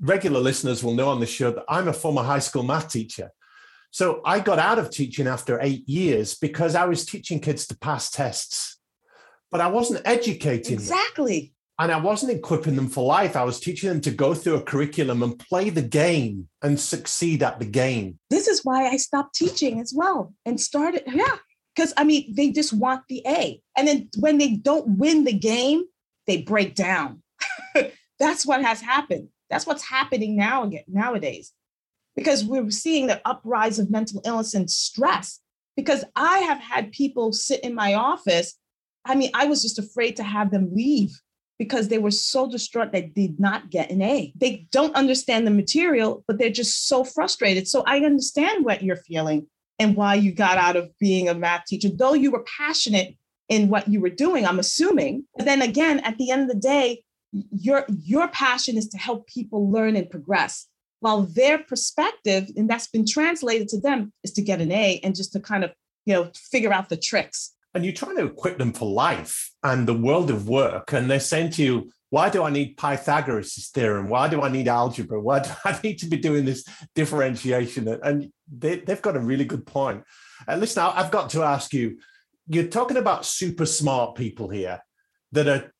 Regular 0.00 0.40
listeners 0.40 0.82
will 0.82 0.94
know 0.94 1.10
on 1.10 1.20
the 1.20 1.26
show 1.26 1.50
that 1.50 1.64
I'm 1.68 1.88
a 1.88 1.92
former 1.92 2.22
high 2.22 2.38
school 2.38 2.62
math 2.62 2.90
teacher. 2.90 3.30
So 3.90 4.20
I 4.24 4.40
got 4.40 4.58
out 4.58 4.78
of 4.78 4.90
teaching 4.90 5.26
after 5.26 5.58
eight 5.60 5.88
years 5.88 6.34
because 6.34 6.74
I 6.74 6.84
was 6.84 7.06
teaching 7.06 7.40
kids 7.40 7.66
to 7.68 7.78
pass 7.78 8.10
tests, 8.10 8.78
but 9.50 9.60
I 9.60 9.68
wasn't 9.68 10.02
educating 10.04 10.74
exactly. 10.74 11.40
Them. 11.40 11.50
And 11.80 11.92
I 11.92 12.00
wasn't 12.00 12.32
equipping 12.32 12.74
them 12.74 12.88
for 12.88 13.04
life. 13.04 13.36
I 13.36 13.44
was 13.44 13.60
teaching 13.60 13.88
them 13.88 14.00
to 14.00 14.10
go 14.10 14.34
through 14.34 14.56
a 14.56 14.62
curriculum 14.62 15.22
and 15.22 15.38
play 15.38 15.70
the 15.70 15.82
game 15.82 16.48
and 16.60 16.78
succeed 16.78 17.40
at 17.40 17.60
the 17.60 17.66
game. 17.66 18.18
This 18.30 18.48
is 18.48 18.64
why 18.64 18.88
I 18.88 18.96
stopped 18.96 19.36
teaching 19.36 19.80
as 19.80 19.92
well 19.94 20.34
and 20.44 20.60
started, 20.60 21.04
yeah, 21.06 21.36
because 21.74 21.94
I 21.96 22.02
mean, 22.02 22.34
they 22.34 22.50
just 22.50 22.72
want 22.72 23.02
the 23.08 23.22
A. 23.28 23.62
And 23.76 23.86
then 23.86 24.08
when 24.18 24.38
they 24.38 24.56
don't 24.56 24.98
win 24.98 25.22
the 25.22 25.32
game, 25.32 25.84
they 26.26 26.42
break 26.42 26.74
down. 26.74 27.22
That's 28.18 28.44
what 28.44 28.60
has 28.64 28.80
happened. 28.80 29.28
That's 29.48 29.64
what's 29.64 29.84
happening 29.84 30.36
now 30.36 30.64
again 30.64 30.82
nowadays 30.88 31.52
because 32.18 32.44
we're 32.44 32.68
seeing 32.68 33.06
the 33.06 33.20
uprise 33.24 33.78
of 33.78 33.92
mental 33.92 34.20
illness 34.24 34.52
and 34.52 34.68
stress. 34.68 35.38
Because 35.76 36.04
I 36.16 36.38
have 36.38 36.58
had 36.58 36.90
people 36.90 37.32
sit 37.32 37.60
in 37.60 37.76
my 37.76 37.94
office. 37.94 38.56
I 39.04 39.14
mean, 39.14 39.30
I 39.34 39.44
was 39.44 39.62
just 39.62 39.78
afraid 39.78 40.16
to 40.16 40.24
have 40.24 40.50
them 40.50 40.74
leave 40.74 41.12
because 41.60 41.86
they 41.86 41.98
were 41.98 42.10
so 42.10 42.50
distraught 42.50 42.90
they 42.90 43.02
did 43.02 43.38
not 43.38 43.70
get 43.70 43.92
an 43.92 44.02
A. 44.02 44.32
They 44.34 44.66
don't 44.72 44.96
understand 44.96 45.46
the 45.46 45.52
material, 45.52 46.24
but 46.26 46.38
they're 46.38 46.50
just 46.50 46.88
so 46.88 47.04
frustrated. 47.04 47.68
So 47.68 47.84
I 47.86 48.00
understand 48.00 48.64
what 48.64 48.82
you're 48.82 48.96
feeling 48.96 49.46
and 49.78 49.94
why 49.94 50.16
you 50.16 50.32
got 50.32 50.58
out 50.58 50.74
of 50.74 50.90
being 50.98 51.28
a 51.28 51.34
math 51.34 51.66
teacher, 51.66 51.88
though 51.88 52.14
you 52.14 52.32
were 52.32 52.44
passionate 52.58 53.14
in 53.48 53.68
what 53.68 53.86
you 53.86 54.00
were 54.00 54.10
doing, 54.10 54.44
I'm 54.44 54.58
assuming. 54.58 55.22
But 55.36 55.44
then 55.44 55.62
again, 55.62 56.00
at 56.00 56.18
the 56.18 56.32
end 56.32 56.42
of 56.42 56.48
the 56.48 56.60
day, 56.60 57.04
your 57.30 57.86
your 57.88 58.26
passion 58.26 58.76
is 58.76 58.88
to 58.88 58.98
help 58.98 59.28
people 59.28 59.70
learn 59.70 59.94
and 59.94 60.10
progress 60.10 60.66
while 61.00 61.22
their 61.22 61.58
perspective, 61.58 62.50
and 62.56 62.68
that's 62.68 62.88
been 62.88 63.06
translated 63.06 63.68
to 63.68 63.80
them, 63.80 64.12
is 64.24 64.32
to 64.32 64.42
get 64.42 64.60
an 64.60 64.72
A 64.72 65.00
and 65.02 65.14
just 65.14 65.32
to 65.32 65.40
kind 65.40 65.64
of, 65.64 65.72
you 66.06 66.14
know, 66.14 66.30
figure 66.34 66.72
out 66.72 66.88
the 66.88 66.96
tricks. 66.96 67.54
And 67.74 67.84
you're 67.84 67.94
trying 67.94 68.16
to 68.16 68.26
equip 68.26 68.58
them 68.58 68.72
for 68.72 68.90
life 68.90 69.52
and 69.62 69.86
the 69.86 69.94
world 69.94 70.30
of 70.30 70.48
work. 70.48 70.92
And 70.92 71.10
they're 71.10 71.20
saying 71.20 71.50
to 71.52 71.62
you, 71.62 71.90
why 72.10 72.30
do 72.30 72.42
I 72.42 72.50
need 72.50 72.76
Pythagoras' 72.76 73.70
theorem? 73.72 74.08
Why 74.08 74.28
do 74.28 74.40
I 74.40 74.48
need 74.48 74.66
algebra? 74.66 75.20
Why 75.20 75.40
do 75.40 75.50
I 75.64 75.78
need 75.82 75.98
to 75.98 76.06
be 76.06 76.16
doing 76.16 76.44
this 76.44 76.64
differentiation? 76.94 77.88
And 77.88 78.32
they, 78.50 78.82
have 78.86 79.02
got 79.02 79.16
a 79.16 79.20
really 79.20 79.44
good 79.44 79.66
point. 79.66 80.04
And 80.46 80.60
listen, 80.60 80.82
I've 80.82 81.10
got 81.10 81.30
to 81.30 81.42
ask 81.42 81.72
you, 81.72 81.98
you're 82.46 82.68
talking 82.68 82.96
about 82.96 83.26
super 83.26 83.66
smart 83.66 84.14
people 84.14 84.48
here 84.48 84.80
that 85.32 85.48
are 85.48 85.72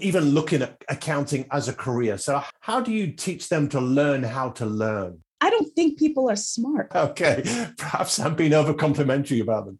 even 0.00 0.30
looking 0.30 0.62
at 0.62 0.82
accounting 0.88 1.46
as 1.50 1.68
a 1.68 1.72
career. 1.72 2.18
So, 2.18 2.42
how 2.60 2.80
do 2.80 2.92
you 2.92 3.12
teach 3.12 3.48
them 3.48 3.68
to 3.70 3.80
learn 3.80 4.22
how 4.22 4.50
to 4.50 4.66
learn? 4.66 5.22
I 5.40 5.50
don't 5.50 5.72
think 5.74 5.98
people 5.98 6.30
are 6.30 6.36
smart. 6.36 6.92
Okay, 6.94 7.42
perhaps 7.78 8.18
I'm 8.18 8.34
being 8.34 8.54
over 8.54 8.74
complimentary 8.74 9.40
about 9.40 9.66
them. 9.66 9.78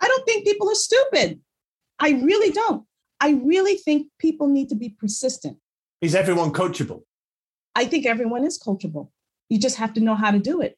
I 0.00 0.06
don't 0.06 0.24
think 0.24 0.46
people 0.46 0.70
are 0.70 0.74
stupid. 0.74 1.40
I 1.98 2.10
really 2.10 2.50
don't. 2.50 2.84
I 3.20 3.30
really 3.32 3.76
think 3.76 4.08
people 4.18 4.48
need 4.48 4.68
to 4.70 4.74
be 4.74 4.90
persistent. 4.90 5.58
Is 6.00 6.14
everyone 6.14 6.52
coachable? 6.52 7.02
I 7.74 7.84
think 7.84 8.06
everyone 8.06 8.44
is 8.44 8.58
coachable. 8.58 9.10
You 9.48 9.58
just 9.58 9.76
have 9.76 9.92
to 9.94 10.00
know 10.00 10.14
how 10.14 10.30
to 10.30 10.38
do 10.38 10.60
it. 10.60 10.76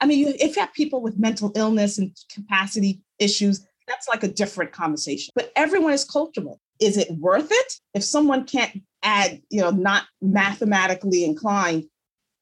I 0.00 0.06
mean, 0.06 0.34
if 0.40 0.56
you 0.56 0.60
have 0.60 0.72
people 0.74 1.00
with 1.00 1.18
mental 1.18 1.52
illness 1.54 1.98
and 1.98 2.14
capacity 2.30 3.00
issues, 3.18 3.66
that's 3.86 4.08
like 4.08 4.24
a 4.24 4.28
different 4.28 4.72
conversation. 4.72 5.32
But 5.34 5.52
everyone 5.54 5.92
is 5.92 6.04
coachable 6.04 6.58
is 6.80 6.96
it 6.96 7.10
worth 7.12 7.48
it? 7.50 7.72
If 7.94 8.04
someone 8.04 8.44
can't 8.44 8.82
add 9.06 9.40
you 9.50 9.60
know 9.60 9.70
not 9.70 10.04
mathematically 10.20 11.24
inclined 11.24 11.84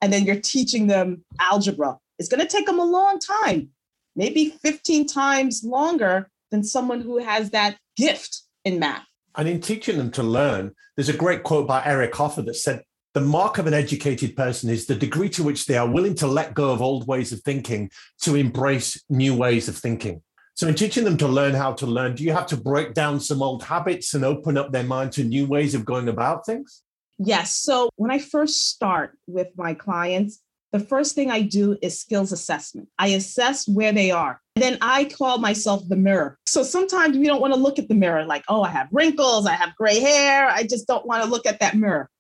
and 0.01 0.13
then 0.13 0.25
you're 0.25 0.41
teaching 0.41 0.87
them 0.87 1.23
algebra 1.39 1.97
it's 2.19 2.29
going 2.29 2.41
to 2.41 2.49
take 2.49 2.67
them 2.67 2.79
a 2.79 2.85
long 2.85 3.19
time 3.19 3.69
maybe 4.17 4.49
15 4.63 5.07
times 5.07 5.63
longer 5.63 6.31
than 6.51 6.65
someone 6.65 7.01
who 7.01 7.19
has 7.19 7.51
that 7.51 7.77
gift 7.97 8.43
in 8.65 8.79
math. 8.79 9.05
And 9.37 9.49
in 9.49 9.61
teaching 9.61 9.99
them 9.99 10.11
to 10.13 10.23
learn 10.23 10.73
there's 10.97 11.11
a 11.11 11.17
great 11.17 11.43
quote 11.43 11.69
by 11.69 11.85
eric 11.85 12.15
hoffer 12.15 12.43
that 12.43 12.55
said 12.55 12.83
the 13.13 13.21
mark 13.21 13.59
of 13.59 13.67
an 13.67 13.75
educated 13.75 14.35
person 14.35 14.71
is 14.71 14.87
the 14.87 14.95
degree 14.95 15.29
to 15.31 15.43
which 15.43 15.67
they 15.67 15.77
are 15.77 15.89
willing 15.89 16.15
to 16.17 16.27
let 16.27 16.55
go 16.55 16.71
of 16.73 16.81
old 16.81 17.07
ways 17.07 17.31
of 17.33 17.41
thinking 17.43 17.91
to 18.23 18.37
embrace 18.37 19.03
new 19.11 19.37
ways 19.37 19.69
of 19.69 19.77
thinking 19.77 20.23
so, 20.57 20.69
in 20.69 20.75
teaching 20.77 21.03
them 21.03 21.17
to 21.17 21.27
learn 21.27 21.53
how 21.53 21.73
to 21.75 21.87
learn, 21.87 22.15
do 22.15 22.23
you 22.23 22.33
have 22.33 22.47
to 22.47 22.57
break 22.57 22.95
down 22.95 23.19
some 23.19 23.43
old 23.43 23.65
habits 23.65 24.15
and 24.15 24.25
open 24.25 24.57
up 24.57 24.71
their 24.71 24.85
mind 24.85 25.11
to 25.13 25.25
new 25.25 25.47
ways 25.47 25.75
of 25.75 25.85
going 25.85 26.09
about 26.09 26.47
things? 26.47 26.83
Yes. 27.19 27.57
So, 27.57 27.91
when 27.97 28.13
I 28.13 28.21
first 28.21 28.69
start 28.69 29.19
with 29.27 29.49
my 29.57 29.75
clients, 29.75 30.41
the 30.71 30.79
first 30.79 31.17
thing 31.17 31.31
I 31.31 31.43
do 31.43 31.77
is 31.83 31.99
skills 31.99 32.31
assessment. 32.31 32.89
I 32.99 33.09
assess 33.09 33.67
where 33.67 33.93
they 33.93 34.13
are. 34.13 34.41
Then 34.55 34.79
I 34.81 35.05
call 35.05 35.39
myself 35.39 35.89
the 35.89 35.97
mirror. 35.97 36.37
So 36.47 36.65
sometimes 36.65 37.17
we 37.17 37.27
don't 37.27 37.41
want 37.41 37.55
to 37.55 37.61
look 37.61 37.79
at 37.79 37.87
the 37.87 37.95
mirror 37.95 38.25
like, 38.25 38.45
oh, 38.49 38.63
I 38.63 38.71
have 38.71 38.89
wrinkles, 38.91 39.47
I 39.47 39.53
have 39.53 39.77
gray 39.77 40.01
hair. 40.01 40.49
I 40.49 40.65
just 40.65 40.89
don't 40.89 41.07
want 41.07 41.23
to 41.23 41.31
look 41.31 41.47
at 41.47 41.61
that 41.61 41.77
mirror. 41.77 42.11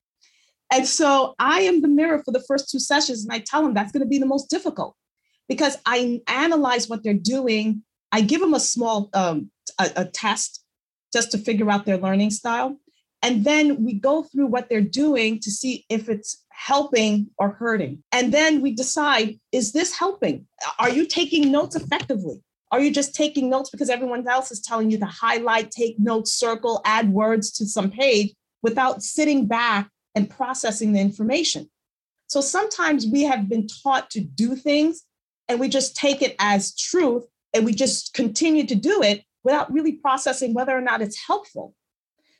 And 0.72 0.87
so 0.87 1.35
I 1.41 1.62
am 1.62 1.82
the 1.82 1.89
mirror 1.89 2.22
for 2.24 2.30
the 2.30 2.45
first 2.47 2.70
two 2.70 2.78
sessions. 2.78 3.24
And 3.24 3.32
I 3.32 3.41
tell 3.41 3.61
them 3.61 3.74
that's 3.74 3.91
going 3.91 4.05
to 4.05 4.09
be 4.09 4.18
the 4.18 4.26
most 4.26 4.49
difficult 4.51 4.95
because 5.49 5.76
I 5.85 6.20
analyze 6.28 6.89
what 6.89 7.03
they're 7.03 7.14
doing 7.14 7.82
I 8.14 8.20
give 8.20 8.40
them 8.40 8.54
a 8.54 8.60
small 8.60 9.10
um, 9.12 9.50
a, 9.80 9.90
a 9.96 10.04
test 10.04 10.62
just 11.12 11.32
to 11.32 11.38
figure 11.38 11.68
out 11.68 11.84
their 11.84 11.96
learning 11.96 12.30
style. 12.30 12.78
And 13.22 13.44
then 13.44 13.84
we 13.84 13.94
go 13.94 14.22
through 14.22 14.46
what 14.46 14.68
they're 14.68 14.80
doing 14.80 15.40
to 15.40 15.50
see 15.50 15.84
if 15.88 16.08
it's 16.08 16.44
helping 16.50 17.30
or 17.38 17.50
hurting. 17.50 18.04
And 18.12 18.32
then 18.32 18.60
we 18.60 18.72
decide 18.72 19.40
is 19.50 19.72
this 19.72 19.98
helping? 19.98 20.46
Are 20.78 20.90
you 20.90 21.06
taking 21.06 21.50
notes 21.50 21.74
effectively? 21.74 22.40
Are 22.70 22.78
you 22.78 22.92
just 22.92 23.16
taking 23.16 23.50
notes 23.50 23.70
because 23.70 23.90
everyone 23.90 24.28
else 24.28 24.52
is 24.52 24.60
telling 24.60 24.92
you 24.92 24.98
to 24.98 25.06
highlight, 25.06 25.72
take 25.72 25.98
notes, 25.98 26.34
circle, 26.34 26.82
add 26.84 27.12
words 27.12 27.50
to 27.54 27.66
some 27.66 27.90
page 27.90 28.32
without 28.62 29.02
sitting 29.02 29.46
back 29.46 29.90
and 30.14 30.30
processing 30.30 30.92
the 30.92 31.00
information? 31.00 31.68
So 32.28 32.40
sometimes 32.40 33.09
we 33.09 33.24
have 33.24 33.48
been 33.48 33.66
taught 33.66 34.09
to 34.10 34.20
do 34.20 34.55
things 34.55 35.02
and 35.48 35.59
we 35.59 35.68
just 35.68 35.97
take 35.97 36.22
it 36.22 36.36
as 36.39 36.76
truth 36.76 37.24
and 37.55 37.64
we 37.64 37.72
just 37.72 38.14
continue 38.14 38.66
to 38.66 38.74
do 38.74 39.02
it 39.02 39.22
without 39.44 39.72
really 39.72 39.93
processing 39.93 40.55
whether 40.55 40.76
or 40.76 40.81
not 40.81 41.02
it's 41.02 41.26
helpful. 41.26 41.74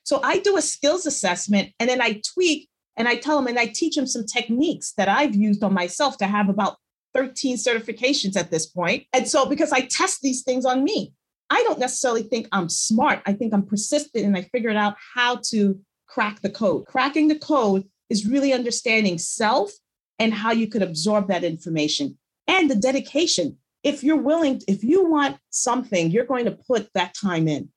So 0.03 0.21
I 0.23 0.39
do 0.39 0.57
a 0.57 0.63
skills 0.63 1.07
assessment 1.07 1.73
and 1.79 1.89
then 1.89 2.03
I 2.03 2.21
tweak 2.35 2.69
and 2.97 3.09
I 3.09 3.17
tell 3.17 3.37
them 3.37 3.47
and 3.47 3.59
I 3.59 3.67
teach 3.67 3.97
them 3.97 4.07
some 4.07 4.27
techniques 4.27 4.93
that 4.97 5.09
I've 5.09 5.35
used 5.35 5.63
on 5.63 5.73
myself 5.73 6.19
to 6.19 6.27
have 6.27 6.49
about 6.49 6.77
13 7.15 7.57
certifications 7.57 8.37
at 8.37 8.51
this 8.51 8.67
point. 8.67 9.05
And 9.13 9.27
so 9.29 9.47
because 9.47 9.73
I 9.73 9.83
test 9.83 10.21
these 10.21 10.43
things 10.43 10.65
on 10.65 10.85
me, 10.85 11.13
I 11.51 11.63
don't 11.63 11.79
necessarily 11.79 12.23
think 12.23 12.49
I'm 12.53 12.69
smart. 12.69 13.23
I 13.27 13.33
think 13.33 13.55
I'm 13.55 13.65
persistent 13.65 14.25
and 14.25 14.37
I 14.37 14.43
figured 14.43 14.77
out 14.77 14.97
how 15.15 15.41
to 15.51 15.79
crack 16.07 16.41
the 16.43 16.51
code. 16.51 16.87
Cracking 16.87 17.29
the 17.29 17.39
code 17.39 17.85
is 18.11 18.27
really 18.27 18.53
understanding 18.53 19.19
self 19.19 19.73
and 20.19 20.33
how 20.33 20.53
you 20.53 20.67
could 20.67 20.83
absorb 20.83 21.29
that 21.29 21.45
information 21.45 22.19
and 22.47 22.71
the 22.71 22.77
dedication 22.77 23.59
if 23.85 24.03
you're 24.03 24.17
willing, 24.17 24.63
if 24.67 24.83
you 24.83 25.05
want 25.05 25.37
something, 25.51 26.11
you're 26.11 26.25
going 26.25 26.47
to 26.47 26.53
put 26.53 26.89
that 26.95 27.15
time 27.15 27.47
in. 27.47 27.69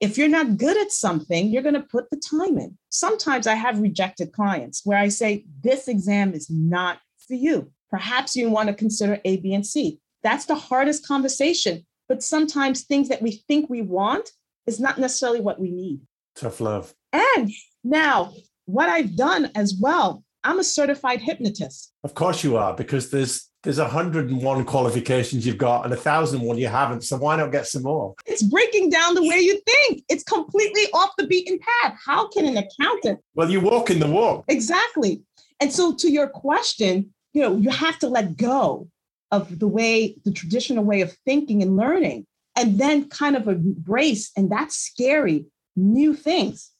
If 0.00 0.18
you're 0.18 0.28
not 0.28 0.58
good 0.58 0.76
at 0.76 0.90
something, 0.90 1.48
you're 1.48 1.62
going 1.62 1.76
to 1.76 1.80
put 1.80 2.10
the 2.10 2.20
time 2.20 2.58
in. 2.58 2.76
Sometimes 2.90 3.46
I 3.46 3.54
have 3.54 3.78
rejected 3.78 4.32
clients 4.32 4.82
where 4.84 4.98
I 4.98 5.08
say, 5.08 5.46
This 5.62 5.86
exam 5.86 6.34
is 6.34 6.50
not 6.50 6.98
for 7.28 7.34
you. 7.34 7.70
Perhaps 7.88 8.34
you 8.34 8.50
want 8.50 8.68
to 8.68 8.74
consider 8.74 9.20
A, 9.24 9.36
B, 9.36 9.54
and 9.54 9.64
C. 9.64 10.00
That's 10.24 10.46
the 10.46 10.56
hardest 10.56 11.06
conversation. 11.06 11.86
But 12.08 12.22
sometimes 12.22 12.82
things 12.82 13.08
that 13.08 13.22
we 13.22 13.42
think 13.46 13.70
we 13.70 13.82
want 13.82 14.30
is 14.66 14.80
not 14.80 14.98
necessarily 14.98 15.40
what 15.40 15.60
we 15.60 15.70
need. 15.70 16.00
Tough 16.34 16.60
love. 16.60 16.94
And 17.12 17.50
now, 17.84 18.32
what 18.64 18.88
I've 18.88 19.14
done 19.14 19.52
as 19.54 19.74
well, 19.80 20.24
I'm 20.42 20.58
a 20.58 20.64
certified 20.64 21.20
hypnotist. 21.20 21.92
Of 22.02 22.14
course 22.14 22.42
you 22.42 22.56
are, 22.56 22.74
because 22.74 23.10
there's 23.10 23.51
There's 23.62 23.78
101 23.78 24.64
qualifications 24.64 25.46
you've 25.46 25.58
got 25.58 25.84
and 25.84 25.94
a 25.94 25.96
thousand 25.96 26.40
one 26.40 26.58
you 26.58 26.66
haven't. 26.66 27.02
So 27.02 27.16
why 27.16 27.36
not 27.36 27.52
get 27.52 27.68
some 27.68 27.84
more? 27.84 28.14
It's 28.26 28.42
breaking 28.42 28.90
down 28.90 29.14
the 29.14 29.22
way 29.22 29.38
you 29.38 29.60
think. 29.66 30.02
It's 30.08 30.24
completely 30.24 30.82
off 30.92 31.10
the 31.16 31.26
beaten 31.26 31.60
path. 31.60 31.96
How 32.04 32.28
can 32.28 32.44
an 32.44 32.56
accountant? 32.56 33.20
Well, 33.34 33.50
you 33.50 33.60
walk 33.60 33.90
in 33.90 34.00
the 34.00 34.08
walk. 34.08 34.44
Exactly. 34.48 35.22
And 35.60 35.72
so 35.72 35.94
to 35.94 36.10
your 36.10 36.26
question, 36.26 37.14
you 37.32 37.42
know, 37.42 37.56
you 37.56 37.70
have 37.70 37.98
to 38.00 38.08
let 38.08 38.36
go 38.36 38.88
of 39.30 39.60
the 39.60 39.68
way, 39.68 40.16
the 40.24 40.32
traditional 40.32 40.84
way 40.84 41.00
of 41.00 41.16
thinking 41.24 41.62
and 41.62 41.76
learning, 41.76 42.26
and 42.56 42.78
then 42.78 43.08
kind 43.08 43.36
of 43.36 43.48
embrace, 43.48 44.30
and 44.36 44.50
that's 44.50 44.76
scary, 44.76 45.46
new 45.76 46.14
things. 46.14 46.70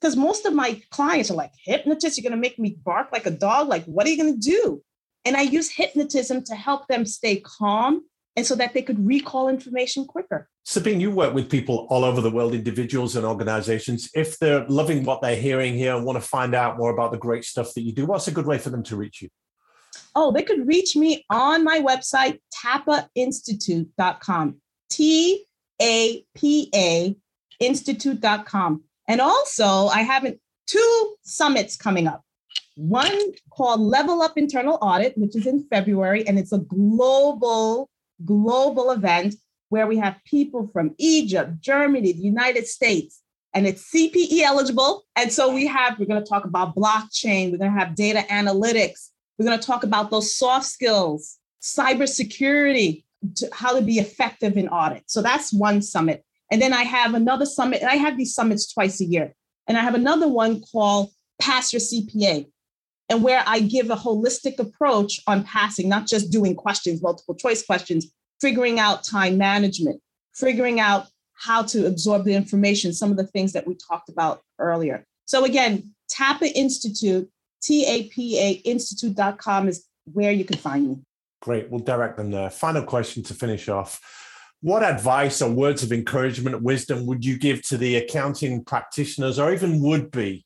Because 0.00 0.16
most 0.16 0.46
of 0.46 0.54
my 0.54 0.80
clients 0.90 1.30
are 1.30 1.34
like, 1.34 1.52
hypnotist, 1.62 2.16
you're 2.16 2.22
going 2.22 2.40
to 2.40 2.40
make 2.40 2.58
me 2.58 2.78
bark 2.84 3.08
like 3.12 3.26
a 3.26 3.30
dog. 3.30 3.68
Like, 3.68 3.84
what 3.84 4.06
are 4.06 4.10
you 4.10 4.16
going 4.16 4.40
to 4.40 4.48
do? 4.48 4.82
And 5.24 5.36
I 5.36 5.42
use 5.42 5.70
hypnotism 5.70 6.44
to 6.44 6.54
help 6.54 6.86
them 6.88 7.04
stay 7.04 7.40
calm 7.40 8.02
and 8.36 8.46
so 8.46 8.54
that 8.54 8.72
they 8.74 8.82
could 8.82 9.04
recall 9.06 9.48
information 9.48 10.04
quicker. 10.06 10.48
Sabine, 10.64 11.00
you 11.00 11.10
work 11.10 11.34
with 11.34 11.50
people 11.50 11.86
all 11.90 12.04
over 12.04 12.20
the 12.20 12.30
world, 12.30 12.54
individuals 12.54 13.16
and 13.16 13.26
organizations. 13.26 14.08
If 14.14 14.38
they're 14.38 14.64
loving 14.68 15.04
what 15.04 15.20
they're 15.20 15.36
hearing 15.36 15.74
here 15.74 15.96
and 15.96 16.06
want 16.06 16.16
to 16.16 16.26
find 16.26 16.54
out 16.54 16.78
more 16.78 16.90
about 16.90 17.12
the 17.12 17.18
great 17.18 17.44
stuff 17.44 17.74
that 17.74 17.82
you 17.82 17.92
do, 17.92 18.06
what's 18.06 18.28
a 18.28 18.32
good 18.32 18.46
way 18.46 18.58
for 18.58 18.70
them 18.70 18.82
to 18.84 18.96
reach 18.96 19.20
you? 19.20 19.28
Oh, 20.14 20.30
they 20.32 20.42
could 20.42 20.66
reach 20.66 20.96
me 20.96 21.24
on 21.28 21.64
my 21.64 21.80
website, 21.80 22.38
tapainstitute.com. 22.64 24.60
T 24.90 25.46
A 25.80 26.24
P 26.34 26.70
A 26.74 27.16
institute.com. 27.58 28.82
And 29.08 29.20
also, 29.20 29.86
I 29.86 30.02
have 30.02 30.26
two 30.66 31.16
summits 31.22 31.76
coming 31.76 32.06
up. 32.06 32.22
One 32.76 33.18
called 33.50 33.80
Level 33.80 34.22
Up 34.22 34.38
Internal 34.38 34.78
Audit, 34.80 35.16
which 35.16 35.36
is 35.36 35.46
in 35.46 35.66
February, 35.70 36.26
and 36.26 36.38
it's 36.38 36.52
a 36.52 36.58
global, 36.58 37.90
global 38.24 38.90
event 38.90 39.34
where 39.70 39.86
we 39.86 39.98
have 39.98 40.16
people 40.24 40.68
from 40.72 40.94
Egypt, 40.98 41.60
Germany, 41.60 42.12
the 42.12 42.18
United 42.18 42.66
States, 42.66 43.20
and 43.54 43.66
it's 43.66 43.90
CPE 43.92 44.40
eligible. 44.40 45.04
And 45.16 45.32
so 45.32 45.52
we 45.52 45.66
have, 45.66 45.98
we're 45.98 46.06
going 46.06 46.22
to 46.22 46.28
talk 46.28 46.44
about 46.44 46.74
blockchain, 46.76 47.50
we're 47.50 47.58
going 47.58 47.72
to 47.72 47.78
have 47.78 47.94
data 47.94 48.24
analytics, 48.30 49.10
we're 49.38 49.46
going 49.46 49.58
to 49.58 49.66
talk 49.66 49.84
about 49.84 50.10
those 50.10 50.36
soft 50.36 50.66
skills, 50.66 51.38
cybersecurity, 51.62 53.04
to 53.36 53.48
how 53.52 53.74
to 53.74 53.82
be 53.82 53.98
effective 53.98 54.56
in 54.56 54.68
audit. 54.68 55.04
So 55.06 55.22
that's 55.22 55.52
one 55.52 55.82
summit. 55.82 56.24
And 56.50 56.60
then 56.60 56.72
I 56.72 56.82
have 56.82 57.14
another 57.14 57.46
summit, 57.46 57.80
and 57.80 57.90
I 57.90 57.96
have 57.96 58.16
these 58.16 58.34
summits 58.34 58.72
twice 58.72 59.00
a 59.00 59.04
year. 59.04 59.34
And 59.68 59.78
I 59.78 59.82
have 59.82 59.94
another 59.94 60.26
one 60.26 60.62
called 60.72 61.10
Pass 61.40 61.72
Your 61.72 61.80
CPA, 61.80 62.46
and 63.10 63.24
where 63.24 63.42
I 63.44 63.60
give 63.60 63.90
a 63.90 63.96
holistic 63.96 64.58
approach 64.60 65.20
on 65.26 65.42
passing, 65.42 65.88
not 65.88 66.06
just 66.06 66.30
doing 66.30 66.54
questions, 66.54 67.02
multiple 67.02 67.34
choice 67.34 67.66
questions, 67.66 68.06
figuring 68.40 68.78
out 68.78 69.02
time 69.02 69.36
management, 69.36 70.00
figuring 70.34 70.78
out 70.78 71.08
how 71.34 71.62
to 71.62 71.86
absorb 71.86 72.24
the 72.24 72.34
information, 72.34 72.92
some 72.92 73.10
of 73.10 73.16
the 73.16 73.26
things 73.26 73.52
that 73.52 73.66
we 73.66 73.74
talked 73.74 74.08
about 74.08 74.42
earlier. 74.58 75.04
So 75.26 75.44
again, 75.44 75.92
TAPA 76.08 76.46
Institute, 76.54 77.28
T-A-P-A 77.62 78.52
Institute.com 78.64 79.68
is 79.68 79.84
where 80.04 80.32
you 80.32 80.44
can 80.44 80.58
find 80.58 80.88
me. 80.88 80.98
Great. 81.42 81.68
We'll 81.68 81.80
direct 81.80 82.16
them 82.16 82.30
there. 82.30 82.46
Uh, 82.46 82.50
final 82.50 82.82
question 82.82 83.22
to 83.24 83.34
finish 83.34 83.68
off. 83.68 84.00
What 84.60 84.82
advice 84.82 85.40
or 85.40 85.50
words 85.50 85.82
of 85.82 85.90
encouragement, 85.90 86.62
wisdom 86.62 87.06
would 87.06 87.24
you 87.24 87.38
give 87.38 87.62
to 87.68 87.78
the 87.78 87.96
accounting 87.96 88.62
practitioners 88.62 89.38
or 89.38 89.52
even 89.52 89.80
would 89.80 90.10
be 90.10 90.44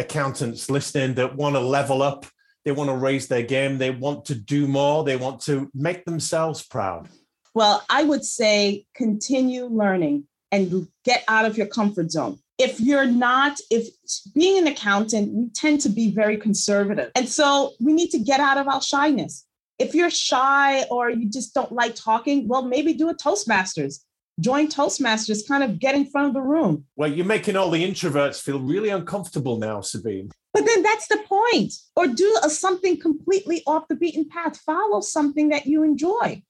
accountants 0.00 0.68
listening 0.70 1.14
that 1.14 1.36
want 1.36 1.54
to 1.54 1.60
level 1.60 2.02
up? 2.02 2.26
They 2.64 2.72
want 2.72 2.90
to 2.90 2.96
raise 2.96 3.28
their 3.28 3.42
game. 3.42 3.78
They 3.78 3.90
want 3.90 4.24
to 4.26 4.34
do 4.34 4.66
more. 4.66 5.04
They 5.04 5.16
want 5.16 5.40
to 5.42 5.70
make 5.74 6.04
themselves 6.04 6.66
proud. 6.66 7.08
Well, 7.54 7.84
I 7.88 8.02
would 8.04 8.24
say 8.24 8.86
continue 8.94 9.66
learning 9.66 10.26
and 10.52 10.88
get 11.04 11.24
out 11.28 11.44
of 11.44 11.56
your 11.56 11.66
comfort 11.66 12.10
zone. 12.10 12.38
If 12.58 12.80
you're 12.80 13.06
not, 13.06 13.58
if 13.70 13.88
being 14.34 14.58
an 14.58 14.66
accountant, 14.66 15.32
we 15.32 15.48
tend 15.50 15.80
to 15.82 15.88
be 15.88 16.10
very 16.10 16.36
conservative. 16.36 17.10
And 17.14 17.28
so 17.28 17.72
we 17.80 17.92
need 17.92 18.10
to 18.10 18.18
get 18.18 18.40
out 18.40 18.58
of 18.58 18.68
our 18.68 18.82
shyness 18.82 19.46
if 19.80 19.94
you're 19.94 20.10
shy 20.10 20.84
or 20.84 21.08
you 21.10 21.28
just 21.28 21.54
don't 21.54 21.72
like 21.72 21.94
talking, 21.94 22.46
well, 22.46 22.62
maybe 22.62 22.92
do 22.92 23.08
a 23.08 23.14
Toastmasters. 23.14 24.00
Join 24.40 24.68
Toastmasters, 24.68 25.46
kind 25.46 25.62
of 25.62 25.78
get 25.78 25.94
in 25.94 26.06
front 26.06 26.28
of 26.28 26.34
the 26.34 26.40
room. 26.40 26.86
Well, 26.96 27.12
you're 27.12 27.26
making 27.26 27.56
all 27.56 27.70
the 27.70 27.84
introverts 27.84 28.40
feel 28.40 28.58
really 28.58 28.88
uncomfortable 28.88 29.58
now, 29.58 29.80
Sabine. 29.80 30.30
But 30.52 30.66
then 30.66 30.82
that's 30.82 31.06
the 31.08 31.18
point. 31.28 31.74
Or 31.94 32.06
do 32.06 32.38
a, 32.42 32.50
something 32.50 32.98
completely 32.98 33.62
off 33.66 33.86
the 33.88 33.96
beaten 33.96 34.28
path. 34.28 34.56
Follow 34.58 35.00
something 35.00 35.50
that 35.50 35.66
you 35.66 35.82
enjoy. 35.82 36.42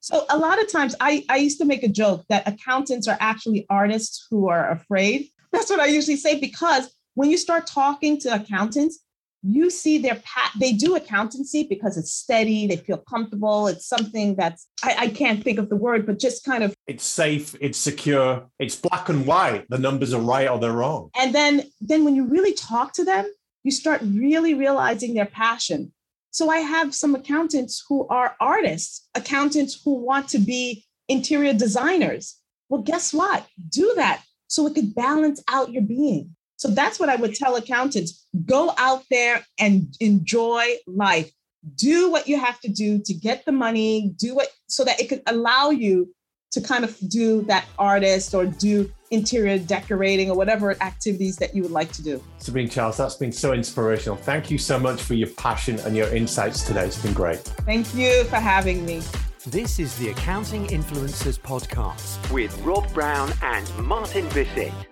So 0.00 0.24
a 0.30 0.38
lot 0.38 0.60
of 0.60 0.70
times 0.70 0.94
I, 1.00 1.24
I 1.28 1.36
used 1.36 1.58
to 1.58 1.64
make 1.64 1.82
a 1.82 1.88
joke 1.88 2.24
that 2.28 2.48
accountants 2.48 3.06
are 3.06 3.18
actually 3.20 3.66
artists 3.68 4.26
who 4.30 4.48
are 4.48 4.70
afraid. 4.70 5.28
That's 5.52 5.70
what 5.70 5.80
I 5.80 5.86
usually 5.86 6.16
say 6.16 6.40
because 6.40 6.94
when 7.14 7.30
you 7.30 7.36
start 7.36 7.66
talking 7.66 8.18
to 8.20 8.34
accountants, 8.34 9.00
you 9.42 9.70
see 9.70 9.98
their 9.98 10.20
pat 10.24 10.52
they 10.58 10.72
do 10.72 10.96
accountancy 10.96 11.64
because 11.64 11.96
it's 11.96 12.12
steady 12.12 12.66
they 12.66 12.76
feel 12.76 12.98
comfortable 12.98 13.68
it's 13.68 13.86
something 13.86 14.34
that's 14.36 14.68
I, 14.84 14.96
I, 14.98 15.08
can't 15.08 15.42
think 15.42 15.58
of 15.58 15.70
the 15.70 15.76
word 15.76 16.04
but 16.04 16.18
just 16.18 16.44
kind 16.44 16.62
of 16.62 16.74
it's 16.86 17.04
safe 17.04 17.54
it's 17.60 17.78
secure 17.78 18.46
it's 18.58 18.76
black 18.76 19.08
and 19.08 19.26
white 19.26 19.66
the 19.70 19.78
numbers 19.78 20.12
are 20.12 20.20
right 20.20 20.48
or 20.48 20.58
they're 20.58 20.72
wrong. 20.72 21.10
And 21.16 21.34
then 21.34 21.64
then 21.80 22.04
when 22.04 22.16
you 22.16 22.24
really 22.24 22.52
talk 22.52 22.92
to 22.94 23.04
them 23.04 23.30
you 23.62 23.70
start 23.70 24.00
really 24.02 24.54
realizing 24.54 25.14
their 25.14 25.26
passion. 25.26 25.92
So 26.30 26.50
i 26.50 26.58
have 26.58 26.94
some 26.94 27.14
accountants 27.14 27.84
who 27.88 28.06
are 28.08 28.36
artists 28.40 29.08
accountants 29.14 29.80
who 29.82 29.94
want 29.94 30.28
to 30.30 30.38
be 30.38 30.84
interior 31.08 31.54
designers. 31.54 32.36
Well 32.68 32.82
guess 32.82 33.14
what? 33.14 33.46
Do 33.70 33.94
that 33.96 34.22
so 34.48 34.66
it 34.66 34.74
could 34.74 34.94
balance 34.94 35.42
out 35.48 35.72
your 35.72 35.82
being 35.82 36.36
so 36.60 36.68
that's 36.68 37.00
what 37.00 37.08
I 37.08 37.16
would 37.16 37.34
tell 37.34 37.56
accountants 37.56 38.26
go 38.44 38.74
out 38.76 39.02
there 39.10 39.42
and 39.58 39.96
enjoy 39.98 40.76
life. 40.86 41.32
Do 41.76 42.10
what 42.10 42.28
you 42.28 42.38
have 42.38 42.60
to 42.60 42.68
do 42.68 43.00
to 43.02 43.14
get 43.14 43.46
the 43.46 43.52
money, 43.52 44.12
do 44.18 44.34
what 44.34 44.48
so 44.66 44.84
that 44.84 45.00
it 45.00 45.08
could 45.08 45.22
allow 45.26 45.70
you 45.70 46.14
to 46.52 46.60
kind 46.60 46.84
of 46.84 46.98
do 47.08 47.40
that 47.42 47.64
artist 47.78 48.34
or 48.34 48.44
do 48.44 48.92
interior 49.10 49.58
decorating 49.58 50.30
or 50.30 50.36
whatever 50.36 50.72
activities 50.82 51.36
that 51.36 51.54
you 51.54 51.62
would 51.62 51.70
like 51.70 51.92
to 51.92 52.02
do. 52.02 52.22
Sabine 52.36 52.68
Charles, 52.68 52.98
that's 52.98 53.14
been 53.14 53.32
so 53.32 53.54
inspirational. 53.54 54.16
Thank 54.16 54.50
you 54.50 54.58
so 54.58 54.78
much 54.78 55.00
for 55.00 55.14
your 55.14 55.28
passion 55.28 55.80
and 55.80 55.96
your 55.96 56.14
insights 56.14 56.66
today. 56.66 56.84
It's 56.84 57.00
been 57.00 57.14
great. 57.14 57.38
Thank 57.38 57.94
you 57.94 58.24
for 58.24 58.36
having 58.36 58.84
me. 58.84 59.00
This 59.46 59.78
is 59.78 59.96
the 59.96 60.10
Accounting 60.10 60.66
Influencers 60.66 61.40
Podcast 61.40 62.30
with 62.30 62.54
Rob 62.60 62.92
Brown 62.92 63.32
and 63.40 63.66
Martin 63.78 64.28
Bissett. 64.28 64.89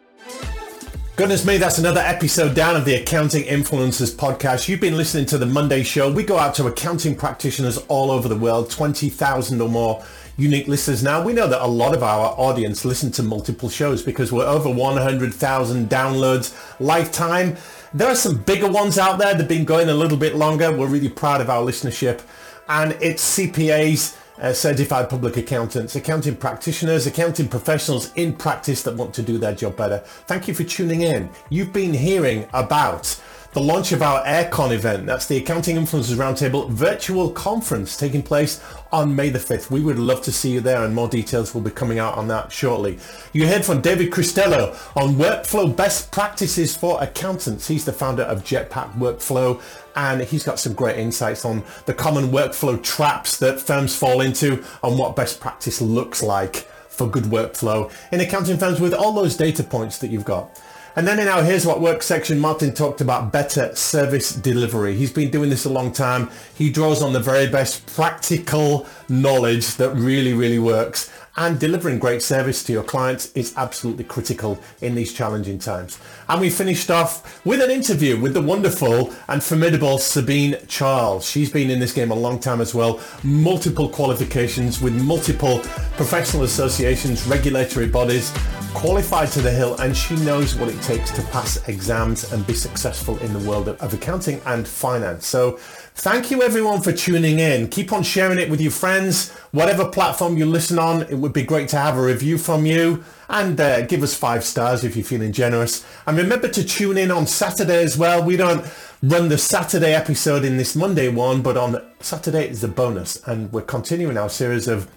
Goodness 1.19 1.45
me, 1.45 1.59
that's 1.59 1.79
another 1.79 2.01
episode 2.01 2.55
down 2.55 2.77
of 2.77 2.85
the 2.85 2.95
Accounting 2.95 3.43
Influencers 3.43 4.15
podcast. 4.15 4.69
You've 4.69 4.81
been 4.81 4.97
listening 4.97 5.27
to 5.27 5.37
the 5.37 5.47
Monday 5.47 5.83
show. 5.83 6.13
We 6.13 6.23
go 6.23 6.39
out 6.39 6.55
to 6.55 6.69
accounting 6.69 7.17
practitioners 7.17 7.77
all 7.89 8.13
over 8.13 8.29
the 8.29 8.37
world, 8.37 8.71
20,000 8.71 9.61
or 9.61 9.69
more 9.69 10.05
unique 10.37 10.69
listeners 10.69 11.03
now. 11.03 11.25
We 11.25 11.33
know 11.33 11.49
that 11.49 11.61
a 11.61 11.67
lot 11.67 11.93
of 11.93 12.05
our 12.05 12.37
audience 12.39 12.85
listen 12.85 13.11
to 13.11 13.25
multiple 13.25 13.69
shows 13.69 14.01
because 14.01 14.31
we're 14.31 14.47
over 14.47 14.71
100,000 14.71 15.91
downloads 15.91 16.55
lifetime. 16.79 17.57
There 17.93 18.07
are 18.07 18.15
some 18.15 18.37
bigger 18.37 18.71
ones 18.71 18.97
out 18.97 19.19
there 19.19 19.33
that 19.33 19.41
have 19.41 19.49
been 19.49 19.65
going 19.65 19.89
a 19.89 19.95
little 19.95 20.19
bit 20.19 20.37
longer. 20.37 20.71
We're 20.71 20.87
really 20.87 21.09
proud 21.09 21.41
of 21.41 21.51
our 21.51 21.65
listenership. 21.67 22.21
And 22.69 22.93
it's 23.01 23.37
CPAs 23.37 24.17
uh, 24.41 24.53
certified 24.53 25.09
public 25.09 25.37
accountants, 25.37 25.97
accounting 25.97 26.37
practitioners, 26.37 27.07
accounting 27.07 27.49
professionals 27.49 28.13
in 28.15 28.33
practice 28.33 28.83
that 28.83 28.95
want 28.97 29.15
to 29.15 29.23
do 29.23 29.39
their 29.39 29.55
job 29.55 29.77
better. 29.77 29.99
Thank 30.27 30.49
you 30.49 30.55
for 30.55 30.65
tuning 30.65 31.03
in. 31.03 31.31
You've 31.51 31.73
been 31.73 31.95
hearing 31.95 32.47
about 32.53 33.21
the 33.53 33.61
launch 33.61 33.93
of 33.93 34.03
our 34.03 34.23
AirCon 34.25 34.73
event. 34.73 35.07
That's 35.07 35.27
the 35.27 35.39
Accounting 35.39 35.77
Influencers 35.77 36.17
Roundtable 36.17 36.71
virtual 36.71 37.31
conference 37.31 37.97
taking 37.97 38.23
place 38.23 38.63
on 38.93 39.17
May 39.17 39.31
the 39.31 39.39
5th. 39.39 39.71
We 39.71 39.81
would 39.81 39.99
love 39.99 40.21
to 40.23 40.33
see 40.33 40.51
you 40.51 40.61
there 40.61 40.85
and 40.85 40.95
more 40.95 41.09
details 41.09 41.55
will 41.55 41.63
be 41.63 41.71
coming 41.71 41.99
out 41.99 42.15
on 42.17 42.29
that 42.29 42.53
shortly. 42.53 42.99
You 43.33 43.47
heard 43.49 43.65
from 43.65 43.81
David 43.81 44.13
Cristello 44.13 44.77
on 44.97 45.15
workflow 45.15 45.75
best 45.75 46.13
practices 46.13 46.77
for 46.77 47.03
accountants. 47.03 47.67
He's 47.67 47.87
the 47.87 47.93
founder 47.93 48.25
of 48.25 48.45
Jetpack 48.45 48.93
Workflow 48.99 49.63
and 49.99 50.23
he's 50.23 50.45
got 50.45 50.61
some 50.61 50.75
great 50.75 50.97
insights 50.97 51.45
on 51.45 51.65
the 51.87 51.93
common 51.93 52.29
workflow 52.29 52.81
traps 52.81 53.37
that 53.39 53.61
firms 53.61 53.97
fall 53.97 54.21
into 54.21 54.65
and 54.85 54.97
what 54.97 55.17
best 55.17 55.41
practice 55.41 55.81
looks 55.81 56.23
like 56.23 56.69
for 56.89 57.09
good 57.09 57.25
workflow 57.25 57.91
in 58.13 58.21
accounting 58.21 58.57
firms 58.57 58.81
with 58.81 58.95
all 58.95 59.13
those 59.13 59.37
data 59.37 59.65
points 59.65 59.99
that 59.99 60.09
you've 60.09 60.25
got. 60.25 60.57
And 60.95 61.07
then 61.07 61.19
in 61.19 61.27
our 61.29 61.43
Here's 61.43 61.67
What 61.67 61.81
Works 61.81 62.07
section, 62.07 62.39
Martin 62.39 62.75
talked 62.75 63.01
about 63.01 63.33
better 63.33 63.75
service 63.75 64.33
delivery. 64.35 64.95
He's 64.95 65.13
been 65.13 65.31
doing 65.31 65.51
this 65.51 65.65
a 65.65 65.69
long 65.69 65.93
time. 65.93 66.31
He 66.55 66.71
draws 66.71 67.03
on 67.03 67.13
the 67.13 67.21
very 67.21 67.49
best 67.49 67.87
practical 67.95 68.87
knowledge 69.09 69.77
that 69.77 69.91
really, 69.91 70.33
really 70.33 70.59
works 70.59 71.13
and 71.39 71.61
delivering 71.61 72.01
great 72.01 72.21
service 72.21 72.65
to 72.65 72.73
your 72.73 72.83
clients 72.83 73.31
is 73.33 73.55
absolutely 73.57 74.03
critical 74.03 74.59
in 74.83 74.97
these 74.97 75.13
challenging 75.13 75.57
times. 75.57 75.97
And 76.29 76.41
we 76.41 76.51
finished 76.51 76.91
off 76.91 77.45
with 77.47 77.63
an 77.63 77.71
interview 77.71 78.21
with 78.21 78.35
the 78.35 78.43
wonderful 78.43 79.15
and 79.29 79.43
formidable 79.43 79.99
Sabine 79.99 80.57
Charles. 80.67 81.25
She's 81.31 81.49
been 81.49 81.71
in 81.71 81.79
this 81.79 81.93
game 81.93 82.11
a 82.11 82.15
long 82.15 82.41
time 82.41 82.61
as 82.61 82.75
well, 82.75 83.01
multiple 83.23 83.89
qualifications 83.89 84.81
with 84.81 85.01
multiple 85.01 85.61
professional 85.97 86.43
associations, 86.43 87.25
regulatory 87.29 87.87
bodies, 87.87 88.33
qualified 88.75 89.29
to 89.29 89.41
the 89.41 89.51
hill, 89.51 89.77
and 89.77 89.97
she 89.97 90.17
knows 90.17 90.55
what 90.57 90.69
it 90.69 90.81
takes 90.83 91.11
to 91.13 91.23
pass 91.23 91.69
exams 91.69 92.33
and 92.33 92.47
be 92.47 92.55
successful 92.55 93.17
in 93.19 93.33
the 93.33 93.49
world 93.49 93.69
of, 93.69 93.95
accounting 93.95 94.41
and 94.47 94.67
finance. 94.67 95.27
So 95.27 95.59
Thank 96.01 96.31
you 96.31 96.45
everyone 96.45 96.81
for 96.81 96.93
tuning 96.93 97.41
in. 97.41 97.67
Keep 97.67 97.93
on 97.93 98.05
sharing 98.05 98.39
it 98.39 98.49
with 98.49 98.61
your 98.61 98.71
friends. 98.71 99.33
Whatever 99.51 99.85
platform 99.85 100.37
you 100.37 100.47
listen 100.47 100.79
on, 100.79 101.03
it 101.03 101.17
would 101.17 101.33
be 101.33 101.43
great 101.43 101.69
to 101.71 101.77
have 101.77 101.99
a 101.99 102.01
review 102.01 102.39
from 102.39 102.67
you 102.67 103.03
and 103.29 103.61
uh, 103.61 103.85
give 103.85 104.05
us 104.05 104.15
five 104.15 104.45
stars 104.45 104.85
if 104.85 104.95
you're 104.95 105.05
feeling 105.05 105.33
generous. 105.33 105.85
And 106.07 106.17
remember 106.17 106.47
to 106.51 106.63
tune 106.63 106.99
in 106.99 107.11
on 107.11 107.27
Saturday 107.27 107.83
as 107.83 107.99
well. 107.99 108.23
We 108.23 108.37
don't 108.37 108.65
run 109.03 109.29
the 109.29 109.39
Saturday 109.39 109.93
episode 109.93 110.45
in 110.45 110.57
this 110.57 110.77
Monday 110.77 111.09
one, 111.09 111.43
but 111.43 111.57
on 111.57 111.85
Saturday 111.99 112.49
is 112.49 112.61
the 112.61 112.69
bonus. 112.69 113.21
And 113.27 113.53
we're 113.53 113.63
continuing 113.63 114.17
our 114.17 114.31
series 114.31 114.69
of 114.69 114.89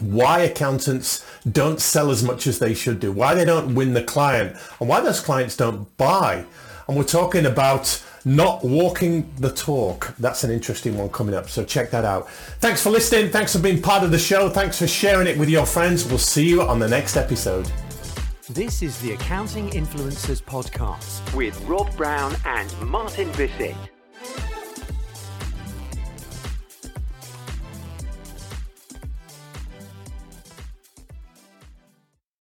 why 0.00 0.40
accountants 0.40 1.24
don't 1.52 1.80
sell 1.80 2.10
as 2.10 2.24
much 2.24 2.48
as 2.48 2.58
they 2.58 2.74
should 2.74 2.98
do, 2.98 3.12
why 3.12 3.34
they 3.34 3.44
don't 3.44 3.76
win 3.76 3.92
the 3.92 4.02
client, 4.02 4.56
and 4.80 4.88
why 4.88 5.00
those 5.02 5.20
clients 5.20 5.56
don't 5.56 5.96
buy. 5.96 6.44
And 6.88 6.96
we're 6.96 7.04
talking 7.04 7.46
about 7.46 8.02
not 8.24 8.64
walking 8.64 9.32
the 9.36 9.50
talk. 9.50 10.14
That's 10.18 10.44
an 10.44 10.50
interesting 10.50 10.96
one 10.96 11.08
coming 11.10 11.34
up, 11.34 11.48
so 11.48 11.64
check 11.64 11.90
that 11.90 12.04
out. 12.04 12.30
Thanks 12.60 12.82
for 12.82 12.90
listening. 12.90 13.30
Thanks 13.30 13.52
for 13.54 13.58
being 13.58 13.82
part 13.82 14.04
of 14.04 14.10
the 14.10 14.18
show. 14.18 14.48
Thanks 14.48 14.78
for 14.78 14.86
sharing 14.86 15.26
it 15.26 15.38
with 15.38 15.48
your 15.48 15.66
friends. 15.66 16.06
We'll 16.06 16.18
see 16.18 16.48
you 16.48 16.62
on 16.62 16.78
the 16.78 16.88
next 16.88 17.16
episode. 17.16 17.70
This 18.50 18.82
is 18.82 19.00
the 19.00 19.12
Accounting 19.12 19.70
Influencers 19.70 20.42
Podcast 20.42 21.34
with 21.34 21.60
Rob 21.64 21.96
Brown 21.96 22.36
and 22.44 22.76
Martin 22.80 23.30
Bissett. 23.32 23.76